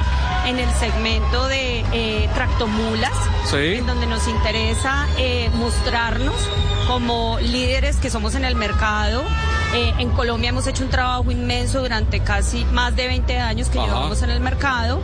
en 0.45 0.59
el 0.59 0.69
segmento 0.75 1.47
de 1.47 1.79
eh, 1.91 2.29
tractomulas 2.33 3.13
Sí. 3.45 3.75
en 3.77 3.87
donde 3.87 4.05
nos 4.07 4.27
interesa 4.27 5.07
eh, 5.17 5.49
mostrarnos 5.55 6.35
como 6.87 7.37
líderes 7.41 7.97
que 7.97 8.09
somos 8.09 8.35
en 8.35 8.45
el 8.45 8.55
mercado. 8.55 9.23
Eh, 9.73 9.93
en 9.99 10.09
Colombia 10.11 10.49
hemos 10.49 10.67
hecho 10.67 10.83
un 10.83 10.89
trabajo 10.89 11.29
inmenso 11.31 11.79
durante 11.81 12.19
casi 12.21 12.63
más 12.65 12.95
de 12.95 13.07
20 13.07 13.39
años 13.39 13.69
que 13.69 13.79
Ajá. 13.79 13.87
llevamos 13.87 14.21
en 14.21 14.29
el 14.29 14.39
mercado, 14.39 15.01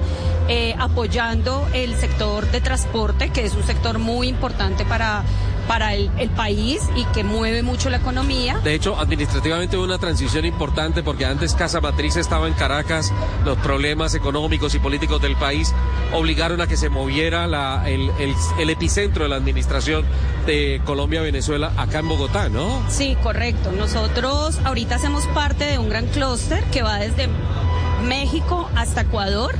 eh, 0.49 0.75
apoyando 0.79 1.67
el 1.73 1.95
sector 1.95 2.49
de 2.51 2.61
transporte, 2.61 3.29
que 3.29 3.45
es 3.45 3.53
un 3.53 3.63
sector 3.63 3.97
muy 3.99 4.27
importante 4.27 4.83
para, 4.85 5.23
para 5.67 5.93
el, 5.93 6.11
el 6.17 6.29
país 6.29 6.81
y 6.95 7.05
que 7.05 7.23
mueve 7.23 7.63
mucho 7.63 7.89
la 7.89 7.97
economía. 7.97 8.57
De 8.63 8.73
hecho, 8.73 8.99
administrativamente 8.99 9.77
hubo 9.77 9.85
una 9.85 9.97
transición 9.99 10.43
importante 10.45 11.01
porque 11.01 11.25
antes 11.25 11.53
Casa 11.53 11.79
Matriz 11.79 12.17
estaba 12.17 12.47
en 12.47 12.53
Caracas, 12.55 13.13
los 13.45 13.57
problemas 13.59 14.13
económicos 14.15 14.75
y 14.75 14.79
políticos 14.79 15.21
del 15.21 15.35
país 15.37 15.73
obligaron 16.13 16.59
a 16.61 16.67
que 16.67 16.75
se 16.77 16.89
moviera 16.89 17.47
la- 17.47 17.83
el, 17.89 18.09
el- 18.19 18.35
el 18.59 18.69
epicentro 18.69 19.23
de 19.23 19.29
la 19.29 19.37
administración 19.37 20.05
de 20.45 20.81
Colombia-Venezuela 20.85 21.71
acá 21.77 21.99
en 21.99 22.09
Bogotá, 22.09 22.49
¿no? 22.49 22.83
Sí, 22.89 23.15
correcto. 23.23 23.71
Nosotros 23.71 24.59
ahorita 24.65 24.95
hacemos 24.95 25.25
parte 25.27 25.63
de 25.63 25.77
un 25.79 25.87
gran 25.89 26.05
clúster 26.07 26.61
que 26.65 26.83
va 26.83 26.97
desde 26.97 27.29
México 28.05 28.69
hasta 28.75 29.01
Ecuador. 29.01 29.55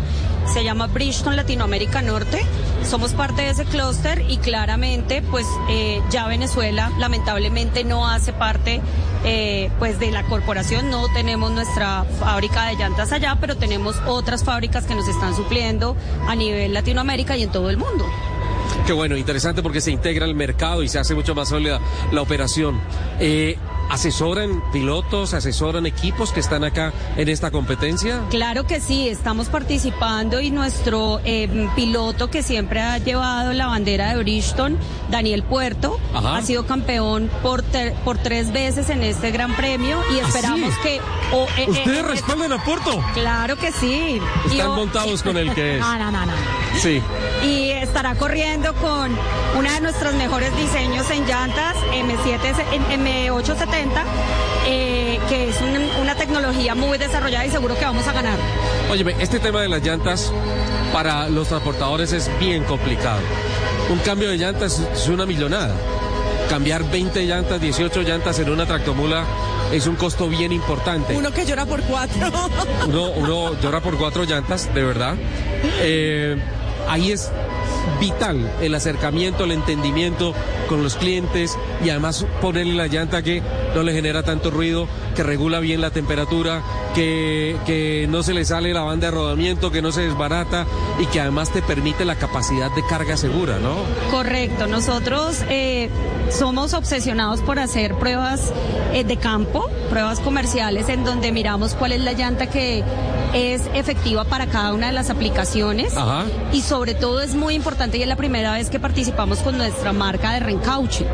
Se 0.52 0.64
llama 0.64 0.88
Bridgestone 0.88 1.36
Latinoamérica 1.36 2.02
Norte. 2.02 2.46
Somos 2.84 3.14
parte 3.14 3.44
de 3.44 3.50
ese 3.52 3.66
clúster 3.66 4.24
y 4.30 4.38
claramente, 4.38 5.22
pues 5.22 5.48
eh, 5.70 6.02
ya 6.10 6.28
Venezuela 6.28 6.92
lamentablemente 7.00 7.84
no 7.84 8.08
hace 8.08 8.34
parte 8.34 8.82
eh, 9.24 9.72
pues 9.80 10.00
de 10.00 10.12
la 10.12 10.24
corporación. 10.24 10.90
No 10.90 11.08
tenemos 11.14 11.52
nuestra 11.52 12.04
fábrica 12.20 12.66
de 12.66 12.76
llantas 12.76 13.12
allá, 13.12 13.38
pero 13.40 13.56
tenemos 13.56 13.96
otras 14.06 14.44
fábricas 14.44 14.86
que 14.86 14.96
nos 14.96 15.08
están 15.08 15.36
supliendo 15.36 15.96
a 16.28 16.36
nivel 16.36 16.74
Latinoamérica 16.74 17.38
y 17.38 17.44
en 17.44 17.52
todo 17.52 17.70
el 17.70 17.78
mundo. 17.78 18.06
Qué 18.86 18.92
bueno, 18.92 19.16
interesante 19.16 19.64
porque 19.64 19.80
se 19.80 19.92
integra 19.92 20.26
el 20.26 20.36
mercado 20.36 20.84
y 20.84 20.90
se 20.90 21.00
hace 21.00 21.16
mucho 21.16 21.34
más 21.34 21.50
sólida 21.50 21.80
la 22.12 22.22
operación. 22.22 22.82
Eh, 23.20 23.58
¿Asesoran 23.90 24.64
pilotos, 24.72 25.34
asesoran 25.34 25.86
equipos 25.86 26.32
que 26.32 26.40
están 26.40 26.64
acá 26.64 26.94
en 27.16 27.30
esta 27.30 27.52
competencia? 27.52 28.22
Claro 28.30 28.66
que 28.66 28.80
sí, 28.80 29.08
estamos 29.08 29.50
participando 29.50 30.42
y 30.42 30.50
nuestro 30.52 31.20
eh, 31.26 31.70
piloto 31.76 32.30
que 32.30 32.44
siempre 32.44 32.82
ha 32.82 32.98
llevado 32.98 33.54
la 33.54 33.68
bandera 33.68 34.10
de 34.10 34.24
Bristol, 34.24 34.78
Daniel 35.10 35.44
Puerto, 35.44 36.00
ha 36.14 36.42
sido 36.42 36.66
campeón 36.66 37.30
por, 37.42 37.62
tres 37.64 38.52
veces 38.52 38.90
en 38.90 39.04
este 39.04 39.32
gran 39.32 39.56
premio 39.56 40.00
y 40.12 40.20
¿Ah, 40.20 40.28
esperamos 40.28 40.76
que... 40.80 40.96
Eh, 40.96 41.02
eh, 41.58 41.66
¿Ustedes 41.68 42.22
eh, 42.22 42.54
a 42.54 42.64
Puerto? 42.64 43.04
Claro 43.14 43.56
que 43.58 43.72
sí. 43.72 44.20
Están 44.50 44.72
montados 44.72 45.24
con 45.24 45.38
el 45.38 45.54
que 45.54 45.76
es. 45.76 45.80
No, 45.80 45.98
no, 45.98 46.12
no, 46.12 46.26
no. 46.26 46.34
Sí. 46.80 47.02
Y 47.44 47.70
estará 47.72 48.16
corriendo 48.16 48.74
con 48.76 49.16
una 49.58 49.74
de 49.74 49.82
nuestros 49.82 50.14
mejores 50.16 50.56
diseños 50.58 51.10
en 51.12 51.26
llantas, 51.26 51.76
M7, 51.92 52.56
M870 52.92 53.73
eh, 54.66 55.20
que 55.28 55.50
es 55.50 55.58
una 56.00 56.16
tecnología 56.16 56.76
muy 56.76 56.98
desarrollada 56.98 57.46
y 57.46 57.50
seguro 57.50 57.76
que 57.76 57.84
vamos 57.84 58.08
a 58.08 58.14
ganar. 58.14 58.38
Óyeme, 58.90 59.16
este 59.20 59.40
tema 59.40 59.62
de 59.62 59.68
las 59.68 59.84
llantas 59.84 60.32
para 60.94 61.28
los 61.28 61.48
transportadores 61.48 62.14
es 62.14 62.30
bien 62.40 62.64
complicado. 62.66 63.20
Un 63.90 63.98
cambio 64.00 64.30
de 64.30 64.38
llantas 64.38 64.80
es 64.94 65.08
una 65.08 65.26
millonada. 65.26 65.76
Cambiar 66.50 66.84
20 66.90 67.26
llantas, 67.26 67.60
18 67.60 68.04
llantas 68.04 68.38
en 68.40 68.52
una 68.52 68.66
tractomula 68.66 69.26
es 69.72 69.88
un 69.88 69.96
costo 69.96 70.30
bien 70.30 70.52
importante. 70.52 71.16
Uno 71.16 71.32
que 71.32 71.46
llora 71.46 71.66
por 71.66 71.82
cuatro. 71.82 72.30
Uno, 72.88 73.10
uno 73.12 73.60
llora 73.60 73.82
por 73.82 73.98
cuatro 73.98 74.24
llantas, 74.24 74.72
de 74.74 74.84
verdad. 74.84 75.16
Eh, 75.82 76.38
ahí 76.88 77.12
es 77.12 77.32
vital 78.00 78.52
el 78.62 78.76
acercamiento, 78.76 79.44
el 79.44 79.52
entendimiento 79.52 80.34
con 80.68 80.84
los 80.84 80.96
clientes 80.96 81.58
y 81.84 81.90
además 81.90 82.26
ponerle 82.42 82.74
la 82.74 82.88
llanta 82.88 83.22
que 83.22 83.42
no 83.76 83.84
le 83.84 83.94
genera 83.94 84.24
tanto 84.24 84.52
ruido, 84.52 84.88
que 85.16 85.24
regula 85.24 85.60
bien 85.60 85.82
la 85.82 85.92
temperatura, 85.92 86.62
que, 86.96 87.58
que 87.66 88.08
no 88.10 88.24
se 88.24 88.34
le 88.34 88.46
sale 88.46 88.74
la 88.74 88.82
banda 88.82 89.08
de 89.08 89.12
rodamiento, 89.12 89.72
que 89.72 89.82
no 89.82 89.92
se 89.92 90.02
desbarata 90.02 90.66
y 91.00 91.06
que 91.08 91.20
además 91.20 91.52
te 91.52 91.62
permite 91.62 92.06
la 92.06 92.16
capacidad 92.16 92.74
de 92.74 92.86
carga 92.88 93.18
segura, 93.18 93.60
¿no? 93.60 93.76
Correcto, 94.12 94.68
nosotros 94.68 95.42
eh, 95.50 95.90
somos 96.30 96.74
obsesionados 96.74 97.42
por 97.42 97.60
hacer 97.60 97.96
pruebas 97.96 98.54
eh, 98.94 99.04
de 99.04 99.18
campo, 99.18 99.70
pruebas 99.90 100.20
comerciales 100.20 100.90
en 100.90 101.04
donde 101.04 101.32
miramos 101.32 101.74
cuál 101.74 101.94
es 101.94 102.02
la 102.02 102.14
llanta 102.14 102.48
que 102.48 102.84
es 103.34 103.64
efectiva 103.74 104.26
para 104.26 104.48
cada 104.48 104.74
una 104.74 104.88
de 104.88 104.94
las 104.94 105.10
aplicaciones 105.10 105.98
Ajá. 105.98 106.26
y 106.52 106.62
sobre 106.62 106.94
todo 106.94 107.22
es 107.22 107.36
muy 107.36 107.56
importante 107.56 107.98
y 107.98 108.04
es 108.04 108.08
la 108.08 108.16
primera 108.16 108.54
vez 108.54 108.70
que 108.70 108.80
participamos 108.80 109.40
con 109.40 109.58
nuestra 109.58 109.92
marca 109.94 110.34
de 110.34 110.40
reencauche, 110.40 111.06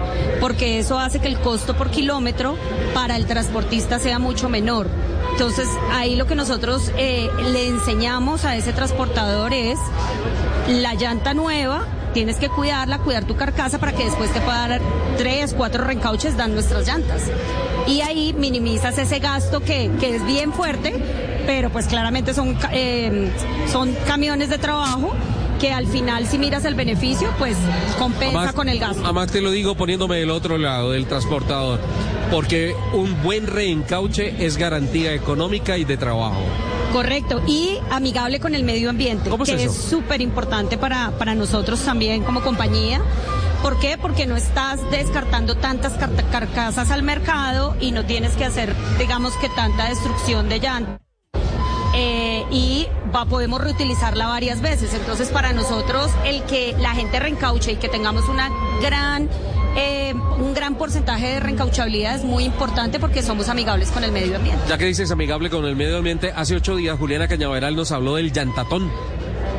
porque 0.41 0.79
eso 0.79 0.99
hace 0.99 1.19
que 1.19 1.27
el 1.27 1.39
costo 1.39 1.75
por 1.75 1.89
kilómetro 1.89 2.57
para 2.93 3.15
el 3.15 3.25
transportista 3.25 3.99
sea 3.99 4.19
mucho 4.19 4.49
menor. 4.49 4.87
Entonces 5.31 5.69
ahí 5.93 6.15
lo 6.15 6.27
que 6.27 6.35
nosotros 6.35 6.91
eh, 6.97 7.29
le 7.51 7.67
enseñamos 7.67 8.43
a 8.43 8.55
ese 8.57 8.73
transportador 8.73 9.53
es 9.53 9.79
la 10.67 10.93
llanta 10.95 11.33
nueva. 11.33 11.87
Tienes 12.13 12.37
que 12.37 12.49
cuidarla, 12.49 12.97
cuidar 12.97 13.25
tu 13.25 13.35
carcasa 13.35 13.77
para 13.77 13.93
que 13.93 14.03
después 14.03 14.33
te 14.33 14.41
pueda 14.41 14.67
dar 14.67 14.81
tres, 15.17 15.53
cuatro 15.53 15.83
reencauches, 15.83 16.35
dan 16.35 16.53
nuestras 16.53 16.87
llantas. 16.87 17.21
Y 17.87 18.01
ahí 18.01 18.33
minimizas 18.33 18.97
ese 18.97 19.19
gasto 19.19 19.61
que, 19.61 19.91
que 19.99 20.15
es 20.15 20.25
bien 20.25 20.51
fuerte, 20.51 20.93
pero 21.45 21.69
pues 21.69 21.87
claramente 21.87 22.33
son, 22.33 22.57
eh, 22.71 23.29
son 23.71 23.93
camiones 24.07 24.49
de 24.49 24.57
trabajo 24.57 25.13
que 25.59 25.73
al 25.73 25.87
final 25.87 26.25
si 26.25 26.37
miras 26.37 26.63
el 26.63 26.73
beneficio, 26.75 27.29
pues 27.37 27.57
compensa 27.97 28.37
Además- 28.37 28.55
con 28.55 28.69
el 28.69 28.79
gasto. 28.79 29.01
Además 29.03 29.29
te 29.31 29.41
lo 29.41 29.51
digo 29.51 29.75
poniéndome 29.75 30.15
del 30.17 30.29
otro 30.31 30.57
lado 30.57 30.91
del 30.91 31.05
transportador, 31.05 31.79
porque 32.31 32.73
un 32.93 33.21
buen 33.23 33.45
reencauche 33.45 34.45
es 34.45 34.55
garantía 34.55 35.13
económica 35.13 35.77
y 35.77 35.83
de 35.83 35.97
trabajo. 35.97 36.39
Correcto, 36.93 37.41
y 37.45 37.77
amigable 37.91 38.39
con 38.39 38.55
el 38.55 38.63
medio 38.63 38.89
ambiente, 38.89 39.29
¿Cómo 39.29 39.43
es 39.43 39.49
que 39.49 39.55
eso? 39.63 39.71
es 39.71 39.77
súper 39.77 40.21
importante 40.21 40.77
para, 40.77 41.11
para 41.19 41.35
nosotros 41.35 41.79
también 41.81 42.23
como 42.23 42.41
compañía. 42.41 43.01
¿Por 43.61 43.77
qué? 43.81 43.97
Porque 44.01 44.25
no 44.25 44.37
estás 44.37 44.79
descartando 44.89 45.55
tantas 45.55 45.91
car- 45.93 46.09
carcasas 46.31 46.89
al 46.91 47.03
mercado 47.03 47.75
y 47.81 47.91
no 47.91 48.05
tienes 48.05 48.31
que 48.37 48.45
hacer, 48.45 48.73
digamos 48.97 49.33
que 49.33 49.49
tanta 49.49 49.89
destrucción 49.89 50.47
de 50.47 50.59
llantas. 50.59 50.99
Y 52.51 52.87
va, 53.15 53.25
podemos 53.25 53.61
reutilizarla 53.61 54.27
varias 54.27 54.61
veces. 54.61 54.93
Entonces, 54.93 55.29
para 55.29 55.53
nosotros, 55.53 56.09
el 56.25 56.43
que 56.43 56.75
la 56.79 56.91
gente 56.95 57.19
reencauche 57.19 57.73
y 57.73 57.75
que 57.75 57.89
tengamos 57.89 58.27
una 58.27 58.49
gran, 58.81 59.29
eh, 59.77 60.13
un 60.39 60.53
gran 60.53 60.75
porcentaje 60.75 61.27
de 61.27 61.39
reencauchabilidad 61.39 62.15
es 62.15 62.23
muy 62.23 62.43
importante 62.45 62.99
porque 62.99 63.21
somos 63.21 63.49
amigables 63.49 63.91
con 63.91 64.03
el 64.03 64.11
medio 64.11 64.37
ambiente. 64.37 64.63
Ya 64.67 64.77
que 64.77 64.85
dices 64.85 65.11
amigable 65.11 65.49
con 65.49 65.65
el 65.65 65.75
medio 65.75 65.97
ambiente, 65.97 66.33
hace 66.35 66.55
ocho 66.55 66.75
días 66.75 66.97
Juliana 66.97 67.27
Cañaveral 67.27 67.75
nos 67.75 67.91
habló 67.91 68.15
del 68.15 68.31
llantatón. 68.31 68.91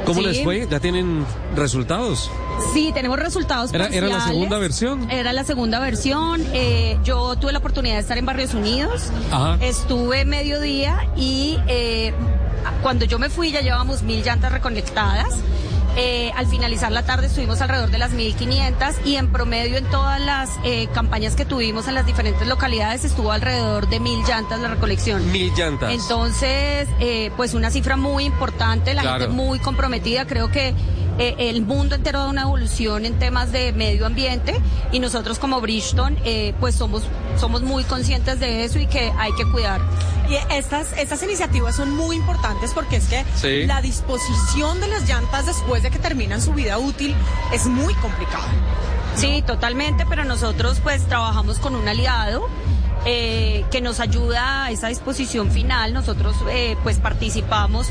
¿Cómo 0.04 0.20
Sí. 0.22 0.26
les 0.26 0.42
fue? 0.42 0.66
¿Ya 0.68 0.80
tienen 0.80 1.24
resultados? 1.54 2.30
Sí, 2.72 2.90
tenemos 2.92 3.18
resultados 3.18 3.72
Era, 3.72 3.86
era 3.88 4.08
la 4.08 4.20
segunda 4.26 4.58
versión. 4.58 5.08
Era 5.10 5.32
la 5.32 5.44
segunda 5.44 5.78
versión. 5.78 6.42
eh, 6.54 6.98
yo 7.04 7.36
tuve 7.36 7.52
la 7.52 7.58
oportunidad 7.58 7.94
de 7.96 8.00
estar 8.00 8.18
en 8.18 8.26
Barrios 8.26 8.54
Unidos. 8.54 9.12
Ajá. 9.30 9.58
Estuve 9.60 10.24
mediodía 10.24 11.06
y 11.16 11.58
eh, 11.68 12.12
cuando 12.82 13.04
yo 13.04 13.18
me 13.18 13.28
fui 13.30 13.50
ya 13.52 13.60
llevábamos 13.60 14.02
mil 14.02 14.22
llantas 14.22 14.52
reconectadas. 14.52 15.28
Eh, 15.96 16.30
al 16.36 16.46
finalizar 16.46 16.92
la 16.92 17.02
tarde 17.04 17.26
estuvimos 17.26 17.60
alrededor 17.60 17.90
de 17.90 17.98
las 17.98 18.12
1500 18.12 18.94
y 19.04 19.16
en 19.16 19.32
promedio 19.32 19.76
en 19.76 19.84
todas 19.86 20.20
las 20.20 20.48
eh, 20.64 20.86
campañas 20.94 21.34
que 21.34 21.44
tuvimos 21.44 21.88
en 21.88 21.96
las 21.96 22.06
diferentes 22.06 22.46
localidades 22.46 23.04
estuvo 23.04 23.32
alrededor 23.32 23.88
de 23.88 23.98
mil 23.98 24.22
llantas 24.24 24.60
la 24.60 24.68
recolección. 24.68 25.32
Mil 25.32 25.52
llantas. 25.56 25.92
Entonces, 25.92 26.88
eh, 27.00 27.32
pues 27.36 27.54
una 27.54 27.72
cifra 27.72 27.96
muy 27.96 28.24
importante, 28.24 28.94
la 28.94 29.02
Claro. 29.02 29.18
gente 29.24 29.34
muy 29.34 29.58
comprometida. 29.58 30.26
Creo 30.28 30.48
que 30.52 30.74
eh, 31.18 31.34
el 31.38 31.62
mundo 31.62 31.94
entero 31.94 32.20
da 32.20 32.26
una 32.28 32.42
evolución 32.42 33.04
en 33.04 33.18
temas 33.18 33.52
de 33.52 33.72
medio 33.72 34.06
ambiente 34.06 34.60
y 34.92 35.00
nosotros 35.00 35.38
como 35.38 35.60
Bridgestone, 35.60 36.16
eh, 36.24 36.54
pues 36.60 36.74
somos, 36.74 37.02
somos 37.38 37.62
muy 37.62 37.84
conscientes 37.84 38.40
de 38.40 38.64
eso 38.64 38.78
y 38.78 38.86
que 38.86 39.12
hay 39.18 39.32
que 39.34 39.44
cuidar. 39.50 39.80
Y 40.28 40.36
estas, 40.54 40.92
estas 40.96 41.22
iniciativas 41.24 41.74
son 41.74 41.90
muy 41.96 42.14
importantes 42.16 42.72
porque 42.72 42.96
es 42.96 43.06
que 43.06 43.24
Sí. 43.34 43.66
la 43.66 43.80
disposición 43.82 44.80
de 44.80 44.86
las 44.88 45.08
llantas 45.08 45.46
después 45.46 45.82
de 45.82 45.90
que 45.90 45.98
terminan 45.98 46.40
su 46.40 46.52
vida 46.52 46.78
útil 46.78 47.14
es 47.52 47.66
muy 47.66 47.94
complicada. 47.94 48.46
Sí, 49.16 49.42
totalmente, 49.44 50.06
pero 50.08 50.24
nosotros 50.24 50.78
pues 50.82 51.04
trabajamos 51.06 51.58
con 51.58 51.74
un 51.74 51.86
aliado. 51.88 52.48
Eh, 53.06 53.64
que 53.70 53.80
nos 53.80 54.00
ayuda 54.00 54.64
a 54.66 54.70
esa 54.70 54.88
disposición 54.88 55.50
final. 55.50 55.92
Nosotros 55.94 56.34
eh, 56.50 56.76
pues 56.82 56.98
participamos 56.98 57.88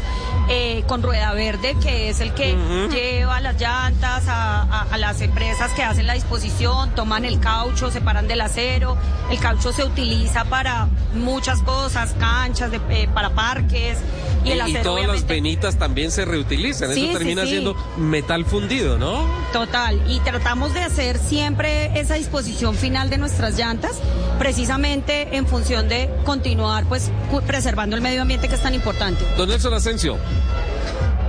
eh, 0.49 0.83
con 0.87 1.01
Rueda 1.03 1.33
Verde, 1.33 1.75
que 1.81 2.09
es 2.09 2.19
el 2.19 2.33
que 2.33 2.55
lleva 2.91 3.39
las 3.41 3.59
llantas 3.59 4.27
a, 4.27 4.61
a- 4.63 4.87
a 4.91 4.97
las 4.97 5.21
empresas 5.21 5.71
que 5.71 5.83
hacen 5.83 6.07
la 6.07 6.13
disposición, 6.13 6.93
toman 6.95 7.25
el 7.25 7.39
caucho, 7.39 7.91
separan 7.91 8.27
del 8.27 8.41
acero. 8.41 8.97
El 9.31 9.39
caucho 9.39 9.71
se 9.73 9.83
utiliza 9.83 10.45
para 10.45 10.87
muchas 11.13 11.61
cosas, 11.61 12.13
canchas, 12.19 12.71
de- 12.71 12.81
eh, 12.89 13.09
para 13.13 13.31
parques. 13.31 13.97
Y, 14.45 14.51
el 14.51 14.61
acero 14.61 14.83
todas 14.83 15.07
las 15.07 15.27
venitas 15.27 15.77
también 15.77 16.11
se 16.11 16.23
reutilizan. 16.25 16.93
Sí, 16.93 17.01
Eso 17.01 17.11
sí, 17.11 17.17
termina 17.17 17.43
sí. 17.43 17.49
siendo 17.49 17.75
metal 17.97 18.45
fundido, 18.45 18.97
¿no? 18.97 19.23
Total, 19.51 20.01
y 20.09 20.19
tratamos 20.21 20.73
de 20.73 20.79
hacer 20.81 21.17
siempre 21.17 21.99
esa 21.99 22.13
disposición 22.15 22.73
final 22.75 23.09
de 23.09 23.17
nuestras 23.17 23.57
llantas, 23.57 23.99
precisamente 24.37 24.98
en 25.07 25.47
función 25.47 25.87
de 25.87 26.09
continuar 26.25 26.85
pues 26.85 27.11
preservando 27.45 27.95
el 27.95 28.01
medio 28.01 28.21
ambiente 28.21 28.47
que 28.47 28.55
es 28.55 28.61
tan 28.61 28.73
importante. 28.73 29.23
Don 29.37 29.49
Nelson 29.49 29.73
Asensio, 29.73 30.17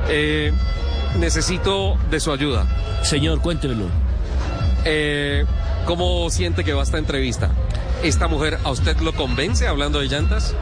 eh, 0.09 0.53
necesito 1.19 1.97
de 2.11 2.21
su 2.21 2.33
ayuda. 2.33 2.67
Señor, 3.03 3.41
cuéntemelo. 3.41 3.87
Eh, 4.85 5.45
¿Cómo 5.87 6.29
siente 6.31 6.65
que 6.65 6.73
va 6.73 6.83
esta 6.83 6.99
entrevista? 6.99 7.51
¿Esta 8.03 8.29
mujer 8.29 8.59
a 8.65 8.71
usted 8.71 8.97
lo 8.99 9.13
convence 9.13 9.67
hablando 9.67 10.01
de 10.01 10.07
llantas? 10.07 10.55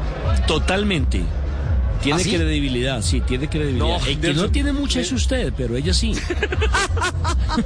Totalmente. 0.46 1.22
Tiene 2.02 2.20
¿Ah, 2.20 2.24
sí? 2.24 2.36
credibilidad, 2.36 3.02
sí, 3.02 3.20
tiene 3.20 3.48
credibilidad. 3.48 3.98
No, 3.98 4.06
El 4.06 4.20
que 4.20 4.34
no 4.34 4.50
tiene 4.50 4.72
mucha 4.72 5.00
es 5.00 5.10
usted, 5.12 5.52
pero 5.56 5.76
ella 5.76 5.92
sí. 5.92 6.14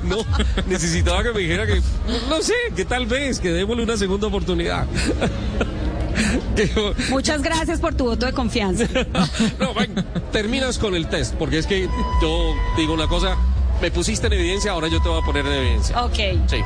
No, 0.04 0.18
necesitaba 0.66 1.22
que 1.22 1.32
me 1.32 1.40
dijera 1.40 1.66
que, 1.66 1.80
no 2.28 2.40
sé, 2.40 2.54
que 2.74 2.84
tal 2.84 3.06
vez, 3.06 3.40
que 3.40 3.50
démosle 3.50 3.82
una 3.82 3.96
segunda 3.96 4.28
oportunidad. 4.28 4.86
Muchas 7.10 7.42
gracias 7.42 7.80
por 7.80 7.94
tu 7.94 8.04
voto 8.04 8.26
de 8.26 8.32
confianza. 8.32 8.86
No, 9.58 9.74
ven, 9.74 9.94
terminas 10.32 10.78
con 10.78 10.94
el 10.94 11.08
test, 11.08 11.34
porque 11.34 11.58
es 11.58 11.66
que 11.66 11.88
yo 12.22 12.54
digo 12.76 12.94
una 12.94 13.08
cosa, 13.08 13.36
me 13.80 13.90
pusiste 13.90 14.26
en 14.26 14.34
evidencia, 14.34 14.72
ahora 14.72 14.88
yo 14.88 15.00
te 15.02 15.08
voy 15.08 15.22
a 15.22 15.24
poner 15.24 15.46
en 15.46 15.52
evidencia. 15.52 16.04
Ok. 16.04 16.16
Sí. 16.48 16.56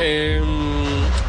Eh, 0.00 0.40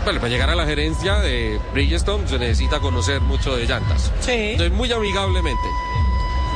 bueno, 0.03 0.19
para 0.19 0.29
llegar 0.31 0.49
a 0.49 0.55
la 0.55 0.65
gerencia 0.65 1.15
de 1.15 1.59
Bridgestone 1.73 2.27
se 2.27 2.37
necesita 2.37 2.79
conocer 2.79 3.21
mucho 3.21 3.55
de 3.55 3.65
llantas. 3.65 4.11
Sí. 4.21 4.31
Entonces, 4.31 4.71
muy 4.71 4.91
amigablemente, 4.91 5.67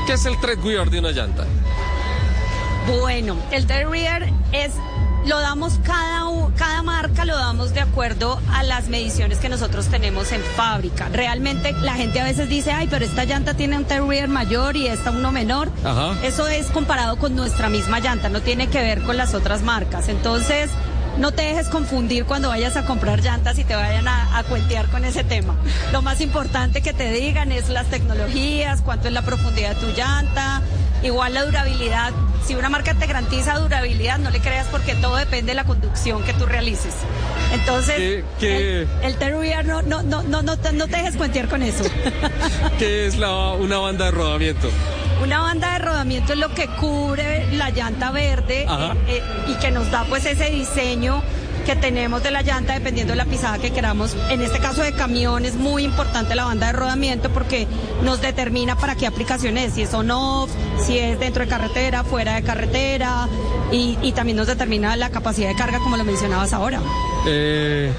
¿qué 0.05 0.13
es 0.13 0.25
el 0.25 0.39
treadwear 0.39 0.89
de 0.89 0.99
una 0.99 1.11
llanta? 1.11 1.45
Bueno, 2.87 3.37
el 3.51 3.65
Terrier 3.65 4.31
es 4.51 4.73
lo 5.25 5.39
damos 5.39 5.79
cada 5.83 6.23
cada 6.57 6.83
marca 6.83 7.23
lo 7.23 7.37
damos 7.37 7.73
de 7.73 7.79
acuerdo 7.79 8.41
a 8.51 8.63
las 8.63 8.89
mediciones 8.89 9.37
que 9.39 9.47
nosotros 9.47 9.87
tenemos 9.87 10.31
en 10.31 10.41
fábrica. 10.41 11.09
Realmente 11.09 11.71
la 11.81 11.93
gente 11.93 12.19
a 12.19 12.25
veces 12.25 12.49
dice, 12.49 12.71
"Ay, 12.71 12.87
pero 12.89 13.05
esta 13.05 13.23
llanta 13.23 13.53
tiene 13.53 13.77
un 13.77 13.85
Terrier 13.85 14.27
mayor 14.27 14.75
y 14.75 14.87
esta 14.87 15.11
uno 15.11 15.31
menor." 15.31 15.69
Ajá. 15.85 16.15
Eso 16.23 16.47
es 16.47 16.67
comparado 16.67 17.17
con 17.17 17.35
nuestra 17.35 17.69
misma 17.69 17.99
llanta, 17.99 18.29
no 18.29 18.41
tiene 18.41 18.67
que 18.67 18.81
ver 18.81 19.01
con 19.03 19.15
las 19.15 19.33
otras 19.33 19.61
marcas. 19.63 20.09
Entonces, 20.09 20.69
no 21.17 21.31
te 21.31 21.43
dejes 21.43 21.67
confundir 21.69 22.25
cuando 22.25 22.49
vayas 22.49 22.75
a 22.77 22.85
comprar 22.85 23.21
llantas 23.21 23.57
y 23.59 23.63
te 23.63 23.75
vayan 23.75 24.07
a, 24.07 24.37
a 24.37 24.43
cuentear 24.43 24.87
con 24.87 25.05
ese 25.05 25.23
tema. 25.23 25.55
Lo 25.91 26.01
más 26.01 26.21
importante 26.21 26.81
que 26.81 26.93
te 26.93 27.11
digan 27.11 27.51
es 27.51 27.69
las 27.69 27.85
tecnologías, 27.87 28.81
cuánto 28.81 29.07
es 29.07 29.13
la 29.13 29.21
profundidad 29.21 29.75
de 29.75 29.81
tu 29.87 29.91
llanta, 29.95 30.61
igual 31.03 31.33
la 31.35 31.45
durabilidad. 31.45 32.11
Si 32.45 32.55
una 32.55 32.67
marca 32.69 32.93
te 32.95 33.05
garantiza 33.07 33.57
durabilidad, 33.59 34.17
no 34.19 34.29
le 34.29 34.39
creas 34.39 34.67
porque 34.67 34.95
todo 34.95 35.15
depende 35.15 35.51
de 35.51 35.55
la 35.55 35.63
conducción 35.63 36.23
que 36.23 36.33
tú 36.33 36.45
realices. 36.45 36.93
Entonces, 37.53 37.95
¿Qué- 37.95 38.23
qué- 38.39 38.81
el, 38.81 38.87
el 39.03 39.15
Terrier 39.15 39.65
no, 39.65 39.81
no, 39.81 40.01
no, 40.03 40.23
no, 40.23 40.41
no, 40.41 40.57
te, 40.57 40.73
no 40.73 40.87
te 40.87 40.97
dejes 40.97 41.15
cuentear 41.15 41.47
con 41.47 41.61
eso. 41.61 41.83
¿Qué 42.79 43.05
es 43.07 43.17
la, 43.17 43.51
una 43.53 43.77
banda 43.77 44.05
de 44.05 44.11
rodamiento? 44.11 44.69
Una 45.23 45.39
banda 45.39 45.71
de 45.71 45.79
rodamiento 45.79 46.33
es 46.33 46.39
lo 46.39 46.53
que 46.53 46.67
cubre 46.67 47.47
la 47.53 47.69
llanta 47.69 48.11
verde 48.11 48.63
eh, 48.63 48.93
eh, 49.07 49.23
y 49.47 49.53
que 49.55 49.71
nos 49.71 49.89
da 49.89 50.03
pues 50.03 50.25
ese 50.25 50.49
diseño 50.49 51.23
que 51.65 51.77
tenemos 51.77 52.21
de 52.23 52.31
la 52.31 52.41
llanta 52.41 52.73
dependiendo 52.73 53.13
de 53.13 53.15
la 53.15 53.23
pisada 53.23 53.57
que 53.57 53.71
queramos. 53.71 54.17
En 54.29 54.41
este 54.41 54.59
caso 54.59 54.81
de 54.81 54.91
camión 54.91 55.45
es 55.45 55.55
muy 55.55 55.85
importante 55.85 56.35
la 56.35 56.43
banda 56.43 56.67
de 56.67 56.73
rodamiento 56.73 57.29
porque 57.29 57.67
nos 58.01 58.19
determina 58.19 58.75
para 58.75 58.95
qué 58.95 59.07
aplicación 59.07 59.57
es, 59.57 59.75
si 59.75 59.83
es 59.83 59.93
on-off, 59.93 60.51
si 60.85 60.97
es 60.99 61.17
dentro 61.17 61.45
de 61.45 61.49
carretera, 61.49 62.03
fuera 62.03 62.35
de 62.35 62.43
carretera 62.43 63.29
y, 63.71 63.97
y 64.01 64.11
también 64.11 64.35
nos 64.35 64.47
determina 64.47 64.97
la 64.97 65.09
capacidad 65.09 65.47
de 65.47 65.55
carga 65.55 65.79
como 65.79 65.95
lo 65.95 66.03
mencionabas 66.03 66.51
ahora. 66.51 66.81
Eh, 67.25 67.93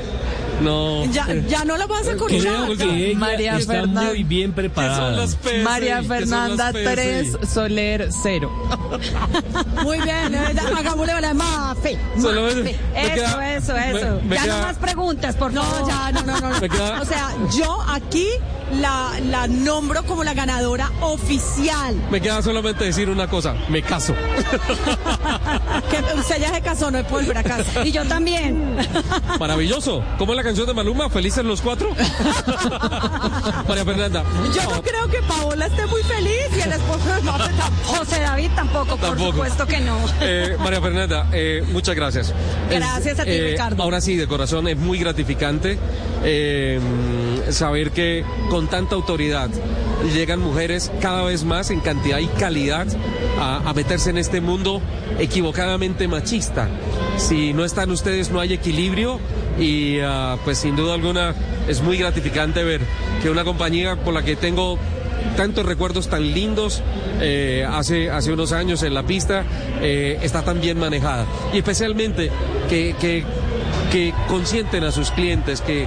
no. 0.64 1.04
Ya, 1.12 1.26
ya 1.48 1.64
no 1.64 1.76
la 1.76 1.86
vas 1.86 2.00
a 2.08 2.16
Creo 2.16 2.18
cortar. 2.18 2.76
que 2.76 3.10
ella 3.10 3.18
María 3.18 3.56
está 3.58 3.72
Fernanda. 3.74 4.02
muy 4.02 4.22
bien 4.24 4.52
preparada. 4.52 5.26
María 5.62 6.02
Fernanda 6.02 6.72
3, 6.72 7.38
Soler 7.52 8.08
0. 8.22 8.50
Muy 9.82 10.00
bien, 10.00 10.34
hagámosle 10.76 11.20
la 11.20 11.34
mafe. 11.34 11.98
Eso, 12.16 12.30
queda- 12.32 13.56
eso, 13.56 13.72
me- 13.74 13.90
eso. 13.90 14.20
me 14.24 14.36
ya 14.36 14.42
queda- 14.42 14.56
no 14.60 14.62
más 14.66 14.76
preguntas, 14.78 15.36
por 15.36 15.52
No, 15.52 15.62
favor. 15.62 15.88
ya, 15.88 16.12
no, 16.12 16.22
no, 16.22 16.40
no. 16.40 16.60
Queda- 16.60 17.00
O 17.00 17.04
sea, 17.04 17.30
yo 17.56 17.82
aquí 17.88 18.26
la, 18.80 19.12
la 19.22 19.46
nombro 19.46 20.04
como 20.04 20.24
la 20.24 20.34
ganadora 20.34 20.90
oficial. 21.00 21.94
Me 22.10 22.20
queda 22.20 22.42
solamente 22.42 22.84
decir 22.84 23.08
una 23.08 23.28
cosa, 23.28 23.54
me 23.68 23.82
caso. 23.82 24.14
que 25.90 26.18
usted 26.18 26.40
ya 26.40 26.54
se 26.54 26.60
casó, 26.60 26.90
no 26.90 26.98
es 26.98 27.10
volver 27.10 27.38
a 27.38 27.42
casa. 27.42 27.84
Y 27.84 27.92
yo 27.92 28.04
también. 28.04 28.76
Maravilloso. 29.38 30.02
¿Cómo 30.18 30.32
es 30.32 30.36
la 30.36 30.42
canción 30.42 30.66
de 30.66 30.74
Maluma? 30.74 31.08
¿Felices 31.08 31.44
los 31.44 31.60
cuatro? 31.60 31.90
María 33.68 33.84
Fernanda. 33.84 34.24
Yo 34.54 34.62
no 34.70 34.82
creo 34.82 35.08
que 35.08 35.22
Paola 35.22 35.66
esté 35.66 35.86
muy 35.86 36.02
feliz 36.02 36.48
y 36.56 36.60
el 36.60 36.72
esposo 36.72 37.08
de 37.08 37.20
tampoco. 37.22 37.98
José 37.98 38.20
David 38.20 38.50
tampoco, 38.54 38.96
por 38.96 39.18
supuesto 39.18 39.66
que 39.66 39.80
no. 39.80 39.98
Eh, 40.20 40.56
María 40.58 40.80
Fernanda, 40.80 41.28
eh, 41.32 41.64
muchas 41.70 41.94
gracias. 41.94 42.32
Gracias 42.70 43.18
a 43.18 43.24
ti, 43.24 43.30
eh, 43.30 43.50
Ricardo. 43.52 43.82
Ahora 43.82 44.00
sí, 44.00 44.16
de 44.16 44.26
corazón, 44.26 44.68
es 44.68 44.76
muy 44.76 44.98
gratificante 44.98 45.78
saber 47.50 47.90
que 47.90 48.24
con 48.48 48.63
tanta 48.68 48.94
autoridad 48.94 49.50
llegan 50.12 50.40
mujeres 50.40 50.92
cada 51.00 51.22
vez 51.22 51.44
más 51.44 51.70
en 51.70 51.80
cantidad 51.80 52.18
y 52.18 52.26
calidad 52.26 52.86
a, 53.40 53.72
meterse 53.74 54.10
en 54.10 54.18
este 54.18 54.40
mundo 54.40 54.80
equivocadamente 55.18 56.08
machista. 56.08 56.68
Si 57.16 57.52
no 57.52 57.64
están 57.64 57.90
ustedes, 57.90 58.30
no 58.30 58.40
hay 58.40 58.52
equilibrio 58.52 59.18
y 59.58 59.98
ah, 60.00 60.36
pues 60.44 60.58
sin 60.58 60.76
duda 60.76 60.94
alguna 60.94 61.34
es 61.68 61.82
muy 61.82 61.96
gratificante 61.96 62.62
ver 62.62 62.80
que 63.22 63.30
una 63.30 63.44
compañía 63.44 63.96
por 63.96 64.14
la 64.14 64.22
que 64.22 64.36
tengo 64.36 64.78
tantos 65.36 65.64
recuerdos 65.66 66.08
tan 66.08 66.32
lindos 66.32 66.82
eh, 67.20 67.66
hace, 67.68 68.10
hace 68.10 68.32
unos 68.32 68.52
años 68.52 68.82
en 68.82 68.94
la 68.94 69.02
pista, 69.04 69.44
eh, 69.80 70.18
está 70.22 70.42
tan 70.42 70.60
bien 70.60 70.78
manejada. 70.78 71.26
Y 71.52 71.58
especialmente 71.58 72.30
que, 72.68 72.94
que, 73.00 73.24
que 73.94 74.12
consienten 74.26 74.82
a 74.82 74.90
sus 74.90 75.12
clientes, 75.12 75.60
que 75.60 75.86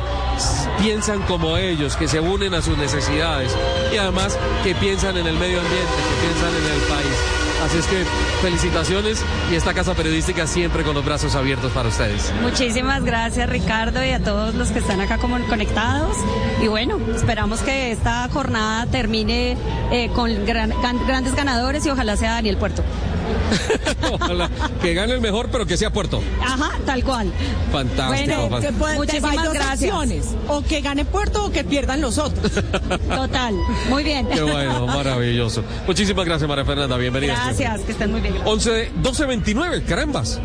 piensan 0.81 1.21
como 1.23 1.57
ellos, 1.57 1.97
que 1.97 2.07
se 2.07 2.21
unen 2.21 2.53
a 2.53 2.61
sus 2.61 2.77
necesidades 2.77 3.51
y 3.93 3.97
además 3.97 4.37
que 4.63 4.73
piensan 4.75 5.17
en 5.17 5.27
el 5.27 5.35
medio 5.37 5.59
ambiente, 5.59 5.91
que 5.91 6.25
piensan 6.25 6.49
en 6.55 6.73
el 6.73 6.81
país. 6.87 7.17
Así 7.65 7.77
es 7.79 7.85
que 7.87 8.05
felicitaciones 8.41 9.21
y 9.51 9.55
esta 9.55 9.73
casa 9.73 9.93
periodística 9.93 10.47
siempre 10.47 10.83
con 10.83 10.93
los 10.95 11.03
brazos 11.03 11.35
abiertos 11.35 11.73
para 11.73 11.89
ustedes. 11.89 12.31
Muchísimas 12.41 13.03
gracias 13.03 13.49
Ricardo 13.49 14.05
y 14.05 14.11
a 14.11 14.23
todos 14.23 14.55
los 14.55 14.69
que 14.71 14.79
están 14.79 15.01
acá 15.01 15.17
como 15.17 15.37
conectados. 15.47 16.15
Y 16.63 16.67
bueno, 16.69 16.97
esperamos 17.13 17.59
que 17.59 17.91
esta 17.91 18.29
jornada 18.31 18.85
termine 18.85 19.57
eh, 19.91 20.09
con 20.15 20.45
gran- 20.45 20.71
grandes 21.05 21.35
ganadores 21.35 21.85
y 21.85 21.89
ojalá 21.89 22.15
sea 22.15 22.31
Daniel 22.35 22.55
Puerto. 22.55 22.83
Ojalá 24.11 24.49
que 24.81 24.93
gane 24.93 25.13
el 25.13 25.21
mejor, 25.21 25.49
pero 25.51 25.65
que 25.65 25.77
sea 25.77 25.91
Puerto. 25.91 26.21
Ajá, 26.43 26.71
tal 26.85 27.03
cual. 27.03 27.31
Fantástico. 27.71 28.25
Bueno, 28.35 28.49
fan- 28.49 28.61
que 28.61 28.73
puede, 28.73 28.95
Muchísimas 28.97 29.53
gracias. 29.53 29.73
opciones, 29.93 30.25
o 30.47 30.61
que 30.61 30.81
gane 30.81 31.05
Puerto 31.05 31.45
o 31.45 31.51
que 31.51 31.63
pierdan 31.63 32.01
los 32.01 32.17
otros. 32.17 32.51
Total, 33.09 33.55
muy 33.89 34.03
bien. 34.03 34.27
Qué 34.27 34.41
bueno, 34.41 34.85
maravilloso. 34.87 35.63
Muchísimas 35.85 36.25
gracias, 36.25 36.47
María 36.47 36.65
Fernanda. 36.65 36.97
Bienvenida. 36.97 37.33
Gracias, 37.33 37.81
que 37.81 37.91
estén 37.91 38.11
muy 38.11 38.21
bien. 38.21 38.35
11, 38.45 38.91
12.29, 39.01 39.85
carambas. 39.85 40.39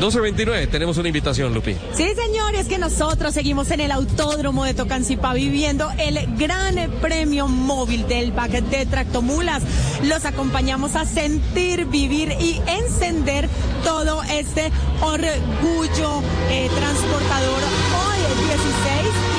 12.29, 0.00 0.68
tenemos 0.70 0.96
una 0.98 1.08
invitación, 1.08 1.54
Lupi. 1.54 1.76
Sí, 1.94 2.06
señores, 2.14 2.66
que 2.66 2.78
nosotros 2.78 3.32
seguimos 3.34 3.70
en 3.70 3.80
el 3.80 3.92
Autódromo 3.92 4.64
de 4.64 4.74
Tocancipá 4.74 5.34
viviendo 5.34 5.88
el 5.98 6.18
gran 6.36 6.74
premio 7.00 7.48
móvil 7.48 8.06
del 8.08 8.32
back 8.32 8.50
de 8.50 8.86
Tractomulas. 8.86 9.62
Los 10.02 10.24
acompañamos 10.24 10.96
a 10.96 11.04
sentir, 11.04 11.86
vivir 11.86 12.23
y 12.32 12.60
encender 12.66 13.48
todo 13.84 14.22
este 14.24 14.72
orgullo 15.00 16.22
eh, 16.50 16.68
transportador 16.74 17.62
hoy 17.62 18.14
el 18.32 18.38
16 18.46 18.64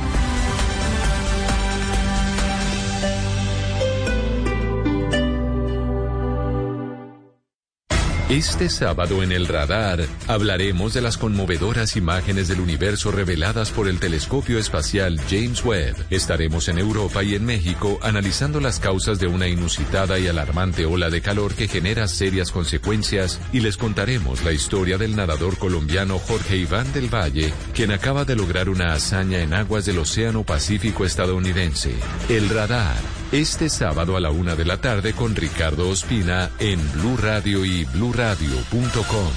Este 8.35 8.69
sábado 8.69 9.23
en 9.23 9.31
el 9.31 9.47
radar 9.47 10.05
hablaremos 10.27 10.93
de 10.93 11.01
las 11.01 11.19
conmovedoras 11.19 11.95
imágenes 11.95 12.49
del 12.49 12.59
universo 12.59 13.13
reveladas 13.13 13.71
por 13.71 13.87
el 13.87 14.01
telescopio 14.01 14.59
espacial 14.59 15.21
James 15.31 15.65
Webb. 15.65 15.95
Estaremos 16.11 16.67
en 16.67 16.79
Europa 16.79 17.23
y 17.23 17.37
en 17.37 17.45
México 17.45 18.01
analizando 18.03 18.59
las 18.59 18.81
causas 18.81 19.21
de 19.21 19.29
una 19.29 19.47
inusitada 19.47 20.19
y 20.19 20.27
alarmante 20.27 20.85
ola 20.85 21.11
de 21.11 21.21
calor 21.21 21.55
que 21.55 21.69
genera 21.69 22.09
serias 22.09 22.51
consecuencias 22.51 23.39
y 23.53 23.61
les 23.61 23.77
contaremos 23.77 24.43
la 24.43 24.51
historia 24.51 24.99
del 24.99 25.15
nadador 25.15 25.57
colombiano 25.57 26.19
Jorge 26.19 26.57
Iván 26.57 26.93
del 26.93 27.15
Valle, 27.15 27.55
quien 27.73 27.93
acaba 27.93 28.25
de 28.25 28.35
lograr 28.35 28.69
una 28.69 28.95
hazaña 28.95 29.43
en 29.43 29.55
aguas 29.55 29.85
del 29.85 30.01
Océano 30.01 30.43
Pacífico 30.43 31.05
estadounidense. 31.05 31.95
El 32.29 32.49
radar. 32.49 33.24
Este 33.35 33.69
sábado 33.69 34.17
a 34.17 34.21
la 34.21 34.31
una 34.31 34.55
de 34.55 34.65
la 34.65 34.77
tarde 34.77 35.13
con 35.13 35.35
Ricardo 35.35 35.89
Ospina 35.89 36.53
en 36.61 36.79
Blue 36.93 37.17
Radio 37.17 37.65
y 37.65 37.85
BlueRadio.com. 37.85 39.33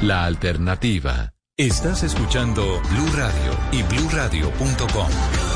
La 0.00 0.24
alternativa. 0.24 1.34
Estás 1.54 2.04
escuchando 2.04 2.80
Blue 2.90 3.12
Radio 3.14 3.52
y 3.70 3.82
BlueRadio.com. 3.82 5.47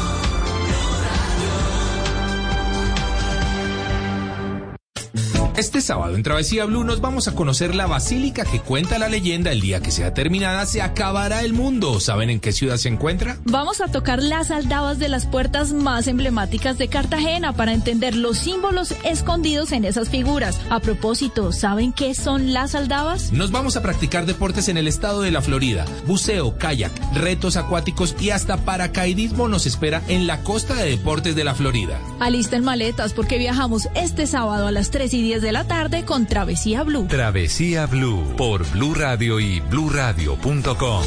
Este 5.62 5.80
sábado 5.80 6.16
en 6.16 6.24
Travesía 6.24 6.64
Blue 6.64 6.82
nos 6.82 7.00
vamos 7.00 7.28
a 7.28 7.36
conocer 7.36 7.76
la 7.76 7.86
basílica 7.86 8.44
que 8.44 8.58
cuenta 8.58 8.98
la 8.98 9.08
leyenda 9.08 9.52
el 9.52 9.60
día 9.60 9.78
que 9.78 9.92
sea 9.92 10.12
terminada 10.12 10.66
se 10.66 10.82
acabará 10.82 11.42
el 11.42 11.52
mundo. 11.52 12.00
¿Saben 12.00 12.30
en 12.30 12.40
qué 12.40 12.50
ciudad 12.50 12.78
se 12.78 12.88
encuentra? 12.88 13.36
Vamos 13.44 13.80
a 13.80 13.86
tocar 13.86 14.20
las 14.20 14.50
aldabas 14.50 14.98
de 14.98 15.08
las 15.08 15.24
puertas 15.24 15.72
más 15.72 16.08
emblemáticas 16.08 16.78
de 16.78 16.88
Cartagena 16.88 17.52
para 17.52 17.72
entender 17.72 18.16
los 18.16 18.38
símbolos 18.38 18.92
escondidos 19.04 19.70
en 19.70 19.84
esas 19.84 20.08
figuras. 20.08 20.58
A 20.68 20.80
propósito, 20.80 21.52
¿saben 21.52 21.92
qué 21.92 22.12
son 22.16 22.52
las 22.52 22.74
aldabas? 22.74 23.30
Nos 23.30 23.52
vamos 23.52 23.76
a 23.76 23.82
practicar 23.82 24.26
deportes 24.26 24.66
en 24.66 24.78
el 24.78 24.88
estado 24.88 25.22
de 25.22 25.30
la 25.30 25.42
Florida. 25.42 25.84
Buceo, 26.08 26.58
kayak, 26.58 26.90
retos 27.14 27.56
acuáticos 27.56 28.16
y 28.18 28.30
hasta 28.30 28.56
paracaidismo 28.56 29.46
nos 29.46 29.66
espera 29.66 30.02
en 30.08 30.26
la 30.26 30.42
costa 30.42 30.74
de 30.74 30.90
deportes 30.90 31.36
de 31.36 31.44
la 31.44 31.54
Florida. 31.54 32.00
Alisten 32.18 32.64
maletas 32.64 33.12
porque 33.12 33.38
viajamos 33.38 33.88
este 33.94 34.26
sábado 34.26 34.66
a 34.66 34.72
las 34.72 34.90
3 34.90 35.14
y 35.14 35.22
10 35.22 35.40
de 35.40 35.51
la 35.52 35.64
tarde 35.64 36.04
con 36.06 36.26
Travesía 36.26 36.82
Blue. 36.82 37.06
Travesía 37.08 37.86
Blue 37.86 38.34
por 38.38 38.66
Blue 38.70 38.94
Radio 38.94 39.38
y 39.38 39.60
BlueRadio.com. 39.60 41.04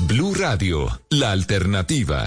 Blue 0.00 0.34
Radio, 0.34 1.00
la 1.10 1.30
alternativa. 1.30 2.26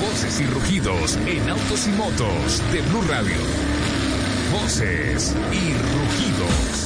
Voces 0.00 0.40
y 0.40 0.46
rugidos 0.46 1.16
en 1.26 1.50
autos 1.50 1.88
y 1.88 1.90
motos 1.90 2.62
de 2.72 2.82
Blue 2.82 3.02
Radio. 3.08 3.36
Voces 4.52 5.34
y 5.50 5.72
rugidos. 5.72 6.83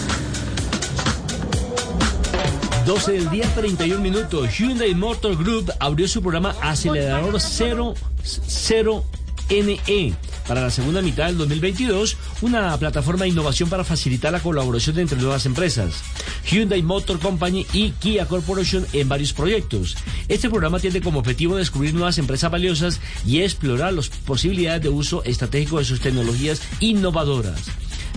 12 2.88 3.12
del 3.12 3.28
día, 3.28 3.44
31 3.54 4.00
minutos. 4.00 4.58
Hyundai 4.58 4.94
Motor 4.94 5.36
Group 5.36 5.70
abrió 5.78 6.08
su 6.08 6.22
programa 6.22 6.56
Acelerador 6.62 7.38
0, 7.38 7.94
0 8.24 9.04
NE 9.50 10.14
para 10.48 10.62
la 10.62 10.70
segunda 10.70 11.02
mitad 11.02 11.26
del 11.26 11.36
2022, 11.36 12.16
una 12.40 12.74
plataforma 12.78 13.24
de 13.24 13.28
innovación 13.28 13.68
para 13.68 13.84
facilitar 13.84 14.32
la 14.32 14.40
colaboración 14.40 14.98
entre 14.98 15.18
nuevas 15.18 15.44
empresas. 15.44 16.02
Hyundai 16.50 16.80
Motor 16.80 17.18
Company 17.18 17.66
y 17.74 17.90
Kia 17.90 18.24
Corporation 18.24 18.86
en 18.94 19.06
varios 19.06 19.34
proyectos. 19.34 19.94
Este 20.28 20.48
programa 20.48 20.80
tiene 20.80 21.02
como 21.02 21.18
objetivo 21.18 21.56
descubrir 21.56 21.92
nuevas 21.92 22.16
empresas 22.16 22.50
valiosas 22.50 23.02
y 23.26 23.42
explorar 23.42 23.92
las 23.92 24.08
posibilidades 24.08 24.80
de 24.80 24.88
uso 24.88 25.22
estratégico 25.24 25.76
de 25.76 25.84
sus 25.84 26.00
tecnologías 26.00 26.62
innovadoras. 26.80 27.66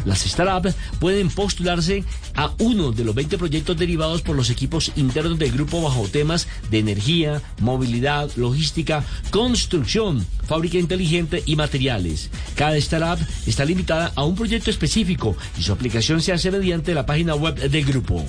Las 0.05 0.21
startups 0.21 0.75
pueden 0.99 1.29
postularse 1.29 2.03
a 2.35 2.51
uno 2.59 2.91
de 2.91 3.03
los 3.03 3.15
20 3.15 3.37
proyectos 3.37 3.77
derivados 3.77 4.21
por 4.21 4.35
los 4.35 4.49
equipos 4.49 4.91
internos 4.95 5.37
del 5.39 5.51
grupo 5.51 5.81
bajo 5.81 6.07
temas 6.07 6.47
de 6.69 6.79
energía, 6.79 7.41
movilidad, 7.59 8.29
logística, 8.35 9.03
construcción, 9.29 10.25
fábrica 10.47 10.77
inteligente 10.77 11.43
y 11.45 11.55
materiales. 11.55 12.29
Cada 12.55 12.77
startup 12.77 13.25
está 13.45 13.65
limitada 13.65 14.11
a 14.15 14.23
un 14.23 14.35
proyecto 14.35 14.69
específico 14.69 15.35
y 15.57 15.63
su 15.63 15.71
aplicación 15.71 16.21
se 16.21 16.33
hace 16.33 16.51
mediante 16.51 16.93
la 16.93 17.05
página 17.05 17.35
web 17.35 17.55
del 17.55 17.85
grupo. 17.85 18.25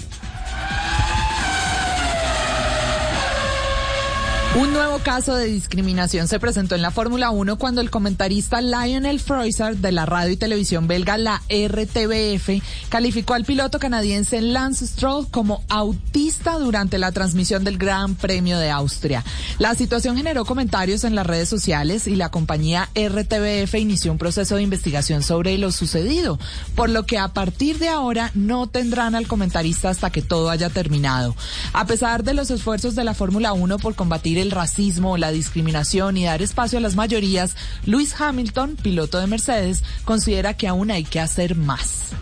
Un 4.55 4.75
nuevo 4.75 4.99
caso 4.99 5.35
de 5.35 5.47
discriminación 5.47 6.29
se 6.29 6.39
presentó 6.39 6.75
en 6.75 6.83
la 6.83 6.91
Fórmula 6.91 7.31
1 7.31 7.57
cuando 7.57 7.81
el 7.81 7.89
comentarista 7.89 8.61
Lionel 8.61 9.19
Freusser 9.19 9.79
de 9.79 9.93
la 9.93 10.05
radio 10.05 10.31
y 10.31 10.37
televisión 10.37 10.87
belga, 10.87 11.17
la 11.17 11.41
RTBF, 11.49 12.63
calificó 12.91 13.33
al 13.33 13.47
piloto 13.47 13.79
canadiense 13.79 14.43
Lance 14.43 14.87
Stroll 14.87 15.31
como 15.31 15.65
autista 15.71 16.59
durante 16.59 16.99
la 16.99 17.13
transmisión 17.13 17.65
del 17.65 17.79
Gran 17.79 18.15
Premio 18.15 18.59
de 18.59 18.71
Austria. 18.71 19.25
La 19.59 19.75
situación 19.75 20.19
generó 20.19 20.45
comentarios 20.45 21.05
en 21.05 21.15
las 21.15 21.27
redes 21.27 21.49
sociales 21.49 22.07
y 22.07 22.15
la 22.15 22.31
compañía 22.31 22.91
RTBF 22.95 23.75
inició 23.77 24.13
un 24.13 24.19
proceso 24.19 24.57
de 24.57 24.63
investigación 24.63 25.23
sobre 25.23 25.57
lo 25.57 25.73
sucedido, 25.73 26.39
por 26.75 26.91
lo 26.91 27.07
que 27.07 27.17
a 27.17 27.29
partir 27.29 27.79
de 27.79 27.89
ahora 27.89 28.31
no 28.35 28.67
tendrán 28.67 29.15
al 29.15 29.27
comentarista 29.27 29.89
hasta 29.89 30.11
que 30.11 30.21
todo 30.21 30.51
haya 30.51 30.69
terminado. 30.69 31.35
A 31.73 31.87
pesar 31.87 32.23
de 32.23 32.35
los 32.35 32.51
esfuerzos 32.51 32.95
de 32.95 33.05
la 33.05 33.15
Fórmula 33.15 33.55
1 33.55 33.79
por 33.79 33.95
combatir 33.95 34.42
el 34.43 34.51
racismo, 34.51 35.17
la 35.17 35.31
discriminación 35.31 36.17
y 36.17 36.25
dar 36.25 36.43
espacio 36.43 36.79
a 36.79 36.83
las 36.83 36.97
mayorías, 36.97 37.57
Lewis 37.87 38.15
Hamilton, 38.21 38.77
piloto 38.77 39.19
de 39.19 39.27
Mercedes, 39.27 39.83
considera 40.05 40.55
que 40.55 40.69
aún 40.69 40.91
hay 40.91 41.05
que 41.05 41.21
hacer 41.21 41.55
más. 41.57 42.13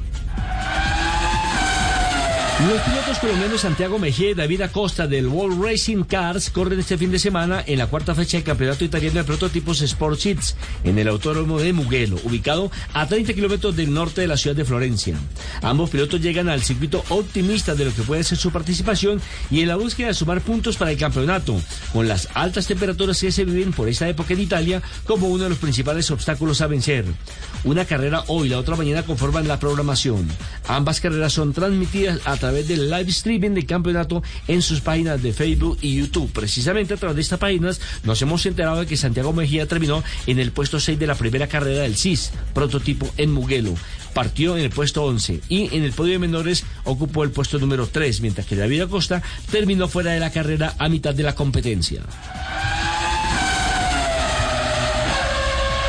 Los 2.68 2.78
pilotos 2.82 3.18
colombianos 3.20 3.62
Santiago 3.62 3.98
Mejía 3.98 4.30
y 4.30 4.34
David 4.34 4.60
Acosta 4.60 5.06
del 5.06 5.28
World 5.28 5.64
Racing 5.64 6.04
Cars 6.04 6.50
corren 6.50 6.78
este 6.78 6.98
fin 6.98 7.10
de 7.10 7.18
semana 7.18 7.64
en 7.66 7.78
la 7.78 7.86
cuarta 7.86 8.14
fecha 8.14 8.36
del 8.36 8.44
Campeonato 8.44 8.84
Italiano 8.84 9.14
de 9.14 9.24
Prototipos 9.24 9.80
Sport 9.80 10.18
Seats 10.20 10.56
en 10.84 10.98
el 10.98 11.08
Autódromo 11.08 11.58
de 11.58 11.72
Mugello, 11.72 12.18
ubicado 12.22 12.70
a 12.92 13.06
30 13.06 13.32
kilómetros 13.32 13.76
del 13.76 13.94
norte 13.94 14.20
de 14.20 14.26
la 14.26 14.36
ciudad 14.36 14.54
de 14.54 14.66
Florencia. 14.66 15.16
Ambos 15.62 15.88
pilotos 15.88 16.20
llegan 16.20 16.50
al 16.50 16.62
circuito 16.62 17.02
optimista 17.08 17.74
de 17.74 17.86
lo 17.86 17.94
que 17.94 18.02
puede 18.02 18.24
ser 18.24 18.36
su 18.36 18.50
participación 18.50 19.22
y 19.50 19.62
en 19.62 19.68
la 19.68 19.76
búsqueda 19.76 20.08
de 20.08 20.14
sumar 20.14 20.42
puntos 20.42 20.76
para 20.76 20.90
el 20.90 20.98
campeonato, 20.98 21.58
con 21.94 22.08
las 22.08 22.28
altas 22.34 22.66
temperaturas 22.66 23.18
que 23.18 23.32
se 23.32 23.46
viven 23.46 23.72
por 23.72 23.88
esta 23.88 24.06
época 24.06 24.34
en 24.34 24.40
Italia 24.40 24.82
como 25.06 25.28
uno 25.28 25.44
de 25.44 25.50
los 25.50 25.58
principales 25.58 26.10
obstáculos 26.10 26.60
a 26.60 26.66
vencer. 26.66 27.06
Una 27.64 27.86
carrera 27.86 28.24
hoy 28.26 28.48
y 28.48 28.50
la 28.50 28.58
otra 28.58 28.76
mañana 28.76 29.02
conforman 29.02 29.48
la 29.48 29.58
programación. 29.58 30.28
Ambas 30.68 31.00
carreras 31.00 31.32
son 31.32 31.54
transmitidas 31.54 32.20
a 32.26 32.36
través 32.36 32.49
del 32.50 32.90
live 32.90 33.10
streaming 33.10 33.50
del 33.50 33.66
campeonato 33.66 34.22
en 34.48 34.62
sus 34.62 34.80
páginas 34.80 35.22
de 35.22 35.32
Facebook 35.32 35.78
y 35.80 35.96
YouTube. 35.96 36.30
Precisamente 36.32 36.94
a 36.94 36.96
través 36.96 37.16
de 37.16 37.22
estas 37.22 37.38
páginas 37.38 37.80
nos 38.04 38.20
hemos 38.22 38.44
enterado 38.46 38.80
de 38.80 38.86
que 38.86 38.96
Santiago 38.96 39.32
Mejía 39.32 39.66
terminó 39.66 40.02
en 40.26 40.38
el 40.38 40.52
puesto 40.52 40.80
6 40.80 40.98
de 40.98 41.06
la 41.06 41.14
primera 41.14 41.46
carrera 41.46 41.82
del 41.82 41.96
CIS, 41.96 42.32
prototipo 42.54 43.08
en 43.16 43.32
Mugello. 43.32 43.74
Partió 44.14 44.56
en 44.56 44.64
el 44.64 44.70
puesto 44.70 45.04
11 45.04 45.40
y 45.48 45.74
en 45.76 45.84
el 45.84 45.92
podio 45.92 46.12
de 46.14 46.18
menores 46.18 46.64
ocupó 46.84 47.22
el 47.22 47.30
puesto 47.30 47.58
número 47.58 47.86
3, 47.86 48.20
mientras 48.20 48.46
que 48.46 48.56
David 48.56 48.82
Acosta 48.82 49.22
terminó 49.50 49.88
fuera 49.88 50.12
de 50.12 50.20
la 50.20 50.32
carrera 50.32 50.74
a 50.78 50.88
mitad 50.88 51.14
de 51.14 51.22
la 51.22 51.34
competencia. 51.34 52.02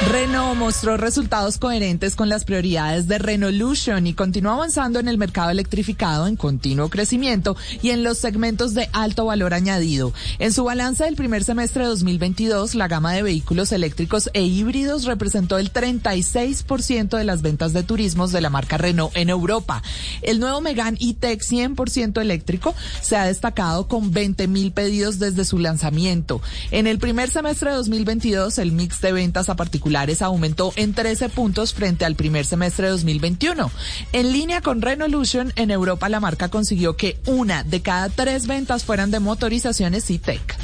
Renault 0.10 0.58
mostró 0.58 0.98
resultados 0.98 1.60
coherentes 1.60 2.16
con 2.16 2.28
las 2.28 2.44
prioridades 2.44 3.08
de 3.08 3.20
Renaulution 3.20 4.08
y 4.08 4.16
continúa 4.16 4.54
avanzando 4.54 5.00
en 5.00 5.08
el 5.08 5.20
mercado 5.20 5.52
electrificado 5.52 6.26
en 6.26 6.36
continuo 6.36 6.90
crecimiento 6.90 7.56
y 7.84 7.92
en 7.92 8.04
los 8.04 8.18
segmentos 8.18 8.74
de 8.74 8.90
alto 8.94 9.26
valor 9.26 9.54
añadido. 9.54 10.12
En 10.40 10.54
su 10.54 10.64
balance 10.64 11.04
del 11.04 11.16
primer 11.16 11.44
semestre 11.44 11.84
de 11.84 11.90
2022, 11.90 12.74
la 12.74 12.88
gama 12.88 13.14
de 13.14 13.22
vehículos 13.22 13.72
eléctricos 13.72 14.32
e 14.34 14.42
híbridos 14.42 15.06
representó 15.06 15.60
el 15.60 15.72
36% 15.72 17.16
de 17.16 17.24
las 17.24 17.44
ventas 17.44 17.72
de 17.72 17.84
turismos 17.84 18.32
de 18.32 18.42
la 18.42 18.50
marca 18.50 18.80
Renault 18.80 19.16
en 19.16 19.30
Europa. 19.30 19.84
El 20.24 20.40
nuevo 20.40 20.62
Megane 20.62 20.98
E-Tech 21.00 21.42
100% 21.42 22.20
eléctrico 22.20 22.74
se 23.02 23.18
ha 23.18 23.26
destacado 23.26 23.88
con 23.88 24.12
20 24.12 24.48
mil 24.48 24.72
pedidos 24.72 25.20
desde 25.20 25.46
su 25.46 25.60
lanzamiento. 25.60 26.42
En 26.72 26.88
el 26.88 26.98
primer 26.98 27.30
semestre 27.30 27.70
de 27.70 27.76
2022, 27.78 28.58
el 28.58 28.72
mix 28.72 29.00
de 29.00 29.14
ventas 29.14 29.50
a 29.50 29.56
particulares 29.56 29.91
aumentó 30.22 30.74
en 30.76 30.94
13 30.94 31.30
puntos 31.30 31.74
frente 31.74 32.06
al 32.06 32.16
primer 32.16 32.46
semestre 32.46 32.86
de 32.86 32.92
2021. 32.92 33.72
En 34.14 34.32
línea 34.32 34.62
con 34.62 34.82
Renaulution, 34.82 35.54
en 35.56 35.72
Europa 35.72 36.10
la 36.10 36.20
marca 36.20 36.50
consiguió 36.50 36.96
que 36.96 37.20
una 37.26 37.64
de 37.64 37.82
cada 37.82 38.10
tres 38.10 38.48
ventas 38.48 38.84
fueran 38.84 39.12
de 39.12 39.20
motorizaciones 39.20 40.10
E-Tech. 40.10 40.58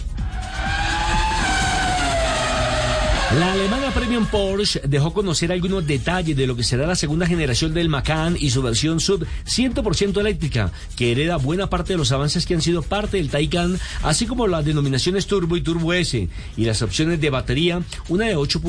La 3.35 3.51
alemana 3.51 3.91
Premium 3.91 4.25
Porsche 4.25 4.79
dejó 4.87 5.11
conocer 5.11 5.51
algunos 5.51 5.85
detalles 5.85 6.37
de 6.37 6.47
lo 6.47 6.55
que 6.55 6.63
será 6.63 6.87
la 6.87 6.95
segunda 6.95 7.27
generación 7.27 7.73
del 7.73 7.89
Macan 7.89 8.37
y 8.39 8.51
su 8.51 8.61
versión 8.61 9.01
sub 9.01 9.27
100% 9.45 10.17
eléctrica, 10.21 10.71
que 10.95 11.11
hereda 11.11 11.35
buena 11.35 11.69
parte 11.69 11.91
de 11.91 11.97
los 11.97 12.13
avances 12.13 12.45
que 12.45 12.53
han 12.53 12.61
sido 12.61 12.83
parte 12.83 13.17
del 13.17 13.29
Taycan, 13.29 13.77
así 14.03 14.27
como 14.27 14.47
las 14.47 14.63
denominaciones 14.63 15.27
Turbo 15.27 15.57
y 15.57 15.61
Turbo 15.61 15.91
S, 15.91 16.29
y 16.55 16.63
las 16.63 16.81
opciones 16.81 17.19
de 17.19 17.29
batería, 17.29 17.81
una 18.07 18.27
de 18.27 18.37
8 18.37 18.61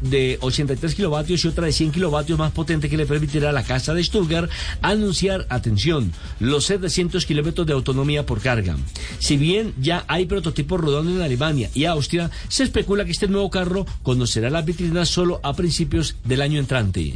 de 0.00 0.38
83 0.40 0.94
kilovatios 0.94 1.44
y 1.44 1.48
otra 1.48 1.66
de 1.66 1.72
100 1.72 1.92
kilovatios 1.92 2.38
más 2.38 2.52
potente 2.52 2.88
que 2.88 2.96
le 2.96 3.04
permitirá 3.04 3.50
a 3.50 3.52
la 3.52 3.62
casa 3.62 3.92
de 3.92 4.02
Stuttgart 4.02 4.50
anunciar, 4.80 5.46
atención, 5.50 6.12
los 6.40 6.64
700 6.64 7.26
kilómetros 7.26 7.66
de 7.66 7.74
autonomía 7.74 8.24
por 8.24 8.40
carga. 8.40 8.78
Si 9.18 9.36
bien 9.36 9.74
ya 9.78 10.06
hay 10.08 10.24
prototipos 10.24 10.80
rodando 10.80 11.10
en 11.10 11.20
Alemania 11.20 11.68
y 11.74 11.84
Austria, 11.84 12.30
se 12.48 12.64
especula 12.64 13.04
que 13.04 13.12
este 13.12 13.28
nuevo 13.28 13.50
carro 13.50 13.84
conocerá 14.02 14.50
las 14.50 14.64
vitrinas 14.64 15.08
solo 15.08 15.40
a 15.42 15.54
principios 15.54 16.16
del 16.24 16.42
año 16.42 16.58
entrante. 16.58 17.14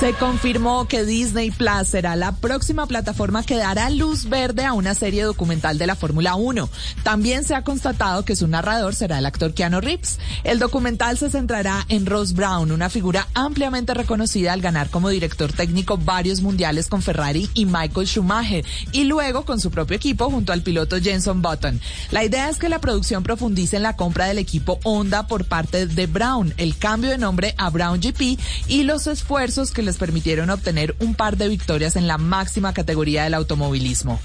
Se 0.00 0.14
confirmó 0.14 0.88
que 0.88 1.04
Disney 1.04 1.50
Plus 1.50 1.88
será 1.88 2.16
la 2.16 2.32
próxima 2.32 2.86
plataforma 2.86 3.42
que 3.42 3.58
dará 3.58 3.90
luz 3.90 4.30
verde 4.30 4.64
a 4.64 4.72
una 4.72 4.94
serie 4.94 5.24
documental 5.24 5.76
de 5.76 5.86
la 5.86 5.94
Fórmula 5.94 6.36
1. 6.36 6.70
También 7.02 7.44
se 7.44 7.54
ha 7.54 7.64
constatado 7.64 8.24
que 8.24 8.34
su 8.34 8.48
narrador 8.48 8.94
será 8.94 9.18
el 9.18 9.26
actor 9.26 9.52
Keanu 9.52 9.78
Reeves. 9.82 10.18
El 10.42 10.58
documental 10.58 11.18
se 11.18 11.28
centrará 11.28 11.84
en 11.90 12.06
Ross 12.06 12.32
Brown, 12.32 12.72
una 12.72 12.88
figura 12.88 13.28
ampliamente 13.34 13.92
reconocida 13.92 14.54
al 14.54 14.62
ganar 14.62 14.88
como 14.88 15.10
director 15.10 15.52
técnico 15.52 15.98
varios 15.98 16.40
mundiales 16.40 16.88
con 16.88 17.02
Ferrari 17.02 17.50
y 17.52 17.66
Michael 17.66 18.08
Schumacher, 18.08 18.64
y 18.92 19.04
luego 19.04 19.44
con 19.44 19.60
su 19.60 19.70
propio 19.70 19.98
equipo 19.98 20.30
junto 20.30 20.54
al 20.54 20.62
piloto 20.62 20.96
Jenson 20.98 21.42
Button. 21.42 21.78
La 22.10 22.24
idea 22.24 22.48
es 22.48 22.56
que 22.56 22.70
la 22.70 22.80
producción 22.80 23.22
profundice 23.22 23.76
en 23.76 23.82
la 23.82 23.96
compra 23.96 24.24
del 24.24 24.38
equipo 24.38 24.80
Honda 24.82 25.26
por 25.26 25.44
parte 25.44 25.86
de 25.86 26.06
Brown, 26.06 26.54
el 26.56 26.78
cambio 26.78 27.10
de 27.10 27.18
nombre 27.18 27.54
a 27.58 27.68
Brown 27.68 28.00
GP 28.00 28.40
y 28.66 28.84
los 28.84 29.06
esfuerzos 29.06 29.72
que 29.72 29.89
les 29.90 29.98
permitieron 29.98 30.50
obtener 30.50 30.94
un 31.00 31.16
par 31.16 31.36
de 31.36 31.48
victorias 31.48 31.96
en 31.96 32.06
la 32.06 32.16
máxima 32.16 32.72
categoría 32.72 33.24
del 33.24 33.34
automovilismo. 33.34 34.20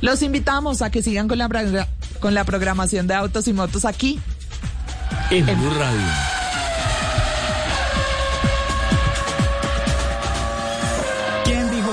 Los 0.00 0.22
invitamos 0.22 0.80
a 0.80 0.90
que 0.90 1.02
sigan 1.02 1.28
con 1.28 1.36
la, 1.36 1.86
con 2.20 2.32
la 2.32 2.44
programación 2.44 3.06
de 3.06 3.12
autos 3.12 3.46
y 3.48 3.52
motos 3.52 3.84
aquí 3.84 4.18
en 5.30 5.44
Blue 5.44 5.74
Radio. 5.78 6.00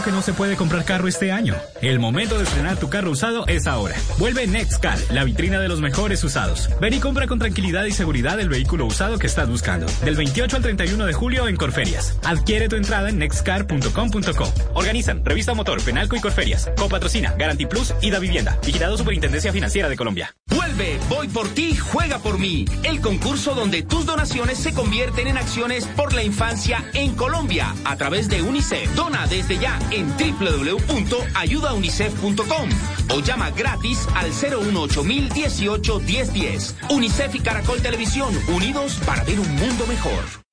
Que 0.08 0.14
no 0.14 0.22
se 0.22 0.32
puede 0.32 0.56
comprar 0.56 0.86
carro 0.86 1.10
este 1.10 1.34
año. 1.34 1.54
El 1.82 2.00
momento 2.00 2.38
de 2.38 2.46
estrenar 2.46 2.78
tu 2.78 2.90
carro 2.90 3.12
usado 3.12 3.46
es 3.46 3.68
ahora. 3.68 3.94
Vuelve 4.18 4.48
Nextcar, 4.48 4.98
la 5.12 5.26
vitrina 5.26 5.60
de 5.60 5.68
los 5.68 5.82
mejores 5.82 6.24
usados. 6.24 6.70
Ven 6.80 6.94
y 6.94 7.00
compra 7.00 7.28
con 7.28 7.40
tranquilidad 7.40 7.84
y 7.84 7.92
seguridad 7.92 8.40
el 8.40 8.48
vehículo 8.48 8.86
usado 8.86 9.20
que 9.20 9.28
estás 9.28 9.50
buscando. 9.50 9.86
Del 10.06 10.16
28 10.16 10.56
al 10.56 10.64
31 10.64 11.06
de 11.06 11.12
julio 11.12 11.50
en 11.50 11.58
Corferias. 11.58 12.18
Adquiere 12.24 12.70
tu 12.70 12.78
entrada 12.78 13.10
en 13.10 13.18
nextcar.com.co. 13.18 14.54
Organizan 14.76 15.26
Revista 15.26 15.54
Motor, 15.54 15.84
Penalco 15.84 16.16
y 16.16 16.22
Corferias. 16.22 16.72
Copatrocina, 16.78 17.36
Garanti 17.38 17.66
Plus 17.66 17.94
y 18.02 18.10
Da 18.10 18.20
Vivienda. 18.20 18.58
Vigilado 18.66 18.98
Superintendencia 18.98 19.52
Financiera 19.52 19.90
de 19.90 19.98
Colombia. 19.98 20.37
Vuelve, 20.68 21.00
voy 21.08 21.30
por 21.30 21.48
ti, 21.48 21.78
juega 21.78 22.20
por 22.20 22.40
mí. 22.40 22.66
El 22.84 23.00
concurso 23.00 23.56
donde 23.56 23.84
tus 23.84 24.06
donaciones 24.06 24.58
se 24.58 24.74
convierten 24.74 25.28
en 25.28 25.38
acciones 25.38 25.86
por 25.86 26.14
la 26.14 26.24
infancia 26.24 26.84
en 26.94 27.16
Colombia 27.16 27.74
a 27.86 27.96
través 27.96 28.28
de 28.28 28.42
UNICEF. 28.42 28.94
Dona 28.94 29.28
desde 29.28 29.60
ya 29.60 29.80
en 29.92 30.10
www.ayudaunicef.com 30.18 32.70
o 33.16 33.22
llama 33.22 33.52
gratis 33.52 34.06
al 34.14 34.32
018 34.32 35.06
1018 35.06 36.00
1010. 36.02 36.76
UNICEF 36.90 37.36
y 37.36 37.40
Caracol 37.40 37.82
Televisión, 37.82 38.38
unidos 38.50 39.00
para 39.06 39.24
ver 39.24 39.40
un 39.40 39.56
mundo 39.56 39.88
mejor. 39.88 40.47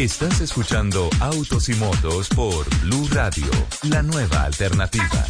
Estás 0.00 0.40
escuchando 0.40 1.10
Autos 1.20 1.68
y 1.68 1.74
Motos 1.74 2.30
por 2.30 2.66
Blue 2.80 3.06
Radio, 3.12 3.44
la 3.82 4.02
nueva 4.02 4.44
alternativa. 4.44 5.26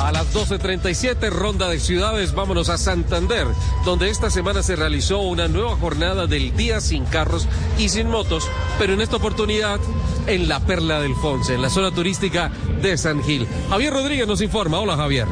A 0.00 0.10
las 0.10 0.34
12.37, 0.34 1.30
ronda 1.30 1.68
de 1.68 1.78
ciudades, 1.78 2.34
vámonos 2.34 2.68
a 2.68 2.78
Santander, 2.78 3.46
donde 3.84 4.10
esta 4.10 4.28
semana 4.28 4.64
se 4.64 4.74
realizó 4.74 5.20
una 5.20 5.46
nueva 5.46 5.76
jornada 5.76 6.26
del 6.26 6.56
Día 6.56 6.80
sin 6.80 7.04
carros 7.04 7.46
y 7.78 7.88
sin 7.90 8.08
motos, 8.08 8.48
pero 8.76 8.94
en 8.94 9.00
esta 9.00 9.14
oportunidad 9.14 9.78
en 10.26 10.48
la 10.48 10.58
Perla 10.66 10.98
del 10.98 11.14
Fonse, 11.14 11.54
en 11.54 11.62
la 11.62 11.70
zona 11.70 11.92
turística 11.92 12.50
de 12.82 12.98
San 12.98 13.22
Gil. 13.22 13.46
Javier 13.70 13.92
Rodríguez 13.92 14.26
nos 14.26 14.40
informa. 14.40 14.80
Hola 14.80 14.96
Javier. 14.96 15.28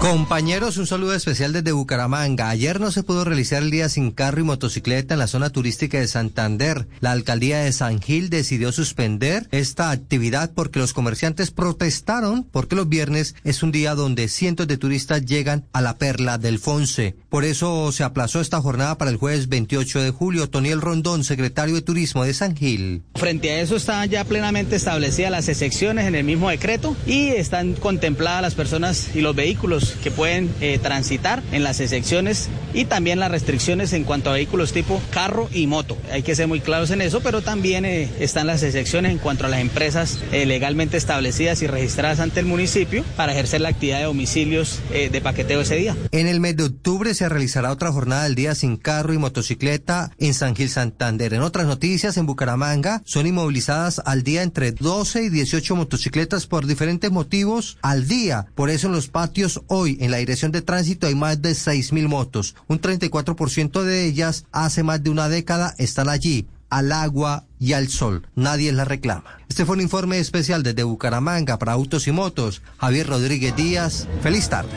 Compañeros, 0.00 0.76
un 0.76 0.86
saludo 0.86 1.14
especial 1.14 1.52
desde 1.52 1.72
Bucaramanga. 1.72 2.50
Ayer 2.50 2.78
no 2.78 2.90
se 2.90 3.02
pudo 3.02 3.24
realizar 3.24 3.62
el 3.62 3.70
día 3.70 3.88
sin 3.88 4.10
carro 4.10 4.40
y 4.40 4.44
motocicleta 4.44 5.14
en 5.14 5.18
la 5.18 5.26
zona 5.26 5.50
turística 5.50 5.98
de 5.98 6.06
Santander. 6.06 6.86
La 7.00 7.12
alcaldía 7.12 7.60
de 7.60 7.72
San 7.72 8.00
Gil 8.02 8.28
decidió 8.28 8.70
suspender 8.70 9.48
esta 9.50 9.90
actividad 9.90 10.52
porque 10.54 10.78
los 10.78 10.92
comerciantes 10.92 11.50
protestaron 11.50 12.44
porque 12.44 12.76
los 12.76 12.88
viernes 12.88 13.34
es 13.44 13.62
un 13.62 13.72
día 13.72 13.94
donde 13.94 14.28
cientos 14.28 14.66
de 14.66 14.76
turistas 14.76 15.24
llegan 15.24 15.64
a 15.72 15.80
la 15.80 15.96
perla 15.96 16.36
del 16.38 16.58
Fonse. 16.58 17.16
Por 17.30 17.44
eso 17.44 17.90
se 17.90 18.04
aplazó 18.04 18.40
esta 18.40 18.60
jornada 18.60 18.98
para 18.98 19.10
el 19.10 19.16
jueves 19.16 19.48
28 19.48 20.02
de 20.02 20.10
julio. 20.10 20.50
Toniel 20.50 20.80
Rondón, 20.80 21.24
secretario 21.24 21.74
de 21.76 21.82
Turismo 21.82 22.24
de 22.24 22.34
San 22.34 22.56
Gil. 22.56 23.02
Frente 23.14 23.50
a 23.50 23.60
eso 23.60 23.76
están 23.76 24.08
ya 24.10 24.24
plenamente 24.24 24.76
establecidas 24.76 25.30
las 25.30 25.48
excepciones 25.48 26.06
en 26.06 26.14
el 26.14 26.24
mismo 26.24 26.50
decreto 26.50 26.96
y 27.06 27.28
están 27.28 27.72
contempladas 27.74 28.42
las 28.42 28.54
personas 28.54 29.10
y 29.14 29.20
los 29.20 29.34
vehículos 29.34 29.83
que 29.90 30.10
pueden 30.10 30.50
eh, 30.60 30.78
transitar 30.78 31.42
en 31.52 31.62
las 31.62 31.80
excepciones 31.80 32.48
y 32.72 32.86
también 32.86 33.18
las 33.20 33.30
restricciones 33.30 33.92
en 33.92 34.04
cuanto 34.04 34.30
a 34.30 34.34
vehículos 34.34 34.72
tipo 34.72 35.00
carro 35.10 35.48
y 35.52 35.66
moto. 35.66 35.96
Hay 36.12 36.22
que 36.22 36.34
ser 36.34 36.48
muy 36.48 36.60
claros 36.60 36.90
en 36.90 37.00
eso, 37.00 37.20
pero 37.20 37.42
también 37.42 37.84
eh, 37.84 38.10
están 38.20 38.46
las 38.46 38.62
excepciones 38.62 39.12
en 39.12 39.18
cuanto 39.18 39.46
a 39.46 39.48
las 39.48 39.60
empresas 39.60 40.18
eh, 40.32 40.46
legalmente 40.46 40.96
establecidas 40.96 41.62
y 41.62 41.66
registradas 41.66 42.20
ante 42.20 42.40
el 42.40 42.46
municipio 42.46 43.04
para 43.16 43.32
ejercer 43.32 43.60
la 43.60 43.68
actividad 43.68 43.98
de 43.98 44.04
domicilios 44.04 44.80
de 44.90 45.20
paqueteo 45.20 45.60
ese 45.60 45.76
día. 45.76 45.96
En 46.12 46.26
el 46.26 46.40
mes 46.40 46.56
de 46.56 46.64
octubre 46.64 47.14
se 47.14 47.28
realizará 47.28 47.70
otra 47.70 47.92
jornada 47.92 48.24
del 48.24 48.34
día 48.34 48.54
sin 48.54 48.76
carro 48.76 49.12
y 49.12 49.18
motocicleta 49.18 50.10
en 50.18 50.34
San 50.34 50.54
Gil 50.54 50.68
Santander. 50.68 51.34
En 51.34 51.42
otras 51.42 51.66
noticias, 51.66 52.16
en 52.16 52.26
Bucaramanga 52.26 53.02
son 53.04 53.26
inmovilizadas 53.26 54.00
al 54.04 54.22
día 54.22 54.42
entre 54.42 54.72
12 54.72 55.24
y 55.24 55.28
18 55.28 55.76
motocicletas 55.76 56.46
por 56.46 56.66
diferentes 56.66 57.10
motivos 57.10 57.78
al 57.82 58.06
día. 58.08 58.46
Por 58.54 58.70
eso 58.70 58.86
en 58.86 58.92
los 58.92 59.08
patios 59.08 59.62
hoy 59.74 59.98
en 60.00 60.10
la 60.10 60.18
dirección 60.18 60.52
de 60.52 60.62
tránsito 60.62 61.06
hay 61.06 61.14
más 61.14 61.42
de 61.42 61.50
6.000 61.50 62.08
motos. 62.08 62.54
Un 62.68 62.80
34% 62.80 63.82
de 63.82 64.04
ellas 64.06 64.46
hace 64.52 64.82
más 64.82 65.02
de 65.02 65.10
una 65.10 65.28
década 65.28 65.74
están 65.78 66.08
allí 66.08 66.46
al 66.70 66.92
agua 66.92 67.44
y 67.58 67.72
al 67.74 67.88
sol. 67.88 68.26
Nadie 68.34 68.72
la 68.72 68.84
reclama. 68.84 69.38
Este 69.48 69.64
fue 69.64 69.76
un 69.76 69.82
informe 69.82 70.18
especial 70.18 70.62
desde 70.62 70.82
Bucaramanga 70.82 71.58
para 71.58 71.72
Autos 71.72 72.06
y 72.08 72.12
Motos. 72.12 72.62
Javier 72.78 73.06
Rodríguez 73.06 73.54
Díaz. 73.54 74.08
Feliz 74.22 74.48
tarde. 74.48 74.72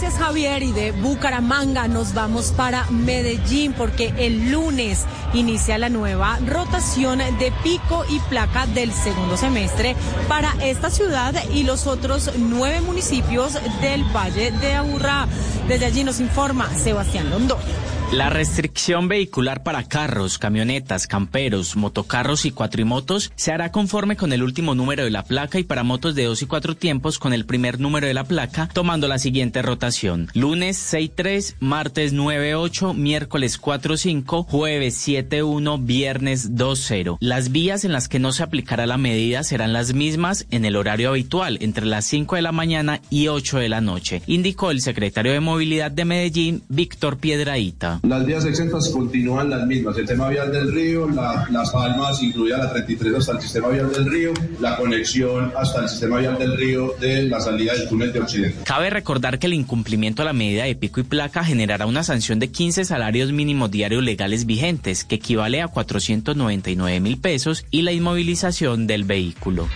Gracias 0.00 0.18
Javier 0.18 0.62
y 0.62 0.72
de 0.72 0.92
Bucaramanga 0.92 1.86
nos 1.86 2.14
vamos 2.14 2.52
para 2.52 2.86
Medellín 2.90 3.74
porque 3.74 4.14
el 4.16 4.50
lunes 4.50 5.04
inicia 5.34 5.76
la 5.76 5.90
nueva 5.90 6.38
rotación 6.46 7.18
de 7.18 7.52
pico 7.62 8.06
y 8.08 8.18
placa 8.20 8.66
del 8.66 8.94
segundo 8.94 9.36
semestre 9.36 9.94
para 10.26 10.54
esta 10.62 10.88
ciudad 10.88 11.34
y 11.52 11.64
los 11.64 11.86
otros 11.86 12.30
nueve 12.38 12.80
municipios 12.80 13.58
del 13.82 14.02
Valle 14.04 14.52
de 14.52 14.72
Aburrá. 14.72 15.28
Desde 15.68 15.84
allí 15.84 16.02
nos 16.02 16.18
informa 16.18 16.70
Sebastián 16.70 17.28
Londoño. 17.28 17.99
La 18.12 18.28
restricción 18.28 19.06
vehicular 19.06 19.62
para 19.62 19.84
carros, 19.84 20.38
camionetas, 20.38 21.06
camperos, 21.06 21.76
motocarros 21.76 22.44
y 22.44 22.50
cuatrimotos 22.50 23.30
se 23.36 23.52
hará 23.52 23.70
conforme 23.70 24.16
con 24.16 24.32
el 24.32 24.42
último 24.42 24.74
número 24.74 25.04
de 25.04 25.10
la 25.10 25.22
placa 25.22 25.60
y 25.60 25.62
para 25.62 25.84
motos 25.84 26.16
de 26.16 26.24
dos 26.24 26.42
y 26.42 26.46
cuatro 26.46 26.74
tiempos 26.74 27.20
con 27.20 27.32
el 27.32 27.46
primer 27.46 27.78
número 27.78 28.08
de 28.08 28.14
la 28.14 28.24
placa, 28.24 28.68
tomando 28.72 29.06
la 29.06 29.20
siguiente 29.20 29.62
rotación. 29.62 30.28
Lunes 30.34 30.92
6-3, 30.92 31.54
martes 31.60 32.12
9-8, 32.12 32.96
miércoles 32.96 33.62
4-5, 33.62 34.44
jueves 34.44 35.06
7-1, 35.06 35.84
viernes 35.84 36.50
2-0. 36.56 37.16
Las 37.20 37.52
vías 37.52 37.84
en 37.84 37.92
las 37.92 38.08
que 38.08 38.18
no 38.18 38.32
se 38.32 38.42
aplicará 38.42 38.86
la 38.86 38.98
medida 38.98 39.44
serán 39.44 39.72
las 39.72 39.94
mismas 39.94 40.46
en 40.50 40.64
el 40.64 40.74
horario 40.74 41.10
habitual, 41.10 41.58
entre 41.60 41.86
las 41.86 42.06
5 42.06 42.34
de 42.34 42.42
la 42.42 42.50
mañana 42.50 43.02
y 43.08 43.28
8 43.28 43.58
de 43.58 43.68
la 43.68 43.80
noche, 43.80 44.22
indicó 44.26 44.72
el 44.72 44.80
secretario 44.80 45.30
de 45.30 45.38
Movilidad 45.38 45.92
de 45.92 46.04
Medellín, 46.04 46.64
Víctor 46.68 47.16
Piedraíta. 47.18 47.99
Las 48.02 48.24
vías 48.24 48.44
exentas 48.46 48.88
continúan 48.88 49.50
las 49.50 49.66
mismas. 49.66 49.96
El 49.98 50.06
tema 50.06 50.28
vial 50.28 50.50
del 50.50 50.72
río, 50.72 51.08
Las 51.08 51.70
Palmas, 51.70 52.22
incluida 52.22 52.58
la 52.58 52.72
33 52.72 53.14
hasta 53.14 53.32
el 53.32 53.40
sistema 53.40 53.68
vial 53.68 53.92
del 53.92 54.10
río, 54.10 54.32
la 54.58 54.76
conexión 54.76 55.52
hasta 55.56 55.82
el 55.82 55.88
sistema 55.88 56.18
vial 56.18 56.38
del 56.38 56.56
río 56.56 56.94
de 56.98 57.24
la 57.24 57.40
salida 57.40 57.74
del 57.74 57.88
túnel 57.88 58.12
de 58.12 58.20
Occidente. 58.20 58.56
Cabe 58.64 58.90
recordar 58.90 59.38
que 59.38 59.46
el 59.46 59.54
incumplimiento 59.54 60.22
a 60.22 60.24
la 60.24 60.32
medida 60.32 60.64
de 60.64 60.74
pico 60.74 61.00
y 61.00 61.04
placa 61.04 61.44
generará 61.44 61.86
una 61.86 62.02
sanción 62.02 62.38
de 62.38 62.48
15 62.48 62.84
salarios 62.84 63.32
mínimos 63.32 63.70
diarios 63.70 64.02
legales 64.02 64.46
vigentes, 64.46 65.04
que 65.04 65.16
equivale 65.16 65.60
a 65.60 65.68
499 65.68 67.00
mil 67.00 67.18
pesos, 67.18 67.64
y 67.70 67.82
la 67.82 67.92
inmovilización 67.92 68.86
del 68.86 69.04
vehículo. 69.04 69.68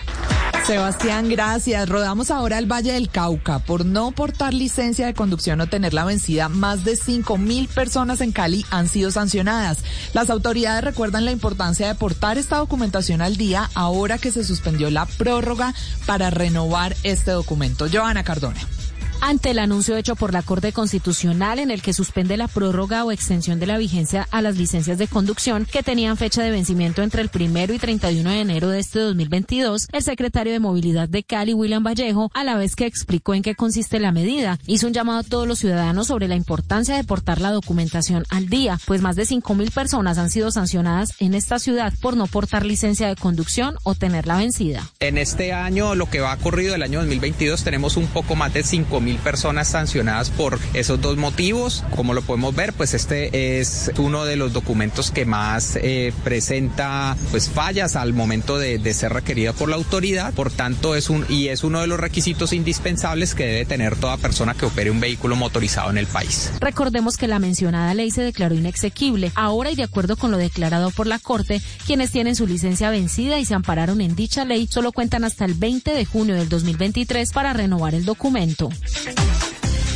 Sebastián, 0.65 1.29
gracias. 1.29 1.87
Rodamos 1.87 2.31
ahora 2.31 2.57
al 2.57 2.65
Valle 2.65 2.93
del 2.93 3.09
Cauca. 3.09 3.59
Por 3.59 3.85
no 3.85 4.11
portar 4.11 4.51
licencia 4.51 5.05
de 5.05 5.13
conducción 5.13 5.61
o 5.61 5.67
tenerla 5.67 6.05
vencida, 6.05 6.49
más 6.49 6.83
de 6.83 6.95
5 6.95 7.37
mil 7.37 7.67
personas 7.67 8.19
en 8.19 8.31
Cali 8.31 8.65
han 8.71 8.87
sido 8.87 9.11
sancionadas. 9.11 9.83
Las 10.13 10.31
autoridades 10.31 10.83
recuerdan 10.83 11.23
la 11.23 11.31
importancia 11.31 11.87
de 11.87 11.93
portar 11.93 12.39
esta 12.39 12.57
documentación 12.57 13.21
al 13.21 13.37
día 13.37 13.69
ahora 13.75 14.17
que 14.17 14.31
se 14.31 14.43
suspendió 14.43 14.89
la 14.89 15.05
prórroga 15.05 15.75
para 16.07 16.31
renovar 16.31 16.95
este 17.03 17.29
documento. 17.29 17.85
Joana 17.91 18.23
Cardona 18.23 18.61
ante 19.25 19.49
el 19.49 19.57
anuncio 19.57 19.97
hecho 19.97 20.15
por 20.15 20.33
la 20.33 20.43
Corte 20.43 20.71
Constitucional 20.71 21.57
en 21.57 21.71
el 21.71 21.81
que 21.81 21.93
suspende 21.93 22.37
la 22.37 22.47
prórroga 22.47 23.03
o 23.03 23.11
extensión 23.11 23.59
de 23.59 23.65
la 23.65 23.79
vigencia 23.79 24.27
a 24.29 24.39
las 24.43 24.55
licencias 24.55 24.99
de 24.99 25.07
conducción 25.07 25.65
que 25.65 25.81
tenían 25.81 26.15
fecha 26.15 26.43
de 26.43 26.51
vencimiento 26.51 27.01
entre 27.01 27.23
el 27.23 27.29
primero 27.29 27.73
y 27.73 27.79
31 27.79 28.29
de 28.29 28.41
enero 28.41 28.69
de 28.69 28.77
este 28.77 28.99
2022, 28.99 29.87
el 29.91 30.03
secretario 30.03 30.53
de 30.53 30.59
Movilidad 30.59 31.09
de 31.09 31.23
Cali, 31.23 31.55
William 31.55 31.83
Vallejo, 31.83 32.29
a 32.35 32.43
la 32.43 32.55
vez 32.55 32.75
que 32.75 32.85
explicó 32.85 33.33
en 33.33 33.41
qué 33.41 33.55
consiste 33.55 33.99
la 33.99 34.11
medida, 34.11 34.59
hizo 34.67 34.85
un 34.85 34.93
llamado 34.93 35.21
a 35.21 35.23
todos 35.23 35.47
los 35.47 35.57
ciudadanos 35.57 36.05
sobre 36.05 36.27
la 36.27 36.35
importancia 36.35 36.95
de 36.95 37.03
portar 37.03 37.41
la 37.41 37.49
documentación 37.49 38.25
al 38.29 38.47
día, 38.47 38.79
pues 38.85 39.01
más 39.01 39.15
de 39.15 39.23
5.000 39.23 39.71
personas 39.71 40.19
han 40.19 40.29
sido 40.29 40.51
sancionadas 40.51 41.09
en 41.17 41.33
esta 41.33 41.57
ciudad 41.57 41.93
por 41.99 42.15
no 42.15 42.27
portar 42.27 42.63
licencia 42.63 43.07
de 43.07 43.15
conducción 43.15 43.75
o 43.81 43.95
tenerla 43.95 44.37
vencida. 44.37 44.87
En 44.99 45.17
este 45.17 45.51
año, 45.51 45.95
lo 45.95 46.11
que 46.11 46.19
va 46.19 46.31
ocurrido 46.31 46.75
el 46.75 46.83
año 46.83 46.99
2022, 46.99 47.63
tenemos 47.63 47.97
un 47.97 48.05
poco 48.05 48.35
más 48.35 48.53
de 48.53 48.61
5.000 48.61 49.14
personas 49.17 49.67
sancionadas 49.67 50.29
por 50.29 50.59
esos 50.73 51.01
dos 51.01 51.17
motivos. 51.17 51.83
Como 51.95 52.13
lo 52.13 52.21
podemos 52.21 52.55
ver, 52.55 52.73
pues 52.73 52.93
este 52.93 53.59
es 53.59 53.91
uno 53.97 54.25
de 54.25 54.35
los 54.35 54.53
documentos 54.53 55.11
que 55.11 55.25
más 55.25 55.77
eh, 55.81 56.13
presenta 56.23 57.17
pues 57.31 57.49
fallas 57.49 57.95
al 57.95 58.13
momento 58.13 58.57
de, 58.57 58.93
ser 58.93 59.13
requerido 59.13 59.53
por 59.53 59.69
la 59.69 59.75
autoridad. 59.75 60.33
Por 60.33 60.51
tanto, 60.51 60.95
es 60.95 61.09
un 61.09 61.25
y 61.27 61.49
es 61.49 61.63
uno 61.63 61.81
de 61.81 61.87
los 61.87 61.99
requisitos 61.99 62.53
indispensables 62.53 63.35
que 63.35 63.45
debe 63.45 63.65
tener 63.65 63.95
toda 63.95 64.17
persona 64.17 64.53
que 64.53 64.65
opere 64.65 64.91
un 64.91 64.99
vehículo 64.99 65.35
motorizado 65.35 65.89
en 65.89 65.97
el 65.97 66.07
país. 66.07 66.51
Recordemos 66.59 67.17
que 67.17 67.27
la 67.27 67.39
mencionada 67.39 67.93
ley 67.93 68.11
se 68.11 68.21
declaró 68.21 68.55
inexequible. 68.55 69.31
Ahora 69.35 69.71
y 69.71 69.75
de 69.75 69.83
acuerdo 69.83 70.15
con 70.15 70.31
lo 70.31 70.37
declarado 70.37 70.91
por 70.91 71.07
la 71.07 71.19
Corte, 71.19 71.61
quienes 71.85 72.11
tienen 72.11 72.35
su 72.35 72.47
licencia 72.47 72.89
vencida 72.89 73.39
y 73.39 73.45
se 73.45 73.53
ampararon 73.53 74.01
en 74.01 74.15
dicha 74.15 74.45
ley 74.45 74.67
solo 74.67 74.91
cuentan 74.91 75.23
hasta 75.23 75.45
el 75.45 75.53
20 75.53 75.91
de 75.91 76.05
junio 76.05 76.35
del 76.35 76.49
2023 76.49 77.31
para 77.31 77.53
renovar 77.53 77.95
el 77.95 78.05
documento. 78.05 78.69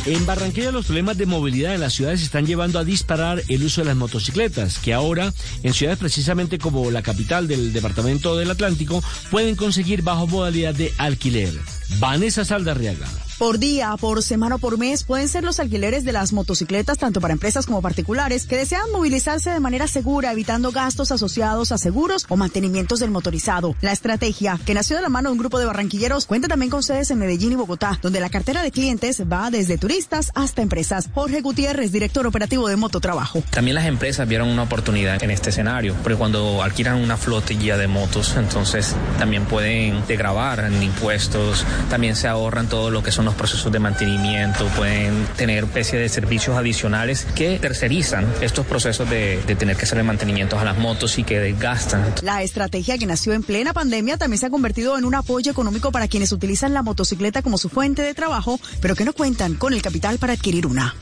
En 0.06 0.26
Barranquilla 0.26 0.72
los 0.72 0.86
problemas 0.86 1.18
de 1.18 1.26
movilidad 1.26 1.74
en 1.74 1.80
las 1.80 1.92
ciudades 1.92 2.22
están 2.22 2.46
llevando 2.46 2.78
a 2.78 2.84
disparar 2.84 3.42
el 3.48 3.62
uso 3.62 3.82
de 3.82 3.86
las 3.86 3.96
motocicletas, 3.96 4.78
que 4.78 4.94
ahora 4.94 5.32
en 5.62 5.74
ciudades 5.74 5.98
precisamente 5.98 6.58
como 6.58 6.90
la 6.90 7.02
capital 7.02 7.46
del 7.46 7.72
departamento 7.72 8.36
del 8.36 8.50
Atlántico 8.50 9.04
pueden 9.30 9.56
conseguir 9.56 10.02
bajo 10.02 10.26
modalidad 10.26 10.74
de 10.74 10.92
alquiler. 10.96 11.52
Vanessa 11.98 12.44
Saldarriaga 12.44 13.06
por 13.40 13.58
día, 13.58 13.96
por 13.98 14.22
semana 14.22 14.56
o 14.56 14.58
por 14.58 14.76
mes 14.76 15.02
pueden 15.02 15.26
ser 15.26 15.44
los 15.44 15.60
alquileres 15.60 16.04
de 16.04 16.12
las 16.12 16.34
motocicletas 16.34 16.98
tanto 16.98 17.22
para 17.22 17.32
empresas 17.32 17.64
como 17.64 17.80
particulares 17.80 18.44
que 18.44 18.58
desean 18.58 18.92
movilizarse 18.92 19.48
de 19.48 19.60
manera 19.60 19.88
segura 19.88 20.30
evitando 20.30 20.72
gastos 20.72 21.10
asociados 21.10 21.72
a 21.72 21.78
seguros 21.78 22.26
o 22.28 22.36
mantenimientos 22.36 23.00
del 23.00 23.10
motorizado. 23.10 23.74
La 23.80 23.92
estrategia, 23.92 24.60
que 24.66 24.74
nació 24.74 24.96
de 24.96 25.00
la 25.00 25.08
mano 25.08 25.30
de 25.30 25.32
un 25.32 25.38
grupo 25.38 25.58
de 25.58 25.64
barranquilleros, 25.64 26.26
cuenta 26.26 26.48
también 26.48 26.68
con 26.68 26.82
sedes 26.82 27.10
en 27.10 27.18
Medellín 27.18 27.52
y 27.52 27.54
Bogotá, 27.54 27.98
donde 28.02 28.20
la 28.20 28.28
cartera 28.28 28.62
de 28.62 28.72
clientes 28.72 29.22
va 29.22 29.50
desde 29.50 29.78
turistas 29.78 30.32
hasta 30.34 30.60
empresas. 30.60 31.08
Jorge 31.14 31.40
Gutiérrez, 31.40 31.92
director 31.92 32.26
operativo 32.26 32.68
de 32.68 32.76
Mototrabajo. 32.76 33.42
También 33.48 33.76
las 33.76 33.86
empresas 33.86 34.28
vieron 34.28 34.48
una 34.48 34.64
oportunidad 34.64 35.22
en 35.22 35.30
este 35.30 35.48
escenario, 35.48 35.96
porque 36.02 36.18
cuando 36.18 36.62
alquilan 36.62 36.96
una 36.96 37.16
flotilla 37.16 37.78
de 37.78 37.88
motos, 37.88 38.36
entonces 38.36 38.94
también 39.18 39.46
pueden 39.46 40.06
degravar 40.06 40.60
en 40.60 40.82
impuestos, 40.82 41.64
también 41.88 42.16
se 42.16 42.28
ahorran 42.28 42.68
todo 42.68 42.90
lo 42.90 43.02
que 43.02 43.12
son 43.12 43.24
los 43.24 43.34
procesos 43.34 43.72
de 43.72 43.78
mantenimiento, 43.78 44.66
pueden 44.76 45.26
tener 45.36 45.64
especie 45.64 45.98
de 45.98 46.08
servicios 46.08 46.56
adicionales 46.56 47.26
que 47.34 47.58
tercerizan 47.58 48.26
estos 48.40 48.66
procesos 48.66 49.08
de, 49.08 49.42
de 49.46 49.54
tener 49.54 49.76
que 49.76 49.84
hacerle 49.84 50.04
mantenimientos 50.04 50.60
a 50.60 50.64
las 50.64 50.78
motos 50.78 51.18
y 51.18 51.24
que 51.24 51.38
desgastan. 51.40 52.14
La 52.22 52.42
estrategia 52.42 52.98
que 52.98 53.06
nació 53.06 53.32
en 53.32 53.42
plena 53.42 53.72
pandemia 53.72 54.16
también 54.16 54.38
se 54.38 54.46
ha 54.46 54.50
convertido 54.50 54.98
en 54.98 55.04
un 55.04 55.14
apoyo 55.14 55.50
económico 55.50 55.92
para 55.92 56.08
quienes 56.08 56.32
utilizan 56.32 56.74
la 56.74 56.82
motocicleta 56.82 57.42
como 57.42 57.58
su 57.58 57.68
fuente 57.68 58.02
de 58.02 58.14
trabajo, 58.14 58.60
pero 58.80 58.94
que 58.94 59.04
no 59.04 59.12
cuentan 59.12 59.54
con 59.54 59.72
el 59.72 59.82
capital 59.82 60.18
para 60.18 60.32
adquirir 60.32 60.66
una. 60.66 60.94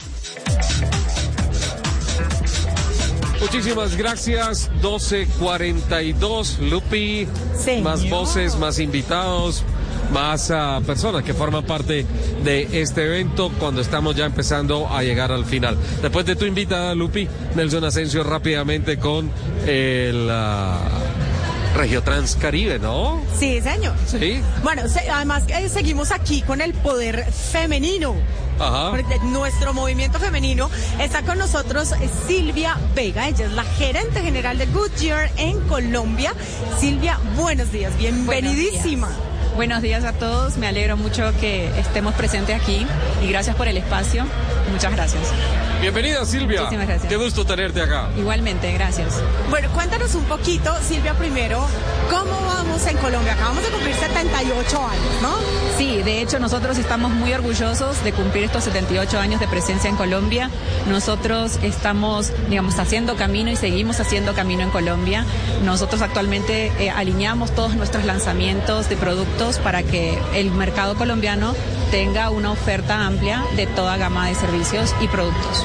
Muchísimas 3.41 3.97
gracias. 3.97 4.69
1242, 4.83 6.59
Lupi. 6.61 7.29
Más 7.83 8.09
voces, 8.11 8.57
más 8.57 8.79
invitados. 8.79 9.65
Más 10.13 10.51
ah, 10.51 10.81
personas 10.87 11.23
que 11.23 11.35
forman 11.35 11.65
parte 11.65 12.07
de 12.45 12.81
este 12.83 13.05
evento 13.05 13.51
cuando 13.59 13.81
estamos 13.81 14.17
ya 14.17 14.25
empezando 14.27 14.89
a 14.89 15.03
llegar 15.03 15.33
al 15.33 15.45
final. 15.45 15.77
Después 16.03 16.25
de 16.27 16.37
tu 16.37 16.45
invitada, 16.45 16.95
Lupi, 16.95 17.29
Nelson 17.55 17.85
Asensio 17.85 18.23
rápidamente 18.25 18.99
con 18.99 19.31
el 19.67 20.29
ah, 20.31 20.81
Regio 21.77 22.03
Transcaribe, 22.03 22.79
¿no? 22.79 23.21
Sí, 23.39 23.61
señor. 23.61 23.95
Sí. 24.07 24.41
Bueno, 24.63 24.89
se- 24.89 25.09
además 25.11 25.45
eh, 25.49 25.69
seguimos 25.69 26.11
aquí 26.11 26.43
con 26.43 26.61
el 26.61 26.73
poder 26.75 27.25
femenino. 27.31 28.15
Ajá. 28.61 28.91
Nuestro 29.23 29.73
movimiento 29.73 30.19
femenino 30.19 30.69
está 30.99 31.23
con 31.23 31.39
nosotros 31.39 31.95
Silvia 32.27 32.77
Vega, 32.93 33.29
ella 33.29 33.47
es 33.47 33.53
la 33.53 33.63
gerente 33.63 34.21
general 34.21 34.59
de 34.59 34.67
Goodyear 34.67 35.31
en 35.37 35.61
Colombia. 35.69 36.35
Silvia, 36.81 37.21
buenos 37.37 37.71
días, 37.71 37.97
bienvenidísima. 37.99 39.07
Buenos 39.07 39.17
días 39.17 39.28
a 39.61 40.13
todos, 40.13 40.57
me 40.57 40.69
alegro 40.69 40.97
mucho 40.97 41.33
que 41.41 41.67
estemos 41.81 42.15
presentes 42.15 42.55
aquí 42.55 42.87
y 43.21 43.29
gracias 43.29 43.57
por 43.57 43.67
el 43.67 43.77
espacio. 43.77 44.25
Muchas 44.71 44.93
gracias. 44.93 45.23
Bienvenida, 45.81 46.25
Silvia. 46.25 46.61
Muchísimas 46.61 46.87
gracias. 46.87 47.09
Qué 47.09 47.17
gusto 47.17 47.45
tenerte 47.45 47.83
acá. 47.83 48.09
Igualmente, 48.17 48.73
gracias. 48.73 49.21
Bueno, 49.51 49.69
cuéntanos 49.73 50.15
un 50.15 50.25
poquito, 50.25 50.73
Silvia, 50.83 51.15
primero, 51.15 51.67
¿cómo 52.09 52.41
vamos 52.47 52.87
en 52.87 52.97
Colombia? 52.99 53.33
Acabamos 53.33 53.65
de 53.65 53.71
cumplir 53.71 53.95
78 53.97 54.87
años, 54.87 55.23
¿no? 55.23 55.35
Sí, 55.77 56.03
de 56.03 56.23
hecho 56.23 56.39
nosotros 56.39 56.79
estamos 56.79 57.11
muy 57.13 57.33
orgullosos 57.33 58.03
de 58.05 58.13
cumplir 58.13 58.45
estos 58.45 58.65
78 58.65 59.19
años 59.19 59.41
de 59.41 59.49
presencia 59.49 59.89
en 59.89 59.97
Colombia. 59.97 60.51
Nosotros 60.89 61.59
estamos, 61.63 62.33
digamos, 62.49 62.79
haciendo 62.79 63.17
camino 63.17 63.51
y 63.51 63.57
seguimos 63.57 64.01
haciendo 64.01 64.35
camino 64.35 64.63
en 64.63 64.71
Colombia. 64.71 65.25
Nosotros 65.65 66.03
actualmente 66.03 66.73
eh, 66.79 66.91
alineamos 66.91 67.53
todos 67.53 67.75
nuestros 67.77 68.05
lanzamientos 68.05 68.89
de 68.89 68.97
productos 68.97 69.48
para 69.57 69.83
que 69.83 70.19
el 70.35 70.51
mercado 70.51 70.95
colombiano 70.97 71.55
tenga 71.91 72.29
una 72.29 72.53
oferta 72.53 73.07
amplia 73.07 73.43
de 73.57 73.67
toda 73.67 73.97
gama 73.97 74.29
de 74.29 74.35
servicios 74.35 74.95
y 75.01 75.09
productos. 75.09 75.65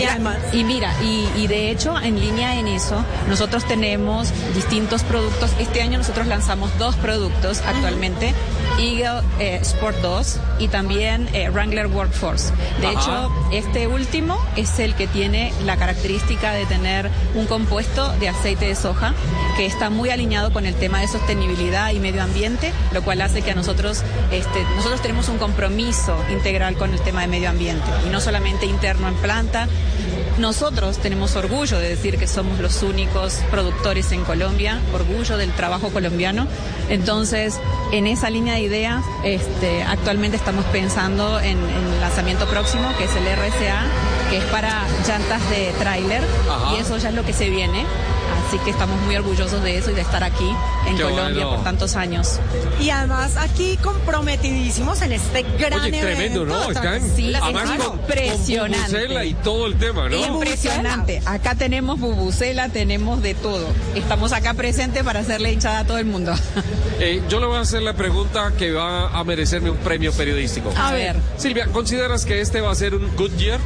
Y 0.00 0.04
además. 0.04 0.38
Y 0.52 0.64
mira, 0.64 0.92
y, 1.02 1.28
y 1.36 1.46
de 1.46 1.70
hecho, 1.70 1.98
en 2.00 2.18
línea 2.18 2.58
en 2.58 2.66
eso, 2.66 3.04
nosotros 3.28 3.64
tenemos 3.64 4.32
distintos 4.54 5.04
productos. 5.04 5.52
Este 5.60 5.82
año 5.82 5.98
nosotros 5.98 6.26
lanzamos 6.26 6.76
dos 6.78 6.96
productos 6.96 7.60
actualmente. 7.60 8.34
Eagle 8.78 9.22
eh, 9.38 9.58
Sport 9.62 9.98
2 9.98 10.40
y 10.58 10.68
también 10.68 11.28
eh, 11.34 11.50
Wrangler 11.50 11.86
Workforce. 11.86 12.52
De 12.80 12.86
Ajá. 12.86 13.00
hecho, 13.00 13.32
este 13.52 13.86
último 13.88 14.38
es 14.56 14.78
el 14.78 14.94
que 14.94 15.06
tiene 15.06 15.52
la 15.66 15.76
característica 15.76 16.52
de 16.52 16.64
tener 16.66 17.10
un 17.34 17.46
compuesto 17.46 18.10
de 18.18 18.28
aceite 18.30 18.66
de 18.66 18.74
soja 18.74 19.14
que 19.56 19.66
está 19.66 19.90
muy 19.90 20.08
alineado 20.10 20.52
con 20.52 20.64
el 20.64 20.74
tema 20.74 21.00
de 21.00 21.08
sostenibilidad 21.08 21.90
y 21.92 21.98
medio 21.98 22.22
ambiente, 22.22 22.72
lo 22.92 23.02
cual 23.02 23.20
hace 23.20 23.42
que 23.42 23.52
a 23.52 23.54
nosotros, 23.54 24.02
este, 24.30 24.62
nosotros 24.76 25.00
tenemos 25.02 25.28
un 25.28 25.38
compromiso 25.38 26.16
integral 26.30 26.76
con 26.76 26.92
el 26.92 27.00
tema 27.00 27.22
de 27.22 27.28
medio 27.28 27.50
ambiente 27.50 27.84
y 28.06 28.10
no 28.10 28.20
solamente 28.20 28.66
interno 28.66 29.08
en 29.08 29.14
planta. 29.14 29.68
Nosotros 30.38 30.98
tenemos 30.98 31.36
orgullo 31.36 31.78
de 31.78 31.88
decir 31.88 32.16
que 32.16 32.26
somos 32.26 32.58
los 32.60 32.82
únicos 32.82 33.34
productores 33.50 34.10
en 34.12 34.24
Colombia, 34.24 34.80
orgullo 34.94 35.36
del 35.36 35.52
trabajo 35.52 35.90
colombiano. 35.90 36.46
Entonces, 36.88 37.58
en 37.92 38.06
esa 38.06 38.30
línea 38.30 38.54
de 38.54 38.60
ideas, 38.60 39.04
este, 39.22 39.82
actualmente 39.82 40.36
estamos 40.38 40.64
pensando 40.66 41.38
en, 41.40 41.58
en 41.58 41.92
el 41.92 42.00
lanzamiento 42.00 42.46
próximo, 42.46 42.88
que 42.96 43.04
es 43.04 43.10
el 43.16 43.24
RSA, 43.24 43.82
que 44.30 44.38
es 44.38 44.44
para 44.44 44.86
llantas 45.06 45.50
de 45.50 45.72
tráiler, 45.78 46.22
y 46.72 46.80
eso 46.80 46.96
ya 46.96 47.10
es 47.10 47.14
lo 47.14 47.24
que 47.24 47.32
se 47.32 47.50
viene. 47.50 47.84
Así 48.50 48.58
que 48.64 48.70
estamos 48.72 49.00
muy 49.02 49.14
orgullosos 49.14 49.62
de 49.62 49.78
eso 49.78 49.92
y 49.92 49.94
de 49.94 50.00
estar 50.00 50.24
aquí 50.24 50.50
en 50.88 50.96
Qué 50.96 51.02
Colombia 51.04 51.44
bueno. 51.44 51.50
por 51.54 51.62
tantos 51.62 51.94
años. 51.94 52.40
Y 52.80 52.90
además 52.90 53.36
aquí 53.36 53.76
comprometidísimos 53.76 55.02
en 55.02 55.12
este 55.12 55.44
gran 55.56 55.78
Oye, 55.80 56.00
tremendo, 56.00 56.42
evento. 56.42 56.46
¿no? 56.46 56.70
Están 56.72 57.00
Sí, 57.14 57.32
además 57.32 57.70
es 57.70 57.70
con- 57.84 57.86
con 57.90 57.98
impresionante. 58.00 58.78
Bubucela 58.88 59.24
y 59.24 59.34
todo 59.34 59.66
el 59.68 59.76
tema, 59.76 60.08
¿no? 60.08 60.16
Impresionante. 60.16 61.22
Acá 61.26 61.54
tenemos 61.54 62.00
bubucela, 62.00 62.68
tenemos 62.70 63.22
de 63.22 63.34
todo. 63.34 63.68
Estamos 63.94 64.32
acá 64.32 64.54
presentes 64.54 65.04
para 65.04 65.20
hacerle 65.20 65.52
hinchada 65.52 65.78
a 65.80 65.84
todo 65.86 65.98
el 65.98 66.06
mundo. 66.06 66.32
Eh, 67.02 67.22
yo 67.30 67.40
le 67.40 67.46
voy 67.46 67.56
a 67.56 67.60
hacer 67.60 67.80
la 67.80 67.94
pregunta 67.94 68.52
que 68.58 68.72
va 68.72 69.08
a 69.08 69.24
merecerme 69.24 69.70
un 69.70 69.78
premio 69.78 70.12
periodístico. 70.12 70.70
A 70.76 70.92
ver. 70.92 71.16
Silvia, 71.38 71.66
¿consideras 71.68 72.26
que 72.26 72.42
este 72.42 72.60
va 72.60 72.70
a 72.70 72.74
ser 72.74 72.94
un 72.94 73.16
good 73.16 73.30
year? 73.38 73.58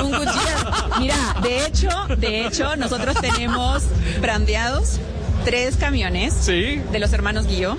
Un 0.00 0.12
Goodyear. 0.12 1.00
Mira, 1.00 1.16
de 1.42 1.66
hecho, 1.66 1.88
de 2.16 2.46
hecho, 2.46 2.76
nosotros 2.76 3.16
tenemos 3.20 3.82
brandeados 4.20 4.98
tres 5.44 5.76
camiones 5.76 6.34
Sí. 6.40 6.80
de 6.92 6.98
los 6.98 7.12
hermanos 7.12 7.46
Guío. 7.46 7.76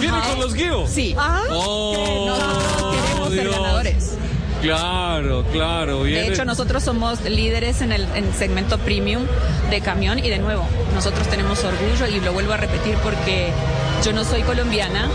¿Viene 0.00 0.18
con 0.28 0.40
los 0.40 0.54
Guío? 0.54 0.86
Sí. 0.86 1.14
Oh, 1.18 2.26
nosotros 2.28 2.94
queremos 3.04 3.28
ser 3.30 3.42
Dios. 3.42 3.56
ganadores. 3.56 4.10
Claro, 4.62 5.44
claro. 5.52 6.04
De 6.04 6.10
viene- 6.10 6.28
hecho, 6.28 6.44
nosotros 6.44 6.82
somos 6.82 7.22
líderes 7.22 7.80
en 7.80 7.92
el, 7.92 8.02
en 8.14 8.32
segmento 8.34 8.78
premium 8.78 9.22
de 9.70 9.80
camión 9.80 10.18
y 10.18 10.28
de 10.28 10.38
nuevo, 10.38 10.66
nosotros 10.94 11.26
tenemos 11.28 11.64
orgullo 11.64 12.06
y 12.06 12.20
lo 12.20 12.32
vuelvo 12.34 12.52
a 12.52 12.58
repetir 12.58 12.94
porque 13.02 13.48
yo 14.04 14.12
no 14.12 14.22
soy 14.22 14.42
colombiana, 14.42 15.08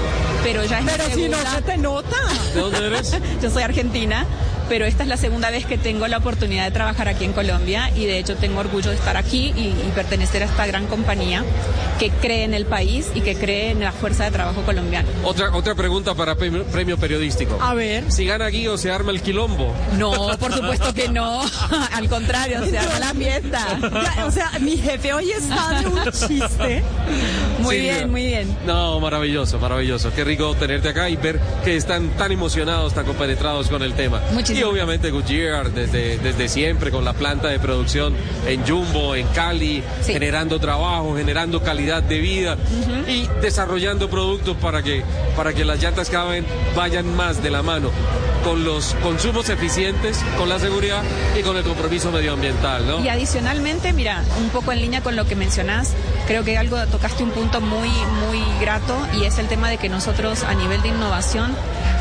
pero 0.44 0.66
ya 0.66 0.80
es 0.80 0.86
Pero 0.86 1.04
si 1.16 1.30
no 1.30 1.38
se 1.38 1.62
te 1.62 1.78
nota. 1.78 2.18
¿De 2.56 2.60
dónde 2.60 2.88
eres? 2.88 3.16
Yo 3.42 3.50
soy 3.52 3.64
argentina, 3.64 4.26
pero 4.70 4.86
esta 4.86 5.04
es 5.04 5.10
la 5.10 5.18
segunda 5.18 5.50
vez 5.52 5.66
que 5.66 5.78
tengo 5.78 6.08
la 6.08 6.18
oportunidad 6.18 6.66
de 6.66 6.72
trabajar 6.72 7.08
aquí 7.08 7.26
en 7.26 7.34
Colombia 7.34 7.92
y 7.96 8.06
de 8.06 8.20
hecho 8.20 8.36
tengo 8.36 8.60
orgullo 8.60 8.90
de 8.90 8.96
estar 8.96 9.18
aquí 9.18 9.54
y, 9.56 9.68
y 9.70 9.92
pertenecer 9.94 10.44
a 10.44 10.46
esta 10.46 10.66
gran 10.68 10.88
compañía 10.88 11.44
que 12.00 12.10
cree 12.10 12.44
en 12.44 12.54
el 12.54 12.66
país 12.66 13.08
y 13.16 13.22
que 13.22 13.36
cree 13.36 13.72
en 13.72 13.80
la 13.80 13.92
fuerza 13.92 14.26
de 14.26 14.32
trabajo 14.32 14.62
colombiana. 14.64 15.08
Otra, 15.24 15.54
otra 15.56 15.76
pregunta 15.76 16.14
para 16.16 16.36
premio, 16.36 16.64
premio 16.66 16.98
periodístico. 16.98 17.58
A 17.62 17.74
ver. 17.74 18.12
Si 18.12 18.26
gana 18.26 18.48
Guido, 18.48 18.78
¿se 18.78 18.92
arma 18.92 19.12
el 19.12 19.22
quilombo? 19.22 19.74
No, 19.98 20.12
por 20.38 20.54
supuesto 20.54 20.94
que 20.94 21.08
no. 21.08 21.42
Al 21.94 22.10
contrario, 22.10 22.66
se 22.66 22.78
arma 22.78 23.00
la 23.00 23.14
fiesta. 23.14 23.80
Ya, 24.16 24.26
o 24.26 24.32
sea, 24.32 24.52
mi 24.60 24.78
jefe 24.78 25.14
hoy 25.14 25.32
está 25.32 25.80
de 25.82 25.88
un 25.88 26.04
chiste. 26.12 26.84
Muy 27.60 27.76
Silvia. 27.76 27.94
bien, 27.98 28.12
muy 28.12 28.26
bien. 28.26 28.58
No, 28.66 29.00
maravilloso, 29.00 29.58
maravilloso. 29.60 30.12
Qué 30.14 30.24
rico 30.24 30.54
tenerte 30.56 30.90
acá 30.90 31.10
y 31.10 31.16
ver 31.16 31.40
que 31.64 31.78
están 31.78 32.10
tan 32.18 32.32
emocionados, 32.32 32.94
tan 32.94 33.06
compenetrados 33.06 33.70
con 33.70 33.82
el 33.82 33.94
tema. 33.94 34.22
Muchísimas 34.34 34.55
y 34.56 34.64
obviamente 34.64 35.12
Goodyear 35.12 35.72
desde, 35.72 36.18
desde 36.18 36.48
siempre 36.48 36.90
con 36.90 37.04
la 37.04 37.14
planta 37.14 37.50
de 37.50 37.60
producción 37.60 38.16
en 38.48 38.66
Jumbo, 38.66 39.14
en 39.14 39.28
Cali, 39.28 39.84
generando 40.06 40.60
trabajo, 40.60 41.16
generando 41.16 41.62
calidad 41.62 42.02
de 42.02 42.20
vida 42.20 42.58
y 43.08 43.28
desarrollando 43.42 44.10
productos 44.10 44.56
para 44.58 44.82
que, 44.82 45.04
para 45.36 45.54
que 45.54 45.66
las 45.66 45.82
llantas 45.82 46.10
cada 46.10 46.32
vez 46.32 46.46
vayan 46.76 47.16
más 47.16 47.44
de 47.44 47.52
la 47.52 47.62
mano 47.64 47.92
con 48.46 48.64
los 48.64 48.94
consumos 49.02 49.50
eficientes, 49.50 50.24
con 50.38 50.48
la 50.48 50.60
seguridad 50.60 51.02
y 51.38 51.42
con 51.42 51.58
el 51.58 51.64
compromiso 51.64 52.12
medioambiental, 52.12 52.86
¿no? 52.86 53.04
Y 53.04 53.10
adicionalmente, 53.10 53.92
mira, 53.92 54.24
un 54.40 54.50
poco 54.50 54.72
en 54.72 54.82
línea 54.82 55.02
con 55.02 55.16
lo 55.16 55.26
que 55.26 55.36
mencionás, 55.36 55.94
creo 56.28 56.44
que 56.44 56.56
algo 56.56 56.78
tocaste 56.86 57.24
un 57.24 57.32
punto 57.32 57.60
muy, 57.60 57.90
muy 57.90 58.44
grato 58.62 58.96
y 59.20 59.24
es 59.24 59.40
el 59.40 59.48
tema 59.48 59.70
de 59.70 59.78
que 59.78 59.90
nosotros 59.90 60.44
a 60.44 60.54
nivel 60.54 60.82
de 60.84 60.90
innovación 60.90 61.56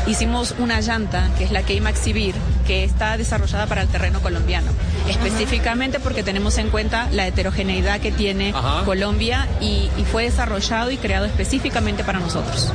hicimos 0.05 0.53
una 0.59 0.81
llanta, 0.81 1.31
que 1.37 1.45
es 1.45 1.51
la 1.51 1.63
K-Max 1.63 2.01
Civir, 2.01 2.35
que 2.65 2.83
está 2.83 3.17
desarrollada 3.17 3.67
para 3.67 3.81
el 3.81 3.87
terreno 3.87 4.21
colombiano, 4.21 4.71
específicamente 5.07 5.99
porque 5.99 6.23
tenemos 6.23 6.57
en 6.57 6.69
cuenta 6.69 7.07
la 7.11 7.27
heterogeneidad 7.27 7.99
que 7.99 8.11
tiene 8.11 8.53
Ajá. 8.55 8.83
Colombia 8.85 9.47
y, 9.61 9.89
y 9.97 10.05
fue 10.11 10.23
desarrollado 10.23 10.91
y 10.91 10.97
creado 10.97 11.25
específicamente 11.25 12.03
para 12.03 12.19
nosotros. 12.19 12.71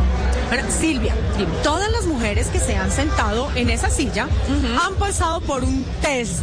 Bueno, 0.49 0.67
Silvia, 0.69 1.15
todas 1.63 1.93
las 1.93 2.07
mujeres 2.07 2.49
que 2.49 2.59
se 2.59 2.77
han 2.77 2.91
sentado 2.91 3.49
en 3.55 3.71
esa 3.71 3.89
silla 3.89 4.27
han 4.85 4.95
pasado 4.97 5.41
por 5.41 5.63
un 5.63 5.85
test 6.03 6.43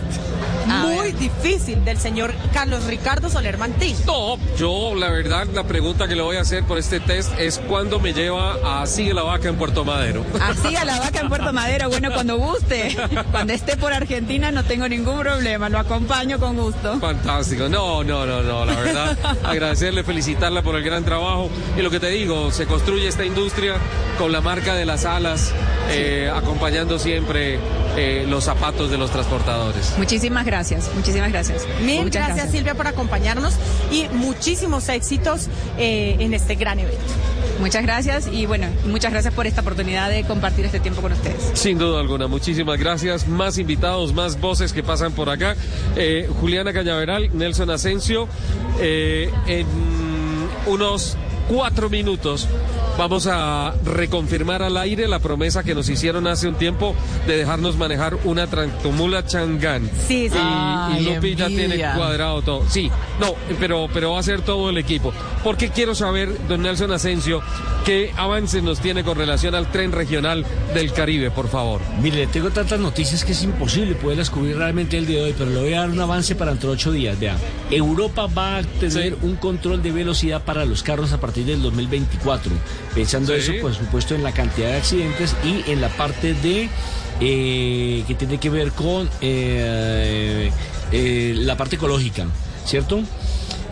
muy 0.65 1.11
difícil 1.11 1.83
del 1.83 1.97
señor 1.97 2.33
Carlos 2.53 2.85
Ricardo 2.85 3.29
Soler 3.29 3.57
Mantilla. 3.57 4.05
No, 4.05 4.37
yo 4.57 4.95
la 4.95 5.09
verdad 5.09 5.47
la 5.53 5.63
pregunta 5.63 6.07
que 6.07 6.15
le 6.15 6.21
voy 6.21 6.37
a 6.37 6.41
hacer 6.41 6.63
por 6.63 6.77
este 6.77 6.99
test 6.99 7.31
es 7.37 7.59
cuándo 7.59 7.99
me 7.99 8.13
lleva 8.13 8.81
a 8.81 8.85
Sigue 8.85 9.13
la 9.13 9.23
Vaca 9.23 9.49
en 9.49 9.57
Puerto 9.57 9.83
Madero. 9.83 10.25
Así 10.39 10.75
a 10.75 10.85
la 10.85 10.99
vaca 10.99 11.19
en 11.19 11.29
Puerto 11.29 11.51
Madero, 11.51 11.89
bueno, 11.89 12.09
cuando 12.13 12.37
guste. 12.37 12.95
Cuando 13.37 13.53
esté 13.53 13.77
por 13.77 13.93
Argentina 13.93 14.51
no 14.51 14.63
tengo 14.63 14.89
ningún 14.89 15.19
problema, 15.19 15.69
lo 15.69 15.77
acompaño 15.77 16.39
con 16.39 16.57
gusto. 16.57 16.99
Fantástico, 16.99 17.69
no, 17.69 18.03
no, 18.03 18.25
no, 18.25 18.41
no, 18.41 18.65
la 18.65 18.73
verdad, 18.73 19.17
agradecerle, 19.43 20.03
felicitarla 20.03 20.63
por 20.63 20.75
el 20.75 20.83
gran 20.83 21.05
trabajo 21.05 21.47
y 21.77 21.83
lo 21.83 21.91
que 21.91 21.99
te 21.99 22.09
digo, 22.09 22.51
se 22.51 22.65
construye 22.65 23.07
esta 23.07 23.23
industria 23.23 23.75
con 24.17 24.31
la 24.31 24.41
marca 24.41 24.73
de 24.73 24.85
las 24.87 25.05
alas, 25.05 25.53
eh, 25.91 26.31
acompañando 26.33 26.97
siempre 26.97 27.59
eh, 27.95 28.25
los 28.27 28.45
zapatos 28.45 28.89
de 28.89 28.97
los 28.97 29.11
transportadores. 29.11 29.93
Muchísimas 29.99 30.43
gracias, 30.43 30.89
muchísimas 30.95 31.31
gracias. 31.31 31.67
Mil 31.83 32.05
Muchas 32.05 32.25
gracias, 32.29 32.49
Silvia 32.49 32.73
por 32.73 32.87
acompañarnos 32.87 33.53
y 33.91 34.07
muchísimos 34.13 34.89
éxitos 34.89 35.47
eh, 35.77 36.15
en 36.17 36.33
este 36.33 36.55
gran 36.55 36.79
evento. 36.79 37.03
Muchas 37.59 37.83
gracias 37.83 38.29
y 38.31 38.45
bueno, 38.45 38.67
muchas 38.85 39.11
gracias 39.11 39.33
por 39.33 39.47
esta 39.47 39.61
oportunidad 39.61 40.09
de 40.09 40.23
compartir 40.23 40.65
este 40.65 40.79
tiempo 40.79 41.01
con 41.01 41.11
ustedes. 41.11 41.51
Sin 41.53 41.77
duda 41.77 41.99
alguna, 41.99 42.27
muchísimas 42.27 42.77
gracias. 42.79 43.27
Más 43.27 43.57
invitados, 43.57 44.13
más 44.13 44.39
voces 44.39 44.73
que 44.73 44.83
pasan 44.83 45.11
por 45.13 45.29
acá. 45.29 45.55
Eh, 45.95 46.29
Juliana 46.39 46.73
Cañaveral, 46.73 47.29
Nelson 47.33 47.69
Asensio, 47.69 48.27
eh, 48.79 49.31
en 49.47 49.67
unos 50.67 51.17
cuatro 51.47 51.89
minutos 51.89 52.47
vamos 52.97 53.27
a 53.27 53.73
reconfirmar 53.85 54.63
al 54.63 54.77
aire 54.77 55.07
la 55.07 55.19
promesa 55.19 55.63
que 55.63 55.75
nos 55.75 55.87
hicieron 55.89 56.27
hace 56.27 56.47
un 56.47 56.55
tiempo 56.55 56.95
de 57.27 57.37
dejarnos 57.37 57.77
manejar 57.77 58.17
una 58.23 58.47
tractomula 58.47 59.25
Chang'an. 59.25 59.89
Sí, 60.07 60.29
sí. 60.29 60.35
Y, 60.35 60.39
Ay, 60.39 61.07
y 61.07 61.15
Lupi 61.15 61.35
ya 61.35 61.47
tiene 61.47 61.77
cuadrado 61.95 62.41
todo. 62.41 62.63
Sí, 62.69 62.89
no, 63.19 63.35
pero, 63.59 63.87
pero 63.93 64.13
va 64.13 64.19
a 64.19 64.23
ser 64.23 64.41
todo 64.41 64.69
el 64.69 64.77
equipo. 64.77 65.13
Porque 65.43 65.69
quiero 65.69 65.95
saber, 65.95 66.35
don 66.47 66.63
Nelson 66.63 66.91
Asensio, 66.91 67.41
qué 67.85 68.11
avance 68.17 68.61
nos 68.61 68.79
tiene 68.79 69.03
con 69.03 69.17
relación 69.17 69.55
al 69.55 69.71
tren 69.71 69.91
regional 69.91 70.45
del 70.73 70.91
Caribe, 70.91 71.31
por 71.31 71.47
favor. 71.47 71.81
Mire, 72.01 72.27
tengo 72.27 72.49
tantas 72.49 72.79
noticias 72.79 73.23
que 73.23 73.31
es 73.31 73.43
imposible 73.43 73.95
poderlas 73.95 74.29
cubrir 74.29 74.57
realmente 74.57 74.97
el 74.97 75.05
día 75.05 75.19
de 75.19 75.25
hoy, 75.25 75.35
pero 75.37 75.49
le 75.49 75.59
voy 75.59 75.73
a 75.73 75.81
dar 75.81 75.89
un 75.89 75.99
avance 75.99 76.35
para 76.35 76.51
dentro 76.51 76.69
de 76.69 76.75
ocho 76.75 76.91
días. 76.91 77.19
Vea, 77.19 77.37
Europa 77.71 78.27
va 78.27 78.57
a 78.57 78.63
tener 78.63 79.15
un 79.21 79.35
control 79.35 79.81
de 79.81 79.91
velocidad 79.91 80.43
para 80.43 80.65
los 80.65 80.83
carros 80.83 81.13
a 81.13 81.19
partir 81.19 81.45
del 81.45 81.61
2024. 81.61 82.51
Pensando 82.97 83.31
Sí. 83.35 83.51
eso, 83.51 83.61
por 83.61 83.75
supuesto, 83.75 84.15
en 84.15 84.23
la 84.23 84.31
cantidad 84.31 84.69
de 84.69 84.77
accidentes 84.77 85.35
y 85.43 85.69
en 85.71 85.81
la 85.81 85.89
parte 85.89 86.33
de 86.33 86.67
eh, 87.19 88.03
que 88.07 88.15
tiene 88.15 88.39
que 88.39 88.49
ver 88.49 88.71
con 88.71 89.07
eh, 89.21 90.51
eh, 90.91 91.33
la 91.37 91.55
parte 91.55 91.75
ecológica, 91.75 92.25
¿cierto? 92.65 93.01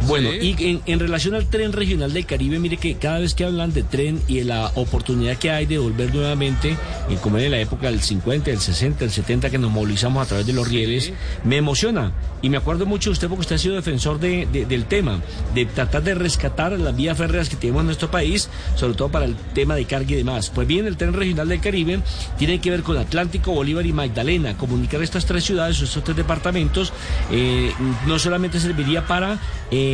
Bueno, 0.08 0.30
Sí. 0.32 0.56
y 0.60 0.70
en, 0.70 0.82
en 0.86 1.00
relación 1.00 1.34
al 1.36 1.46
tren 1.48 1.74
regional 1.74 2.14
del 2.14 2.26
Caribe, 2.26 2.60
mire 2.60 2.78
que 2.78 2.96
cada 2.96 3.20
vez 3.20 3.34
que 3.34 3.44
hablan 3.46 3.74
de 3.74 3.82
tren 3.84 4.22
y 4.28 4.38
de 4.38 4.46
la 4.46 4.72
oportunidad 4.76 5.38
que 5.38 5.50
hay 5.52 5.66
de 5.66 5.78
volver 5.80 6.14
nuevamente, 6.14 6.78
como 7.24 7.38
en 7.40 7.50
la 7.52 7.60
época 7.60 7.88
del 7.90 8.02
50, 8.02 8.52
del 8.52 8.60
60, 8.60 9.00
del 9.00 9.12
70, 9.12 9.50
que 9.50 9.58
nos 9.58 9.72
movilizamos 9.72 10.24
a 10.24 10.28
través 10.28 10.46
de 10.46 10.54
los 10.54 10.68
rieles, 10.68 11.12
me 11.44 11.58
emociona. 11.58 12.12
Y 12.42 12.50
me 12.50 12.58
acuerdo 12.58 12.86
mucho 12.86 13.10
de 13.10 13.14
usted 13.14 13.28
porque 13.28 13.42
usted 13.42 13.56
ha 13.56 13.60
sido 13.60 13.76
defensor 13.76 14.20
de- 14.20 14.48
de- 14.52 14.66
del 14.66 14.86
tema, 14.86 15.22
de 15.56 15.66
tratar 15.66 16.04
de 16.04 16.14
rescatar 16.14 16.74
las 16.74 16.96
vías 16.96 17.18
férreas 17.18 17.50
que 17.50 17.56
tenemos 17.56 17.80
en 17.82 17.86
nuestro 17.88 18.12
país, 18.12 18.50
sobre 18.76 18.94
todo 18.94 19.10
para 19.10 19.26
el 19.26 19.36
tema 19.56 19.74
de 19.76 19.86
carga 19.86 20.12
y 20.12 20.16
demás. 20.16 20.52
Pues 20.54 20.68
bien, 20.68 20.86
el 20.86 20.98
tren 20.98 21.14
regional 21.14 21.48
del 21.50 21.62
Caribe 21.62 22.02
tiene 22.38 22.60
que 22.62 22.70
ver 22.70 22.84
con 22.84 22.98
Atlántico, 22.98 23.52
Bolívar 23.54 23.86
y 23.86 23.94
Magdalena. 23.94 24.56
Comunicar 24.58 25.02
estas 25.02 25.26
tres 25.26 25.44
ciudades, 25.46 25.82
estos 25.82 26.04
tres 26.04 26.16
departamentos, 26.18 26.94
eh, 27.32 27.72
no 28.06 28.20
solamente 28.20 28.60
serviría 28.60 29.08
para 29.08 29.40
eh, 29.72 29.85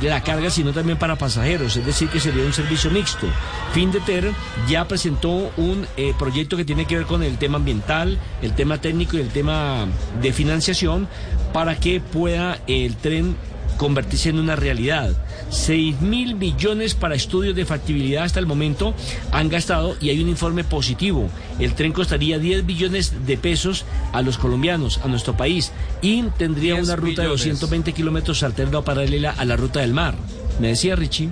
la 0.00 0.22
carga, 0.22 0.50
sino 0.50 0.72
también 0.72 0.98
para 0.98 1.16
pasajeros, 1.16 1.76
es 1.76 1.84
decir, 1.84 2.08
que 2.08 2.20
sería 2.20 2.44
un 2.44 2.52
servicio 2.52 2.90
mixto. 2.90 3.26
Findeter 3.72 4.32
ya 4.68 4.86
presentó 4.86 5.50
un 5.56 5.86
eh, 5.96 6.14
proyecto 6.18 6.56
que 6.56 6.64
tiene 6.64 6.86
que 6.86 6.96
ver 6.96 7.06
con 7.06 7.22
el 7.22 7.38
tema 7.38 7.56
ambiental, 7.56 8.18
el 8.42 8.54
tema 8.54 8.80
técnico 8.80 9.16
y 9.16 9.20
el 9.20 9.28
tema 9.28 9.86
de 10.20 10.32
financiación 10.32 11.08
para 11.52 11.76
que 11.76 12.00
pueda 12.00 12.58
el 12.66 12.96
tren 12.96 13.36
convertirse 13.78 14.28
en 14.28 14.38
una 14.38 14.56
realidad. 14.56 15.12
6 15.50 16.02
mil 16.02 16.34
millones 16.34 16.94
para 16.94 17.14
estudios 17.14 17.56
de 17.56 17.64
factibilidad 17.64 18.24
hasta 18.24 18.40
el 18.40 18.46
momento 18.46 18.94
han 19.32 19.48
gastado 19.48 19.96
y 20.00 20.10
hay 20.10 20.20
un 20.22 20.28
informe 20.28 20.64
positivo. 20.64 21.30
El 21.58 21.72
tren 21.74 21.92
costaría 21.92 22.38
10 22.38 22.66
billones 22.66 23.24
de 23.26 23.38
pesos 23.38 23.86
a 24.12 24.20
los 24.20 24.36
colombianos, 24.36 25.00
a 25.02 25.08
nuestro 25.08 25.36
país, 25.36 25.72
y 26.02 26.22
tendría 26.36 26.74
10 26.74 26.84
una 26.84 26.96
ruta 26.96 27.22
de 27.22 27.28
billones. 27.28 27.44
220 27.60 27.92
kilómetros 27.94 28.42
alterna 28.42 28.78
o 28.78 28.84
paralela 28.84 29.30
a 29.30 29.44
la 29.46 29.56
ruta 29.56 29.80
del 29.80 29.94
mar. 29.94 30.14
¿Me 30.60 30.68
decía 30.68 30.94
Richie? 30.96 31.30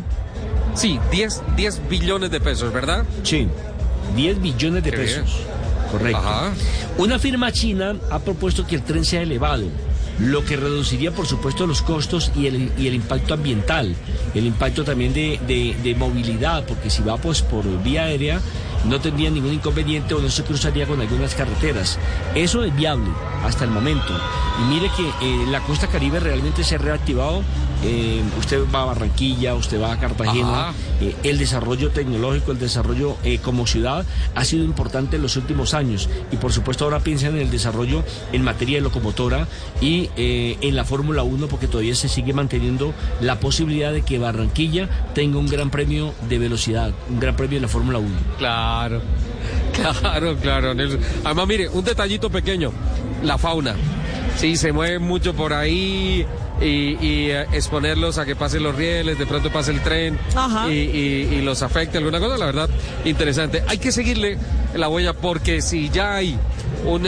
Sí, 0.74 0.98
10, 1.10 1.43
10 1.56 1.89
billones 1.89 2.31
de 2.31 2.40
pesos, 2.40 2.73
¿verdad? 2.73 3.05
Sí, 3.23 3.48
10 4.14 4.40
billones 4.40 4.85
de 4.85 4.90
Qué 4.90 4.97
pesos. 4.97 5.24
bien. 5.24 5.56
Correcto. 5.90 6.18
Ajá. 6.18 6.52
Una 6.98 7.18
firma 7.18 7.52
china 7.52 7.97
ha 8.10 8.18
propuesto 8.18 8.66
que 8.66 8.77
el 8.77 8.82
tren 8.82 9.05
sea 9.05 9.23
elevado, 9.23 9.64
lo 10.18 10.44
que 10.44 10.56
reduciría, 10.56 11.10
por 11.10 11.26
supuesto, 11.26 11.66
los 11.66 11.82
costos 11.82 12.30
y 12.34 12.47
el, 12.47 12.72
y 12.78 12.86
el 12.86 12.94
impacto 12.94 13.34
ambiental, 13.34 13.94
el 14.34 14.47
impacto 14.47 14.82
también 14.84 15.12
de, 15.12 15.38
de- 15.47 15.76
movilidad, 15.94 16.64
porque 16.66 16.88
si 16.90 17.02
va 17.02 17.16
pues 17.18 17.43
por 17.43 17.64
vía 17.82 18.05
aérea 18.05 18.40
no 18.88 19.00
tendría 19.00 19.30
ningún 19.30 19.52
inconveniente 19.52 20.14
o 20.14 20.20
no 20.20 20.30
se 20.30 20.44
cruzaría 20.44 20.86
con 20.86 21.00
algunas 21.00 21.34
carreteras. 21.34 21.98
Eso 22.34 22.64
es 22.64 22.74
viable 22.74 23.10
hasta 23.44 23.64
el 23.64 23.70
momento. 23.70 24.12
Y 24.60 24.64
mire 24.72 24.90
que 24.96 25.08
eh, 25.26 25.46
la 25.50 25.60
costa 25.60 25.86
caribe 25.86 26.20
realmente 26.20 26.64
se 26.64 26.76
ha 26.76 26.78
reactivado. 26.78 27.42
Eh, 27.84 28.22
usted 28.38 28.62
va 28.74 28.82
a 28.82 28.84
Barranquilla, 28.86 29.54
usted 29.54 29.80
va 29.80 29.92
a 29.92 29.98
Cartagena. 29.98 30.72
Eh, 31.00 31.14
el 31.24 31.38
desarrollo 31.38 31.90
tecnológico, 31.90 32.52
el 32.52 32.58
desarrollo 32.58 33.16
como 33.42 33.66
ciudad 33.66 34.06
ha 34.34 34.44
sido 34.44 34.64
importante 34.64 35.16
en 35.16 35.22
los 35.22 35.36
últimos 35.36 35.74
años 35.74 36.08
y 36.32 36.36
por 36.36 36.52
supuesto 36.52 36.84
ahora 36.84 37.00
piensan 37.00 37.34
en 37.34 37.42
el 37.42 37.50
desarrollo 37.50 38.02
en 38.32 38.42
materia 38.42 38.78
de 38.78 38.82
locomotora 38.82 39.46
y 39.80 40.10
en 40.16 40.74
la 40.74 40.84
Fórmula 40.84 41.22
1 41.22 41.48
porque 41.48 41.66
todavía 41.66 41.94
se 41.94 42.08
sigue 42.08 42.32
manteniendo 42.32 42.94
la 43.20 43.40
posibilidad 43.40 43.92
de 43.92 44.02
que 44.02 44.18
Barranquilla 44.18 44.88
tenga 45.14 45.38
un 45.38 45.46
gran 45.46 45.70
premio 45.70 46.14
de 46.28 46.38
velocidad, 46.38 46.92
un 47.10 47.20
gran 47.20 47.36
premio 47.36 47.58
de 47.58 47.62
la 47.62 47.68
Fórmula 47.68 47.98
1. 47.98 48.08
Claro, 48.38 48.76
claro, 50.01 50.36
claro, 50.36 50.74
Nelson. 50.74 51.01
Además, 51.24 51.47
mire, 51.47 51.69
un 51.69 51.85
detallito 51.85 52.31
pequeño, 52.31 52.73
la 53.23 53.39
fauna. 53.39 53.74
Sí, 54.36 54.57
se 54.57 54.73
mueve 54.73 54.98
mucho 54.98 55.35
por 55.35 55.53
ahí 55.55 56.27
y, 56.61 56.65
y, 56.65 57.31
eh, 57.31 57.47
exponerlos 57.53 58.19
a 58.19 58.27
que 58.27 58.36
pasen 58.36 58.62
los 58.62 58.74
rieles, 58.74 59.19
de 59.19 59.24
pronto 59.27 59.51
pase 59.51 59.70
el 59.73 59.81
tren 59.81 60.19
y- 60.70 60.74
y 61.36 61.40
los 61.43 61.62
afecte 61.62 61.98
alguna 61.98 62.19
cosa, 62.20 62.36
la 62.36 62.47
verdad, 62.47 62.69
interesante. 63.05 63.62
Hay 63.66 63.78
que 63.78 63.93
seguirle 63.93 64.36
la 64.74 64.89
huella 64.89 65.15
porque 65.15 65.62
si 65.62 65.89
ya 65.89 66.16
hay 66.16 66.36
un 66.85 67.07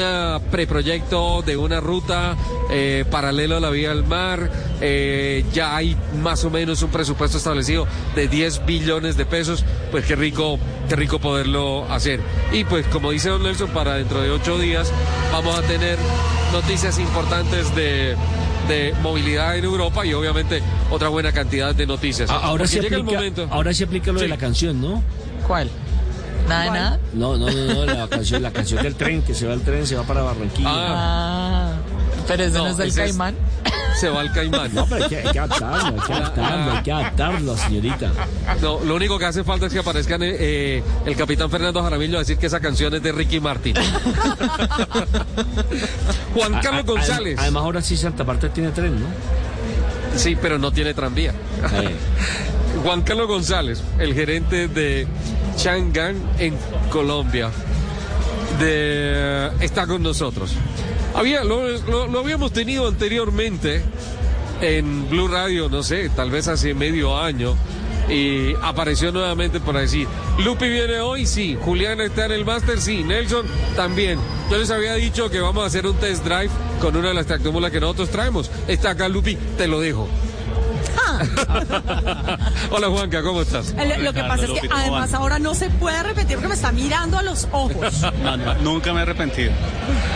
preproyecto 0.51 1.43
de 1.43 1.57
una 1.57 1.81
ruta 1.81 2.37
eh, 2.71 3.05
paralelo 3.11 3.57
a 3.57 3.61
la 3.61 3.71
vía 3.71 3.91
del 3.91 4.05
mar, 4.05 4.51
eh, 4.81 5.45
ya 5.53 5.77
hay 5.77 5.97
más 6.21 6.45
o 6.45 6.51
menos 6.51 6.83
un 6.83 6.91
presupuesto 6.91 7.39
establecido 7.39 7.87
de 8.15 8.29
10 8.29 8.67
billones 8.67 9.17
de 9.17 9.27
pesos, 9.27 9.65
pues 9.91 10.05
qué 10.05 10.17
rico, 10.17 10.59
qué 10.89 10.97
rico 10.97 11.19
poderlo 11.19 11.85
hacer. 11.91 12.21
Y 12.53 12.65
pues 12.65 12.87
como 12.87 13.11
dice 13.11 13.29
don 13.29 13.43
Nelson, 13.43 13.71
para 13.71 13.95
dentro 13.95 14.21
de 14.21 14.31
ocho 14.31 14.59
días 14.59 14.93
vamos 15.33 15.57
a 15.57 15.63
tener 15.63 15.99
noticias 16.53 16.99
importantes 16.99 17.75
de 17.75 18.17
de 18.69 18.95
movilidad 19.03 19.57
en 19.57 19.65
Europa 19.65 20.05
y 20.05 20.13
obviamente 20.13 20.63
otra 20.91 21.09
buena 21.09 21.33
cantidad 21.33 21.75
de 21.75 21.87
noticias. 21.87 22.29
Ahora 22.29 22.51
Porque 22.51 22.69
sí 22.69 22.81
llega 22.81 22.99
aplica, 22.99 23.11
el 23.13 23.17
momento. 23.17 23.49
ahora 23.51 23.73
sí 23.73 23.83
aplica 23.85 24.13
lo 24.13 24.21
de 24.21 24.29
la 24.29 24.37
canción, 24.37 24.79
¿no? 24.81 25.03
¿Cuál? 25.47 25.71
¿Nada 26.49 26.65
de 26.65 26.71
nada? 26.71 26.99
No, 27.15 27.37
no, 27.37 27.51
no, 27.51 27.75
no, 27.75 27.85
la 27.85 28.09
canción, 28.09 28.43
la 28.43 28.51
canción 28.51 28.83
del 28.83 28.95
tren, 28.95 29.23
que 29.23 29.35
se 29.35 29.47
va 29.47 29.53
el 29.55 29.61
tren, 29.63 29.87
se 29.87 29.97
va 29.97 30.03
para 30.05 30.23
Barranquilla. 30.23 30.69
Ah, 30.71 31.73
pero 32.27 32.45
eso 32.45 32.59
no, 32.59 32.65
No, 32.65 32.71
es 32.71 32.77
del 32.79 32.89
es- 32.89 32.97
caimán. 32.97 33.35
Se 33.99 34.09
va 34.11 34.21
al 34.21 34.33
caimán. 34.33 34.73
No, 34.75 34.87
pero 34.87 35.03
hay 35.05 35.09
que, 35.11 35.17
hay 35.19 35.33
que 35.33 35.39
adaptarlo, 35.41 36.01
hay 36.01 36.07
que 36.07 36.13
adaptarlo, 36.13 36.73
hay 36.73 36.83
que 36.85 36.93
adaptarlo, 36.93 37.57
señorita. 37.57 38.13
No, 38.63 38.79
lo 38.85 38.95
único 38.95 39.19
que 39.19 39.25
hace 39.25 39.43
falta 39.43 39.67
es 39.67 39.73
que 39.73 39.81
aparezcan 39.81 40.23
eh, 40.23 40.37
eh, 40.39 40.83
el 41.05 41.17
capitán 41.17 41.51
Fernando 41.51 41.83
Jaramillo 41.83 42.17
a 42.17 42.21
decir 42.21 42.39
que 42.39 42.47
esa 42.47 42.61
canción 42.61 42.95
es 42.95 43.03
de 43.03 43.11
Ricky 43.13 43.41
Martin. 43.41 43.75
Juan 46.35 46.61
Carlos 46.63 46.85
a- 46.85 46.87
González. 46.87 47.39
Además, 47.39 47.63
ahora 47.65 47.83
sí 47.83 47.97
Santa 47.97 48.25
Marta 48.25 48.49
tiene 48.51 48.71
tren, 48.71 49.01
¿no? 49.01 49.07
Sí, 50.17 50.37
pero 50.41 50.59
no 50.59 50.73
tiene 50.73 50.95
tranvía. 50.95 51.33
Eh, 51.73 51.95
Juan 52.85 53.03
Carlos 53.03 53.27
González, 53.27 53.83
el 53.99 54.15
gerente 54.15 54.69
de 54.69 55.07
Chang'an 55.59 56.17
en 56.39 56.57
Colombia, 56.89 57.51
de, 58.61 59.51
está 59.61 59.89
con 59.89 60.05
nosotros. 60.05 60.55
Había, 61.17 61.43
lo, 61.43 61.67
habíamos 62.17 62.53
tenido 62.53 62.87
anteriormente 62.87 63.83
en 64.61 65.11
Blue 65.11 65.27
Radio, 65.27 65.69
no 65.69 65.83
sé, 65.83 66.11
tal 66.11 66.31
vez 66.31 66.47
hace 66.47 66.75
medio 66.75 67.19
año, 67.19 67.57
y 68.09 68.55
apareció 68.63 69.11
nuevamente 69.11 69.59
para 69.59 69.81
decir, 69.81 70.07
Lupi 70.39 70.69
viene 70.69 71.01
hoy, 71.01 71.27
sí, 71.27 71.59
Julián 71.61 72.01
está 72.01 72.27
en 72.27 72.33
el 72.33 72.45
máster, 72.45 72.81
sí, 72.81 73.03
Nelson 73.03 73.45
también. 73.75 74.21
Yo 74.49 74.59
les 74.59 74.71
había 74.71 74.95
dicho 74.95 75.29
que 75.29 75.41
vamos 75.41 75.65
a 75.65 75.67
hacer 75.67 75.89
un 75.89 75.97
test 75.97 76.25
drive 76.25 76.51
con 76.81 76.97
una 76.97 77.09
de 77.09 77.15
las 77.15 77.27
tractomulas 77.27 77.73
que 77.73 77.81
nosotros 77.81 78.11
traemos. 78.11 78.49
Está 78.69 78.91
acá 78.91 79.09
Lupi, 79.09 79.37
te 79.57 79.67
lo 79.67 79.81
dejo. 79.81 80.09
Hola 82.71 82.89
Juanca, 82.89 83.23
¿cómo 83.23 83.43
estás? 83.43 83.75
El- 83.79 84.05
Lo 84.05 84.13
que 84.13 84.23
pasa 84.23 84.45
es 84.45 84.61
que 84.61 84.69
además 84.71 85.15
ahora 85.15 85.39
no 85.39 85.55
se 85.55 85.71
puede 85.71 86.03
repetir 86.03 86.37
porque 86.37 86.49
me 86.49 86.55
está 86.55 86.73
mirando 86.73 87.19
a 87.19 87.23
los 87.23 87.49
ojos. 87.53 88.05
No, 88.23 88.37
no, 88.37 88.55
nunca 88.57 88.93
me 88.93 88.99
he 89.01 89.03
arrepentido. 89.03 89.53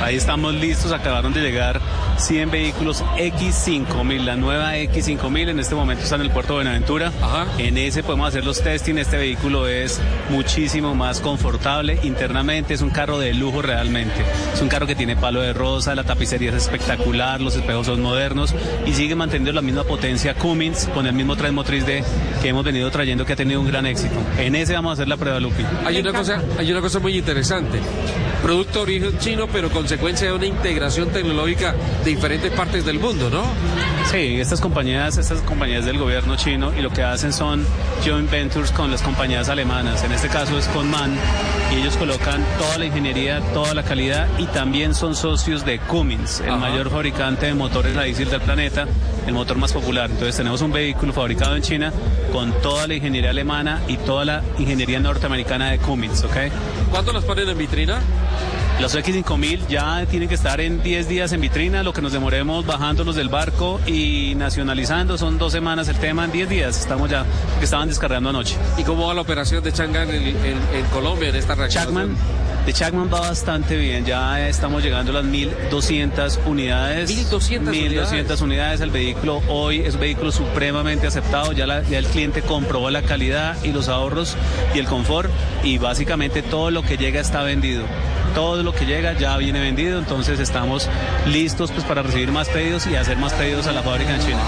Ahí 0.02 0.16
estamos 0.16 0.52
listos, 0.54 0.92
acabaron 0.92 1.32
de 1.32 1.40
llegar 1.40 1.80
100 2.18 2.50
vehículos 2.50 3.02
X5000, 3.16 4.24
la 4.24 4.36
nueva 4.36 4.76
X5000 4.76 5.50
en 5.50 5.60
este 5.60 5.74
momento 5.74 6.02
está 6.02 6.16
en 6.16 6.22
el 6.22 6.30
puerto 6.30 6.54
de 6.54 6.56
Buenaventura. 6.64 7.12
En 7.58 7.78
ese 7.78 8.02
podemos 8.02 8.28
hacer 8.28 8.44
los 8.44 8.60
testing, 8.62 8.96
este 8.98 9.16
vehículo 9.16 9.68
es 9.68 10.00
muchísimo 10.30 10.94
más 10.94 11.20
confortable 11.20 11.98
internamente, 12.02 12.74
es 12.74 12.80
un 12.82 12.90
carro 12.90 13.18
de 13.18 13.32
lujo 13.34 13.62
realmente. 13.62 14.24
Es 14.52 14.60
un 14.60 14.68
carro 14.68 14.86
que 14.86 14.94
tiene 14.94 15.16
palo 15.16 15.40
de 15.40 15.52
rosa, 15.52 15.94
la 15.94 16.04
tapicería 16.04 16.50
es 16.50 16.56
espectacular, 16.56 17.40
los 17.40 17.54
espejos 17.56 17.86
son 17.86 18.02
modernos 18.02 18.54
y 18.86 18.92
sigue 18.94 19.14
manteniendo 19.14 19.52
la 19.52 19.62
misma 19.62 19.84
potencia 19.84 20.34
Cummins 20.34 20.88
con 20.92 21.06
el 21.06 21.12
mismo 21.12 21.36
tren 21.36 21.54
motriz 21.54 21.84
de 21.86 22.04
que 22.40 22.48
hemos 22.48 22.64
venido 22.64 22.90
trayendo 22.90 23.24
que 23.24 23.32
ha 23.32 23.36
tenido 23.36 23.60
un 23.60 23.66
gran 23.66 23.86
éxito. 23.86 24.14
En 24.38 24.54
ese 24.54 24.74
vamos 24.74 24.90
a 24.90 24.92
hacer 24.94 25.08
la 25.08 25.16
prueba, 25.16 25.40
Lupi. 25.40 25.64
Hay 25.84 25.98
una 25.98 26.12
cosa, 26.12 26.42
hay 26.58 26.70
una 26.70 26.80
cosa 26.80 26.98
muy 26.98 27.16
interesante. 27.16 27.78
Producto 28.42 28.78
de 28.78 28.82
origen 28.82 29.18
chino, 29.18 29.46
pero 29.46 29.70
consecuencia 29.70 30.28
de 30.28 30.32
una 30.34 30.46
integración 30.46 31.08
tecnológica 31.10 31.74
de 32.04 32.10
diferentes 32.10 32.50
partes 32.52 32.84
del 32.84 32.98
mundo, 32.98 33.30
¿no? 33.30 33.44
Sí, 34.10 34.40
estas 34.40 34.60
compañías, 34.60 35.16
estas 35.16 35.40
compañías 35.42 35.84
del 35.84 35.98
gobierno 35.98 36.36
chino 36.36 36.72
y 36.76 36.82
lo 36.82 36.90
que 36.90 37.02
hacen 37.02 37.32
son 37.32 37.64
joint 38.04 38.30
ventures 38.30 38.72
con 38.72 38.90
las 38.90 39.00
compañías 39.00 39.48
alemanas. 39.48 40.02
En 40.04 40.12
este 40.12 40.28
caso 40.28 40.58
es 40.58 40.66
con 40.68 40.90
MAN 40.90 41.14
y 41.72 41.80
ellos 41.80 41.96
colocan 41.96 42.44
toda 42.58 42.78
la 42.78 42.86
ingeniería, 42.86 43.40
toda 43.54 43.74
la 43.74 43.84
calidad 43.84 44.26
y 44.38 44.46
también 44.46 44.94
son 44.94 45.14
socios 45.14 45.64
de 45.64 45.78
Cummins, 45.78 46.40
el 46.40 46.50
Ajá. 46.50 46.56
mayor 46.58 46.90
fabricante 46.90 47.46
de 47.46 47.54
motores 47.54 47.96
a 47.96 48.02
diésel 48.02 48.28
del 48.28 48.40
planeta, 48.40 48.86
el 49.26 49.34
motor 49.34 49.56
más 49.56 49.72
popular. 49.72 50.10
Entonces 50.10 50.36
tenemos 50.36 50.60
un 50.62 50.72
vehículo 50.72 51.12
fabricado 51.12 51.54
en 51.56 51.62
China 51.62 51.92
con 52.32 52.52
toda 52.60 52.86
la 52.86 52.94
ingeniería 52.94 53.30
alemana 53.30 53.80
y 53.86 53.96
toda 53.98 54.24
la 54.24 54.42
ingeniería 54.58 54.98
norteamericana 55.00 55.70
de 55.70 55.78
Cummins, 55.78 56.24
¿ok? 56.24 56.36
¿Cuándo 56.90 57.12
las 57.12 57.24
ponen 57.24 57.48
en 57.48 57.56
vitrina? 57.56 58.00
Los 58.82 58.96
X5000 58.96 59.68
ya 59.68 60.04
tienen 60.06 60.28
que 60.28 60.34
estar 60.34 60.60
en 60.60 60.82
10 60.82 61.08
días 61.08 61.30
en 61.32 61.40
vitrina, 61.40 61.84
lo 61.84 61.92
que 61.92 62.02
nos 62.02 62.10
demoremos 62.12 62.66
bajándolos 62.66 63.14
del 63.14 63.28
barco 63.28 63.80
y 63.86 64.34
nacionalizando, 64.34 65.16
son 65.16 65.38
dos 65.38 65.52
semanas 65.52 65.86
el 65.86 65.96
tema, 65.98 66.24
en 66.24 66.32
10 66.32 66.48
días 66.48 66.80
estamos 66.80 67.08
ya, 67.08 67.24
que 67.60 67.64
estaban 67.64 67.86
descargando 67.88 68.30
anoche. 68.30 68.56
¿Y 68.76 68.82
cómo 68.82 69.06
va 69.06 69.14
la 69.14 69.20
operación 69.20 69.62
de 69.62 69.72
Chang'an 69.72 70.10
en, 70.10 70.22
en- 70.26 70.34
en 70.74 70.84
Colombia 70.92 71.28
en 71.28 71.36
esta 71.36 71.54
reacción? 71.54 71.84
Chapman, 71.84 72.16
de 72.66 72.72
Chapman 72.72 73.10
va 73.12 73.20
bastante 73.20 73.76
bien, 73.76 74.04
ya 74.04 74.48
estamos 74.48 74.84
llegando 74.84 75.10
a 75.10 75.14
las 75.16 75.24
1200 75.24 76.38
unidades. 76.46 77.08
1200 77.10 77.74
1200 77.74 78.40
unidades. 78.40 78.80
El 78.80 78.90
vehículo 78.90 79.42
hoy 79.48 79.80
es 79.80 79.94
un 79.94 80.00
vehículo 80.00 80.30
supremamente 80.30 81.06
aceptado, 81.08 81.52
ya, 81.52 81.66
la- 81.66 81.82
ya 81.82 81.98
el 81.98 82.06
cliente 82.06 82.40
comprobó 82.42 82.90
la 82.90 83.02
calidad 83.02 83.56
y 83.64 83.72
los 83.72 83.88
ahorros 83.88 84.36
y 84.74 84.78
el 84.78 84.86
confort 84.86 85.28
y 85.64 85.78
básicamente 85.78 86.42
todo 86.42 86.70
lo 86.70 86.82
que 86.82 86.96
llega 86.96 87.20
está 87.20 87.42
vendido. 87.42 87.82
Todo 88.34 88.62
lo 88.62 88.72
que 88.72 88.86
llega 88.86 89.12
ya 89.18 89.36
viene 89.38 89.60
vendido, 89.60 89.98
entonces 89.98 90.38
estamos 90.38 90.88
listos 91.26 91.72
pues 91.72 91.84
para 91.84 92.02
recibir 92.02 92.30
más 92.30 92.48
pedidos 92.48 92.86
y 92.86 92.94
hacer 92.94 93.16
más 93.16 93.32
pedidos 93.32 93.66
a 93.66 93.72
la 93.72 93.82
fábrica 93.82 94.14
en 94.14 94.20
China. 94.22 94.40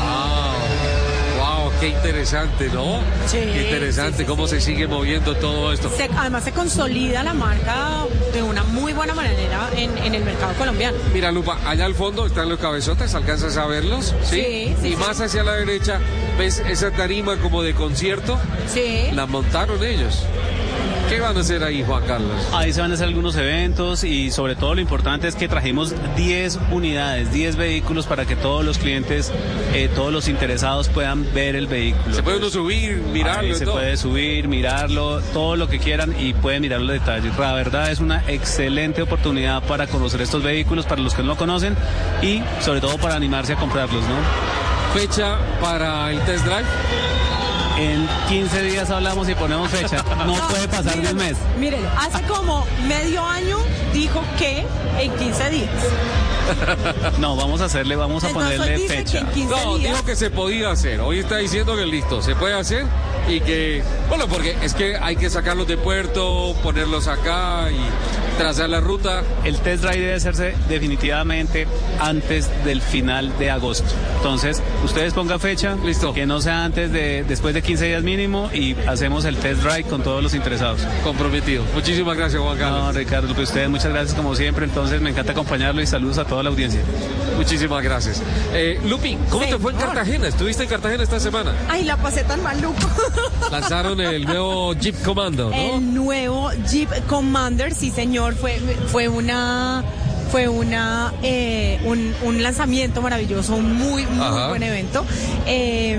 Qué 1.84 1.90
interesante, 1.90 2.70
¿no? 2.72 3.00
Sí, 3.26 3.36
qué 3.40 3.64
interesante 3.64 4.16
sí, 4.16 4.22
sí, 4.22 4.24
cómo 4.24 4.46
sí. 4.48 4.54
se 4.54 4.60
sigue 4.62 4.86
moviendo 4.86 5.34
todo 5.36 5.70
esto. 5.70 5.90
Se- 5.94 6.08
además 6.16 6.42
se 6.44 6.52
consolida 6.52 7.22
la 7.22 7.34
marca 7.34 8.06
de 8.32 8.42
una 8.42 8.62
muy 8.64 8.94
buena 8.94 9.12
manera 9.12 9.68
en, 9.76 9.96
en 9.98 10.14
el 10.14 10.24
mercado 10.24 10.54
colombiano. 10.54 10.96
Mira, 11.12 11.30
Lupa, 11.30 11.58
allá 11.66 11.84
al 11.84 11.94
fondo 11.94 12.24
están 12.26 12.48
los 12.48 12.58
cabezotes, 12.58 13.14
¿alcanzas 13.14 13.58
a 13.58 13.66
verlos? 13.66 14.14
Sí, 14.22 14.74
Y 14.82 14.96
más 14.96 15.20
hacia 15.20 15.42
la 15.44 15.56
derecha, 15.56 16.00
¿ves 16.38 16.62
esa 16.66 16.90
tarima 16.90 17.36
como 17.36 17.62
de 17.62 17.74
concierto? 17.74 18.38
Sí. 18.72 19.08
La 19.12 19.26
montaron 19.26 19.84
ellos. 19.84 20.24
¿Qué 21.14 21.20
van 21.20 21.36
a 21.36 21.40
hacer 21.42 21.62
ahí, 21.62 21.84
Juan 21.86 22.02
Carlos? 22.08 22.32
Ahí 22.52 22.72
se 22.72 22.80
van 22.80 22.90
a 22.90 22.94
hacer 22.94 23.06
algunos 23.06 23.36
eventos 23.36 24.02
y 24.02 24.32
sobre 24.32 24.56
todo 24.56 24.74
lo 24.74 24.80
importante 24.80 25.28
es 25.28 25.36
que 25.36 25.46
trajimos 25.46 25.94
10 26.16 26.58
unidades, 26.72 27.32
10 27.32 27.54
vehículos 27.54 28.06
para 28.06 28.26
que 28.26 28.34
todos 28.34 28.64
los 28.64 28.78
clientes, 28.78 29.30
eh, 29.74 29.88
todos 29.94 30.12
los 30.12 30.26
interesados 30.26 30.88
puedan 30.88 31.32
ver 31.32 31.54
el 31.54 31.68
vehículo. 31.68 32.16
Se 32.16 32.24
puede 32.24 32.38
uno 32.38 32.50
subir, 32.50 32.96
mirarlo 32.96 33.52
Ahí 33.52 33.54
se 33.54 33.64
todo. 33.64 33.74
puede 33.74 33.96
subir, 33.96 34.48
mirarlo, 34.48 35.20
todo 35.32 35.54
lo 35.54 35.68
que 35.68 35.78
quieran 35.78 36.16
y 36.18 36.34
pueden 36.34 36.62
mirar 36.62 36.80
los 36.80 36.90
detalles. 36.90 37.38
La 37.38 37.52
verdad 37.52 37.92
es 37.92 38.00
una 38.00 38.24
excelente 38.26 39.00
oportunidad 39.00 39.62
para 39.62 39.86
conocer 39.86 40.20
estos 40.20 40.42
vehículos, 40.42 40.84
para 40.84 41.00
los 41.00 41.14
que 41.14 41.22
no 41.22 41.28
lo 41.28 41.36
conocen 41.36 41.76
y 42.22 42.42
sobre 42.60 42.80
todo 42.80 42.98
para 42.98 43.14
animarse 43.14 43.52
a 43.52 43.56
comprarlos, 43.56 44.02
¿no? 44.02 44.98
Fecha 44.98 45.38
para 45.60 46.10
el 46.10 46.18
test 46.22 46.44
drive. 46.44 46.66
En 47.76 48.06
15 48.28 48.62
días 48.62 48.88
hablamos 48.90 49.28
y 49.28 49.34
ponemos 49.34 49.68
fecha. 49.68 50.04
No 50.26 50.34
puede 50.48 50.68
pasar 50.68 50.96
de 51.00 51.10
un 51.10 51.16
mes. 51.16 51.36
Mírelo, 51.58 51.88
hace 51.98 52.22
como 52.24 52.64
medio 52.86 53.24
año 53.24 53.58
dijo 53.92 54.22
que 54.38 54.64
en 55.00 55.12
15 55.16 55.50
días. 55.50 55.70
No, 57.18 57.36
vamos 57.36 57.62
a 57.62 57.64
hacerle, 57.64 57.96
vamos 57.96 58.22
a 58.22 58.28
Entonces, 58.28 58.58
ponerle 58.58 58.86
fecha. 58.88 59.18
en 59.20 59.26
15 59.28 59.50
No, 59.64 59.76
días. 59.78 59.92
dijo 59.92 60.04
que 60.04 60.14
se 60.14 60.30
podía 60.30 60.70
hacer. 60.70 61.00
Hoy 61.00 61.18
está 61.20 61.38
diciendo 61.38 61.74
que 61.74 61.86
listo, 61.86 62.20
se 62.20 62.36
puede 62.36 62.52
hacer 62.54 62.84
y 63.28 63.40
que, 63.40 63.82
bueno, 64.10 64.26
porque 64.28 64.54
es 64.62 64.74
que 64.74 64.96
hay 64.98 65.16
que 65.16 65.30
sacarlos 65.30 65.66
de 65.66 65.78
puerto, 65.78 66.54
ponerlos 66.62 67.08
acá 67.08 67.70
y 67.70 67.80
trazar 68.36 68.68
la 68.68 68.80
ruta. 68.80 69.22
El 69.44 69.58
test 69.58 69.84
drive 69.84 70.00
debe 70.00 70.14
hacerse 70.14 70.54
definitivamente 70.68 71.66
antes 72.00 72.50
del 72.64 72.80
final 72.80 73.36
de 73.38 73.50
agosto. 73.50 73.88
Entonces, 74.16 74.62
ustedes 74.84 75.14
pongan 75.14 75.40
fecha, 75.40 75.76
listo, 75.84 76.12
que 76.12 76.26
no 76.26 76.40
sea 76.40 76.64
antes 76.64 76.92
de 76.92 77.24
después 77.24 77.54
de 77.54 77.62
15 77.62 77.86
días 77.86 78.02
mínimo 78.02 78.50
y 78.52 78.76
hacemos 78.86 79.24
el 79.24 79.36
test 79.36 79.62
drive 79.62 79.84
con 79.84 80.02
todos 80.02 80.22
los 80.22 80.34
interesados. 80.34 80.80
Comprometido. 81.02 81.64
Muchísimas 81.74 82.16
gracias, 82.16 82.40
Juan 82.42 82.58
Carlos. 82.58 82.80
No, 82.84 82.92
Ricardo, 82.92 83.34
pues 83.34 83.48
ustedes 83.48 83.68
muchas 83.68 83.92
gracias 83.92 84.14
como 84.14 84.34
siempre. 84.34 84.64
Entonces, 84.64 85.00
me 85.00 85.10
encanta 85.10 85.32
acompañarlo 85.32 85.80
y 85.82 85.86
saludos 85.86 86.18
a 86.18 86.24
toda 86.24 86.42
la 86.42 86.50
audiencia. 86.50 86.80
Muchísimas 87.36 87.82
gracias. 87.82 88.22
Eh, 88.52 88.80
Lupi, 88.84 89.18
¿cómo 89.30 89.44
te 89.44 89.58
fue 89.58 89.72
en. 89.72 89.78
Cartagena? 89.78 90.28
¿Estuviste 90.28 90.62
en 90.62 90.68
Cartagena 90.68 91.02
esta 91.02 91.20
semana? 91.20 91.52
Ay, 91.68 91.84
la 91.84 91.96
pasé 91.96 92.24
tan 92.24 92.42
maluco. 92.42 92.88
Lanzaron 93.50 94.00
el 94.00 94.24
nuevo 94.24 94.72
Jeep 94.74 95.02
Commando, 95.02 95.50
¿no? 95.50 95.56
El 95.56 95.94
nuevo 95.94 96.50
Jeep 96.68 96.88
Commander, 97.06 97.74
sí 97.74 97.90
señor, 97.90 98.23
fue, 98.32 98.58
fue 98.86 99.08
una 99.08 99.84
fue 100.30 100.48
una 100.48 101.12
eh, 101.22 101.78
un, 101.84 102.12
un 102.24 102.42
lanzamiento 102.42 103.00
maravilloso, 103.02 103.54
un 103.54 103.76
muy, 103.76 104.04
muy 104.06 104.26
Ajá. 104.26 104.48
buen 104.48 104.62
evento. 104.62 105.04
Eh, 105.46 105.96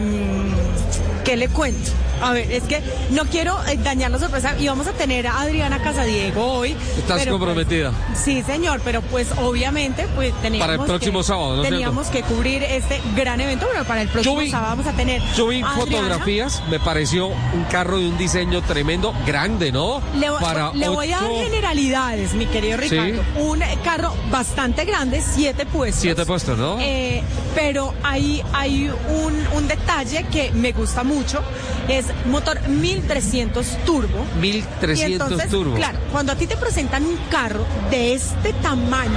¿Qué 1.24 1.38
le 1.38 1.48
cuento? 1.48 1.92
A 2.22 2.32
ver, 2.32 2.52
es 2.52 2.64
que 2.64 2.82
no 3.12 3.24
quiero 3.26 3.58
eh, 3.68 3.78
dañar 3.84 4.10
la 4.12 4.20
sorpresa 4.20 4.56
y 4.58 4.68
vamos 4.68 4.88
a 4.88 4.92
tener 4.94 5.28
a 5.28 5.42
Adriana 5.42 5.82
Casadiego 5.82 6.44
hoy. 6.46 6.72
Estás 6.72 7.04
pero, 7.06 7.18
pues, 7.18 7.30
comprometida. 7.30 7.92
Sí, 8.16 8.42
señor, 8.44 8.82
pero 8.84 9.02
pues 9.02 9.28
obviamente 9.38 10.08
pues 10.16 10.34
teníamos 10.42 10.68
Para 10.68 10.82
el 10.82 10.88
próximo 10.88 11.20
que, 11.20 11.24
sábado, 11.26 11.56
¿no 11.58 11.62
teníamos 11.64 12.08
que 12.08 12.22
cubrir 12.24 12.64
este 12.64 13.02
gran 13.16 13.42
evento, 13.42 13.68
pero 13.72 13.84
para 13.86 14.02
el 14.02 14.08
próximo 14.08 14.38
vi- 14.38 14.50
sábado 14.50 14.76
vamos 14.78 14.88
a 14.88 14.96
tener 14.98 15.22
Yo 15.36 15.48
vi 15.48 15.62
Adriana. 15.62 15.76
fotografías, 15.76 16.64
me 16.70 16.80
pareció 16.80 17.28
un 17.28 17.64
carro 17.70 17.98
de 18.00 18.08
un 18.08 18.18
diseño 18.18 18.62
tremendo, 18.62 19.14
grande, 19.26 19.72
¿no? 19.72 20.02
Le, 20.18 20.30
vo- 20.32 20.40
Para 20.40 20.72
le 20.74 20.88
voy 20.90 21.12
a 21.12 21.20
dar 21.20 21.32
generalidades, 21.32 22.34
mi 22.34 22.46
querido 22.46 22.78
Sí. 22.82 22.90
Ricardo. 22.98 23.24
Un 23.42 23.60
carro 23.84 24.14
bastante 24.32 24.86
grande, 24.86 25.22
siete 25.22 25.66
puestos. 25.66 26.02
Siete 26.02 26.26
puestos, 26.26 26.58
¿no? 26.58 26.78
Eh, 26.80 27.24
pero 27.54 27.94
hay, 28.04 28.42
hay 28.54 28.90
un, 28.90 29.48
un 29.58 29.68
detalle 29.68 30.26
que 30.32 30.52
me 30.52 30.72
gusta 30.72 31.04
mucho. 31.04 31.42
Es 31.88 32.05
motor 32.26 32.60
1300 32.68 33.66
turbo. 33.86 34.26
1300 34.40 35.10
Y 35.10 35.14
entonces, 35.14 35.50
turbo. 35.50 35.76
Claro, 35.76 36.00
cuando 36.12 36.32
a 36.32 36.36
ti 36.36 36.48
te 36.48 36.58
presentan 36.58 37.06
un 37.06 37.18
carro 37.30 37.66
de 37.90 38.14
este 38.14 38.54
tamaño, 38.54 39.12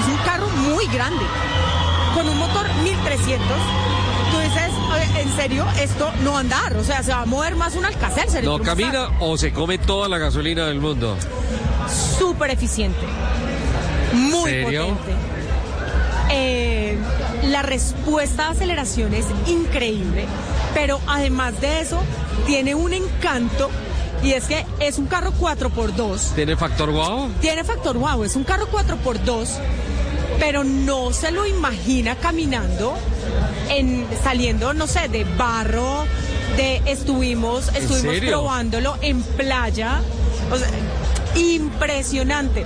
es 0.00 0.06
un 0.08 0.16
carro 0.24 0.48
muy 0.48 0.86
grande, 0.88 1.22
con 2.14 2.28
un 2.28 2.38
motor 2.38 2.66
1300, 2.82 3.46
tú 4.30 4.38
dices, 4.38 4.70
"Oye, 4.92 5.22
en 5.22 5.36
serio, 5.36 5.66
esto 5.80 6.10
no 6.22 6.32
va 6.32 6.38
a 6.38 6.40
andar, 6.40 6.76
o 6.76 6.84
sea, 6.84 7.02
se 7.02 7.12
va 7.12 7.22
a 7.22 7.26
mover 7.26 7.54
más 7.56 7.74
un 7.74 7.84
se 8.28 8.40
le 8.40 8.46
No 8.46 8.58
camina 8.58 9.08
o 9.20 9.36
se 9.36 9.52
come 9.52 9.78
toda 9.78 10.08
la 10.08 10.18
gasolina 10.18 10.66
del 10.66 10.80
mundo. 10.80 11.16
súper 12.18 12.50
eficiente. 12.50 12.98
Muy 14.14 14.50
¿Serio? 14.50 14.88
potente. 14.88 15.12
Eh, 16.30 16.96
la 17.44 17.62
respuesta 17.62 18.44
de 18.44 18.48
aceleración 18.50 19.12
es 19.14 19.26
increíble, 19.46 20.24
pero 20.74 21.00
además 21.06 21.60
de 21.60 21.80
eso, 21.80 22.00
tiene 22.46 22.74
un 22.74 22.92
encanto 22.92 23.70
y 24.22 24.32
es 24.32 24.44
que 24.44 24.64
es 24.80 24.98
un 24.98 25.06
carro 25.06 25.32
4x2. 25.38 26.34
¿Tiene 26.34 26.56
factor 26.56 26.90
wow? 26.90 27.30
Tiene 27.40 27.64
factor 27.64 27.96
wow, 27.96 28.24
es 28.24 28.36
un 28.36 28.44
carro 28.44 28.66
4x2, 28.70 29.48
pero 30.38 30.64
no 30.64 31.12
se 31.12 31.30
lo 31.30 31.46
imagina 31.46 32.16
caminando, 32.16 32.94
en, 33.68 34.06
saliendo, 34.22 34.72
no 34.72 34.86
sé, 34.86 35.08
de 35.08 35.24
barro, 35.24 36.04
de 36.56 36.82
estuvimos, 36.86 37.68
estuvimos 37.74 38.16
probándolo 38.28 38.96
en 39.00 39.22
playa. 39.22 40.00
O 40.50 40.56
sea, 40.56 40.68
impresionante. 41.36 42.64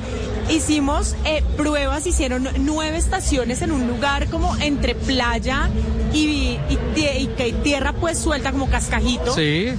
Hicimos 0.51 1.15
eh, 1.25 1.43
pruebas, 1.57 2.07
hicieron 2.07 2.49
nueve 2.61 2.97
estaciones 2.97 3.61
en 3.63 3.71
un 3.73 3.87
lugar 3.87 4.29
como 4.29 4.57
entre 4.57 4.95
playa 4.95 5.69
y, 6.13 6.59
y 6.71 6.79
y 6.99 7.53
tierra 7.63 7.93
pues 7.93 8.19
suelta 8.19 8.51
como 8.53 8.69
cascajito 8.69 9.35
Sí. 9.35 9.73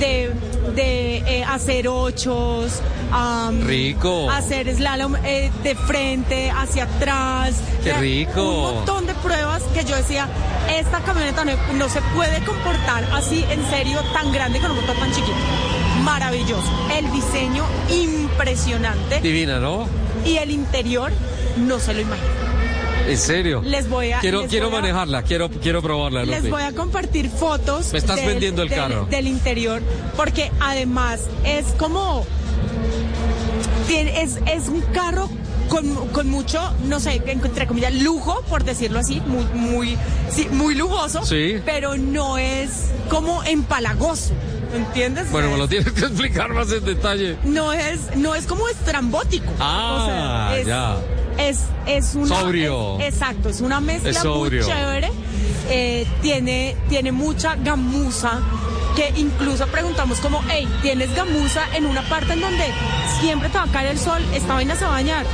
de, 0.00 0.30
de 0.74 1.16
eh, 1.18 1.44
hacer 1.44 1.88
ochos, 1.88 2.80
am, 3.10 3.66
Rico. 3.66 4.30
hacer 4.30 4.72
slalom 4.74 5.16
eh, 5.24 5.50
de 5.62 5.74
frente, 5.74 6.50
hacia 6.50 6.84
atrás. 6.84 7.54
Qué 7.82 7.92
rico. 7.94 8.42
Un 8.68 8.74
montón 8.76 9.06
de 9.06 9.14
pruebas 9.14 9.62
que 9.74 9.84
yo 9.84 9.96
decía, 9.96 10.28
esta 10.72 11.00
camioneta 11.00 11.44
no, 11.44 11.52
no 11.74 11.88
se 11.88 12.00
puede 12.14 12.42
comportar 12.44 13.04
así 13.12 13.44
en 13.50 13.68
serio 13.70 13.98
tan 14.12 14.32
grande 14.32 14.60
con 14.60 14.70
un 14.70 14.76
motor 14.80 14.96
tan 14.96 15.10
chiquito. 15.12 15.34
Maravilloso. 16.06 16.70
El 16.96 17.10
diseño 17.12 17.64
impresionante 17.90 19.20
Divina, 19.20 19.58
¿no? 19.58 19.86
y 20.24 20.36
el 20.38 20.50
interior 20.52 21.12
no 21.58 21.78
se 21.80 21.92
lo 21.94 22.00
imagino. 22.00 22.26
En 23.08 23.18
serio. 23.18 23.60
Les 23.64 23.88
voy 23.88 24.12
a- 24.12 24.20
Quiero, 24.20 24.46
quiero 24.46 24.68
a- 24.68 24.70
manejarla, 24.70 25.22
quiero, 25.22 25.50
quiero 25.50 25.82
probarla, 25.82 26.24
Les 26.24 26.48
voy 26.50 26.62
a 26.62 26.72
compartir 26.72 27.28
fotos. 27.28 27.92
Me 27.92 27.98
estás 27.98 28.24
vendiendo 28.24 28.62
el 28.62 28.68
del- 28.68 28.78
carro. 28.78 29.06
Del 29.10 29.26
interior, 29.28 29.82
porque 30.16 30.50
además 30.60 31.20
es 31.44 31.66
como. 31.78 32.24
es, 33.88 34.38
es 34.46 34.68
un 34.68 34.80
carro 34.92 35.28
con, 35.68 36.08
con 36.08 36.28
mucho, 36.28 36.60
no 36.84 37.00
sé, 37.00 37.20
entre 37.26 37.66
comillas, 37.66 37.94
lujo, 37.94 38.42
por 38.48 38.62
decirlo 38.64 38.98
así, 39.00 39.20
muy, 39.26 39.44
muy, 39.54 39.98
sí, 40.30 40.48
muy 40.52 40.74
lujoso, 40.74 41.24
Sí. 41.24 41.56
pero 41.64 41.96
no 41.96 42.38
es 42.38 42.70
como 43.08 43.42
empalagoso, 43.44 44.32
¿entiendes? 44.76 45.30
Bueno, 45.30 45.50
me 45.50 45.56
lo 45.58 45.68
tienes 45.68 45.92
que 45.92 46.00
explicar 46.00 46.52
más 46.52 46.70
en 46.72 46.84
detalle. 46.84 47.36
no 47.44 47.72
es, 47.72 48.14
no 48.16 48.34
es 48.34 48.46
como 48.46 48.68
estrambótico. 48.68 49.50
Ah, 49.60 49.98
O 50.02 50.06
sea, 50.06 50.58
es, 50.60 50.66
ya. 50.66 50.96
Es, 51.38 51.60
es 51.86 52.14
una. 52.14 52.40
Sobrio. 52.40 52.98
es- 53.00 53.14
exacto, 53.14 53.48
es 53.48 53.60
una 53.60 53.80
mezcla 53.80 54.10
Es 54.10 54.24
muy 54.24 54.50
chévere. 54.50 55.10
Eh, 55.68 56.06
tiene, 56.22 56.76
tiene 56.88 57.12
mucha 57.12 57.56
gamuza. 57.56 58.40
Que 58.94 59.12
incluso 59.16 59.66
preguntamos 59.66 60.20
como, 60.20 60.40
hey, 60.48 60.66
¿tienes 60.80 61.14
gamuza 61.14 61.60
en 61.74 61.84
una 61.84 62.00
parte 62.08 62.32
en 62.32 62.40
donde 62.40 62.64
siempre 63.20 63.50
te 63.50 63.58
va 63.58 63.64
a 63.64 63.68
caer 63.68 63.90
el 63.90 63.98
sol? 63.98 64.22
Esta 64.32 64.54
vaina 64.54 64.74
se 64.74 64.84
va 64.84 64.90
a 64.92 64.94
bañar. 64.94 65.26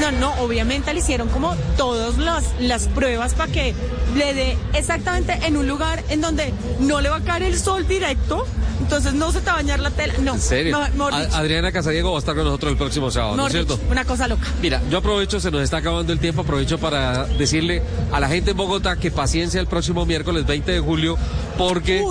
No, 0.00 0.10
no, 0.12 0.32
obviamente 0.42 0.94
le 0.94 1.00
hicieron 1.00 1.28
como 1.28 1.54
todas 1.76 2.16
las, 2.16 2.44
las 2.58 2.88
pruebas 2.88 3.34
para 3.34 3.52
que 3.52 3.74
le 4.16 4.32
dé 4.32 4.56
exactamente 4.72 5.38
en 5.44 5.58
un 5.58 5.68
lugar 5.68 6.02
en 6.08 6.22
donde 6.22 6.54
no 6.80 7.02
le 7.02 7.10
va 7.10 7.16
a 7.16 7.20
caer 7.20 7.42
el 7.42 7.58
sol 7.58 7.86
directo, 7.86 8.46
entonces 8.92 9.18
no 9.18 9.32
se 9.32 9.40
te 9.40 9.46
va 9.46 9.52
a 9.52 9.56
bañar 9.56 9.80
la 9.80 9.90
tela. 9.90 10.14
No, 10.18 10.34
¿En 10.34 10.40
serio? 10.40 10.78
no, 10.94 11.06
Adriana 11.06 11.72
Casadiego 11.72 12.10
va 12.10 12.16
a 12.16 12.20
estar 12.20 12.34
con 12.34 12.44
nosotros 12.44 12.72
el 12.72 12.78
próximo 12.78 13.10
sábado, 13.10 13.36
¿no 13.36 13.46
es 13.46 13.52
cierto? 13.52 13.80
una 13.90 14.04
cosa 14.04 14.28
loca. 14.28 14.48
Mira, 14.60 14.82
yo 14.90 14.98
aprovecho, 14.98 15.40
se 15.40 15.50
nos 15.50 15.62
está 15.62 15.78
acabando 15.78 16.12
el 16.12 16.18
tiempo, 16.18 16.42
aprovecho 16.42 16.78
para 16.78 17.24
decirle 17.24 17.82
a 18.12 18.20
la 18.20 18.28
gente 18.28 18.50
en 18.50 18.56
Bogotá 18.56 18.96
que 18.96 19.10
paciencia 19.10 19.60
el 19.60 19.66
próximo 19.66 20.04
miércoles 20.04 20.46
20 20.46 20.72
de 20.72 20.80
julio 20.80 21.16
porque 21.56 22.04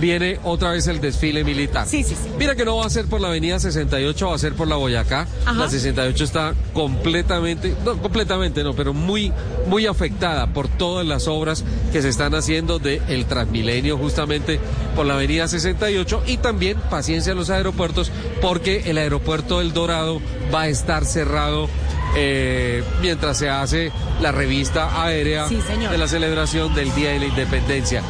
viene 0.00 0.38
otra 0.42 0.70
vez 0.70 0.86
el 0.86 1.00
desfile 1.00 1.44
militar. 1.44 1.86
Sí, 1.86 2.02
sí, 2.02 2.14
sí. 2.14 2.30
Mira 2.38 2.54
que 2.54 2.64
no 2.64 2.76
va 2.76 2.86
a 2.86 2.90
ser 2.90 3.06
por 3.06 3.20
la 3.20 3.28
avenida 3.28 3.58
68, 3.58 4.28
va 4.28 4.34
a 4.34 4.38
ser 4.38 4.54
por 4.54 4.68
la 4.68 4.76
Boyacá. 4.76 5.26
Ajá. 5.44 5.52
La 5.52 5.68
68 5.68 6.24
está 6.24 6.54
completamente, 6.72 7.74
no 7.84 7.98
completamente 7.98 8.64
no, 8.64 8.74
pero 8.74 8.94
muy, 8.94 9.32
muy 9.66 9.86
afectada 9.86 10.48
por 10.48 10.68
todas 10.68 11.06
las 11.06 11.28
obras 11.28 11.64
que 11.92 12.02
se 12.02 12.08
están 12.08 12.34
haciendo 12.34 12.78
del 12.78 13.26
Transmilenio 13.26 13.96
justamente 13.98 14.60
por 14.96 15.06
la 15.06 15.14
avenida 15.14 15.48
68 15.48 16.22
y 16.26 16.36
también 16.38 16.78
paciencia 16.90 17.32
en 17.32 17.38
los 17.38 17.50
aeropuertos 17.50 18.10
porque 18.40 18.82
el 18.86 18.98
aeropuerto 18.98 19.58
del 19.60 19.72
Dorado 19.72 20.20
va 20.54 20.62
a 20.62 20.68
estar 20.68 21.04
cerrado 21.04 21.68
eh, 22.14 22.82
mientras 23.00 23.38
se 23.38 23.48
hace 23.48 23.90
la 24.20 24.32
revista 24.32 25.02
aérea 25.02 25.48
Sí, 25.48 25.58
de 25.90 25.98
la 25.98 26.06
celebración 26.08 26.74
del 26.74 26.94
Día 26.94 27.10
de 27.10 27.20
la 27.20 27.26
Independencia. 27.26 28.02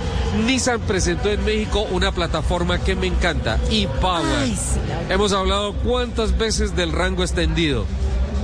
Nissan 0.47 0.81
presentó 0.81 1.31
en 1.31 1.45
México 1.45 1.87
una 1.91 2.11
plataforma 2.11 2.79
que 2.79 2.97
me 2.97 3.07
encanta, 3.07 3.59
ePower. 3.71 4.47
Sí, 4.47 4.57
Hemos 5.11 5.33
hablado 5.33 5.75
cuántas 5.75 6.37
veces 6.39 6.75
del 6.75 6.91
rango 6.91 7.23
extendido. 7.23 7.85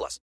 plus. 0.00 0.18